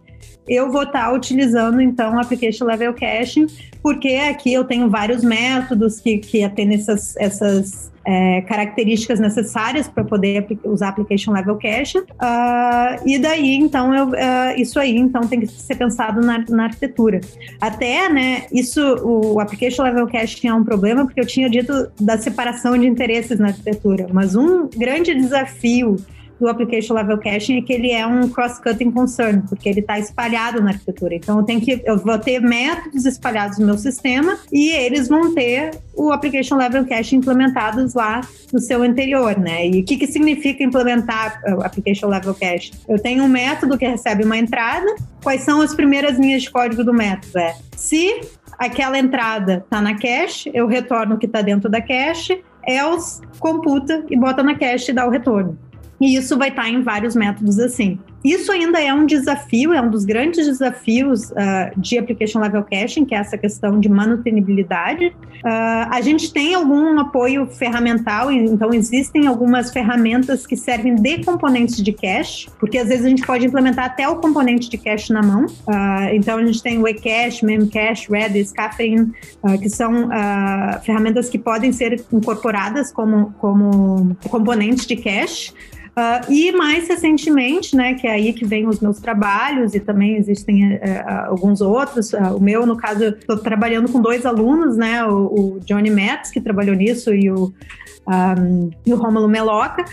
eu 0.47 0.71
vou 0.71 0.83
estar 0.83 1.05
tá 1.05 1.13
utilizando 1.13 1.81
então 1.81 2.19
application 2.19 2.65
level 2.65 2.93
caching, 2.93 3.47
porque 3.81 4.09
aqui 4.09 4.53
eu 4.53 4.63
tenho 4.63 4.89
vários 4.89 5.23
métodos 5.23 5.99
que, 5.99 6.17
que 6.17 6.43
atendem 6.43 6.77
essas, 6.77 7.15
essas 7.17 7.91
é, 8.05 8.41
características 8.41 9.19
necessárias 9.19 9.87
para 9.87 10.03
poder 10.03 10.45
usar 10.63 10.89
application 10.89 11.31
level 11.31 11.57
cache. 11.57 11.99
Uh, 11.99 13.05
e 13.05 13.19
daí, 13.19 13.55
então, 13.55 13.93
eu, 13.93 14.07
uh, 14.07 14.13
isso 14.57 14.79
aí, 14.79 14.97
então, 14.97 15.21
tem 15.21 15.39
que 15.39 15.47
ser 15.47 15.75
pensado 15.75 16.21
na, 16.21 16.43
na, 16.49 16.63
arquitetura. 16.65 17.21
Até, 17.59 18.09
né, 18.09 18.45
isso, 18.51 18.81
o 19.03 19.39
application 19.39 19.83
level 19.83 20.07
cache 20.07 20.47
é 20.47 20.53
um 20.53 20.63
problema, 20.63 21.05
porque 21.05 21.19
eu 21.19 21.27
tinha 21.27 21.49
dito 21.49 21.91
da 21.99 22.17
separação 22.17 22.77
de 22.77 22.87
interesses 22.87 23.39
na 23.39 23.47
arquitetura, 23.47 24.07
mas 24.11 24.35
um 24.35 24.67
grande 24.67 25.13
desafio 25.13 25.97
do 26.41 26.49
application 26.49 26.95
level 26.95 27.19
caching 27.19 27.59
é 27.59 27.61
que 27.61 27.71
ele 27.71 27.91
é 27.91 28.05
um 28.05 28.27
cross-cutting 28.27 28.89
concern, 28.89 29.43
porque 29.47 29.69
ele 29.69 29.79
está 29.79 29.99
espalhado 29.99 30.59
na 30.59 30.71
arquitetura. 30.71 31.13
Então 31.13 31.37
eu 31.37 31.43
tenho 31.43 31.61
que 31.61 31.79
eu 31.85 31.97
vou 31.99 32.17
ter 32.17 32.41
métodos 32.41 33.05
espalhados 33.05 33.59
no 33.59 33.67
meu 33.67 33.77
sistema 33.77 34.39
e 34.51 34.71
eles 34.71 35.07
vão 35.07 35.35
ter 35.35 35.71
o 35.93 36.11
application 36.11 36.57
level 36.57 36.83
caching 36.85 37.17
implementados 37.17 37.93
lá 37.93 38.21
no 38.51 38.59
seu 38.59 38.83
interior, 38.83 39.37
né? 39.37 39.67
E 39.67 39.81
o 39.81 39.85
que, 39.85 39.97
que 39.97 40.07
significa 40.07 40.63
implementar 40.63 41.39
o 41.57 41.61
application 41.63 42.07
level 42.07 42.33
caching? 42.33 42.73
Eu 42.89 42.97
tenho 42.97 43.23
um 43.23 43.27
método 43.27 43.77
que 43.77 43.87
recebe 43.87 44.23
uma 44.23 44.37
entrada. 44.37 44.95
Quais 45.21 45.43
são 45.43 45.61
as 45.61 45.75
primeiras 45.75 46.17
linhas 46.17 46.41
de 46.41 46.49
código 46.49 46.83
do 46.83 46.91
método? 46.91 47.37
É 47.37 47.55
se 47.75 48.21
aquela 48.57 48.97
entrada 48.97 49.63
está 49.63 49.79
na 49.79 49.95
cache, 49.95 50.49
eu 50.53 50.65
retorno 50.65 51.15
o 51.15 51.17
que 51.17 51.27
está 51.27 51.41
dentro 51.41 51.69
da 51.69 51.81
cache, 51.81 52.43
else 52.67 53.21
computa 53.39 54.05
e 54.09 54.17
bota 54.17 54.43
na 54.43 54.55
cache 54.55 54.91
e 54.91 54.93
dá 54.93 55.05
o 55.05 55.09
retorno. 55.09 55.57
E 56.01 56.15
isso 56.15 56.35
vai 56.37 56.49
estar 56.49 56.67
em 56.67 56.81
vários 56.81 57.15
métodos 57.15 57.59
assim. 57.59 57.99
Isso 58.23 58.51
ainda 58.51 58.79
é 58.79 58.93
um 58.93 59.05
desafio, 59.05 59.73
é 59.73 59.81
um 59.81 59.89
dos 59.89 60.05
grandes 60.05 60.45
desafios 60.45 61.31
uh, 61.31 61.79
de 61.79 61.97
application 61.97 62.39
level 62.39 62.63
caching, 62.63 63.03
que 63.03 63.15
é 63.15 63.17
essa 63.17 63.37
questão 63.37 63.79
de 63.79 63.89
manutenibilidade. 63.89 65.07
Uh, 65.07 65.89
a 65.89 66.01
gente 66.01 66.31
tem 66.31 66.53
algum 66.53 66.99
apoio 66.99 67.47
ferramental, 67.47 68.31
então 68.31 68.71
existem 68.73 69.25
algumas 69.25 69.71
ferramentas 69.71 70.45
que 70.45 70.55
servem 70.55 70.95
de 70.95 71.23
componentes 71.23 71.81
de 71.81 71.91
cache, 71.91 72.47
porque 72.59 72.77
às 72.77 72.87
vezes 72.87 73.05
a 73.05 73.09
gente 73.09 73.25
pode 73.25 73.45
implementar 73.45 73.85
até 73.85 74.07
o 74.07 74.17
componente 74.17 74.69
de 74.69 74.77
cache 74.77 75.11
na 75.11 75.23
mão. 75.23 75.45
Uh, 75.45 76.13
então 76.13 76.37
a 76.37 76.45
gente 76.45 76.61
tem 76.61 76.77
o 76.77 76.87
eCache, 76.87 77.43
Memcache, 77.43 78.07
Redis, 78.11 78.51
Caffeine, 78.51 79.11
que 79.59 79.69
são 79.69 80.09
ferramentas 80.83 81.29
que 81.29 81.39
podem 81.39 81.71
ser 81.71 82.03
incorporadas 82.11 82.91
como, 82.91 83.33
como 83.39 84.15
componentes 84.29 84.85
de 84.85 84.95
cache. 84.95 85.53
Uh, 85.91 86.31
e 86.31 86.53
mais 86.53 86.87
recentemente, 86.87 87.75
né, 87.75 87.95
que 87.95 88.07
é 88.07 88.11
aí 88.11 88.31
que 88.31 88.45
vem 88.45 88.65
os 88.65 88.79
meus 88.79 88.99
trabalhos 88.99 89.75
e 89.75 89.79
também 89.79 90.15
existem 90.15 90.75
uh, 90.75 90.79
alguns 91.27 91.59
outros. 91.59 92.13
Uh, 92.13 92.37
o 92.37 92.39
meu, 92.39 92.65
no 92.65 92.77
caso, 92.77 93.03
estou 93.03 93.37
trabalhando 93.37 93.91
com 93.91 93.99
dois 93.99 94.25
alunos, 94.25 94.77
né, 94.77 95.03
o, 95.05 95.57
o 95.57 95.59
Johnny 95.65 95.89
Metz, 95.89 96.31
que 96.31 96.39
trabalhou 96.39 96.75
nisso, 96.75 97.13
e 97.13 97.29
o, 97.29 97.53
um, 98.07 98.69
e 98.85 98.93
o 98.93 99.27
Meloca. 99.27 99.83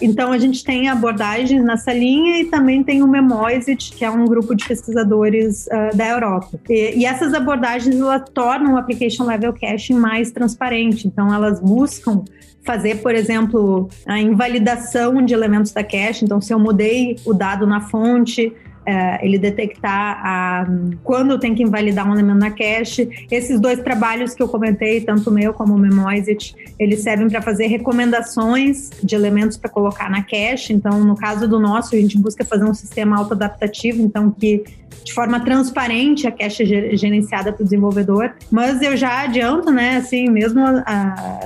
então, 0.00 0.32
a 0.32 0.38
gente 0.38 0.64
tem 0.64 0.88
abordagens 0.88 1.62
nessa 1.62 1.92
linha 1.92 2.40
e 2.40 2.46
também 2.46 2.82
tem 2.82 3.02
o 3.02 3.06
Memoisit, 3.06 3.92
que 3.94 4.04
é 4.04 4.10
um 4.10 4.24
grupo 4.24 4.54
de 4.54 4.66
pesquisadores 4.66 5.66
da 5.94 6.08
Europa. 6.08 6.58
E, 6.68 7.00
e 7.00 7.04
essas 7.06 7.34
abordagens 7.34 7.94
tornam 8.34 8.74
o 8.74 8.76
application 8.76 9.24
level 9.24 9.52
caching 9.52 9.94
mais 9.94 10.30
transparente. 10.32 11.06
Então, 11.06 11.32
elas 11.32 11.60
buscam 11.60 12.24
fazer, 12.66 12.96
por 12.96 13.14
exemplo, 13.14 13.88
a 14.04 14.20
invalidação 14.20 15.24
de 15.24 15.32
elementos 15.32 15.72
da 15.72 15.84
cache. 15.84 16.24
Então, 16.24 16.40
se 16.40 16.52
eu 16.52 16.58
mudei 16.58 17.16
o 17.24 17.32
dado 17.32 17.66
na 17.66 17.80
fonte, 17.80 18.52
é, 18.86 19.24
ele 19.26 19.36
detectar 19.36 20.20
a, 20.24 20.66
quando 21.02 21.38
tem 21.38 21.54
que 21.54 21.62
invalidar 21.62 22.08
um 22.08 22.12
elemento 22.12 22.38
na 22.38 22.50
cache. 22.50 23.26
Esses 23.30 23.58
dois 23.58 23.80
trabalhos 23.80 24.32
que 24.34 24.42
eu 24.42 24.48
comentei, 24.48 25.00
tanto 25.00 25.28
o 25.28 25.32
meu 25.32 25.52
como 25.52 25.74
o 25.74 25.78
Memoisit, 25.78 26.54
eles 26.78 27.00
servem 27.00 27.28
para 27.28 27.42
fazer 27.42 27.66
recomendações 27.66 28.90
de 29.02 29.14
elementos 29.14 29.56
para 29.56 29.68
colocar 29.68 30.08
na 30.08 30.22
cache. 30.22 30.72
Então, 30.72 31.04
no 31.04 31.16
caso 31.16 31.48
do 31.48 31.58
nosso, 31.58 31.96
a 31.96 31.98
gente 31.98 32.16
busca 32.16 32.44
fazer 32.44 32.64
um 32.64 32.74
sistema 32.74 33.16
autoadaptativo, 33.16 34.02
então 34.02 34.30
que 34.30 34.62
de 35.04 35.12
forma 35.12 35.38
transparente 35.40 36.26
a 36.26 36.32
cache 36.32 36.62
é 36.62 36.96
gerenciada 36.96 37.52
para 37.52 37.62
o 37.62 37.64
desenvolvedor. 37.64 38.34
Mas 38.50 38.82
eu 38.82 38.96
já 38.96 39.22
adianto, 39.22 39.70
né, 39.70 39.96
assim, 39.96 40.28
mesmo 40.28 40.62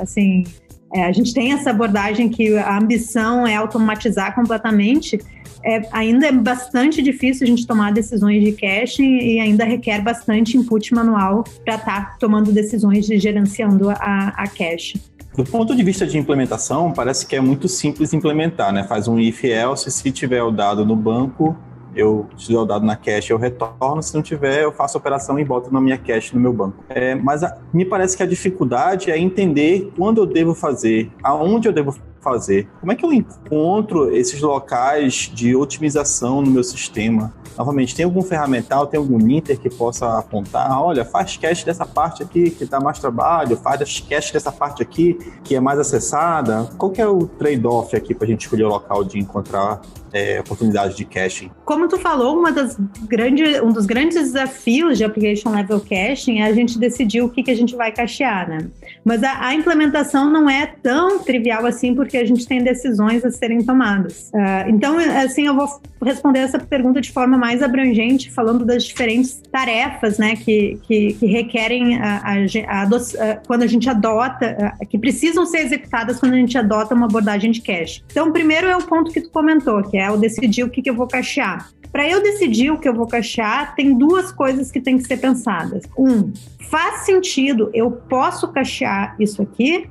assim, 0.00 0.44
é, 0.92 1.04
a 1.04 1.12
gente 1.12 1.32
tem 1.32 1.52
essa 1.52 1.70
abordagem 1.70 2.28
que 2.28 2.56
a 2.56 2.76
ambição 2.76 3.46
é 3.46 3.54
automatizar 3.54 4.34
completamente. 4.34 5.18
É, 5.64 5.82
ainda 5.92 6.26
é 6.26 6.32
bastante 6.32 7.02
difícil 7.02 7.44
a 7.44 7.46
gente 7.46 7.66
tomar 7.66 7.92
decisões 7.92 8.42
de 8.42 8.52
caching 8.52 9.18
e 9.18 9.38
ainda 9.38 9.64
requer 9.64 10.00
bastante 10.00 10.56
input 10.56 10.94
manual 10.94 11.44
para 11.64 11.74
estar 11.74 12.10
tá 12.12 12.16
tomando 12.18 12.50
decisões 12.50 13.06
de 13.06 13.18
gerenciando 13.18 13.90
a, 13.90 14.28
a 14.36 14.48
cache. 14.48 15.00
Do 15.36 15.44
ponto 15.44 15.76
de 15.76 15.82
vista 15.84 16.06
de 16.06 16.18
implementação, 16.18 16.92
parece 16.92 17.24
que 17.24 17.36
é 17.36 17.40
muito 17.40 17.68
simples 17.68 18.12
implementar, 18.12 18.72
né? 18.72 18.82
Faz 18.84 19.06
um 19.06 19.18
if 19.18 19.44
else, 19.44 19.90
se 19.90 20.10
tiver 20.10 20.42
o 20.42 20.50
dado 20.50 20.84
no 20.84 20.96
banco, 20.96 21.56
eu 21.94 22.26
se 22.36 22.46
tiver 22.46 22.58
o 22.58 22.64
dado 22.64 22.84
na 22.84 22.96
cache, 22.96 23.32
eu 23.32 23.38
retorno, 23.38 24.02
se 24.02 24.14
não 24.14 24.22
tiver, 24.22 24.62
eu 24.62 24.72
faço 24.72 24.96
a 24.96 25.00
operação 25.00 25.38
e 25.38 25.44
boto 25.44 25.72
na 25.72 25.80
minha 25.80 25.98
cache 25.98 26.34
no 26.34 26.40
meu 26.40 26.52
banco. 26.52 26.84
É, 26.88 27.14
mas 27.14 27.42
a, 27.42 27.58
me 27.72 27.84
parece 27.84 28.16
que 28.16 28.22
a 28.22 28.26
dificuldade 28.26 29.10
é 29.10 29.18
entender 29.18 29.92
quando 29.96 30.22
eu 30.22 30.26
devo 30.26 30.54
fazer, 30.54 31.10
aonde 31.22 31.68
eu 31.68 31.72
devo 31.72 31.94
fazer. 32.20 32.68
Como 32.80 32.92
é 32.92 32.94
que 32.94 33.04
eu 33.04 33.12
encontro 33.12 34.14
esses 34.14 34.40
locais 34.40 35.30
de 35.32 35.54
otimização 35.56 36.42
no 36.42 36.50
meu 36.50 36.64
sistema? 36.64 37.32
Novamente, 37.56 37.94
tem 37.94 38.04
algum 38.04 38.22
ferramental, 38.22 38.86
tem 38.86 38.98
algum 38.98 39.18
linter 39.18 39.58
que 39.58 39.68
possa 39.68 40.18
apontar? 40.18 40.80
Olha, 40.80 41.04
faz 41.04 41.36
cache 41.36 41.64
dessa 41.64 41.84
parte 41.84 42.22
aqui 42.22 42.50
que 42.50 42.64
dá 42.64 42.80
mais 42.80 42.98
trabalho, 42.98 43.56
faz 43.56 44.00
cache 44.00 44.32
dessa 44.32 44.50
parte 44.50 44.82
aqui 44.82 45.18
que 45.44 45.54
é 45.54 45.60
mais 45.60 45.78
acessada. 45.78 46.70
Qual 46.78 46.90
que 46.90 47.02
é 47.02 47.06
o 47.06 47.26
trade-off 47.26 47.94
aqui 47.94 48.14
para 48.14 48.26
a 48.26 48.30
gente 48.30 48.42
escolher 48.42 48.64
o 48.64 48.68
local 48.68 49.04
de 49.04 49.18
encontrar 49.18 49.82
é, 50.12 50.40
oportunidades 50.40 50.96
de 50.96 51.04
caching? 51.04 51.50
Como 51.64 51.88
tu 51.88 51.98
falou, 51.98 52.38
uma 52.38 52.52
das 52.52 52.78
grande, 53.02 53.60
um 53.60 53.72
dos 53.72 53.86
grandes 53.86 54.16
desafios 54.16 54.96
de 54.96 55.04
application 55.04 55.50
level 55.50 55.80
caching 55.80 56.40
é 56.40 56.46
a 56.46 56.52
gente 56.52 56.78
decidir 56.78 57.22
o 57.22 57.28
que, 57.28 57.42
que 57.42 57.50
a 57.50 57.56
gente 57.56 57.76
vai 57.76 57.92
cachear, 57.92 58.48
né? 58.48 58.68
Mas 59.04 59.22
a, 59.22 59.46
a 59.46 59.54
implementação 59.54 60.30
não 60.30 60.48
é 60.48 60.66
tão 60.66 61.18
trivial 61.18 61.66
assim, 61.66 61.94
porque 61.94 62.09
a 62.16 62.24
gente 62.24 62.46
tem 62.46 62.62
decisões 62.62 63.24
a 63.24 63.30
serem 63.30 63.62
tomadas. 63.62 64.30
Uh, 64.34 64.68
então, 64.68 64.98
assim, 64.98 65.46
eu 65.46 65.54
vou 65.54 65.68
responder 66.02 66.40
essa 66.40 66.58
pergunta 66.58 67.00
de 67.00 67.12
forma 67.12 67.36
mais 67.36 67.62
abrangente, 67.62 68.30
falando 68.30 68.64
das 68.64 68.84
diferentes 68.84 69.40
tarefas, 69.50 70.18
né, 70.18 70.36
que, 70.36 70.78
que, 70.82 71.14
que 71.14 71.26
requerem 71.26 72.00
a, 72.00 72.22
a, 72.24 72.82
a, 72.82 73.36
quando 73.46 73.62
a 73.62 73.66
gente 73.66 73.88
adota, 73.88 74.74
que 74.88 74.98
precisam 74.98 75.44
ser 75.46 75.58
executadas 75.58 76.18
quando 76.18 76.34
a 76.34 76.36
gente 76.36 76.56
adota 76.56 76.94
uma 76.94 77.06
abordagem 77.06 77.50
de 77.50 77.60
cache. 77.60 78.02
Então, 78.10 78.32
primeiro 78.32 78.66
é 78.66 78.76
o 78.76 78.82
ponto 78.82 79.10
que 79.12 79.20
tu 79.20 79.30
comentou, 79.30 79.82
que 79.82 79.96
é 79.96 80.08
eu 80.08 80.16
decidir 80.16 80.64
o 80.64 80.70
que, 80.70 80.82
que 80.82 80.90
eu 80.90 80.94
vou 80.94 81.06
cachear. 81.06 81.70
Para 81.92 82.08
eu 82.08 82.22
decidir 82.22 82.70
o 82.70 82.78
que 82.78 82.88
eu 82.88 82.94
vou 82.94 83.06
cachear, 83.06 83.74
tem 83.74 83.96
duas 83.96 84.30
coisas 84.30 84.70
que 84.70 84.80
têm 84.80 84.96
que 84.96 85.04
ser 85.04 85.16
pensadas. 85.16 85.82
Um, 85.98 86.32
faz 86.70 87.00
sentido, 87.00 87.68
eu 87.74 87.90
posso 87.90 88.48
cachear 88.48 89.16
isso 89.18 89.42
aqui 89.42 89.88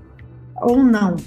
ou 0.61 0.81
não? 0.81 1.17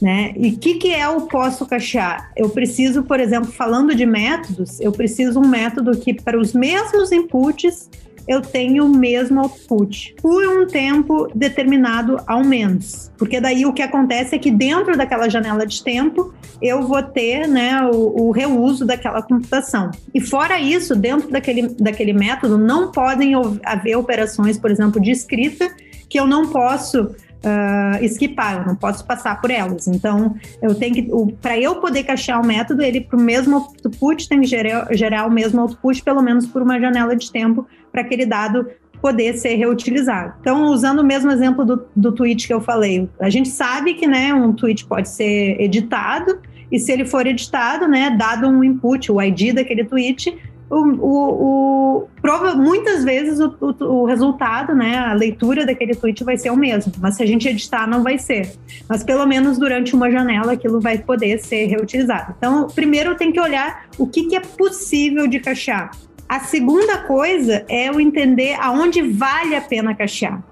Né? 0.00 0.32
E 0.36 0.50
o 0.50 0.58
que, 0.58 0.74
que 0.74 0.94
é 0.94 1.08
o 1.08 1.22
posso 1.22 1.66
cachear? 1.66 2.30
Eu 2.36 2.48
preciso, 2.50 3.02
por 3.02 3.20
exemplo, 3.20 3.50
falando 3.50 3.94
de 3.94 4.04
métodos, 4.04 4.80
eu 4.80 4.92
preciso 4.92 5.40
um 5.40 5.48
método 5.48 5.96
que, 5.96 6.12
para 6.14 6.38
os 6.38 6.52
mesmos 6.52 7.12
inputs, 7.12 7.88
eu 8.26 8.40
tenho 8.40 8.86
o 8.86 8.88
mesmo 8.88 9.40
output 9.40 10.14
por 10.20 10.46
um 10.46 10.66
tempo 10.66 11.28
determinado 11.34 12.18
ao 12.26 12.42
menos. 12.42 13.10
Porque 13.18 13.40
daí 13.40 13.66
o 13.66 13.72
que 13.72 13.82
acontece 13.82 14.34
é 14.34 14.38
que 14.38 14.50
dentro 14.50 14.96
daquela 14.96 15.28
janela 15.28 15.66
de 15.66 15.82
tempo 15.82 16.32
eu 16.60 16.82
vou 16.86 17.02
ter 17.02 17.46
né, 17.46 17.82
o, 17.92 18.28
o 18.28 18.30
reuso 18.30 18.86
daquela 18.86 19.22
computação. 19.22 19.90
E 20.14 20.20
fora 20.20 20.58
isso, 20.58 20.96
dentro 20.96 21.30
daquele, 21.30 21.68
daquele 21.68 22.12
método, 22.12 22.56
não 22.56 22.90
podem 22.90 23.34
haver 23.64 23.96
operações, 23.96 24.58
por 24.58 24.70
exemplo, 24.70 25.00
de 25.00 25.10
escrita 25.10 25.70
que 26.08 26.18
eu 26.18 26.26
não 26.26 26.48
posso 26.48 27.14
uh, 27.44 28.02
esquipar, 28.02 28.60
eu 28.60 28.66
não 28.66 28.74
posso 28.74 29.04
passar 29.04 29.40
por 29.40 29.50
elas. 29.50 29.86
Então, 29.86 30.34
eu 30.60 30.74
tenho 30.74 30.94
que, 30.94 31.34
para 31.40 31.58
eu 31.58 31.76
poder 31.76 32.04
cachear 32.04 32.40
o 32.40 32.46
método, 32.46 32.82
ele 32.82 33.00
para 33.00 33.18
o 33.18 33.22
mesmo 33.22 33.56
output 33.56 34.28
tem 34.28 34.40
que 34.40 34.46
gerar, 34.46 34.88
gerar 34.92 35.26
o 35.26 35.30
mesmo 35.30 35.60
output, 35.60 36.02
pelo 36.02 36.22
menos 36.22 36.46
por 36.46 36.62
uma 36.62 36.80
janela 36.80 37.14
de 37.14 37.30
tempo, 37.30 37.66
para 37.92 38.00
aquele 38.00 38.26
dado 38.26 38.66
poder 39.00 39.34
ser 39.34 39.54
reutilizado. 39.56 40.34
Então, 40.40 40.64
usando 40.64 41.00
o 41.00 41.04
mesmo 41.04 41.30
exemplo 41.30 41.64
do, 41.64 41.84
do 41.94 42.10
tweet 42.10 42.46
que 42.46 42.54
eu 42.54 42.60
falei, 42.60 43.08
a 43.20 43.28
gente 43.28 43.50
sabe 43.50 43.94
que 43.94 44.06
né, 44.06 44.32
um 44.32 44.52
tweet 44.52 44.86
pode 44.86 45.10
ser 45.10 45.60
editado, 45.60 46.40
e 46.72 46.78
se 46.78 46.90
ele 46.90 47.04
for 47.04 47.26
editado, 47.26 47.86
né, 47.86 48.16
dado 48.18 48.48
um 48.48 48.64
input, 48.64 49.12
o 49.12 49.20
ID 49.20 49.54
daquele 49.54 49.84
tweet, 49.84 50.34
o, 50.70 50.76
o, 50.76 51.98
o 51.98 52.08
prova, 52.20 52.54
muitas 52.54 53.04
vezes 53.04 53.38
o, 53.40 53.54
o, 53.60 53.84
o, 53.84 54.04
resultado, 54.04 54.74
né, 54.74 54.98
a 54.98 55.12
leitura 55.12 55.66
daquele 55.66 55.94
tweet 55.94 56.24
vai 56.24 56.36
ser 56.36 56.50
o 56.50 56.56
mesmo, 56.56 56.92
mas 57.00 57.16
se 57.16 57.22
a 57.22 57.26
gente 57.26 57.48
editar 57.48 57.86
não 57.86 58.02
vai 58.02 58.18
ser. 58.18 58.52
Mas 58.88 59.04
pelo 59.04 59.26
menos 59.26 59.58
durante 59.58 59.94
uma 59.94 60.10
janela 60.10 60.52
aquilo 60.52 60.80
vai 60.80 60.98
poder 60.98 61.38
ser 61.38 61.66
reutilizado. 61.66 62.34
Então, 62.38 62.66
primeiro 62.68 63.14
tem 63.16 63.30
que 63.30 63.40
olhar 63.40 63.86
o 63.98 64.06
que, 64.06 64.24
que 64.24 64.36
é 64.36 64.40
possível 64.40 65.26
de 65.26 65.40
cachear. 65.40 65.90
A 66.28 66.40
segunda 66.40 66.98
coisa 66.98 67.64
é 67.68 67.90
o 67.90 68.00
entender 68.00 68.56
aonde 68.58 69.02
vale 69.02 69.54
a 69.54 69.60
pena 69.60 69.94
cachear. 69.94 70.42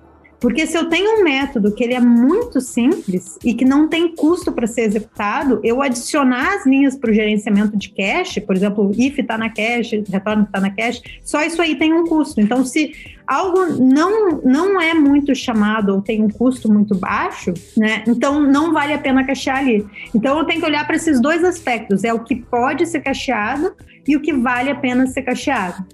Porque 0.42 0.66
se 0.66 0.76
eu 0.76 0.88
tenho 0.88 1.20
um 1.20 1.22
método 1.22 1.72
que 1.72 1.84
ele 1.84 1.94
é 1.94 2.00
muito 2.00 2.60
simples 2.60 3.38
e 3.44 3.54
que 3.54 3.64
não 3.64 3.86
tem 3.86 4.12
custo 4.12 4.50
para 4.50 4.66
ser 4.66 4.82
executado, 4.82 5.60
eu 5.62 5.80
adicionar 5.80 6.56
as 6.56 6.66
linhas 6.66 6.96
para 6.96 7.12
o 7.12 7.14
gerenciamento 7.14 7.76
de 7.76 7.90
cache, 7.90 8.40
por 8.40 8.56
exemplo, 8.56 8.90
if 8.98 9.20
está 9.20 9.38
na 9.38 9.48
cache, 9.48 10.02
retorno 10.10 10.42
está 10.42 10.60
na 10.60 10.70
cache, 10.70 11.00
só 11.22 11.44
isso 11.44 11.62
aí 11.62 11.76
tem 11.76 11.92
um 11.92 12.04
custo. 12.04 12.40
Então, 12.40 12.64
se 12.64 12.92
algo 13.24 13.66
não, 13.80 14.40
não 14.42 14.80
é 14.80 14.92
muito 14.94 15.32
chamado 15.32 15.94
ou 15.94 16.02
tem 16.02 16.20
um 16.20 16.28
custo 16.28 16.70
muito 16.70 16.92
baixo, 16.92 17.54
né? 17.76 18.02
Então 18.08 18.40
não 18.40 18.72
vale 18.72 18.94
a 18.94 18.98
pena 18.98 19.24
cachear 19.24 19.58
ali. 19.58 19.86
Então 20.12 20.36
eu 20.36 20.44
tenho 20.44 20.58
que 20.58 20.66
olhar 20.66 20.84
para 20.84 20.96
esses 20.96 21.20
dois 21.20 21.44
aspectos: 21.44 22.02
é 22.02 22.12
o 22.12 22.24
que 22.24 22.34
pode 22.34 22.84
ser 22.86 23.00
cacheado 23.00 23.72
e 24.06 24.16
o 24.16 24.20
que 24.20 24.32
vale 24.32 24.70
a 24.70 24.74
pena 24.74 25.06
ser 25.06 25.22
cacheado. 25.22 25.84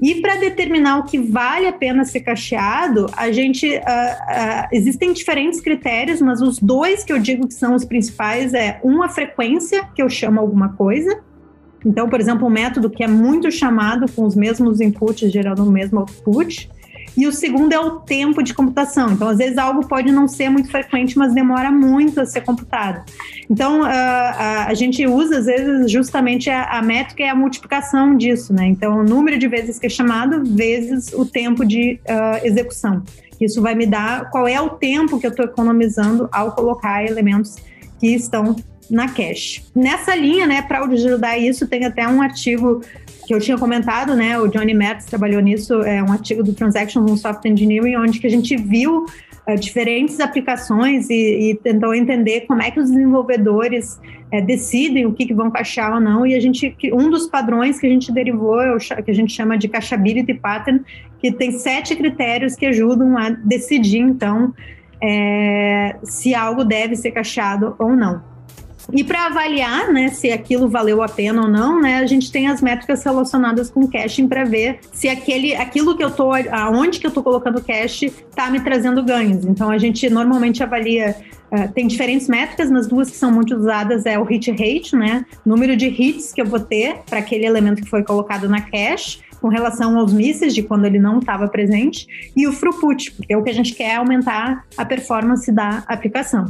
E 0.00 0.20
para 0.20 0.36
determinar 0.36 0.98
o 0.98 1.04
que 1.04 1.18
vale 1.18 1.66
a 1.66 1.72
pena 1.72 2.04
ser 2.04 2.20
cacheado, 2.20 3.06
a 3.16 3.30
gente 3.30 3.66
uh, 3.66 3.78
uh, 3.78 4.68
existem 4.72 5.12
diferentes 5.12 5.60
critérios, 5.60 6.20
mas 6.20 6.40
os 6.40 6.58
dois 6.58 7.04
que 7.04 7.12
eu 7.12 7.18
digo 7.18 7.46
que 7.46 7.54
são 7.54 7.74
os 7.74 7.84
principais 7.84 8.52
é 8.52 8.80
uma 8.82 9.08
frequência 9.08 9.88
que 9.94 10.02
eu 10.02 10.08
chamo 10.08 10.40
alguma 10.40 10.70
coisa. 10.70 11.20
Então, 11.86 12.08
por 12.08 12.20
exemplo, 12.20 12.46
um 12.46 12.50
método 12.50 12.90
que 12.90 13.04
é 13.04 13.06
muito 13.08 13.50
chamado 13.50 14.10
com 14.12 14.24
os 14.24 14.34
mesmos 14.34 14.80
inputs 14.80 15.30
gerando 15.30 15.64
o 15.64 15.70
mesmo 15.70 16.00
output. 16.00 16.70
E 17.16 17.26
o 17.26 17.32
segundo 17.32 17.72
é 17.72 17.78
o 17.78 18.00
tempo 18.00 18.42
de 18.42 18.52
computação. 18.52 19.12
Então, 19.12 19.28
às 19.28 19.38
vezes, 19.38 19.56
algo 19.56 19.86
pode 19.86 20.10
não 20.10 20.26
ser 20.26 20.48
muito 20.48 20.70
frequente, 20.70 21.16
mas 21.16 21.32
demora 21.32 21.70
muito 21.70 22.20
a 22.20 22.26
ser 22.26 22.40
computado. 22.40 23.04
Então, 23.48 23.82
a, 23.84 23.90
a, 23.90 24.66
a 24.66 24.74
gente 24.74 25.06
usa, 25.06 25.38
às 25.38 25.46
vezes, 25.46 25.90
justamente 25.90 26.50
a, 26.50 26.64
a, 26.64 26.82
métrica 26.82 27.22
é 27.22 27.28
a 27.28 27.34
multiplicação 27.34 28.16
disso, 28.16 28.52
né? 28.52 28.66
Então, 28.66 28.98
o 28.98 29.04
número 29.04 29.38
de 29.38 29.46
vezes 29.46 29.78
que 29.78 29.86
é 29.86 29.90
chamado 29.90 30.44
vezes 30.44 31.12
o 31.12 31.24
tempo 31.24 31.64
de 31.64 32.00
uh, 32.08 32.44
execução. 32.46 33.02
Isso 33.40 33.60
vai 33.60 33.74
me 33.74 33.86
dar 33.86 34.30
qual 34.30 34.48
é 34.48 34.60
o 34.60 34.70
tempo 34.70 35.18
que 35.18 35.26
eu 35.26 35.30
estou 35.30 35.44
economizando 35.44 36.28
ao 36.32 36.52
colocar 36.52 37.04
elementos 37.04 37.56
que 38.00 38.08
estão 38.08 38.56
na 38.90 39.08
cache. 39.08 39.64
Nessa 39.74 40.14
linha, 40.14 40.46
né, 40.46 40.62
para 40.62 40.84
ajudar 40.84 41.38
isso, 41.38 41.66
tem 41.66 41.84
até 41.84 42.06
um 42.06 42.20
artigo 42.20 42.80
que 43.26 43.34
eu 43.34 43.40
tinha 43.40 43.56
comentado, 43.56 44.14
né? 44.14 44.38
O 44.38 44.48
Johnny 44.48 44.74
Metz 44.74 45.06
trabalhou 45.06 45.40
nisso, 45.40 45.82
é 45.82 46.02
um 46.02 46.12
artigo 46.12 46.42
do 46.42 46.52
Transactional 46.52 47.16
Software 47.16 47.50
Engineering, 47.50 47.96
onde 47.96 48.20
que 48.20 48.26
a 48.26 48.30
gente 48.30 48.56
viu 48.56 49.04
uh, 49.04 49.56
diferentes 49.58 50.20
aplicações 50.20 51.08
e, 51.08 51.50
e, 51.50 51.54
tentou 51.56 51.94
entender 51.94 52.42
como 52.42 52.62
é 52.62 52.70
que 52.70 52.78
os 52.78 52.90
desenvolvedores 52.90 54.00
uh, 54.32 54.44
decidem 54.44 55.06
o 55.06 55.12
que, 55.12 55.26
que 55.26 55.34
vão 55.34 55.50
caixar 55.50 55.94
ou 55.94 56.00
não. 56.00 56.26
E 56.26 56.34
a 56.34 56.40
gente, 56.40 56.76
um 56.92 57.10
dos 57.10 57.26
padrões 57.26 57.78
que 57.78 57.86
a 57.86 57.90
gente 57.90 58.12
derivou, 58.12 58.60
é 58.60 59.02
que 59.02 59.10
a 59.10 59.14
gente 59.14 59.32
chama 59.32 59.56
de 59.56 59.68
cacheability 59.68 60.34
pattern, 60.34 60.82
que 61.18 61.32
tem 61.32 61.52
sete 61.52 61.96
critérios 61.96 62.54
que 62.54 62.66
ajudam 62.66 63.16
a 63.16 63.30
decidir, 63.30 64.00
então, 64.00 64.52
é, 65.02 65.96
se 66.02 66.34
algo 66.34 66.64
deve 66.64 66.96
ser 66.96 67.10
cacheado 67.10 67.74
ou 67.78 67.96
não. 67.96 68.33
E 68.92 69.02
para 69.02 69.26
avaliar, 69.26 69.92
né, 69.92 70.08
se 70.08 70.30
aquilo 70.30 70.68
valeu 70.68 71.02
a 71.02 71.08
pena 71.08 71.42
ou 71.42 71.48
não, 71.48 71.80
né, 71.80 71.98
a 71.98 72.06
gente 72.06 72.30
tem 72.30 72.48
as 72.48 72.60
métricas 72.60 73.02
relacionadas 73.02 73.70
com 73.70 73.86
caching 73.86 74.28
para 74.28 74.44
ver 74.44 74.80
se 74.92 75.08
aquele, 75.08 75.54
aquilo 75.54 75.96
que 75.96 76.04
eu 76.04 76.10
tô, 76.10 76.30
aonde 76.50 77.00
que 77.00 77.06
eu 77.06 77.10
tô 77.10 77.22
colocando 77.22 77.62
cash 77.62 78.02
está 78.02 78.50
me 78.50 78.60
trazendo 78.60 79.02
ganhos. 79.02 79.44
Então 79.44 79.70
a 79.70 79.78
gente 79.78 80.08
normalmente 80.10 80.62
avalia 80.62 81.16
Uh, 81.54 81.70
tem 81.72 81.86
diferentes 81.86 82.26
métricas, 82.26 82.68
mas 82.68 82.88
duas 82.88 83.08
que 83.08 83.16
são 83.16 83.30
muito 83.30 83.54
usadas 83.54 84.06
é 84.06 84.18
o 84.18 84.24
hit 84.24 84.50
rate, 84.50 84.96
né? 84.96 85.24
Número 85.46 85.76
de 85.76 85.86
hits 85.86 86.32
que 86.32 86.40
eu 86.40 86.46
vou 86.46 86.58
ter 86.58 86.96
para 87.08 87.20
aquele 87.20 87.46
elemento 87.46 87.80
que 87.82 87.88
foi 87.88 88.02
colocado 88.02 88.48
na 88.48 88.62
cache, 88.62 89.20
com 89.44 89.48
relação 89.48 89.98
aos 89.98 90.10
misses 90.10 90.54
de 90.54 90.62
quando 90.62 90.86
ele 90.86 90.98
não 90.98 91.18
estava 91.18 91.46
presente, 91.46 92.06
e 92.34 92.48
o 92.48 92.50
throughput, 92.58 93.12
porque 93.12 93.34
é 93.34 93.36
o 93.36 93.42
que 93.42 93.50
a 93.50 93.52
gente 93.52 93.74
quer 93.74 93.96
aumentar 93.96 94.64
a 94.74 94.86
performance 94.86 95.52
da 95.52 95.84
aplicação. 95.86 96.46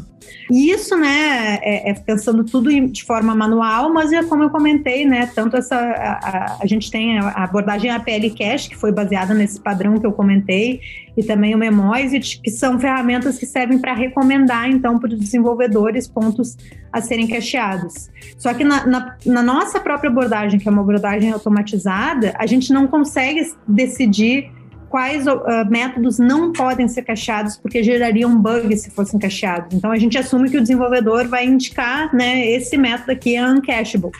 E 0.48 0.70
isso, 0.70 0.96
né, 0.96 1.58
é, 1.60 1.90
é 1.90 1.94
pensando 1.94 2.44
tudo 2.44 2.70
de 2.70 3.02
forma 3.02 3.34
manual, 3.34 3.92
mas 3.92 4.12
é 4.12 4.22
como 4.22 4.44
eu 4.44 4.50
comentei, 4.50 5.04
né, 5.04 5.28
tanto 5.34 5.56
essa, 5.56 5.74
a, 5.74 6.12
a, 6.12 6.58
a 6.62 6.66
gente 6.66 6.88
tem 6.88 7.18
a 7.18 7.42
abordagem 7.42 7.90
APL 7.90 8.30
Cache, 8.38 8.68
que 8.68 8.76
foi 8.76 8.92
baseada 8.92 9.34
nesse 9.34 9.60
padrão 9.60 9.98
que 9.98 10.06
eu 10.06 10.12
comentei, 10.12 10.80
e 11.16 11.22
também 11.22 11.54
o 11.54 11.58
Memoisit, 11.58 12.40
que 12.42 12.50
são 12.50 12.78
ferramentas 12.78 13.38
que 13.38 13.46
servem 13.46 13.78
para 13.78 13.94
recomendar, 13.94 14.68
então, 14.68 14.98
para 14.98 15.12
os 15.12 15.18
desenvolvedores 15.18 16.08
pontos 16.08 16.56
a 16.92 17.00
serem 17.00 17.26
cacheados. 17.26 18.10
Só 18.36 18.52
que 18.52 18.64
na, 18.64 18.86
na, 18.86 19.16
na, 19.24 19.42
nossa 19.42 19.80
própria 19.80 20.10
abordagem, 20.10 20.58
que 20.58 20.68
é 20.68 20.70
uma 20.72 20.82
abordagem 20.82 21.30
automatizada, 21.30 22.34
a 22.38 22.46
gente 22.46 22.72
não 22.72 22.86
consegue 22.86 23.52
decidir 23.66 24.50
quais 24.88 25.26
uh, 25.26 25.40
métodos 25.68 26.20
não 26.20 26.52
podem 26.52 26.86
ser 26.86 27.02
cacheados 27.02 27.56
porque 27.56 27.82
gerariam 27.82 28.40
bugs 28.40 28.82
se 28.82 28.90
fossem 28.90 29.18
cacheados. 29.18 29.74
Então 29.74 29.90
a 29.90 29.98
gente 29.98 30.16
assume 30.16 30.48
que 30.48 30.56
o 30.56 30.60
desenvolvedor 30.60 31.26
vai 31.26 31.44
indicar, 31.46 32.14
né, 32.14 32.46
esse 32.46 32.76
método 32.76 33.10
aqui 33.10 33.34
é 33.34 33.44
uncachable. 33.44 34.12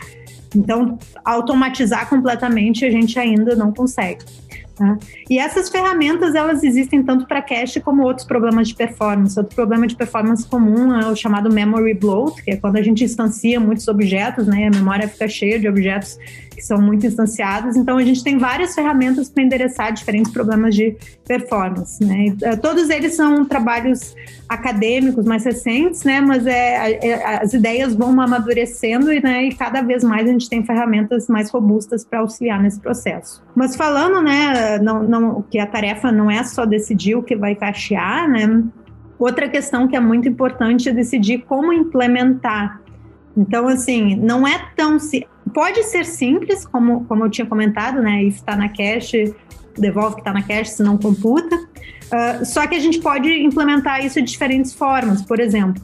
Então, 0.54 0.98
automatizar 1.24 2.08
completamente 2.08 2.84
a 2.84 2.90
gente 2.90 3.18
ainda 3.18 3.56
não 3.56 3.72
consegue. 3.72 4.24
Tá? 4.76 4.98
E 5.30 5.38
essas 5.38 5.68
ferramentas 5.68 6.34
elas 6.34 6.64
existem 6.64 7.02
tanto 7.02 7.26
para 7.26 7.40
cache 7.40 7.80
como 7.80 8.02
outros 8.02 8.26
problemas 8.26 8.68
de 8.68 8.74
performance. 8.74 9.38
Outro 9.38 9.54
problema 9.54 9.86
de 9.86 9.94
performance 9.94 10.46
comum 10.46 10.92
é 11.00 11.06
o 11.08 11.14
chamado 11.14 11.52
memory 11.52 11.94
bloat, 11.94 12.42
que 12.42 12.50
é 12.50 12.56
quando 12.56 12.76
a 12.76 12.82
gente 12.82 13.04
instancia 13.04 13.60
muitos 13.60 13.86
objetos, 13.86 14.46
né, 14.46 14.66
a 14.66 14.70
memória 14.70 15.08
fica 15.08 15.28
cheia 15.28 15.60
de 15.60 15.68
objetos 15.68 16.18
que 16.54 16.62
são 16.62 16.80
muito 16.80 17.06
instanciados. 17.06 17.76
Então, 17.76 17.98
a 17.98 18.04
gente 18.04 18.22
tem 18.22 18.38
várias 18.38 18.74
ferramentas 18.74 19.28
para 19.28 19.42
endereçar 19.42 19.92
diferentes 19.92 20.32
problemas 20.32 20.74
de 20.74 20.96
performance. 21.26 22.04
Né? 22.04 22.34
Eh, 22.42 22.56
todos 22.56 22.90
eles 22.90 23.14
são 23.14 23.44
trabalhos 23.44 24.14
acadêmicos 24.48 25.24
mais 25.24 25.44
recentes, 25.44 26.04
né? 26.04 26.20
mas 26.20 26.46
é, 26.46 26.92
é, 26.92 27.42
as 27.42 27.52
ideias 27.52 27.94
vão 27.94 28.20
amadurecendo 28.20 29.12
e, 29.12 29.22
né, 29.22 29.44
e 29.44 29.54
cada 29.54 29.82
vez 29.82 30.04
mais 30.04 30.28
a 30.28 30.32
gente 30.32 30.48
tem 30.48 30.64
ferramentas 30.64 31.28
mais 31.28 31.50
robustas 31.50 32.04
para 32.04 32.20
auxiliar 32.20 32.62
nesse 32.62 32.80
processo. 32.80 33.42
Mas 33.54 33.74
falando 33.74 34.22
né, 34.22 34.78
não, 34.78 35.02
não, 35.02 35.42
que 35.42 35.58
a 35.58 35.66
tarefa 35.66 36.12
não 36.12 36.30
é 36.30 36.44
só 36.44 36.64
decidir 36.64 37.14
o 37.16 37.22
que 37.22 37.34
vai 37.34 37.54
cachear, 37.54 38.28
né? 38.28 38.62
outra 39.18 39.48
questão 39.48 39.88
que 39.88 39.96
é 39.96 40.00
muito 40.00 40.28
importante 40.28 40.88
é 40.88 40.92
decidir 40.92 41.44
como 41.46 41.72
implementar 41.72 42.80
então, 43.36 43.68
assim, 43.68 44.14
não 44.16 44.46
é 44.46 44.70
tão. 44.76 44.96
Pode 45.52 45.82
ser 45.84 46.04
simples, 46.04 46.64
como, 46.64 47.04
como 47.04 47.24
eu 47.24 47.30
tinha 47.30 47.46
comentado, 47.46 48.00
né? 48.00 48.24
If 48.24 48.36
está 48.36 48.56
na 48.56 48.68
cache, 48.68 49.34
devolve 49.76 50.16
que 50.16 50.20
está 50.20 50.32
na 50.32 50.42
cache, 50.42 50.70
se 50.70 50.82
não 50.82 50.96
computa. 50.96 51.56
Uh, 51.56 52.44
só 52.44 52.66
que 52.66 52.74
a 52.74 52.80
gente 52.80 53.00
pode 53.00 53.28
implementar 53.28 54.04
isso 54.04 54.20
de 54.20 54.30
diferentes 54.30 54.72
formas. 54.72 55.22
Por 55.22 55.40
exemplo, 55.40 55.82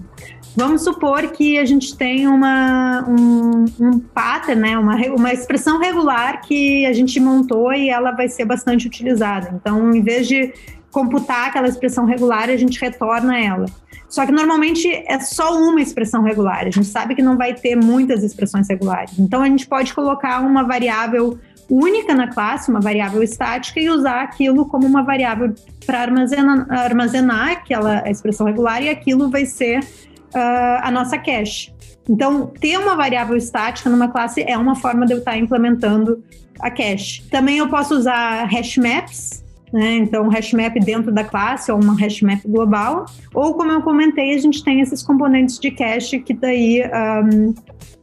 vamos 0.56 0.85
supor 0.85 1.28
que 1.28 1.59
a 1.59 1.64
gente 1.64 1.97
tem 1.97 2.27
uma, 2.27 3.05
um, 3.09 3.64
um 3.81 3.98
pattern, 3.98 4.60
né? 4.60 4.78
uma, 4.78 4.97
uma 5.09 5.32
expressão 5.32 5.78
regular 5.78 6.40
que 6.43 6.86
a 6.86 6.93
gente 6.93 7.18
montou 7.18 7.72
e 7.72 7.89
ela 7.89 8.12
vai 8.12 8.28
ser 8.28 8.44
bastante 8.44 8.86
utilizada. 8.86 9.51
Então, 9.55 9.93
em 9.94 10.02
vez 10.02 10.28
de 10.28 10.52
computar 10.90 11.48
aquela 11.48 11.68
expressão 11.68 12.04
regular, 12.04 12.48
a 12.48 12.56
gente 12.56 12.80
retorna 12.80 13.38
ela. 13.38 13.66
Só 14.08 14.26
que 14.26 14.32
normalmente 14.32 14.88
é 15.06 15.20
só 15.20 15.56
uma 15.56 15.80
expressão 15.80 16.22
regular. 16.22 16.62
A 16.62 16.70
gente 16.70 16.86
sabe 16.86 17.14
que 17.14 17.22
não 17.22 17.36
vai 17.36 17.54
ter 17.54 17.76
muitas 17.76 18.24
expressões 18.24 18.68
regulares. 18.68 19.16
Então 19.18 19.40
a 19.40 19.46
gente 19.46 19.68
pode 19.68 19.94
colocar 19.94 20.40
uma 20.40 20.64
variável 20.64 21.38
única 21.70 22.12
na 22.12 22.26
classe, 22.26 22.68
uma 22.68 22.80
variável 22.80 23.22
estática, 23.22 23.78
e 23.78 23.88
usar 23.88 24.22
aquilo 24.22 24.66
como 24.66 24.84
uma 24.84 25.04
variável 25.04 25.54
para 25.86 26.00
armazenar, 26.00 26.66
armazenar 26.68 27.50
aquela 27.52 28.10
expressão 28.10 28.46
regular, 28.46 28.82
e 28.82 28.88
aquilo 28.88 29.30
vai 29.30 29.46
ser 29.46 29.78
uh, 29.78 30.82
a 30.82 30.90
nossa 30.90 31.16
cache. 31.16 31.72
Então, 32.08 32.48
ter 32.48 32.76
uma 32.76 32.96
variável 32.96 33.36
estática 33.36 33.88
numa 33.88 34.08
classe 34.08 34.42
é 34.42 34.58
uma 34.58 34.74
forma 34.74 35.06
de 35.06 35.12
eu 35.12 35.18
estar 35.18 35.36
implementando 35.36 36.24
a 36.60 36.68
cache. 36.68 37.22
Também 37.30 37.58
eu 37.58 37.68
posso 37.68 37.94
usar 37.94 38.44
hash 38.46 38.76
maps, 38.76 39.39
né? 39.72 39.97
Então, 39.97 40.28
hash 40.28 40.52
map 40.52 40.74
dentro 40.80 41.12
da 41.12 41.24
classe 41.24 41.70
ou 41.70 41.80
uma 41.80 41.98
hash 41.98 42.22
map 42.22 42.40
global. 42.47 43.06
Ou, 43.34 43.55
como 43.55 43.70
eu 43.70 43.82
comentei, 43.82 44.34
a 44.34 44.38
gente 44.38 44.64
tem 44.64 44.80
esses 44.80 45.02
componentes 45.02 45.59
de 45.59 45.70
cache 45.70 46.18
que 46.18 46.34
daí 46.34 46.82
um, 46.82 47.55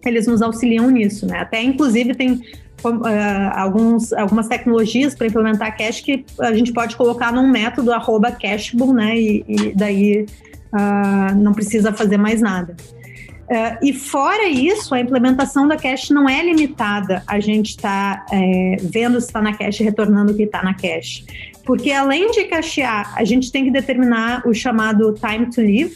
eles 0.05 0.27
nos 0.27 0.41
auxiliam 0.41 0.89
nisso, 0.89 1.25
né? 1.25 1.39
Até, 1.39 1.61
inclusive, 1.61 2.15
tem 2.15 2.33
uh, 2.33 3.51
alguns, 3.53 4.13
algumas 4.13 4.47
tecnologias 4.47 5.13
para 5.13 5.27
implementar 5.27 5.77
cache 5.77 6.03
que 6.03 6.25
a 6.39 6.53
gente 6.53 6.71
pode 6.71 6.95
colocar 6.95 7.31
num 7.31 7.47
método 7.47 7.91
arroba 7.91 8.31
cacheable, 8.31 8.93
né? 8.93 9.17
E, 9.17 9.45
e 9.47 9.75
daí 9.75 10.25
uh, 10.73 11.35
não 11.35 11.53
precisa 11.53 11.91
fazer 11.91 12.17
mais 12.17 12.41
nada. 12.41 12.75
Uh, 13.49 13.79
e 13.81 13.93
fora 13.93 14.45
isso, 14.49 14.93
a 14.93 14.99
implementação 14.99 15.69
da 15.69 15.77
cache 15.77 16.13
não 16.13 16.27
é 16.27 16.43
limitada 16.43 17.23
a 17.25 17.39
gente 17.39 17.69
estar 17.69 18.25
tá, 18.25 18.35
é, 18.35 18.75
vendo 18.81 19.21
se 19.21 19.27
está 19.27 19.41
na 19.41 19.53
cache 19.53 19.85
retornando 19.85 20.33
o 20.33 20.35
que 20.35 20.43
está 20.43 20.61
na 20.61 20.73
cache. 20.73 21.23
Porque 21.67 21.91
além 21.91 22.31
de 22.31 22.45
cachear, 22.45 23.13
a 23.13 23.25
gente 23.25 23.51
tem 23.51 23.65
que 23.65 23.71
determinar 23.71 24.47
o 24.47 24.53
chamado 24.53 25.13
time 25.13 25.49
to 25.49 25.59
live. 25.59 25.93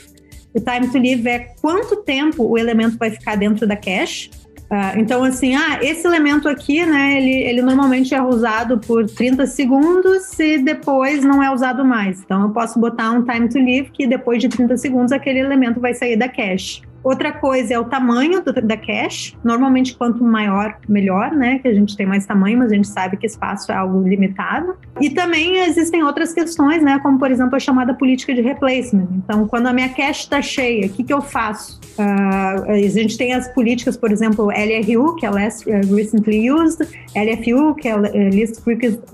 O 0.54 0.60
time 0.60 0.92
to 0.92 0.98
live 0.98 1.30
é 1.30 1.40
quanto 1.62 2.04
tempo 2.04 2.44
o 2.44 2.58
elemento 2.58 2.98
vai 2.98 3.10
ficar 3.10 3.38
dentro 3.38 3.66
da 3.66 3.78
cache. 3.78 4.30
Uh, 4.70 5.00
então, 5.00 5.24
assim, 5.24 5.56
ah, 5.56 5.80
esse 5.82 6.06
elemento 6.06 6.50
aqui, 6.50 6.86
né, 6.86 7.18
ele, 7.18 7.44
ele 7.44 7.62
normalmente 7.62 8.14
é 8.14 8.22
usado 8.22 8.80
por 8.80 9.06
30 9.06 9.48
segundos 9.48 10.38
e 10.40 10.58
depois 10.58 11.24
não 11.24 11.42
é 11.42 11.50
usado 11.50 11.86
mais. 11.86 12.22
Então, 12.22 12.42
eu 12.42 12.50
posso 12.50 12.78
botar 12.78 13.12
um 13.12 13.24
time 13.24 13.48
to 13.48 13.58
live 13.58 13.92
que 13.92 14.06
depois 14.06 14.42
de 14.42 14.50
30 14.50 14.76
segundos 14.76 15.14
aquele 15.14 15.40
elemento 15.40 15.80
vai 15.80 15.94
sair 15.94 16.18
da 16.18 16.28
cache. 16.28 16.82
Outra 17.04 17.32
coisa 17.32 17.74
é 17.74 17.80
o 17.80 17.86
tamanho 17.86 18.44
do, 18.44 18.54
da 18.54 18.78
cache. 18.78 19.36
Normalmente, 19.44 19.96
quanto 19.96 20.24
maior, 20.24 20.78
melhor, 20.88 21.32
né? 21.32 21.60
Que 21.60 21.68
a 21.68 21.74
gente 21.74 21.98
tem 21.98 22.06
mais 22.06 22.26
tamanho, 22.26 22.60
mas 22.60 22.72
a 22.72 22.76
gente 22.76 22.88
sabe 22.88 23.18
que 23.18 23.26
espaço 23.26 23.72
é 23.72 23.76
algo 23.76 24.08
limitado. 24.08 24.76
E 25.00 25.10
também 25.10 25.58
existem 25.58 26.04
outras 26.04 26.34
questões, 26.34 26.84
né? 26.84 27.00
Como, 27.00 27.18
por 27.18 27.32
exemplo, 27.32 27.56
a 27.56 27.60
chamada 27.60 27.94
política 27.94 28.34
de 28.34 28.42
replacement. 28.42 29.08
Então, 29.16 29.48
quando 29.48 29.68
a 29.68 29.74
minha 29.74 29.90
cache 29.90 30.22
está 30.22 30.42
cheia, 30.42 30.86
o 30.86 30.90
que, 30.90 31.04
que 31.04 31.14
eu 31.14 31.22
faço? 31.22 31.80
Uh, 31.98 32.72
a 32.72 32.78
gente 32.78 33.18
tem 33.18 33.34
as 33.34 33.48
políticas, 33.54 33.98
por 33.98 34.12
exemplo, 34.12 34.48
LRU, 34.48 35.16
que 35.16 35.26
é 35.26 35.30
Less 35.30 35.66
Recently 35.70 36.52
Used, 36.52 36.88
LFU, 37.16 37.76
que 37.76 37.88
é 37.88 37.96
Least 37.98 38.62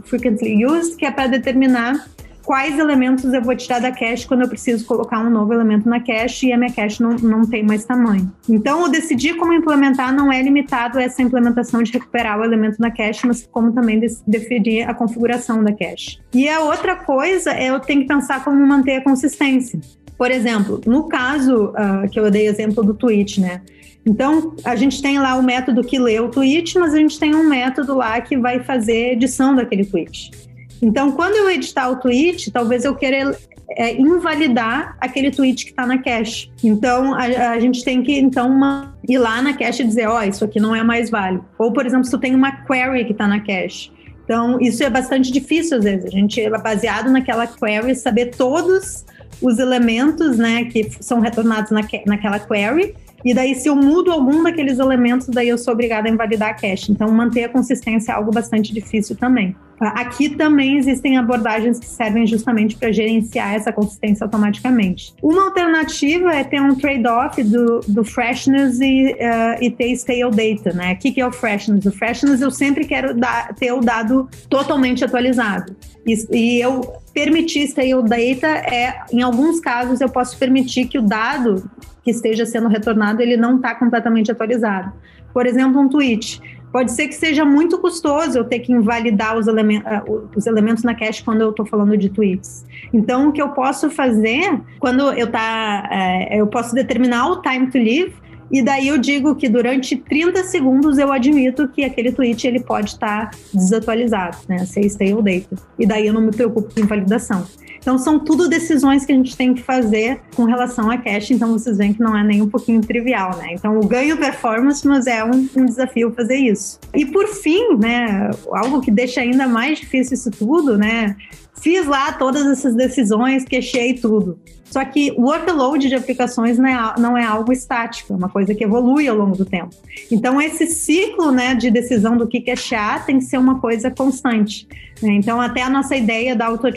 Frequently 0.04 0.66
Used, 0.66 0.96
que 0.98 1.06
é 1.06 1.12
para 1.12 1.28
determinar 1.28 2.06
quais 2.48 2.80
elementos 2.80 3.34
eu 3.34 3.42
vou 3.42 3.54
tirar 3.58 3.80
da 3.80 3.92
cache 3.92 4.26
quando 4.26 4.44
eu 4.44 4.48
preciso 4.48 4.86
colocar 4.86 5.20
um 5.20 5.30
novo 5.30 5.54
elemento 5.54 5.90
na 5.90 6.00
cache 6.00 6.48
e 6.48 6.54
a 6.54 6.58
minha 6.58 6.72
cache 6.72 7.04
não, 7.04 7.10
não 7.18 7.46
tem 7.46 7.62
mais 7.62 7.84
tamanho. 7.84 8.32
Então, 8.48 8.84
o 8.84 8.88
decidir 8.88 9.36
como 9.36 9.52
implementar 9.52 10.16
não 10.16 10.32
é 10.32 10.42
limitado 10.42 10.98
a 10.98 11.04
essa 11.04 11.22
implementação 11.22 11.84
de 11.84 11.92
recuperar 11.92 12.40
o 12.40 12.46
elemento 12.46 12.80
na 12.80 12.90
cache, 12.90 13.28
mas 13.28 13.46
como 13.52 13.74
também 13.74 14.00
definir 14.26 14.90
a 14.90 14.94
configuração 14.94 15.62
da 15.62 15.74
cache. 15.74 16.20
E 16.34 16.48
a 16.48 16.62
outra 16.62 16.96
coisa 16.96 17.52
é 17.52 17.70
eu 17.70 17.82
tenho 17.82 18.04
que 18.04 18.08
pensar 18.08 18.42
como 18.46 18.66
manter 18.66 18.96
a 18.96 19.04
consistência. 19.04 19.82
Por 20.18 20.32
exemplo, 20.32 20.80
no 20.86 21.10
caso 21.10 21.72
uh, 21.72 22.10
que 22.10 22.18
eu 22.18 22.32
dei 22.32 22.48
exemplo 22.48 22.82
do 22.82 22.94
tweet, 22.94 23.42
né? 23.42 23.62
Então, 24.06 24.56
a 24.64 24.74
gente 24.74 25.02
tem 25.02 25.20
lá 25.20 25.36
o 25.36 25.44
método 25.44 25.84
que 25.84 26.00
lê 26.00 26.18
o 26.18 26.30
tweet, 26.30 26.80
mas 26.80 26.94
a 26.94 26.98
gente 26.98 27.20
tem 27.20 27.36
um 27.36 27.44
método 27.44 27.94
lá 27.94 28.22
que 28.22 28.38
vai 28.38 28.64
fazer 28.64 29.12
edição 29.12 29.54
daquele 29.54 29.84
tweet. 29.84 30.47
Então, 30.82 31.12
quando 31.12 31.36
eu 31.36 31.50
editar 31.50 31.90
o 31.90 31.96
tweet, 31.98 32.52
talvez 32.52 32.86
eu 32.86 32.96
queira 32.96 33.36
é, 33.72 33.94
invalidar 34.00 34.96
aquele 35.00 35.32
tweet 35.32 35.66
que 35.66 35.72
está 35.72 35.86
na 35.86 35.98
cache. 35.98 36.52
Então, 36.64 37.14
a, 37.14 37.24
a, 37.52 37.60
gente 37.60 37.84
tem 37.84 38.04
que 38.04 38.18
então 38.18 38.50
uma, 38.50 38.96
ir 39.08 39.18
lá 39.18 39.42
na 39.42 39.54
cache 39.54 39.84
e 39.84 39.86
dizer, 39.86 40.08
ó, 40.08 40.20
oh, 40.20 40.24
isso 40.24 40.46
aqui 40.46 40.60
não 40.60 40.76
é 40.76 40.84
mais 40.84 41.10
válido. 41.10 41.46
Ou, 41.58 41.72
por 41.72 41.86
exemplo, 41.86 42.06
se 42.06 42.12
tu 42.12 42.18
tem 42.18 42.36
uma 42.36 42.52
query 42.66 43.06
que 43.06 43.12
está 43.12 43.28
na 43.28 43.40
cache. 43.40 43.92
Então, 44.24 44.60
isso 44.60 44.84
é 44.84 44.90
bastante 44.90 45.32
difícil 45.32 45.78
às 45.78 45.84
vezes. 45.84 46.06
A 46.06 46.10
gente 46.10 46.40
é 46.42 46.50
baseado 46.50 47.10
naquela 47.10 47.48
query, 47.48 47.96
saber 47.96 48.28
todos 48.36 49.06
os 49.42 49.60
elementos, 49.60 50.38
né, 50.38 50.66
que 50.66 50.90
são 51.00 51.20
retornados 51.20 51.72
na, 51.72 51.82
naquela 52.06 52.40
query 52.40 52.94
e 53.28 53.34
daí, 53.34 53.56
se 53.56 53.68
eu 53.68 53.76
mudo 53.76 54.12
algum 54.12 54.44
daqueles 54.44 54.80
elementos, 54.80 55.28
daí 55.28 55.50
eu 55.50 55.58
sou 55.58 55.74
obrigada 55.74 56.08
a 56.08 56.12
invalidar 56.12 56.50
a 56.50 56.54
cache. 56.54 56.92
Então, 56.92 57.12
manter 57.12 57.46
a 57.46 57.50
consistência 57.50 58.12
é 58.12 58.16
algo 58.16 58.32
bastante 58.32 58.74
difícil 58.74 59.16
também. 59.16 59.56
Aqui 59.80 60.30
também 60.30 60.78
existem 60.78 61.18
abordagens 61.18 61.80
que 61.80 61.86
servem 61.86 62.26
justamente 62.26 62.76
para 62.76 62.92
gerenciar 62.92 63.54
essa 63.54 63.72
consistência 63.72 64.24
automaticamente. 64.24 65.14
Uma 65.22 65.46
alternativa 65.46 66.34
é 66.34 66.44
ter 66.44 66.60
um 66.60 66.76
trade-off 66.76 67.44
do, 67.44 67.82
do, 67.88 68.04
freshness 68.04 68.80
e, 68.80 69.14
uh, 69.14 69.64
e, 69.64 69.70
ter 69.70 69.92
stale 69.92 70.32
data, 70.32 70.74
né? 70.74 70.94
O 70.94 70.98
que, 70.98 71.12
que 71.12 71.22
é 71.22 71.28
o 71.28 71.32
freshness? 71.32 71.86
O 71.86 71.92
freshness 71.92 72.42
eu 72.42 72.50
sempre 72.50 72.86
quero 72.86 73.14
dar, 73.14 73.54
ter 73.54 73.72
o 73.72 73.80
dado 73.80 74.28
totalmente 74.50 75.06
atualizado. 75.06 75.76
E, 76.06 76.16
e 76.32 76.60
eu 76.60 76.82
permitir 77.14 77.64
stale 77.68 78.02
data 78.02 78.48
é, 78.48 79.02
em 79.12 79.22
alguns 79.22 79.60
casos, 79.60 80.02
eu 80.02 80.10
posso 80.10 80.38
permitir 80.40 80.88
que 80.88 80.98
o 80.98 81.04
dado 81.04 81.70
que 82.04 82.12
esteja 82.12 82.46
sendo 82.46 82.68
retornado, 82.68 83.22
ele 83.22 83.36
não 83.36 83.58
está 83.58 83.76
completamente 83.76 84.32
atualizado. 84.32 84.94
Por 85.34 85.46
exemplo, 85.46 85.80
um 85.80 85.90
tweet. 85.90 86.42
Pode 86.72 86.92
ser 86.92 87.08
que 87.08 87.16
seja 87.16 87.46
muito 87.46 87.80
custoso 87.80 88.38
eu 88.38 88.44
ter 88.44 88.60
que 88.60 88.72
invalidar 88.72 89.38
os, 89.38 89.48
ah, 89.48 90.04
os 90.36 90.46
elementos 90.46 90.84
na 90.84 90.94
cache 90.94 91.24
quando 91.24 91.42
eu 91.42 91.50
estou 91.50 91.66
falando 91.66 91.98
de 91.98 92.10
tweets. 92.10 92.66
Então, 92.94 93.30
o 93.30 93.32
que 93.32 93.42
eu 93.42 93.50
posso 93.50 93.90
fazer, 93.90 94.62
quando 94.80 95.12
eu 95.14 95.32
tá, 95.32 95.88
é, 95.92 96.40
eu 96.40 96.48
posso 96.48 96.76
determinar 96.76 97.28
o 97.30 97.42
time 97.42 97.68
to 97.72 97.78
live, 97.78 98.14
e 98.52 98.62
daí 98.62 98.88
eu 98.88 98.98
digo 98.98 99.36
que 99.36 99.50
durante 99.50 99.96
30 99.96 100.44
segundos 100.44 100.98
eu 100.98 101.12
admito 101.12 101.68
que 101.68 101.84
aquele 101.84 102.12
tweet 102.12 102.48
ele 102.48 102.60
pode 102.60 102.92
estar 102.92 103.32
tá 103.32 103.38
desatualizado, 103.54 104.38
né? 104.48 104.66
Say 104.66 104.86
stale 104.86 105.22
data. 105.22 105.62
E 105.78 105.86
daí 105.86 106.08
eu 106.08 106.14
não 106.14 106.22
me 106.22 106.32
preocupo 106.32 106.74
com 106.74 106.80
invalidação. 106.80 107.46
Então, 107.80 107.98
são 107.98 108.20
tudo 108.20 108.50
decisões 108.50 109.06
que 109.06 109.14
a 109.14 109.16
gente 109.16 109.38
tem 109.38 109.54
que 109.54 109.62
fazer 109.62 110.20
com 110.36 110.44
relação 110.44 110.92
a 110.92 110.98
cache. 110.98 111.34
Então, 111.34 111.54
vocês 111.54 111.78
veem 111.78 111.94
que 111.94 112.02
não 112.02 112.18
é 112.18 112.22
nem 112.22 112.42
um 112.42 112.50
pouquinho 112.50 112.82
trivial, 112.82 113.38
né? 113.38 113.54
Então, 113.54 113.80
o 113.80 113.88
ganho 113.88 114.18
performance, 114.18 114.86
mas 114.86 115.08
é 115.08 115.24
um, 115.24 115.48
um 115.56 115.66
desafio 115.66 116.12
fazer 116.12 116.36
isso. 116.36 116.80
E, 116.94 117.06
por 117.06 117.28
fim, 117.28 117.78
né, 117.78 118.30
algo 118.52 118.82
que 118.82 118.92
deixa 118.92 119.22
ainda 119.22 119.48
mais 119.48 119.80
difícil 119.80 120.16
isso 120.16 120.30
tudo, 120.32 120.78
né? 120.78 121.16
Fiz 121.62 121.86
lá 121.86 122.12
todas 122.14 122.46
essas 122.46 122.76
decisões, 122.76 123.44
queixei 123.44 123.94
tudo. 123.94 124.40
Só 124.70 124.84
que 124.84 125.14
o 125.18 125.24
workload 125.24 125.88
de 125.88 125.96
aplicações 125.96 126.58
não 126.58 126.68
é, 126.68 126.96
não 127.00 127.18
é 127.18 127.24
algo 127.24 127.54
estático, 127.54 128.14
é 128.14 128.16
uma 128.16 128.28
coisa 128.28 128.54
que 128.54 128.64
evolui 128.64 129.08
ao 129.08 129.16
longo 129.16 129.36
do 129.36 129.46
tempo. 129.46 129.74
Então, 130.12 130.42
esse 130.42 130.68
ciclo 130.68 131.32
né, 131.32 131.56
de 131.56 131.72
decisão 131.72 132.18
do 132.18 132.28
que 132.28 132.42
cachear 132.42 133.06
tem 133.06 133.18
que 133.18 133.26
ser 133.26 133.38
uma 133.38 133.60
coisa 133.60 133.90
constante. 133.90 134.68
Né? 135.02 135.14
Então, 135.14 135.40
até 135.40 135.62
a 135.62 135.70
nossa 135.70 135.96
ideia 135.96 136.36
da, 136.36 136.48
auto 136.48 136.68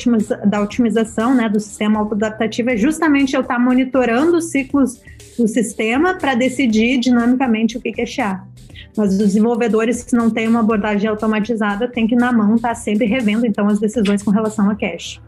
da 0.46 0.60
otimização 0.60 1.34
né, 1.34 1.48
do 1.48 1.58
sistema 1.58 1.98
autoadaptativo 1.98 2.70
é 2.70 2.76
justamente 2.76 3.34
eu 3.34 3.42
estar 3.42 3.58
monitorando 3.58 4.36
os 4.36 4.50
ciclos 4.50 5.00
do 5.36 5.48
sistema 5.48 6.14
para 6.14 6.34
decidir 6.34 6.98
dinamicamente 6.98 7.76
o 7.76 7.80
que 7.80 7.92
cachear. 7.92 8.46
Mas 8.96 9.12
os 9.12 9.18
desenvolvedores 9.18 10.02
que 10.02 10.14
não 10.14 10.30
têm 10.30 10.48
uma 10.48 10.60
abordagem 10.60 11.08
automatizada 11.08 11.88
têm 11.88 12.06
que, 12.06 12.16
na 12.16 12.32
mão, 12.32 12.56
estar 12.56 12.70
tá 12.70 12.74
sempre 12.74 13.06
revendo 13.06 13.46
então 13.46 13.68
as 13.68 13.78
decisões 13.78 14.22
com 14.22 14.30
relação 14.30 14.68
a 14.68 14.74
cache. 14.74 15.20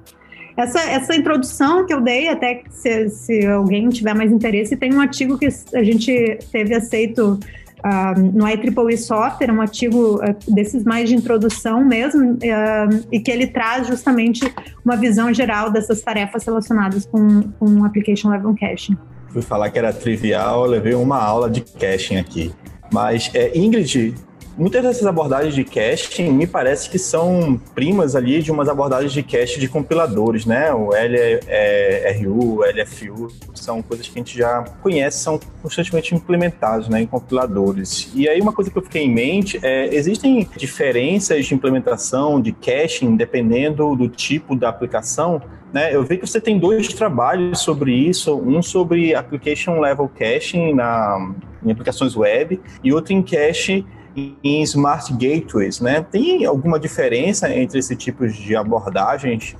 Essa, 0.56 0.80
essa 0.80 1.16
introdução 1.16 1.86
que 1.86 1.94
eu 1.94 2.00
dei, 2.00 2.28
até 2.28 2.62
se, 2.68 3.08
se 3.08 3.46
alguém 3.46 3.88
tiver 3.88 4.14
mais 4.14 4.30
interesse, 4.30 4.76
tem 4.76 4.94
um 4.94 5.00
artigo 5.00 5.38
que 5.38 5.48
a 5.74 5.82
gente 5.82 6.38
teve 6.50 6.74
aceito 6.74 7.38
uh, 7.84 8.20
no 8.20 8.46
IEEE 8.46 8.98
Software, 8.98 9.50
um 9.50 9.60
artigo 9.60 10.16
uh, 10.16 10.54
desses 10.54 10.84
mais 10.84 11.08
de 11.08 11.14
introdução 11.14 11.84
mesmo, 11.84 12.32
uh, 12.32 13.06
e 13.10 13.20
que 13.20 13.30
ele 13.30 13.46
traz 13.46 13.86
justamente 13.86 14.40
uma 14.84 14.96
visão 14.96 15.32
geral 15.32 15.70
dessas 15.70 16.02
tarefas 16.02 16.44
relacionadas 16.44 17.06
com, 17.06 17.42
com 17.58 17.84
Application 17.84 18.30
Level 18.30 18.54
Caching. 18.58 18.96
Fui 19.30 19.42
falar 19.42 19.70
que 19.70 19.78
era 19.78 19.92
trivial, 19.92 20.66
levei 20.66 20.94
uma 20.94 21.16
aula 21.16 21.48
de 21.48 21.62
caching 21.62 22.16
aqui. 22.16 22.52
Mas, 22.92 23.30
é, 23.34 23.56
Ingrid, 23.58 24.14
muitas 24.56 24.82
dessas 24.82 25.06
abordagens 25.06 25.54
de 25.54 25.64
caching 25.64 26.30
me 26.30 26.46
parece 26.46 26.88
que 26.88 26.98
são 26.98 27.60
primas 27.74 28.14
ali 28.14 28.42
de 28.42 28.50
umas 28.50 28.68
abordagens 28.68 29.12
de 29.12 29.22
cache 29.22 29.58
de 29.58 29.68
compiladores, 29.68 30.44
né? 30.44 30.72
O 30.72 30.90
LRU, 30.90 32.58
o 32.58 32.62
LFU, 32.62 33.28
são 33.54 33.80
coisas 33.82 34.08
que 34.08 34.18
a 34.18 34.20
gente 34.20 34.36
já 34.36 34.64
conhece, 34.82 35.18
são 35.20 35.38
constantemente 35.62 36.14
implementados 36.14 36.88
né, 36.88 37.02
em 37.02 37.06
compiladores. 37.06 38.10
E 38.14 38.28
aí 38.28 38.40
uma 38.40 38.52
coisa 38.52 38.70
que 38.70 38.76
eu 38.76 38.82
fiquei 38.82 39.02
em 39.02 39.12
mente 39.12 39.58
é, 39.62 39.94
existem 39.94 40.48
diferenças 40.56 41.46
de 41.46 41.54
implementação 41.54 42.40
de 42.40 42.52
caching 42.52 43.16
dependendo 43.16 43.94
do 43.94 44.08
tipo 44.08 44.54
da 44.56 44.68
aplicação? 44.68 45.40
Né, 45.72 45.94
eu 45.94 46.02
vi 46.02 46.18
que 46.18 46.26
você 46.26 46.38
tem 46.38 46.58
dois 46.58 46.88
trabalhos 46.88 47.60
sobre 47.60 47.94
isso, 47.94 48.36
um 48.36 48.62
sobre 48.62 49.14
application 49.14 49.80
level 49.80 50.06
caching 50.06 50.74
na, 50.74 51.32
em 51.64 51.70
aplicações 51.70 52.14
web 52.14 52.60
e 52.84 52.92
outro 52.92 53.14
em 53.14 53.22
cache 53.22 53.84
em 54.16 54.62
smart 54.62 55.12
gateways, 55.12 55.80
né? 55.80 56.04
Tem 56.10 56.44
alguma 56.44 56.78
diferença 56.78 57.52
entre 57.52 57.78
esse 57.78 57.96
tipo 57.96 58.26
de 58.28 58.54
abordagens 58.54 59.56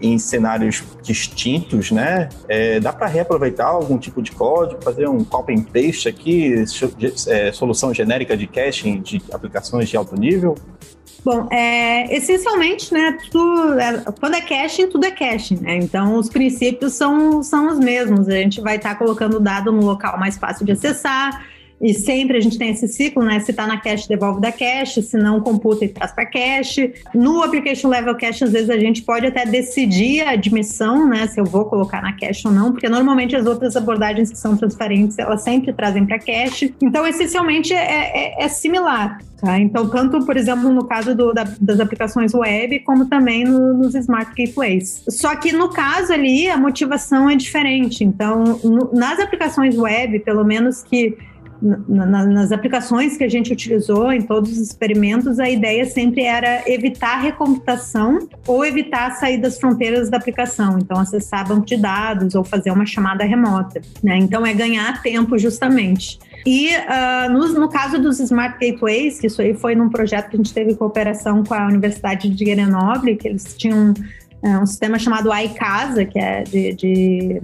em 0.00 0.18
cenários 0.18 0.82
distintos, 1.02 1.90
né? 1.90 2.28
É, 2.48 2.80
dá 2.80 2.92
para 2.92 3.06
reaproveitar 3.06 3.68
algum 3.68 3.96
tipo 3.98 4.20
de 4.20 4.32
código, 4.32 4.82
fazer 4.82 5.08
um 5.08 5.24
copy 5.24 5.54
and 5.54 5.62
paste 5.62 6.08
aqui, 6.08 6.64
é, 7.28 7.52
solução 7.52 7.94
genérica 7.94 8.36
de 8.36 8.46
caching 8.46 9.00
de 9.00 9.22
aplicações 9.32 9.88
de 9.88 9.96
alto 9.96 10.16
nível? 10.16 10.56
Bom, 11.24 11.46
é, 11.52 12.12
essencialmente, 12.16 12.92
né, 12.92 13.16
tudo, 13.30 13.78
é, 13.78 14.04
quando 14.18 14.34
é 14.34 14.40
caching, 14.40 14.88
tudo 14.88 15.06
é 15.06 15.10
caching, 15.12 15.58
né? 15.60 15.76
Então, 15.76 16.16
os 16.16 16.28
princípios 16.28 16.94
são, 16.94 17.44
são 17.44 17.68
os 17.68 17.78
mesmos. 17.78 18.28
A 18.28 18.32
gente 18.32 18.60
vai 18.60 18.74
estar 18.76 18.90
tá 18.90 18.94
colocando 18.96 19.36
o 19.36 19.40
dado 19.40 19.70
no 19.70 19.84
local 19.84 20.18
mais 20.18 20.36
fácil 20.36 20.66
de 20.66 20.72
acessar, 20.72 21.46
e 21.82 21.92
sempre 21.92 22.36
a 22.36 22.40
gente 22.40 22.56
tem 22.56 22.70
esse 22.70 22.86
ciclo, 22.86 23.24
né? 23.24 23.40
Se 23.40 23.50
está 23.50 23.66
na 23.66 23.80
cache, 23.80 24.08
devolve 24.08 24.40
da 24.40 24.52
cache, 24.52 25.02
se 25.02 25.16
não, 25.16 25.40
computa 25.40 25.84
e 25.84 25.88
traz 25.88 26.12
para 26.12 26.24
cache. 26.24 26.94
No 27.12 27.42
application 27.42 27.88
level 27.88 28.14
cache, 28.16 28.44
às 28.44 28.52
vezes 28.52 28.70
a 28.70 28.78
gente 28.78 29.02
pode 29.02 29.26
até 29.26 29.44
decidir 29.44 30.22
a 30.22 30.30
admissão, 30.30 31.08
né? 31.08 31.26
Se 31.26 31.40
eu 31.40 31.44
vou 31.44 31.64
colocar 31.64 32.00
na 32.00 32.12
cache 32.12 32.46
ou 32.46 32.54
não, 32.54 32.70
porque 32.70 32.88
normalmente 32.88 33.34
as 33.34 33.46
outras 33.46 33.74
abordagens 33.74 34.30
que 34.30 34.38
são 34.38 34.56
transparentes, 34.56 35.18
elas 35.18 35.42
sempre 35.42 35.72
trazem 35.72 36.06
para 36.06 36.20
cache. 36.20 36.72
Então, 36.80 37.04
essencialmente, 37.04 37.74
é, 37.74 38.38
é, 38.38 38.44
é 38.44 38.48
similar. 38.48 39.18
Tá? 39.42 39.58
Então, 39.58 39.88
tanto, 39.90 40.24
por 40.24 40.36
exemplo, 40.36 40.72
no 40.72 40.84
caso 40.84 41.16
do, 41.16 41.32
da, 41.32 41.44
das 41.60 41.80
aplicações 41.80 42.32
web, 42.32 42.78
como 42.80 43.06
também 43.06 43.42
no, 43.42 43.74
nos 43.74 43.92
smart 43.96 44.30
gateways. 44.36 45.02
Só 45.08 45.34
que 45.34 45.50
no 45.50 45.68
caso 45.68 46.12
ali, 46.12 46.48
a 46.48 46.56
motivação 46.56 47.28
é 47.28 47.34
diferente. 47.34 48.04
Então, 48.04 48.60
no, 48.62 48.92
nas 48.92 49.18
aplicações 49.18 49.76
web, 49.76 50.20
pelo 50.20 50.44
menos 50.44 50.84
que 50.84 51.18
na, 51.62 52.26
nas 52.26 52.50
aplicações 52.50 53.16
que 53.16 53.22
a 53.22 53.28
gente 53.28 53.52
utilizou, 53.52 54.12
em 54.12 54.22
todos 54.22 54.50
os 54.50 54.58
experimentos, 54.58 55.38
a 55.38 55.48
ideia 55.48 55.84
sempre 55.86 56.22
era 56.22 56.68
evitar 56.68 57.20
recomputação 57.20 58.28
ou 58.46 58.64
evitar 58.64 59.12
sair 59.12 59.38
das 59.38 59.60
fronteiras 59.60 60.10
da 60.10 60.16
aplicação. 60.16 60.78
Então, 60.78 60.98
acessar 60.98 61.46
banco 61.46 61.64
de 61.64 61.76
dados 61.76 62.34
ou 62.34 62.42
fazer 62.42 62.72
uma 62.72 62.84
chamada 62.84 63.24
remota. 63.24 63.80
Né? 64.02 64.18
Então, 64.18 64.44
é 64.44 64.52
ganhar 64.52 65.00
tempo 65.02 65.38
justamente. 65.38 66.18
E 66.44 66.70
uh, 66.70 67.30
no, 67.30 67.48
no, 67.60 67.68
caso 67.68 68.00
dos 68.00 68.18
Smart 68.18 68.58
Gateways, 68.60 69.20
que 69.20 69.28
isso 69.28 69.40
aí 69.40 69.54
foi 69.54 69.76
num 69.76 69.88
projeto 69.88 70.30
que 70.30 70.34
a 70.34 70.38
gente 70.38 70.52
teve 70.52 70.74
cooperação 70.74 71.44
com 71.44 71.54
a 71.54 71.68
Universidade 71.68 72.28
de 72.28 72.44
Grenoble, 72.44 73.14
que 73.14 73.28
eles 73.28 73.54
tinham 73.56 73.92
uh, 74.42 74.58
um 74.60 74.66
sistema 74.66 74.98
chamado 74.98 75.30
iCasa, 75.32 76.04
que 76.04 76.18
é 76.18 76.42
de, 76.42 76.74
de 76.74 77.42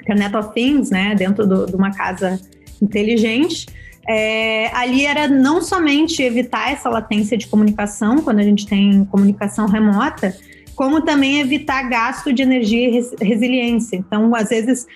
Internet 0.00 0.36
of 0.36 0.54
Things, 0.54 0.90
né, 0.90 1.16
dentro 1.16 1.44
de 1.66 1.74
uma 1.74 1.90
casa 1.90 2.38
inteligente. 2.84 3.66
É, 4.06 4.70
ali 4.74 5.06
era 5.06 5.26
não 5.26 5.62
somente 5.62 6.22
evitar 6.22 6.70
essa 6.70 6.88
latência 6.90 7.36
de 7.36 7.46
comunicação, 7.46 8.18
quando 8.18 8.38
a 8.40 8.42
gente 8.42 8.66
tem 8.66 9.04
comunicação 9.06 9.66
remota, 9.66 10.36
como 10.74 11.00
também 11.02 11.40
evitar 11.40 11.88
gasto 11.88 12.32
de 12.32 12.42
energia 12.42 12.88
e 12.88 13.24
resiliência. 13.24 13.96
Então, 13.96 14.34
às 14.34 14.48
vezes, 14.48 14.86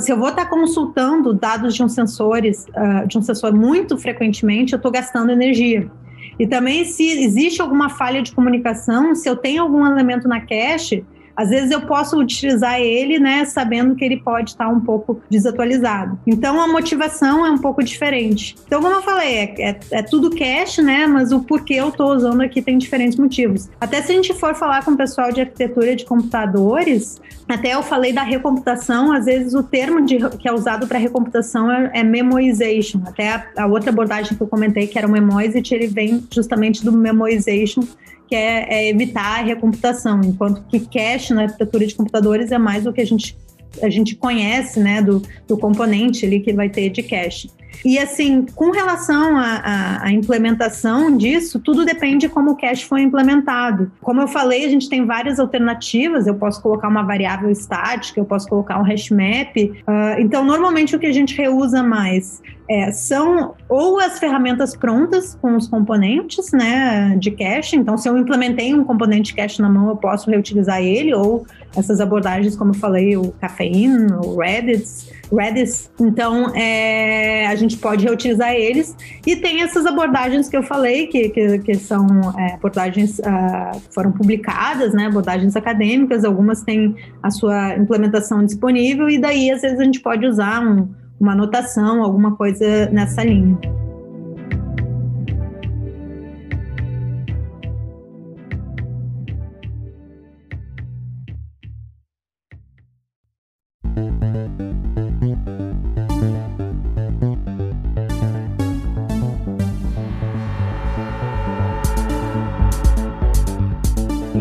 se 0.00 0.10
eu 0.10 0.18
vou 0.18 0.28
estar 0.28 0.46
consultando 0.46 1.32
dados 1.32 1.74
de 1.74 1.82
um 1.82 1.88
sensores, 1.88 2.66
uh, 2.68 3.06
de 3.06 3.16
um 3.16 3.22
sensor 3.22 3.52
muito 3.52 3.96
frequentemente, 3.96 4.72
eu 4.72 4.76
estou 4.78 4.90
gastando 4.90 5.30
energia. 5.30 5.90
E 6.38 6.46
também, 6.46 6.84
se 6.84 7.24
existe 7.24 7.62
alguma 7.62 7.88
falha 7.88 8.22
de 8.22 8.32
comunicação, 8.32 9.14
se 9.14 9.28
eu 9.28 9.36
tenho 9.36 9.62
algum 9.62 9.86
elemento 9.86 10.28
na 10.28 10.40
cache, 10.40 11.04
às 11.38 11.50
vezes 11.50 11.70
eu 11.70 11.82
posso 11.82 12.18
utilizar 12.18 12.80
ele, 12.80 13.20
né, 13.20 13.44
sabendo 13.44 13.94
que 13.94 14.04
ele 14.04 14.16
pode 14.16 14.50
estar 14.50 14.68
um 14.68 14.80
pouco 14.80 15.22
desatualizado. 15.30 16.18
Então 16.26 16.60
a 16.60 16.66
motivação 16.66 17.46
é 17.46 17.50
um 17.52 17.58
pouco 17.58 17.80
diferente. 17.80 18.56
Então, 18.66 18.82
como 18.82 18.96
eu 18.96 19.02
falei, 19.02 19.36
é, 19.36 19.70
é, 19.70 19.80
é 19.92 20.02
tudo 20.02 20.34
cache, 20.36 20.82
né, 20.82 21.06
mas 21.06 21.30
o 21.30 21.40
porquê 21.40 21.74
eu 21.74 21.90
estou 21.90 22.12
usando 22.12 22.40
aqui 22.40 22.60
tem 22.60 22.76
diferentes 22.76 23.16
motivos. 23.16 23.70
Até 23.80 24.02
se 24.02 24.10
a 24.10 24.14
gente 24.16 24.34
for 24.34 24.56
falar 24.56 24.84
com 24.84 24.90
o 24.90 24.96
pessoal 24.96 25.30
de 25.30 25.42
arquitetura 25.42 25.94
de 25.94 26.04
computadores, 26.04 27.20
até 27.48 27.72
eu 27.72 27.84
falei 27.84 28.12
da 28.12 28.22
recomputação, 28.22 29.12
às 29.12 29.26
vezes 29.26 29.54
o 29.54 29.62
termo 29.62 30.04
de, 30.04 30.18
que 30.38 30.48
é 30.48 30.52
usado 30.52 30.88
para 30.88 30.98
recomputação 30.98 31.70
é, 31.70 31.90
é, 31.94 32.02
memoization. 32.02 33.00
Até 33.06 33.30
a, 33.30 33.46
a, 33.58 33.66
outra 33.66 33.90
abordagem 33.90 34.36
que 34.36 34.42
eu 34.42 34.48
comentei, 34.48 34.88
que 34.88 34.98
era 34.98 35.06
o 35.06 35.10
memoization, 35.10 35.76
ele 35.76 35.86
vem 35.86 36.26
justamente 36.32 36.84
do 36.84 36.90
memoization, 36.90 37.84
que 38.28 38.34
é, 38.34 38.66
é, 38.68 38.88
evitar 38.88 39.40
a 39.40 39.42
recomputação, 39.42 40.20
enquanto 40.22 40.62
que 40.68 40.80
cache 40.80 41.32
na 41.32 41.42
arquitetura 41.42 41.86
de 41.86 41.94
computadores 41.94 42.52
é 42.52 42.58
mais 42.58 42.86
o 42.86 42.92
que 42.92 43.00
a 43.00 43.06
gente, 43.06 43.36
a 43.82 43.88
gente 43.88 44.14
conhece, 44.14 44.78
né, 44.78 45.00
do, 45.00 45.22
do 45.46 45.56
componente 45.56 46.26
ali 46.26 46.40
que 46.40 46.52
vai 46.52 46.68
ter 46.68 46.90
de 46.90 47.02
cache. 47.02 47.50
E 47.84 47.98
assim, 47.98 48.44
com 48.54 48.70
relação 48.70 49.36
à 49.36 50.10
implementação 50.10 51.16
disso, 51.16 51.58
tudo 51.58 51.84
depende 51.84 52.26
de 52.26 52.28
como 52.28 52.52
o 52.52 52.56
cache 52.56 52.84
foi 52.84 53.02
implementado. 53.02 53.90
Como 54.00 54.20
eu 54.20 54.28
falei, 54.28 54.64
a 54.64 54.68
gente 54.68 54.88
tem 54.88 55.06
várias 55.06 55.38
alternativas. 55.38 56.26
Eu 56.26 56.34
posso 56.34 56.60
colocar 56.60 56.88
uma 56.88 57.02
variável 57.02 57.50
estática, 57.50 58.18
eu 58.18 58.24
posso 58.24 58.48
colocar 58.48 58.78
um 58.78 58.82
hash 58.82 59.10
map. 59.10 59.56
Uh, 59.56 60.20
então, 60.20 60.44
normalmente 60.44 60.96
o 60.96 60.98
que 60.98 61.06
a 61.06 61.12
gente 61.12 61.36
reusa 61.36 61.82
mais 61.82 62.42
é, 62.68 62.90
são 62.90 63.54
ou 63.68 63.98
as 63.98 64.18
ferramentas 64.18 64.76
prontas 64.76 65.34
com 65.40 65.56
os 65.56 65.66
componentes 65.66 66.52
né, 66.52 67.16
de 67.18 67.30
cache. 67.30 67.76
Então, 67.76 67.96
se 67.96 68.08
eu 68.08 68.18
implementei 68.18 68.74
um 68.74 68.84
componente 68.84 69.34
cache 69.34 69.62
na 69.62 69.70
mão, 69.70 69.88
eu 69.88 69.96
posso 69.96 70.30
reutilizar 70.30 70.82
ele, 70.82 71.14
ou 71.14 71.46
essas 71.74 72.00
abordagens, 72.00 72.56
como 72.56 72.70
eu 72.70 72.74
falei, 72.74 73.16
o 73.16 73.32
Caffeine, 73.32 74.12
o 74.12 74.36
Redis. 74.36 75.10
Redis. 75.32 75.90
Então, 76.00 76.54
é, 76.54 77.46
a 77.46 77.54
gente 77.54 77.76
pode 77.76 78.04
reutilizar 78.04 78.52
eles. 78.52 78.96
E 79.26 79.36
tem 79.36 79.62
essas 79.62 79.86
abordagens 79.86 80.48
que 80.48 80.56
eu 80.56 80.62
falei, 80.62 81.06
que, 81.06 81.28
que, 81.28 81.58
que 81.58 81.74
são 81.74 82.06
é, 82.38 82.54
abordagens 82.54 83.18
uh, 83.18 83.80
foram 83.90 84.12
publicadas, 84.12 84.92
né, 84.94 85.06
abordagens 85.06 85.56
acadêmicas, 85.56 86.24
algumas 86.24 86.62
têm 86.62 86.94
a 87.22 87.30
sua 87.30 87.76
implementação 87.76 88.44
disponível, 88.44 89.08
e 89.08 89.18
daí, 89.18 89.50
às 89.50 89.62
vezes, 89.62 89.78
a 89.78 89.84
gente 89.84 90.00
pode 90.00 90.26
usar 90.26 90.60
um, 90.60 90.88
uma 91.20 91.32
anotação, 91.32 92.02
alguma 92.02 92.36
coisa 92.36 92.88
nessa 92.90 93.24
linha. 93.24 93.58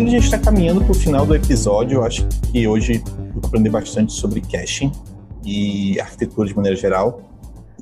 A 0.08 0.10
gente 0.10 0.24
está 0.24 0.40
caminhando 0.40 0.82
para 0.82 0.92
o 0.92 0.96
final 0.96 1.26
do 1.26 1.36
episódio, 1.36 1.98
eu 1.98 2.04
acho 2.06 2.26
que 2.50 2.66
hoje 2.66 3.04
eu 3.36 3.42
aprendi 3.44 3.70
bastante 3.70 4.14
sobre 4.14 4.40
caching 4.40 4.90
e 5.44 6.00
arquitetura 6.00 6.48
de 6.48 6.56
maneira 6.56 6.78
geral. 6.78 7.22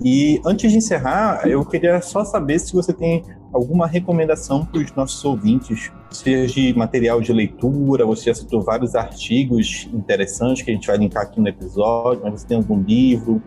E 0.04 0.42
antes 0.44 0.72
de 0.72 0.78
encerrar, 0.80 1.48
eu 1.48 1.64
queria 1.64 2.02
só 2.02 2.26
saber 2.26 2.58
se 2.58 2.74
você 2.74 2.92
tem 2.92 3.24
alguma 3.54 3.86
recomendação 3.86 4.66
para 4.66 4.82
os 4.82 4.92
nossos 4.94 5.24
ouvintes, 5.24 5.92
seja 6.10 6.52
de 6.52 6.76
material 6.76 7.22
de 7.22 7.32
leitura, 7.32 8.08
você 8.08 8.26
já 8.26 8.34
citou 8.34 8.60
vários 8.60 8.96
artigos 8.96 9.88
interessantes 9.94 10.64
que 10.64 10.72
a 10.72 10.74
gente 10.74 10.88
vai 10.88 10.98
linkar 10.98 11.24
aqui 11.24 11.40
no 11.40 11.48
episódio, 11.48 12.24
mas 12.24 12.42
você 12.42 12.48
tem 12.48 12.58
algum 12.58 12.82
livro, 12.82 13.40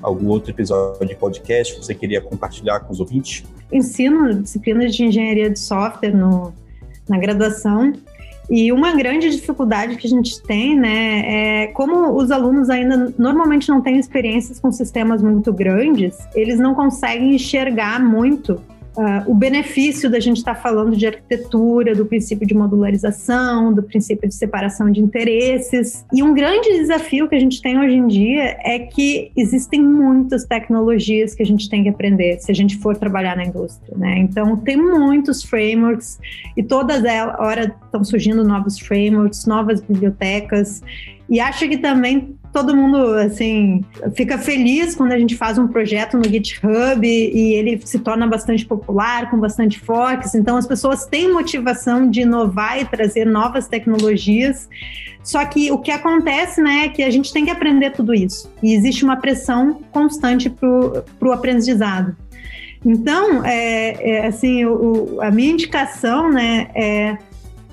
algum 0.00 0.28
outro 0.28 0.50
episódio 0.50 1.06
de 1.06 1.14
podcast 1.14 1.74
que 1.74 1.84
você 1.84 1.94
queria 1.94 2.22
compartilhar 2.22 2.80
com 2.80 2.90
os 2.90 3.00
ouvintes? 3.00 3.44
Ensino 3.70 4.32
disciplinas 4.32 4.94
de 4.94 5.04
engenharia 5.04 5.50
de 5.50 5.58
software 5.58 6.14
no, 6.14 6.54
na 7.08 7.18
graduação. 7.18 7.92
E 8.50 8.72
uma 8.72 8.96
grande 8.96 9.28
dificuldade 9.28 9.96
que 9.96 10.06
a 10.06 10.10
gente 10.10 10.42
tem, 10.42 10.74
né, 10.74 11.64
é 11.64 11.66
como 11.68 12.16
os 12.16 12.30
alunos 12.30 12.70
ainda 12.70 13.12
normalmente 13.18 13.68
não 13.68 13.82
têm 13.82 13.98
experiências 13.98 14.58
com 14.58 14.72
sistemas 14.72 15.22
muito 15.22 15.52
grandes, 15.52 16.16
eles 16.34 16.58
não 16.58 16.74
conseguem 16.74 17.34
enxergar 17.34 18.00
muito 18.00 18.58
Uh, 18.98 19.30
o 19.30 19.34
benefício 19.34 20.10
da 20.10 20.18
gente 20.18 20.38
estar 20.38 20.56
tá 20.56 20.60
falando 20.60 20.96
de 20.96 21.06
arquitetura, 21.06 21.94
do 21.94 22.04
princípio 22.04 22.44
de 22.44 22.52
modularização, 22.52 23.72
do 23.72 23.80
princípio 23.80 24.28
de 24.28 24.34
separação 24.34 24.90
de 24.90 25.00
interesses. 25.00 26.04
E 26.12 26.20
um 26.20 26.34
grande 26.34 26.68
desafio 26.70 27.28
que 27.28 27.36
a 27.36 27.38
gente 27.38 27.62
tem 27.62 27.78
hoje 27.78 27.94
em 27.94 28.08
dia 28.08 28.58
é 28.64 28.80
que 28.80 29.30
existem 29.36 29.80
muitas 29.80 30.44
tecnologias 30.44 31.32
que 31.32 31.44
a 31.44 31.46
gente 31.46 31.70
tem 31.70 31.84
que 31.84 31.88
aprender 31.88 32.40
se 32.40 32.50
a 32.50 32.54
gente 32.54 32.76
for 32.78 32.96
trabalhar 32.96 33.36
na 33.36 33.44
indústria. 33.44 33.96
Né? 33.96 34.18
Então, 34.18 34.56
tem 34.56 34.76
muitos 34.76 35.44
frameworks 35.44 36.18
e 36.56 36.62
todas 36.64 37.04
elas, 37.04 37.38
hora 37.38 37.72
estão 37.84 38.02
surgindo 38.02 38.42
novos 38.42 38.80
frameworks, 38.80 39.46
novas 39.46 39.80
bibliotecas. 39.80 40.82
E 41.30 41.38
acho 41.38 41.68
que 41.68 41.78
também 41.78 42.36
todo 42.52 42.76
mundo 42.76 43.14
assim 43.14 43.84
fica 44.14 44.38
feliz 44.38 44.94
quando 44.94 45.12
a 45.12 45.18
gente 45.18 45.36
faz 45.36 45.58
um 45.58 45.68
projeto 45.68 46.16
no 46.16 46.24
GitHub 46.24 47.06
e, 47.06 47.54
ele 47.54 47.80
se 47.84 47.98
torna 47.98 48.26
bastante 48.26 48.64
popular, 48.64 49.30
com 49.30 49.38
bastante 49.38 49.78
foques. 49.78 50.34
Então 50.34 50.56
as 50.56 50.66
pessoas 50.66 51.06
têm 51.06 51.32
motivação 51.32 52.08
de 52.10 52.22
inovar 52.22 52.80
e 52.80 52.84
trazer 52.84 53.24
novas 53.24 53.68
tecnologias. 53.68 54.68
Só 55.22 55.44
que 55.44 55.70
o 55.70 55.78
que 55.78 55.90
acontece, 55.90 56.62
né, 56.62 56.86
é 56.86 56.88
que 56.88 57.02
a 57.02 57.10
gente 57.10 57.32
tem 57.32 57.44
que 57.44 57.50
aprender 57.50 57.90
tudo 57.90 58.14
isso. 58.14 58.50
E 58.62 58.74
existe 58.74 59.04
uma 59.04 59.16
pressão 59.16 59.80
constante 59.92 60.48
para 60.48 61.28
o 61.28 61.32
aprendizado. 61.32 62.16
Então, 62.84 63.44
é, 63.44 64.10
é 64.10 64.26
assim, 64.26 64.64
o, 64.64 65.18
a 65.20 65.30
minha 65.30 65.50
indicação, 65.50 66.30
né, 66.30 66.68
é 66.74 67.18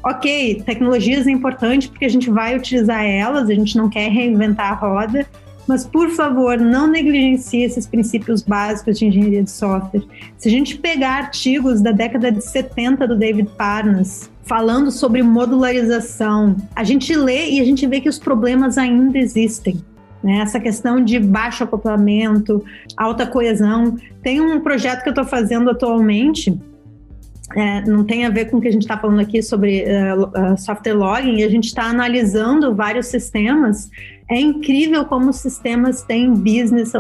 ok, 0.06 0.61
tecnologias 0.64 1.26
é 1.26 1.32
importante 1.32 1.90
porque 1.90 2.06
a 2.06 2.10
gente 2.10 2.30
vai 2.30 2.56
utilizar 2.56 3.03
elas, 3.03 3.49
a 3.49 3.53
gente 3.53 3.76
não 3.76 3.90
quer 3.90 4.07
reinventar 4.11 4.72
a 4.72 4.76
roda, 4.76 5.26
mas 5.68 5.84
por 5.84 6.11
favor, 6.11 6.60
não 6.60 6.86
negligencie 6.86 7.64
esses 7.64 7.88
princípios 7.88 8.44
básicos 8.44 8.99
de 8.99 9.07
engenharia 9.07 9.44
de 9.44 9.49
software. 9.49 10.03
Se 10.38 10.48
a 10.48 10.52
gente 10.52 10.77
pegar 10.77 11.15
artigos 11.15 11.82
da 11.82 11.91
década 11.91 12.32
de 12.32 12.40
70 12.40 13.07
do 13.07 13.15
David 13.15 13.49
Parnas, 13.57 14.30
falando 14.44 14.91
sobre 14.91 15.23
modularização, 15.23 16.56
a 16.76 16.84
gente 16.84 17.15
lê 17.15 17.49
e 17.49 17.60
a 17.60 17.65
gente 17.65 17.88
vê 17.88 17.99
que 17.99 18.07
os 18.07 18.19
problemas 18.19 18.77
ainda 18.77 19.18
existem. 19.18 19.84
Né? 20.23 20.38
Essa 20.38 20.60
questão 20.60 21.03
de 21.03 21.18
baixo 21.18 21.64
acoplamento, 21.64 22.64
alta 22.95 23.26
coesão. 23.26 23.98
Tem 24.22 24.40
um 24.40 24.60
projeto 24.60 25.02
que 25.02 25.10
eu 25.10 25.14
estou 25.14 25.26
fazendo 25.26 25.72
atualmente 25.72 26.56
é, 27.56 27.82
não 27.82 28.04
tem 28.04 28.26
a 28.26 28.30
ver 28.30 28.50
com 28.50 28.58
o 28.58 28.62
que 28.62 28.68
a 28.68 28.72
gente 28.72 28.84
está 28.84 28.98
falando 28.98 29.20
aqui 29.20 29.42
sobre 29.42 29.84
uh, 29.84 30.58
software 30.58 30.94
logging, 30.94 31.44
a 31.44 31.50
gente 31.50 31.66
está 31.66 31.84
analisando 31.84 32.74
vários 32.74 33.08
sistemas. 33.08 33.90
É 34.30 34.40
incrível 34.40 35.06
como 35.06 35.30
os 35.30 35.38
sistemas 35.38 36.02
têm 36.02 36.34
business 36.34 36.94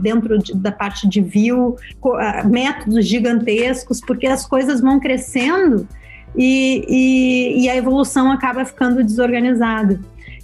dentro 0.00 0.38
de, 0.38 0.54
da 0.54 0.72
parte 0.72 1.06
de 1.06 1.20
view, 1.20 1.76
uh, 2.02 2.48
métodos 2.48 3.06
gigantescos, 3.06 4.00
porque 4.00 4.26
as 4.26 4.46
coisas 4.46 4.80
vão 4.80 4.98
crescendo 4.98 5.86
e, 6.34 6.84
e, 6.88 7.64
e 7.64 7.68
a 7.68 7.76
evolução 7.76 8.32
acaba 8.32 8.64
ficando 8.64 9.04
desorganizada 9.04 10.00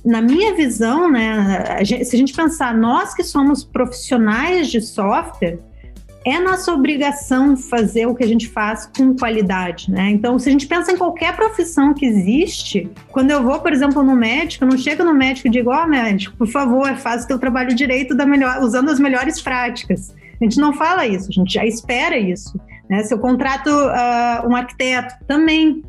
na 0.07 0.23
minha 0.23 0.55
visão, 0.55 1.11
né, 1.11 1.65
a 1.69 1.83
gente, 1.83 2.05
se 2.05 2.15
a 2.15 2.19
gente 2.19 2.33
pensar, 2.33 2.73
nós 2.73 3.13
que 3.13 3.25
somos 3.25 3.65
profissionais 3.65 4.71
de 4.71 4.81
software, 4.81 5.59
é 6.27 6.41
nossa 6.41 6.73
obrigação 6.73 7.57
fazer 7.57 8.07
o 8.07 8.15
que 8.15 8.25
a 8.25 8.27
gente 8.27 8.49
faz 8.49 8.91
com 8.97 9.17
qualidade, 9.17 9.93
né? 9.93 10.11
Então, 10.11 10.37
se 10.41 10.49
a 10.49 10.53
gente 10.53 10.67
pensa 10.67 10.91
em 10.91 10.97
qualquer 10.97 11.37
profissão 11.37 11.95
que 11.95 12.05
existe, 12.05 12.91
quando 13.13 13.31
eu 13.31 13.45
vou, 13.45 13.61
por 13.61 13.73
exemplo, 13.73 14.03
no 14.03 14.17
médico, 14.17 14.65
eu 14.65 14.69
não 14.69 14.77
chego 14.77 15.05
no 15.05 15.15
médico 15.15 15.47
e 15.47 15.51
digo, 15.53 15.71
ó, 15.71 15.85
oh, 15.85 15.87
médico, 15.87 16.37
por 16.37 16.49
favor, 16.49 16.93
faz 16.97 17.23
o 17.23 17.29
teu 17.29 17.39
trabalho 17.39 17.73
direito 17.77 18.13
da 18.13 18.27
melhor, 18.27 18.61
usando 18.61 18.91
as 18.91 18.99
melhores 18.99 19.41
práticas. 19.41 20.13
A 20.41 20.45
gente 20.45 20.59
não 20.59 20.73
fala 20.73 21.07
isso, 21.07 21.29
a 21.31 21.33
gente 21.33 21.55
já 21.55 21.65
espera 21.65 22.19
isso. 22.19 22.59
Né? 22.91 23.05
Se 23.05 23.15
eu 23.15 23.21
contrato 23.21 23.69
uh, 23.69 24.49
um 24.49 24.57
arquiteto, 24.57 25.15
também. 25.29 25.85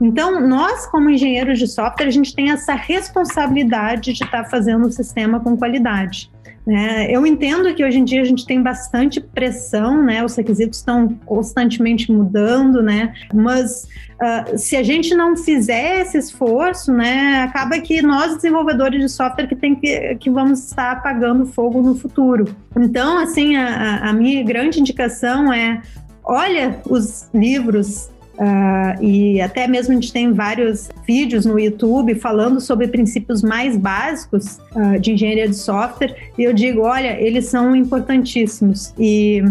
Então, 0.00 0.40
nós, 0.40 0.86
como 0.86 1.10
engenheiros 1.10 1.58
de 1.58 1.66
software, 1.66 2.06
a 2.06 2.10
gente 2.10 2.34
tem 2.34 2.50
essa 2.50 2.74
responsabilidade 2.74 4.14
de 4.14 4.24
estar 4.24 4.44
tá 4.44 4.48
fazendo 4.48 4.86
o 4.86 4.90
sistema 4.90 5.38
com 5.38 5.54
qualidade. 5.54 6.30
Né? 6.66 7.06
Eu 7.08 7.24
entendo 7.24 7.72
que 7.74 7.84
hoje 7.84 7.98
em 7.98 8.04
dia 8.04 8.20
a 8.20 8.24
gente 8.24 8.44
tem 8.44 8.60
bastante 8.60 9.20
pressão, 9.20 10.02
né? 10.02 10.24
Os 10.24 10.34
requisitos 10.34 10.80
estão 10.80 11.08
constantemente 11.24 12.10
mudando, 12.10 12.82
né? 12.82 13.14
Mas 13.32 13.86
uh, 14.20 14.58
se 14.58 14.76
a 14.76 14.82
gente 14.82 15.14
não 15.14 15.36
fizer 15.36 16.00
esse 16.00 16.18
esforço, 16.18 16.92
né, 16.92 17.42
acaba 17.42 17.78
que 17.78 18.02
nós 18.02 18.34
desenvolvedores 18.34 19.00
de 19.00 19.08
software 19.08 19.46
que 19.46 19.54
tem 19.54 19.76
que, 19.76 20.16
que 20.16 20.28
vamos 20.28 20.64
estar 20.64 20.90
apagando 20.90 21.46
fogo 21.46 21.80
no 21.80 21.94
futuro. 21.94 22.46
Então, 22.76 23.16
assim, 23.18 23.54
a, 23.54 24.10
a 24.10 24.12
minha 24.12 24.42
grande 24.42 24.80
indicação 24.80 25.52
é 25.52 25.80
olha 26.24 26.80
os 26.90 27.30
livros 27.32 28.10
Uh, 28.36 29.02
e 29.02 29.40
até 29.40 29.66
mesmo 29.66 29.92
a 29.92 29.94
gente 29.94 30.12
tem 30.12 30.32
vários 30.32 30.90
vídeos 31.06 31.46
no 31.46 31.58
YouTube 31.58 32.14
falando 32.16 32.60
sobre 32.60 32.86
princípios 32.86 33.42
mais 33.42 33.76
básicos 33.76 34.58
uh, 34.74 34.98
de 35.00 35.12
engenharia 35.12 35.48
de 35.48 35.56
software. 35.56 36.14
E 36.36 36.42
eu 36.42 36.52
digo, 36.52 36.82
olha, 36.82 37.18
eles 37.20 37.46
são 37.46 37.74
importantíssimos. 37.74 38.92
E, 38.98 39.42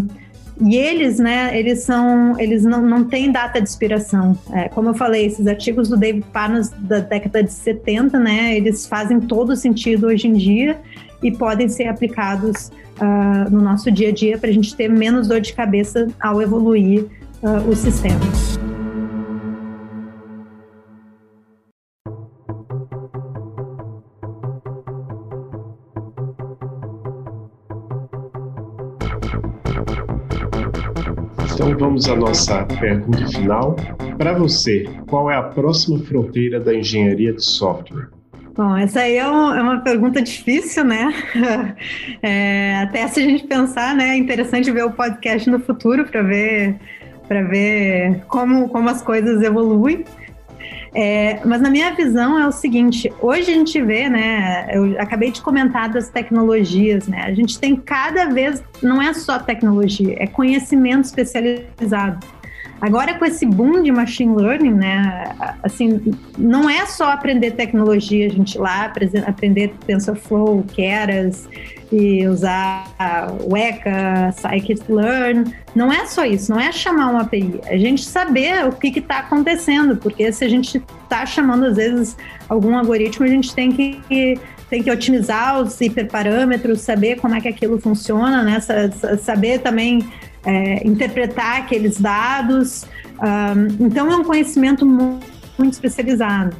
e 0.60 0.76
eles, 0.76 1.18
né, 1.18 1.58
eles 1.58 1.82
são, 1.82 2.38
eles 2.38 2.62
não, 2.62 2.80
não 2.80 3.04
têm 3.04 3.32
data 3.32 3.60
de 3.60 3.68
expiração. 3.68 4.38
É, 4.52 4.68
como 4.68 4.90
eu 4.90 4.94
falei, 4.94 5.26
esses 5.26 5.46
artigos 5.46 5.88
do 5.88 5.96
David 5.96 6.24
Parnas 6.32 6.70
da 6.70 7.00
década 7.00 7.42
de 7.42 7.52
70, 7.52 8.18
né, 8.18 8.56
eles 8.56 8.86
fazem 8.86 9.20
todo 9.20 9.56
sentido 9.56 10.06
hoje 10.06 10.28
em 10.28 10.34
dia 10.34 10.78
e 11.22 11.32
podem 11.32 11.68
ser 11.68 11.88
aplicados 11.88 12.70
uh, 13.00 13.50
no 13.50 13.60
nosso 13.60 13.90
dia 13.90 14.10
a 14.10 14.12
dia 14.12 14.38
para 14.38 14.48
a 14.48 14.52
gente 14.52 14.76
ter 14.76 14.88
menos 14.88 15.26
dor 15.26 15.40
de 15.40 15.52
cabeça 15.52 16.06
ao 16.20 16.40
evoluir 16.40 17.06
os 17.70 17.78
sistemas. 17.78 18.55
Então 31.66 31.78
vamos 31.80 32.08
à 32.08 32.14
nossa 32.14 32.64
pergunta 32.78 33.26
final. 33.26 33.74
Para 34.16 34.32
você, 34.34 34.84
qual 35.08 35.28
é 35.28 35.36
a 35.36 35.42
próxima 35.42 35.98
fronteira 35.98 36.60
da 36.60 36.72
engenharia 36.72 37.32
de 37.32 37.44
software? 37.44 38.06
Bom, 38.54 38.76
essa 38.76 39.00
aí 39.00 39.16
é, 39.16 39.28
um, 39.28 39.52
é 39.52 39.60
uma 39.60 39.80
pergunta 39.80 40.22
difícil, 40.22 40.84
né? 40.84 41.12
É, 42.22 42.76
até 42.76 43.08
se 43.08 43.20
a 43.20 43.22
gente 43.24 43.44
pensar, 43.48 43.96
né, 43.96 44.10
é 44.10 44.16
interessante 44.16 44.70
ver 44.70 44.84
o 44.84 44.92
podcast 44.92 45.50
no 45.50 45.58
futuro 45.58 46.04
para 46.04 46.22
ver 46.22 46.76
para 47.26 47.42
ver 47.42 48.22
como, 48.28 48.68
como 48.68 48.88
as 48.88 49.02
coisas 49.02 49.42
evoluem. 49.42 50.04
É, 50.98 51.40
mas 51.44 51.60
na 51.60 51.68
minha 51.68 51.94
visão 51.94 52.38
é 52.38 52.48
o 52.48 52.50
seguinte: 52.50 53.12
hoje 53.20 53.50
a 53.50 53.54
gente 53.54 53.82
vê, 53.82 54.08
né? 54.08 54.66
Eu 54.72 54.98
acabei 54.98 55.30
de 55.30 55.42
comentar 55.42 55.90
das 55.90 56.08
tecnologias, 56.08 57.06
né? 57.06 57.20
A 57.20 57.34
gente 57.34 57.58
tem 57.58 57.76
cada 57.76 58.30
vez, 58.30 58.64
não 58.82 59.02
é 59.02 59.12
só 59.12 59.38
tecnologia, 59.38 60.16
é 60.18 60.26
conhecimento 60.26 61.04
especializado. 61.04 62.26
Agora, 62.80 63.14
com 63.14 63.24
esse 63.24 63.46
boom 63.46 63.82
de 63.82 63.90
machine 63.90 64.34
learning, 64.36 64.74
né, 64.74 65.24
assim, 65.62 66.00
não 66.36 66.68
é 66.68 66.84
só 66.86 67.10
aprender 67.10 67.52
tecnologia, 67.52 68.26
a 68.26 68.30
gente 68.30 68.58
lá 68.58 68.92
aprender 69.26 69.74
TensorFlow, 69.86 70.62
Keras, 70.74 71.48
e 71.90 72.26
usar 72.26 72.84
o 73.48 73.56
ECA, 73.56 74.32
Scikit-learn. 74.32 75.54
Não 75.74 75.92
é 75.92 76.04
só 76.06 76.24
isso, 76.24 76.50
não 76.50 76.60
é 76.60 76.72
chamar 76.72 77.10
uma 77.10 77.22
API, 77.22 77.60
é 77.64 77.74
a 77.74 77.78
gente 77.78 78.04
saber 78.04 78.66
o 78.66 78.72
que 78.72 78.98
está 78.98 79.20
acontecendo, 79.20 79.96
porque 79.96 80.30
se 80.32 80.44
a 80.44 80.48
gente 80.48 80.82
está 81.04 81.24
chamando, 81.24 81.66
às 81.66 81.76
vezes, 81.76 82.16
algum 82.48 82.76
algoritmo, 82.76 83.24
a 83.24 83.28
gente 83.28 83.54
tem 83.54 83.70
que 83.72 84.38
tem 84.68 84.82
que 84.82 84.90
otimizar 84.90 85.60
os 85.60 85.80
hiperparâmetros, 85.80 86.80
saber 86.80 87.20
como 87.20 87.36
é 87.36 87.40
que 87.40 87.46
aquilo 87.46 87.78
funciona, 87.78 88.42
né? 88.42 88.58
saber 89.20 89.60
também 89.60 90.04
é, 90.46 90.86
interpretar 90.86 91.58
aqueles 91.58 92.00
dados. 92.00 92.86
Um, 93.20 93.86
então, 93.86 94.10
é 94.10 94.16
um 94.16 94.24
conhecimento 94.24 94.86
muito 94.86 95.72
especializado. 95.72 96.56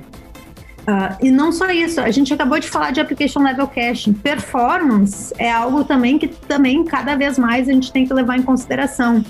Uh, 0.86 1.16
e 1.20 1.30
não 1.32 1.50
só 1.50 1.68
isso, 1.70 2.00
a 2.00 2.12
gente 2.12 2.32
acabou 2.32 2.60
de 2.60 2.68
falar 2.68 2.92
de 2.92 3.00
application 3.00 3.42
level 3.42 3.66
caching. 3.66 4.12
Performance 4.12 5.34
é 5.36 5.50
algo 5.50 5.82
também 5.82 6.16
que 6.16 6.28
também 6.28 6.84
cada 6.84 7.16
vez 7.16 7.36
mais 7.36 7.68
a 7.68 7.72
gente 7.72 7.90
tem 7.90 8.06
que 8.06 8.14
levar 8.14 8.38
em 8.38 8.42
consideração. 8.42 9.24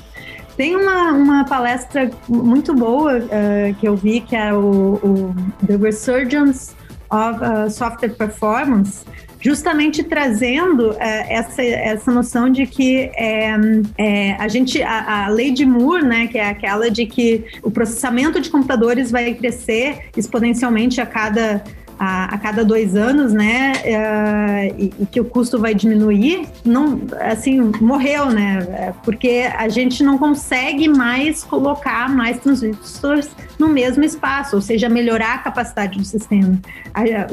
Tem 0.54 0.76
uma, 0.76 1.12
uma 1.12 1.44
palestra 1.44 2.10
muito 2.28 2.74
boa 2.74 3.18
uh, 3.18 3.74
que 3.78 3.88
eu 3.88 3.96
vi, 3.96 4.20
que 4.20 4.36
é 4.36 4.52
o, 4.52 5.00
o 5.02 5.34
The 5.66 5.76
Resurgence 5.76 6.74
of 7.10 7.40
uh, 7.42 7.70
Software 7.70 8.10
Performance, 8.10 9.04
justamente 9.46 10.02
trazendo 10.02 10.92
é, 10.98 11.34
essa, 11.34 11.62
essa 11.62 12.10
noção 12.10 12.50
de 12.50 12.66
que 12.66 13.12
é, 13.14 13.54
é, 13.96 14.32
a 14.40 14.48
gente 14.48 14.82
a, 14.82 15.26
a, 15.26 15.28
lei 15.28 15.52
de 15.52 15.64
Moore, 15.64 16.04
né, 16.04 16.26
que 16.26 16.36
é 16.36 16.48
aquela 16.48 16.90
de 16.90 17.06
que 17.06 17.44
o 17.62 17.70
processamento 17.70 18.40
de 18.40 18.50
computadores 18.50 19.08
vai 19.08 19.32
crescer 19.34 20.10
exponencialmente 20.16 21.00
a 21.00 21.06
cada 21.06 21.62
a, 21.98 22.34
a 22.34 22.38
cada 22.38 22.64
dois 22.64 22.94
anos, 22.94 23.32
né, 23.32 23.72
uh, 23.72 24.74
e, 24.78 24.92
e, 25.00 25.06
que 25.06 25.20
o 25.20 25.24
custo 25.24 25.58
vai 25.58 25.74
diminuir, 25.74 26.46
não, 26.64 27.00
assim, 27.20 27.72
morreu, 27.80 28.26
né, 28.26 28.92
porque 29.02 29.48
a 29.56 29.68
gente 29.68 30.02
não 30.02 30.18
consegue 30.18 30.88
mais 30.88 31.42
colocar 31.42 32.08
mais 32.08 32.38
transistores 32.38 33.30
no 33.58 33.68
mesmo 33.68 34.04
espaço, 34.04 34.56
ou 34.56 34.62
seja, 34.62 34.88
melhorar 34.88 35.34
a 35.34 35.38
capacidade 35.38 35.98
do 35.98 36.04
sistema. 36.04 36.58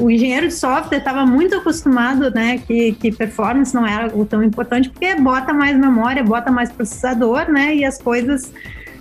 O 0.00 0.10
engenheiro 0.10 0.48
de 0.48 0.54
software 0.54 0.98
estava 0.98 1.26
muito 1.26 1.54
acostumado, 1.56 2.30
né, 2.30 2.58
que, 2.58 2.92
que 2.92 3.12
performance 3.12 3.74
não 3.74 3.86
era 3.86 4.08
tão 4.26 4.42
importante, 4.42 4.88
porque 4.88 5.14
bota 5.16 5.52
mais 5.52 5.76
memória, 5.76 6.24
bota 6.24 6.50
mais 6.50 6.72
processador, 6.72 7.50
né, 7.50 7.74
e 7.74 7.84
as 7.84 8.00
coisas 8.00 8.52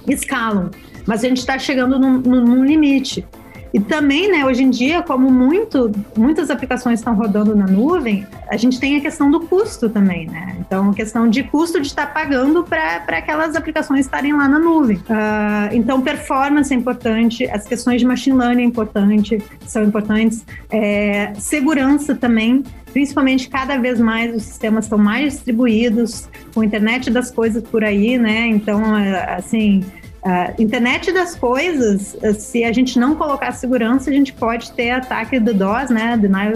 escalam. 0.08 0.72
Mas 1.06 1.24
a 1.24 1.28
gente 1.28 1.40
está 1.40 1.58
chegando 1.58 2.00
num, 2.00 2.20
num 2.20 2.66
limite. 2.66 3.26
E 3.74 3.80
também, 3.80 4.32
né, 4.32 4.46
hoje 4.46 4.64
em 4.64 4.70
dia, 4.70 5.02
como 5.02 5.32
muito, 5.32 5.92
muitas 6.16 6.52
aplicações 6.52 7.00
estão 7.00 7.16
rodando 7.16 7.56
na 7.56 7.66
nuvem, 7.66 8.26
a 8.48 8.56
gente 8.56 8.80
tem 8.80 8.98
a 8.98 9.02
questão 9.02 9.32
do 9.32 9.40
custo 9.40 9.90
também, 9.90 10.28
né? 10.28 10.56
Então, 10.60 10.92
a 10.92 10.94
questão 10.94 11.28
de 11.28 11.42
custo 11.42 11.82
de 11.82 11.88
estar 11.88 12.14
pagando 12.14 12.64
para 12.64 13.18
aquelas 13.18 13.56
aplicações 13.56 14.02
estarem 14.02 14.32
lá 14.34 14.48
na 14.48 14.60
nuvem. 14.60 14.98
Uh, 14.98 15.74
então, 15.74 16.02
performance 16.02 16.72
é 16.72 16.78
importante, 16.78 17.50
as 17.50 17.66
questões 17.66 18.00
de 18.00 18.06
machine 18.06 18.38
learning 18.38 18.62
é 18.62 18.66
importante, 18.66 19.42
são 19.66 19.84
importantes, 19.84 20.46
é, 20.70 21.34
segurança 21.40 22.14
também 22.14 22.64
principalmente 22.94 23.50
cada 23.50 23.76
vez 23.78 24.00
mais 24.00 24.36
os 24.36 24.44
sistemas 24.44 24.86
estão 24.86 25.00
mais 25.00 25.34
distribuídos, 25.34 26.30
com 26.54 26.62
a 26.62 26.66
internet 26.66 27.10
das 27.10 27.32
coisas 27.32 27.64
por 27.64 27.84
aí, 27.84 28.20
né? 28.20 28.46
Então, 28.46 28.96
é, 28.96 29.34
assim, 29.34 29.84
Uh, 30.24 30.62
internet 30.62 31.12
das 31.12 31.36
coisas, 31.36 32.16
se 32.40 32.64
a 32.64 32.72
gente 32.72 32.98
não 32.98 33.14
colocar 33.14 33.52
segurança, 33.52 34.10
a 34.10 34.14
gente 34.14 34.32
pode 34.32 34.72
ter 34.72 34.92
ataque 34.92 35.38
do 35.38 35.54
DOS, 35.54 35.90
né, 35.90 36.16
Denial 36.16 36.54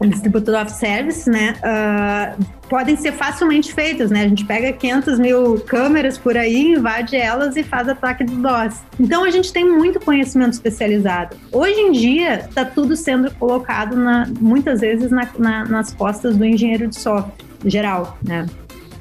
Distributed 0.00 0.56
of 0.56 0.72
Service, 0.72 1.30
né, 1.30 1.54
uh, 1.62 2.44
podem 2.68 2.96
ser 2.96 3.12
facilmente 3.12 3.72
feitos, 3.72 4.10
né, 4.10 4.24
a 4.24 4.28
gente 4.28 4.44
pega 4.44 4.72
500 4.72 5.20
mil 5.20 5.60
câmeras 5.60 6.18
por 6.18 6.36
aí, 6.36 6.72
invade 6.72 7.14
elas 7.14 7.56
e 7.56 7.62
faz 7.62 7.88
ataque 7.88 8.24
do 8.24 8.42
DOS. 8.42 8.82
Então 8.98 9.22
a 9.22 9.30
gente 9.30 9.52
tem 9.52 9.64
muito 9.64 10.00
conhecimento 10.00 10.54
especializado. 10.54 11.36
Hoje 11.52 11.78
em 11.78 11.92
dia, 11.92 12.40
está 12.40 12.64
tudo 12.64 12.96
sendo 12.96 13.30
colocado, 13.36 13.94
na, 13.94 14.26
muitas 14.40 14.80
vezes, 14.80 15.12
na, 15.12 15.28
na, 15.38 15.64
nas 15.64 15.94
costas 15.94 16.36
do 16.36 16.44
engenheiro 16.44 16.88
de 16.88 16.96
software 16.96 17.32
geral, 17.64 18.18
né. 18.26 18.46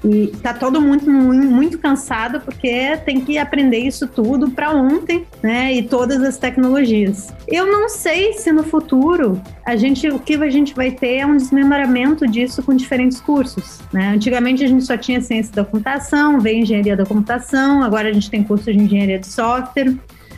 E 0.06 0.28
tá 0.38 0.54
todo 0.54 0.80
mundo 0.80 1.10
muito, 1.10 1.80
cansado 1.80 2.40
porque 2.40 2.96
tem 3.06 3.20
que 3.22 3.40
aprender 3.40 3.80
isso 3.80 4.08
tudo 4.08 4.52
para 4.52 4.72
ontem, 4.72 5.26
né? 5.42 5.74
E 5.74 5.82
todas 5.82 6.22
as 6.22 6.38
tecnologias. 6.38 7.34
Eu 7.48 7.66
não 7.66 7.90
sei 7.90 8.34
se 8.34 8.52
no 8.52 8.64
futuro 8.64 9.42
a 9.66 9.76
gente, 9.76 10.08
o 10.10 10.20
que 10.20 10.36
a 10.36 10.50
gente 10.50 10.76
vai 10.76 10.92
ter 10.92 11.18
é 11.18 11.26
um 11.26 11.36
desmembramento 11.36 12.28
disso 12.28 12.62
com 12.62 12.76
diferentes 12.76 13.20
cursos, 13.20 13.80
né? 13.92 14.10
Antigamente 14.10 14.64
a 14.64 14.68
gente 14.68 14.84
só 14.84 14.96
tinha 14.96 15.20
ciência 15.22 15.54
da 15.54 15.66
computação, 15.66 16.40
veio 16.40 16.60
engenharia 16.60 16.96
da 16.96 17.06
computação, 17.06 17.82
agora 17.82 18.10
a 18.10 18.14
gente 18.14 18.30
tem 18.30 18.44
curso 18.44 18.72
de 18.72 18.78
engenharia 18.78 19.18
de 19.18 19.28
software. 19.28 19.96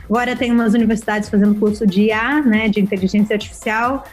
Agora 0.10 0.34
tem 0.36 0.52
umas 0.52 0.74
universidades 0.74 1.28
fazendo 1.28 1.56
curso 1.56 1.86
de 1.86 2.04
IA, 2.04 2.42
né, 2.42 2.70
de 2.70 2.80
inteligência 2.80 3.34
artificial. 3.34 4.06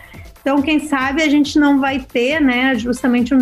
Então, 0.45 0.61
quem 0.61 0.79
sabe 0.79 1.23
a 1.23 1.29
gente 1.29 1.59
não 1.59 1.81
vai 1.81 1.99
ter, 2.01 2.39
né, 2.39 2.75
justamente 2.75 3.35
um 3.35 3.39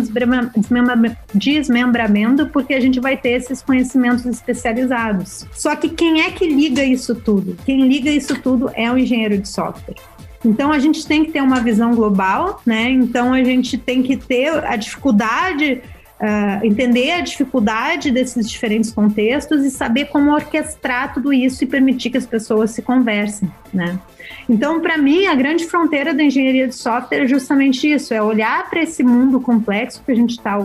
desmembramento, 1.35 2.47
porque 2.47 2.73
a 2.73 2.79
gente 2.79 2.97
vai 2.97 3.17
ter 3.17 3.31
esses 3.31 3.61
conhecimentos 3.61 4.25
especializados. 4.25 5.45
Só 5.51 5.75
que 5.75 5.89
quem 5.89 6.21
é 6.21 6.31
que 6.31 6.47
liga 6.47 6.81
isso 6.81 7.13
tudo? 7.13 7.57
Quem 7.65 7.85
liga 7.89 8.09
isso 8.09 8.39
tudo 8.39 8.71
é 8.73 8.89
o 8.89 8.97
engenheiro 8.97 9.37
de 9.37 9.49
software. 9.49 9.97
Então 10.45 10.71
a 10.71 10.79
gente 10.79 11.05
tem 11.05 11.25
que 11.25 11.31
ter 11.31 11.41
uma 11.41 11.59
visão 11.59 11.93
global, 11.93 12.61
né? 12.65 12.89
Então 12.89 13.33
a 13.33 13.43
gente 13.43 13.77
tem 13.77 14.01
que 14.01 14.15
ter 14.15 14.63
a 14.65 14.77
dificuldade 14.77 15.81
Uh, 16.23 16.65
entender 16.65 17.11
a 17.11 17.19
dificuldade 17.19 18.09
desses 18.09 18.49
diferentes 18.49 18.89
contextos 18.93 19.65
e 19.65 19.69
saber 19.69 20.05
como 20.05 20.31
orquestrar 20.31 21.13
tudo 21.13 21.33
isso 21.33 21.65
e 21.65 21.67
permitir 21.67 22.11
que 22.11 22.17
as 22.17 22.25
pessoas 22.25 22.71
se 22.71 22.81
conversem, 22.81 23.51
né? 23.73 23.99
Então, 24.47 24.79
para 24.79 24.97
mim, 24.97 25.25
a 25.25 25.35
grande 25.35 25.65
fronteira 25.65 26.13
da 26.13 26.23
engenharia 26.23 26.65
de 26.65 26.75
software 26.75 27.23
é 27.23 27.27
justamente 27.27 27.91
isso: 27.91 28.13
é 28.13 28.23
olhar 28.23 28.69
para 28.69 28.81
esse 28.81 29.03
mundo 29.03 29.41
complexo 29.41 30.01
que 30.05 30.13
a 30.13 30.15
gente 30.15 30.31
está 30.31 30.57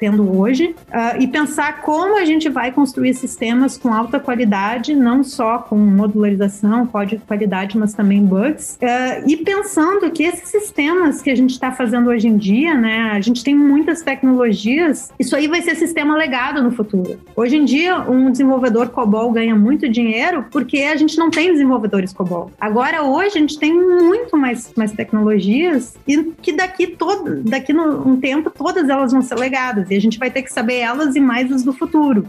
tendo 0.00 0.36
hoje 0.36 0.74
uh, 0.88 1.20
e 1.20 1.28
pensar 1.28 1.82
como 1.82 2.18
a 2.18 2.24
gente 2.24 2.48
vai 2.48 2.72
construir 2.72 3.12
sistemas 3.12 3.76
com 3.76 3.92
alta 3.92 4.18
qualidade, 4.18 4.96
não 4.96 5.22
só 5.22 5.58
com 5.58 5.76
modularização, 5.76 6.86
código 6.86 7.20
de 7.20 7.26
qualidade, 7.26 7.76
mas 7.76 7.92
também 7.92 8.24
bugs. 8.24 8.78
Uh, 8.80 9.28
e 9.28 9.36
pensando 9.36 10.10
que 10.10 10.22
esses 10.22 10.48
sistemas 10.48 11.20
que 11.20 11.28
a 11.28 11.36
gente 11.36 11.50
está 11.50 11.70
fazendo 11.70 12.08
hoje 12.08 12.26
em 12.26 12.36
dia, 12.38 12.74
né, 12.74 13.10
a 13.12 13.20
gente 13.20 13.44
tem 13.44 13.54
muitas 13.54 14.00
tecnologias, 14.00 15.12
isso 15.18 15.36
aí 15.36 15.46
vai 15.46 15.60
ser 15.60 15.74
sistema 15.74 16.16
legado 16.16 16.62
no 16.62 16.70
futuro. 16.70 17.20
Hoje 17.36 17.56
em 17.56 17.64
dia, 17.64 18.00
um 18.00 18.30
desenvolvedor 18.30 18.88
COBOL 18.88 19.30
ganha 19.32 19.54
muito 19.54 19.88
dinheiro 19.88 20.46
porque 20.50 20.78
a 20.78 20.96
gente 20.96 21.18
não 21.18 21.30
tem 21.30 21.52
desenvolvedores 21.52 22.12
COBOL. 22.12 22.50
Agora, 22.58 23.02
hoje, 23.02 23.36
a 23.36 23.40
gente 23.40 23.58
tem 23.58 23.72
muito 23.72 24.36
mais, 24.36 24.72
mais 24.74 24.92
tecnologias 24.92 25.94
e 26.08 26.22
que 26.40 26.52
daqui 26.52 26.86
todo, 26.86 27.42
daqui 27.42 27.72
no, 27.72 28.08
um 28.08 28.18
tempo 28.18 28.50
todas 28.50 28.88
elas 28.88 29.12
vão 29.12 29.20
ser 29.20 29.34
legadas 29.34 29.89
e 29.90 29.96
a 29.96 30.00
gente 30.00 30.18
vai 30.18 30.30
ter 30.30 30.42
que 30.42 30.52
saber 30.52 30.76
elas 30.76 31.16
e 31.16 31.20
mais 31.20 31.50
as 31.52 31.62
do 31.62 31.72
futuro. 31.72 32.26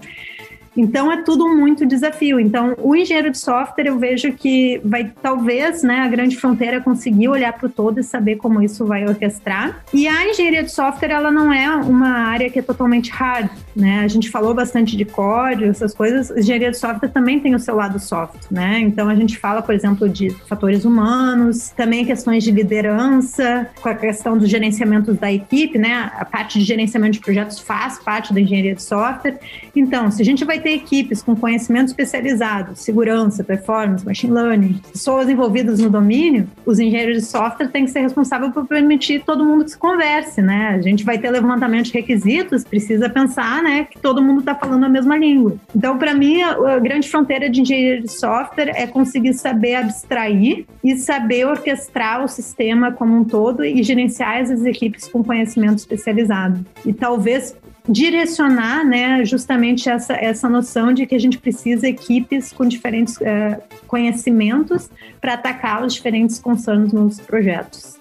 Então 0.75 1.11
é 1.11 1.21
tudo 1.21 1.47
muito 1.47 1.85
desafio. 1.85 2.39
Então 2.39 2.75
o 2.77 2.95
engenheiro 2.95 3.29
de 3.31 3.37
software 3.37 3.87
eu 3.87 3.99
vejo 3.99 4.31
que 4.33 4.81
vai 4.83 5.11
talvez, 5.21 5.83
né, 5.83 5.99
a 5.99 6.07
grande 6.07 6.37
fronteira 6.37 6.77
é 6.77 6.79
conseguir 6.79 7.27
olhar 7.27 7.53
para 7.53 7.67
o 7.67 7.69
todo 7.69 7.99
e 7.99 8.03
saber 8.03 8.37
como 8.37 8.61
isso 8.61 8.85
vai 8.85 9.05
orquestrar. 9.05 9.83
E 9.93 10.07
a 10.07 10.29
engenharia 10.29 10.63
de 10.63 10.71
software 10.71 11.11
ela 11.11 11.31
não 11.31 11.51
é 11.51 11.69
uma 11.75 12.09
área 12.09 12.49
que 12.49 12.59
é 12.59 12.61
totalmente 12.61 13.11
hard, 13.11 13.49
né? 13.75 14.01
A 14.03 14.07
gente 14.07 14.29
falou 14.29 14.53
bastante 14.53 14.95
de 14.95 15.05
código, 15.05 15.69
essas 15.69 15.93
coisas. 15.93 16.31
A 16.31 16.39
engenharia 16.39 16.71
de 16.71 16.77
software 16.77 17.09
também 17.09 17.39
tem 17.39 17.55
o 17.55 17.59
seu 17.59 17.75
lado 17.75 17.99
soft, 17.99 18.49
né? 18.49 18.79
Então 18.79 19.09
a 19.09 19.15
gente 19.15 19.37
fala, 19.37 19.61
por 19.61 19.75
exemplo, 19.75 20.07
de 20.07 20.29
fatores 20.47 20.85
humanos, 20.85 21.69
também 21.69 22.05
questões 22.05 22.43
de 22.43 22.51
liderança, 22.51 23.67
com 23.81 23.89
a 23.89 23.95
questão 23.95 24.37
dos 24.37 24.49
gerenciamentos 24.49 25.17
da 25.17 25.31
equipe, 25.31 25.77
né? 25.77 26.11
A 26.15 26.25
parte 26.25 26.59
de 26.59 26.65
gerenciamento 26.65 27.13
de 27.13 27.19
projetos 27.19 27.59
faz 27.59 27.99
parte 27.99 28.33
da 28.33 28.39
engenharia 28.39 28.75
de 28.75 28.83
software. 28.83 29.39
Então, 29.75 30.09
se 30.11 30.21
a 30.21 30.25
gente 30.25 30.45
vai 30.45 30.60
ter 30.61 30.71
equipes 30.71 31.21
com 31.21 31.35
conhecimento 31.35 31.87
especializado, 31.87 32.75
segurança, 32.75 33.43
performance, 33.43 34.05
machine 34.05 34.33
learning, 34.33 34.81
pessoas 34.91 35.29
envolvidas 35.29 35.79
no 35.79 35.89
domínio, 35.89 36.47
os 36.65 36.79
engenheiros 36.79 37.17
de 37.17 37.25
software 37.25 37.67
têm 37.67 37.85
que 37.85 37.91
ser 37.91 38.01
responsáveis 38.01 38.53
por 38.53 38.65
permitir 38.65 39.23
todo 39.25 39.43
mundo 39.43 39.65
que 39.65 39.71
se 39.71 39.77
converse, 39.77 40.41
né? 40.41 40.69
A 40.69 40.81
gente 40.81 41.03
vai 41.03 41.17
ter 41.17 41.29
levantamento 41.29 41.85
de 41.85 41.93
requisitos, 41.93 42.63
precisa 42.63 43.09
pensar, 43.09 43.61
né, 43.63 43.87
que 43.89 43.99
todo 43.99 44.21
mundo 44.21 44.39
está 44.39 44.55
falando 44.55 44.83
a 44.85 44.89
mesma 44.89 45.17
língua. 45.17 45.55
Então, 45.75 45.97
para 45.97 46.13
mim, 46.13 46.41
a, 46.41 46.79
grande 46.79 47.09
fronteira 47.09 47.49
de 47.49 47.61
engenharia 47.61 48.01
de 48.01 48.11
software 48.11 48.71
é 48.75 48.87
conseguir 48.87 49.33
saber 49.33 49.75
abstrair 49.75 50.65
e 50.83 50.95
saber 50.95 51.45
orquestrar 51.45 52.23
o 52.23 52.27
sistema 52.27 52.91
como 52.91 53.15
um 53.15 53.23
todo 53.23 53.63
e 53.63 53.81
gerenciar 53.83 54.37
essas 54.37 54.65
equipes 54.65 55.07
com 55.07 55.23
conhecimento 55.23 55.77
especializado. 55.77 56.65
E 56.85 56.93
talvez 56.93 57.55
direcionar 57.91 58.85
né, 58.85 59.25
justamente 59.25 59.89
essa, 59.89 60.13
essa 60.13 60.47
noção 60.47 60.93
de 60.93 61.05
que 61.05 61.13
a 61.13 61.19
gente 61.19 61.37
precisa 61.37 61.87
equipes 61.87 62.53
com 62.53 62.65
diferentes 62.65 63.21
é, 63.21 63.59
conhecimentos 63.87 64.89
para 65.19 65.33
atacar 65.33 65.85
os 65.85 65.93
diferentes 65.93 66.39
concernos 66.39 66.93
nos 66.93 67.19
projetos. 67.19 67.99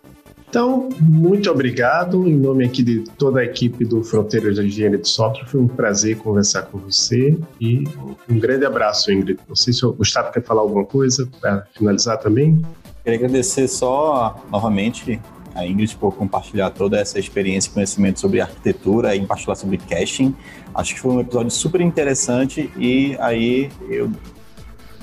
Então, 0.49 0.89
muito 1.01 1.49
obrigado. 1.49 2.27
Em 2.27 2.35
nome 2.35 2.65
aqui 2.65 2.83
de 2.83 3.05
toda 3.17 3.39
a 3.39 3.45
equipe 3.45 3.85
do 3.85 4.03
Fronteiras 4.03 4.57
da 4.57 4.65
Engenharia 4.65 4.99
de 4.99 5.09
Software, 5.09 5.47
foi 5.47 5.61
um 5.61 5.69
prazer 5.69 6.17
conversar 6.19 6.63
com 6.63 6.79
você 6.79 7.39
e 7.61 7.85
um 8.29 8.39
grande 8.39 8.67
abraço, 8.67 9.13
Ingrid. 9.13 9.39
Não 9.49 9.55
sei 9.55 9.73
se 9.73 9.87
o 9.87 9.93
Gustavo 9.93 10.33
quer 10.33 10.43
falar 10.43 10.63
alguma 10.63 10.85
coisa 10.85 11.29
para 11.41 11.65
finalizar 11.73 12.19
também. 12.19 12.61
Queria 13.05 13.17
agradecer 13.17 13.69
só 13.69 14.45
novamente 14.51 15.21
a 15.61 15.67
Ingrid 15.67 15.97
por 15.97 16.15
compartilhar 16.15 16.71
toda 16.71 16.99
essa 16.99 17.19
experiência 17.19 17.71
e 17.71 17.73
conhecimento 17.73 18.21
sobre 18.21 18.41
arquitetura 18.41 19.15
e 19.15 19.21
compartilhar 19.21 19.55
sobre 19.55 19.79
caching. 19.79 20.35
Acho 20.75 20.95
que 20.95 21.01
foi 21.01 21.13
um 21.13 21.21
episódio 21.21 21.51
super 21.51 21.81
interessante 21.81 22.71
e 22.77 23.17
aí 23.21 23.71
eu 23.89 24.11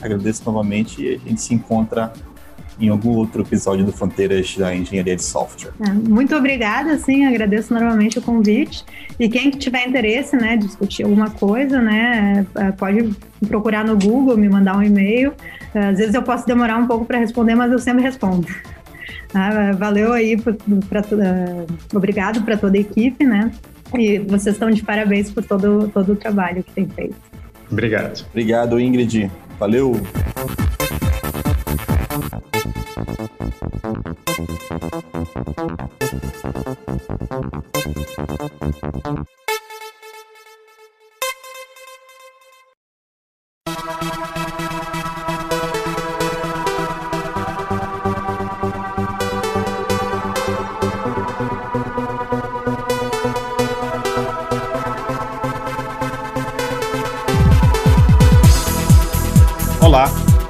agradeço 0.02 0.44
novamente 0.46 1.02
e 1.02 1.16
a 1.16 1.18
gente 1.18 1.42
se 1.42 1.54
encontra 1.54 2.14
em 2.80 2.90
algum 2.90 3.16
outro 3.16 3.42
episódio 3.42 3.84
do 3.84 3.92
Fronteiras 3.92 4.56
da 4.56 4.76
Engenharia 4.76 5.16
de 5.16 5.24
Software. 5.24 5.74
É, 5.80 5.92
muito 5.92 6.36
obrigada, 6.36 6.98
sim, 7.00 7.26
agradeço 7.26 7.74
normalmente 7.74 8.20
o 8.20 8.22
convite. 8.22 8.86
E 9.20 9.28
quem 9.28 9.50
tiver 9.50 9.88
interesse, 9.88 10.36
né, 10.36 10.56
discutir 10.58 11.04
alguma 11.04 11.30
coisa, 11.30 11.82
né, 11.82 12.46
é, 12.56 12.72
pode 12.72 13.16
procurar 13.48 13.84
no 13.84 13.98
Google, 13.98 14.38
me 14.38 14.48
mandar 14.48 14.78
um 14.78 14.84
e-mail. 14.84 15.34
Às 15.74 15.98
vezes 15.98 16.14
eu 16.14 16.22
posso 16.22 16.46
demorar 16.46 16.78
um 16.78 16.88
pouco 16.88 17.06
para 17.06 17.18
responder, 17.18 17.56
mas 17.56 17.72
eu 17.72 17.80
sempre 17.80 18.04
respondo. 18.04 18.48
Ah, 19.40 19.72
valeu 19.74 20.14
aí, 20.14 20.36
pra, 20.36 20.54
pra, 20.90 21.02
uh, 21.02 21.68
obrigado 21.96 22.42
para 22.42 22.58
toda 22.58 22.76
a 22.76 22.82
equipe, 22.82 23.24
né? 23.24 23.52
E 23.94 24.18
vocês 24.18 24.56
estão 24.56 24.72
de 24.72 24.82
parabéns 24.82 25.30
por 25.30 25.44
todo, 25.44 25.90
todo 25.94 26.14
o 26.14 26.16
trabalho 26.16 26.64
que 26.64 26.72
tem 26.72 26.88
feito. 26.88 27.16
Obrigado. 27.72 28.26
Obrigado, 28.32 28.80
Ingrid. 28.80 29.30
Valeu. 29.60 29.94
Olá, 43.70 44.77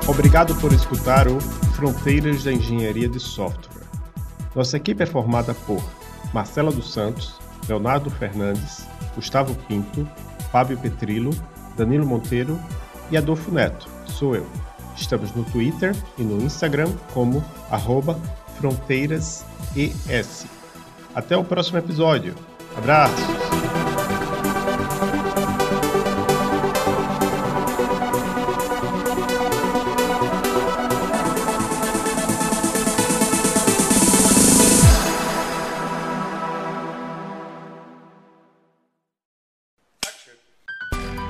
obrigado 0.08 0.56
por 0.56 0.72
escutar 0.74 1.28
o 1.28 1.40
Fronteiras 1.76 2.44
da 2.44 2.52
Engenharia 2.52 3.10
de 3.10 3.20
Software. 3.20 3.86
Nossa 4.56 4.78
equipe 4.78 5.04
é 5.04 5.06
formada 5.06 5.54
por 5.54 5.84
Marcela 6.34 6.72
dos 6.72 6.92
Santos, 6.92 7.36
Leonardo 7.68 8.10
Fernandes, 8.10 8.88
Gustavo 9.16 9.54
Pinto, 9.68 10.08
Fábio 10.52 10.78
Petrilo, 10.78 11.32
Danilo 11.76 12.06
Monteiro 12.06 12.60
e 13.12 13.18
Adolfo 13.18 13.52
Neto, 13.52 13.88
sou 14.08 14.36
eu. 14.36 14.48
Estamos 14.96 15.32
no 15.36 15.44
Twitter 15.44 15.96
e 16.18 16.24
no 16.24 16.42
Instagram 16.42 16.92
como 17.14 17.44
fronteirasES. 18.58 20.48
Até 21.14 21.38
o 21.38 21.44
próximo 21.44 21.78
episódio. 21.78 22.34
Abraços! 22.76 23.47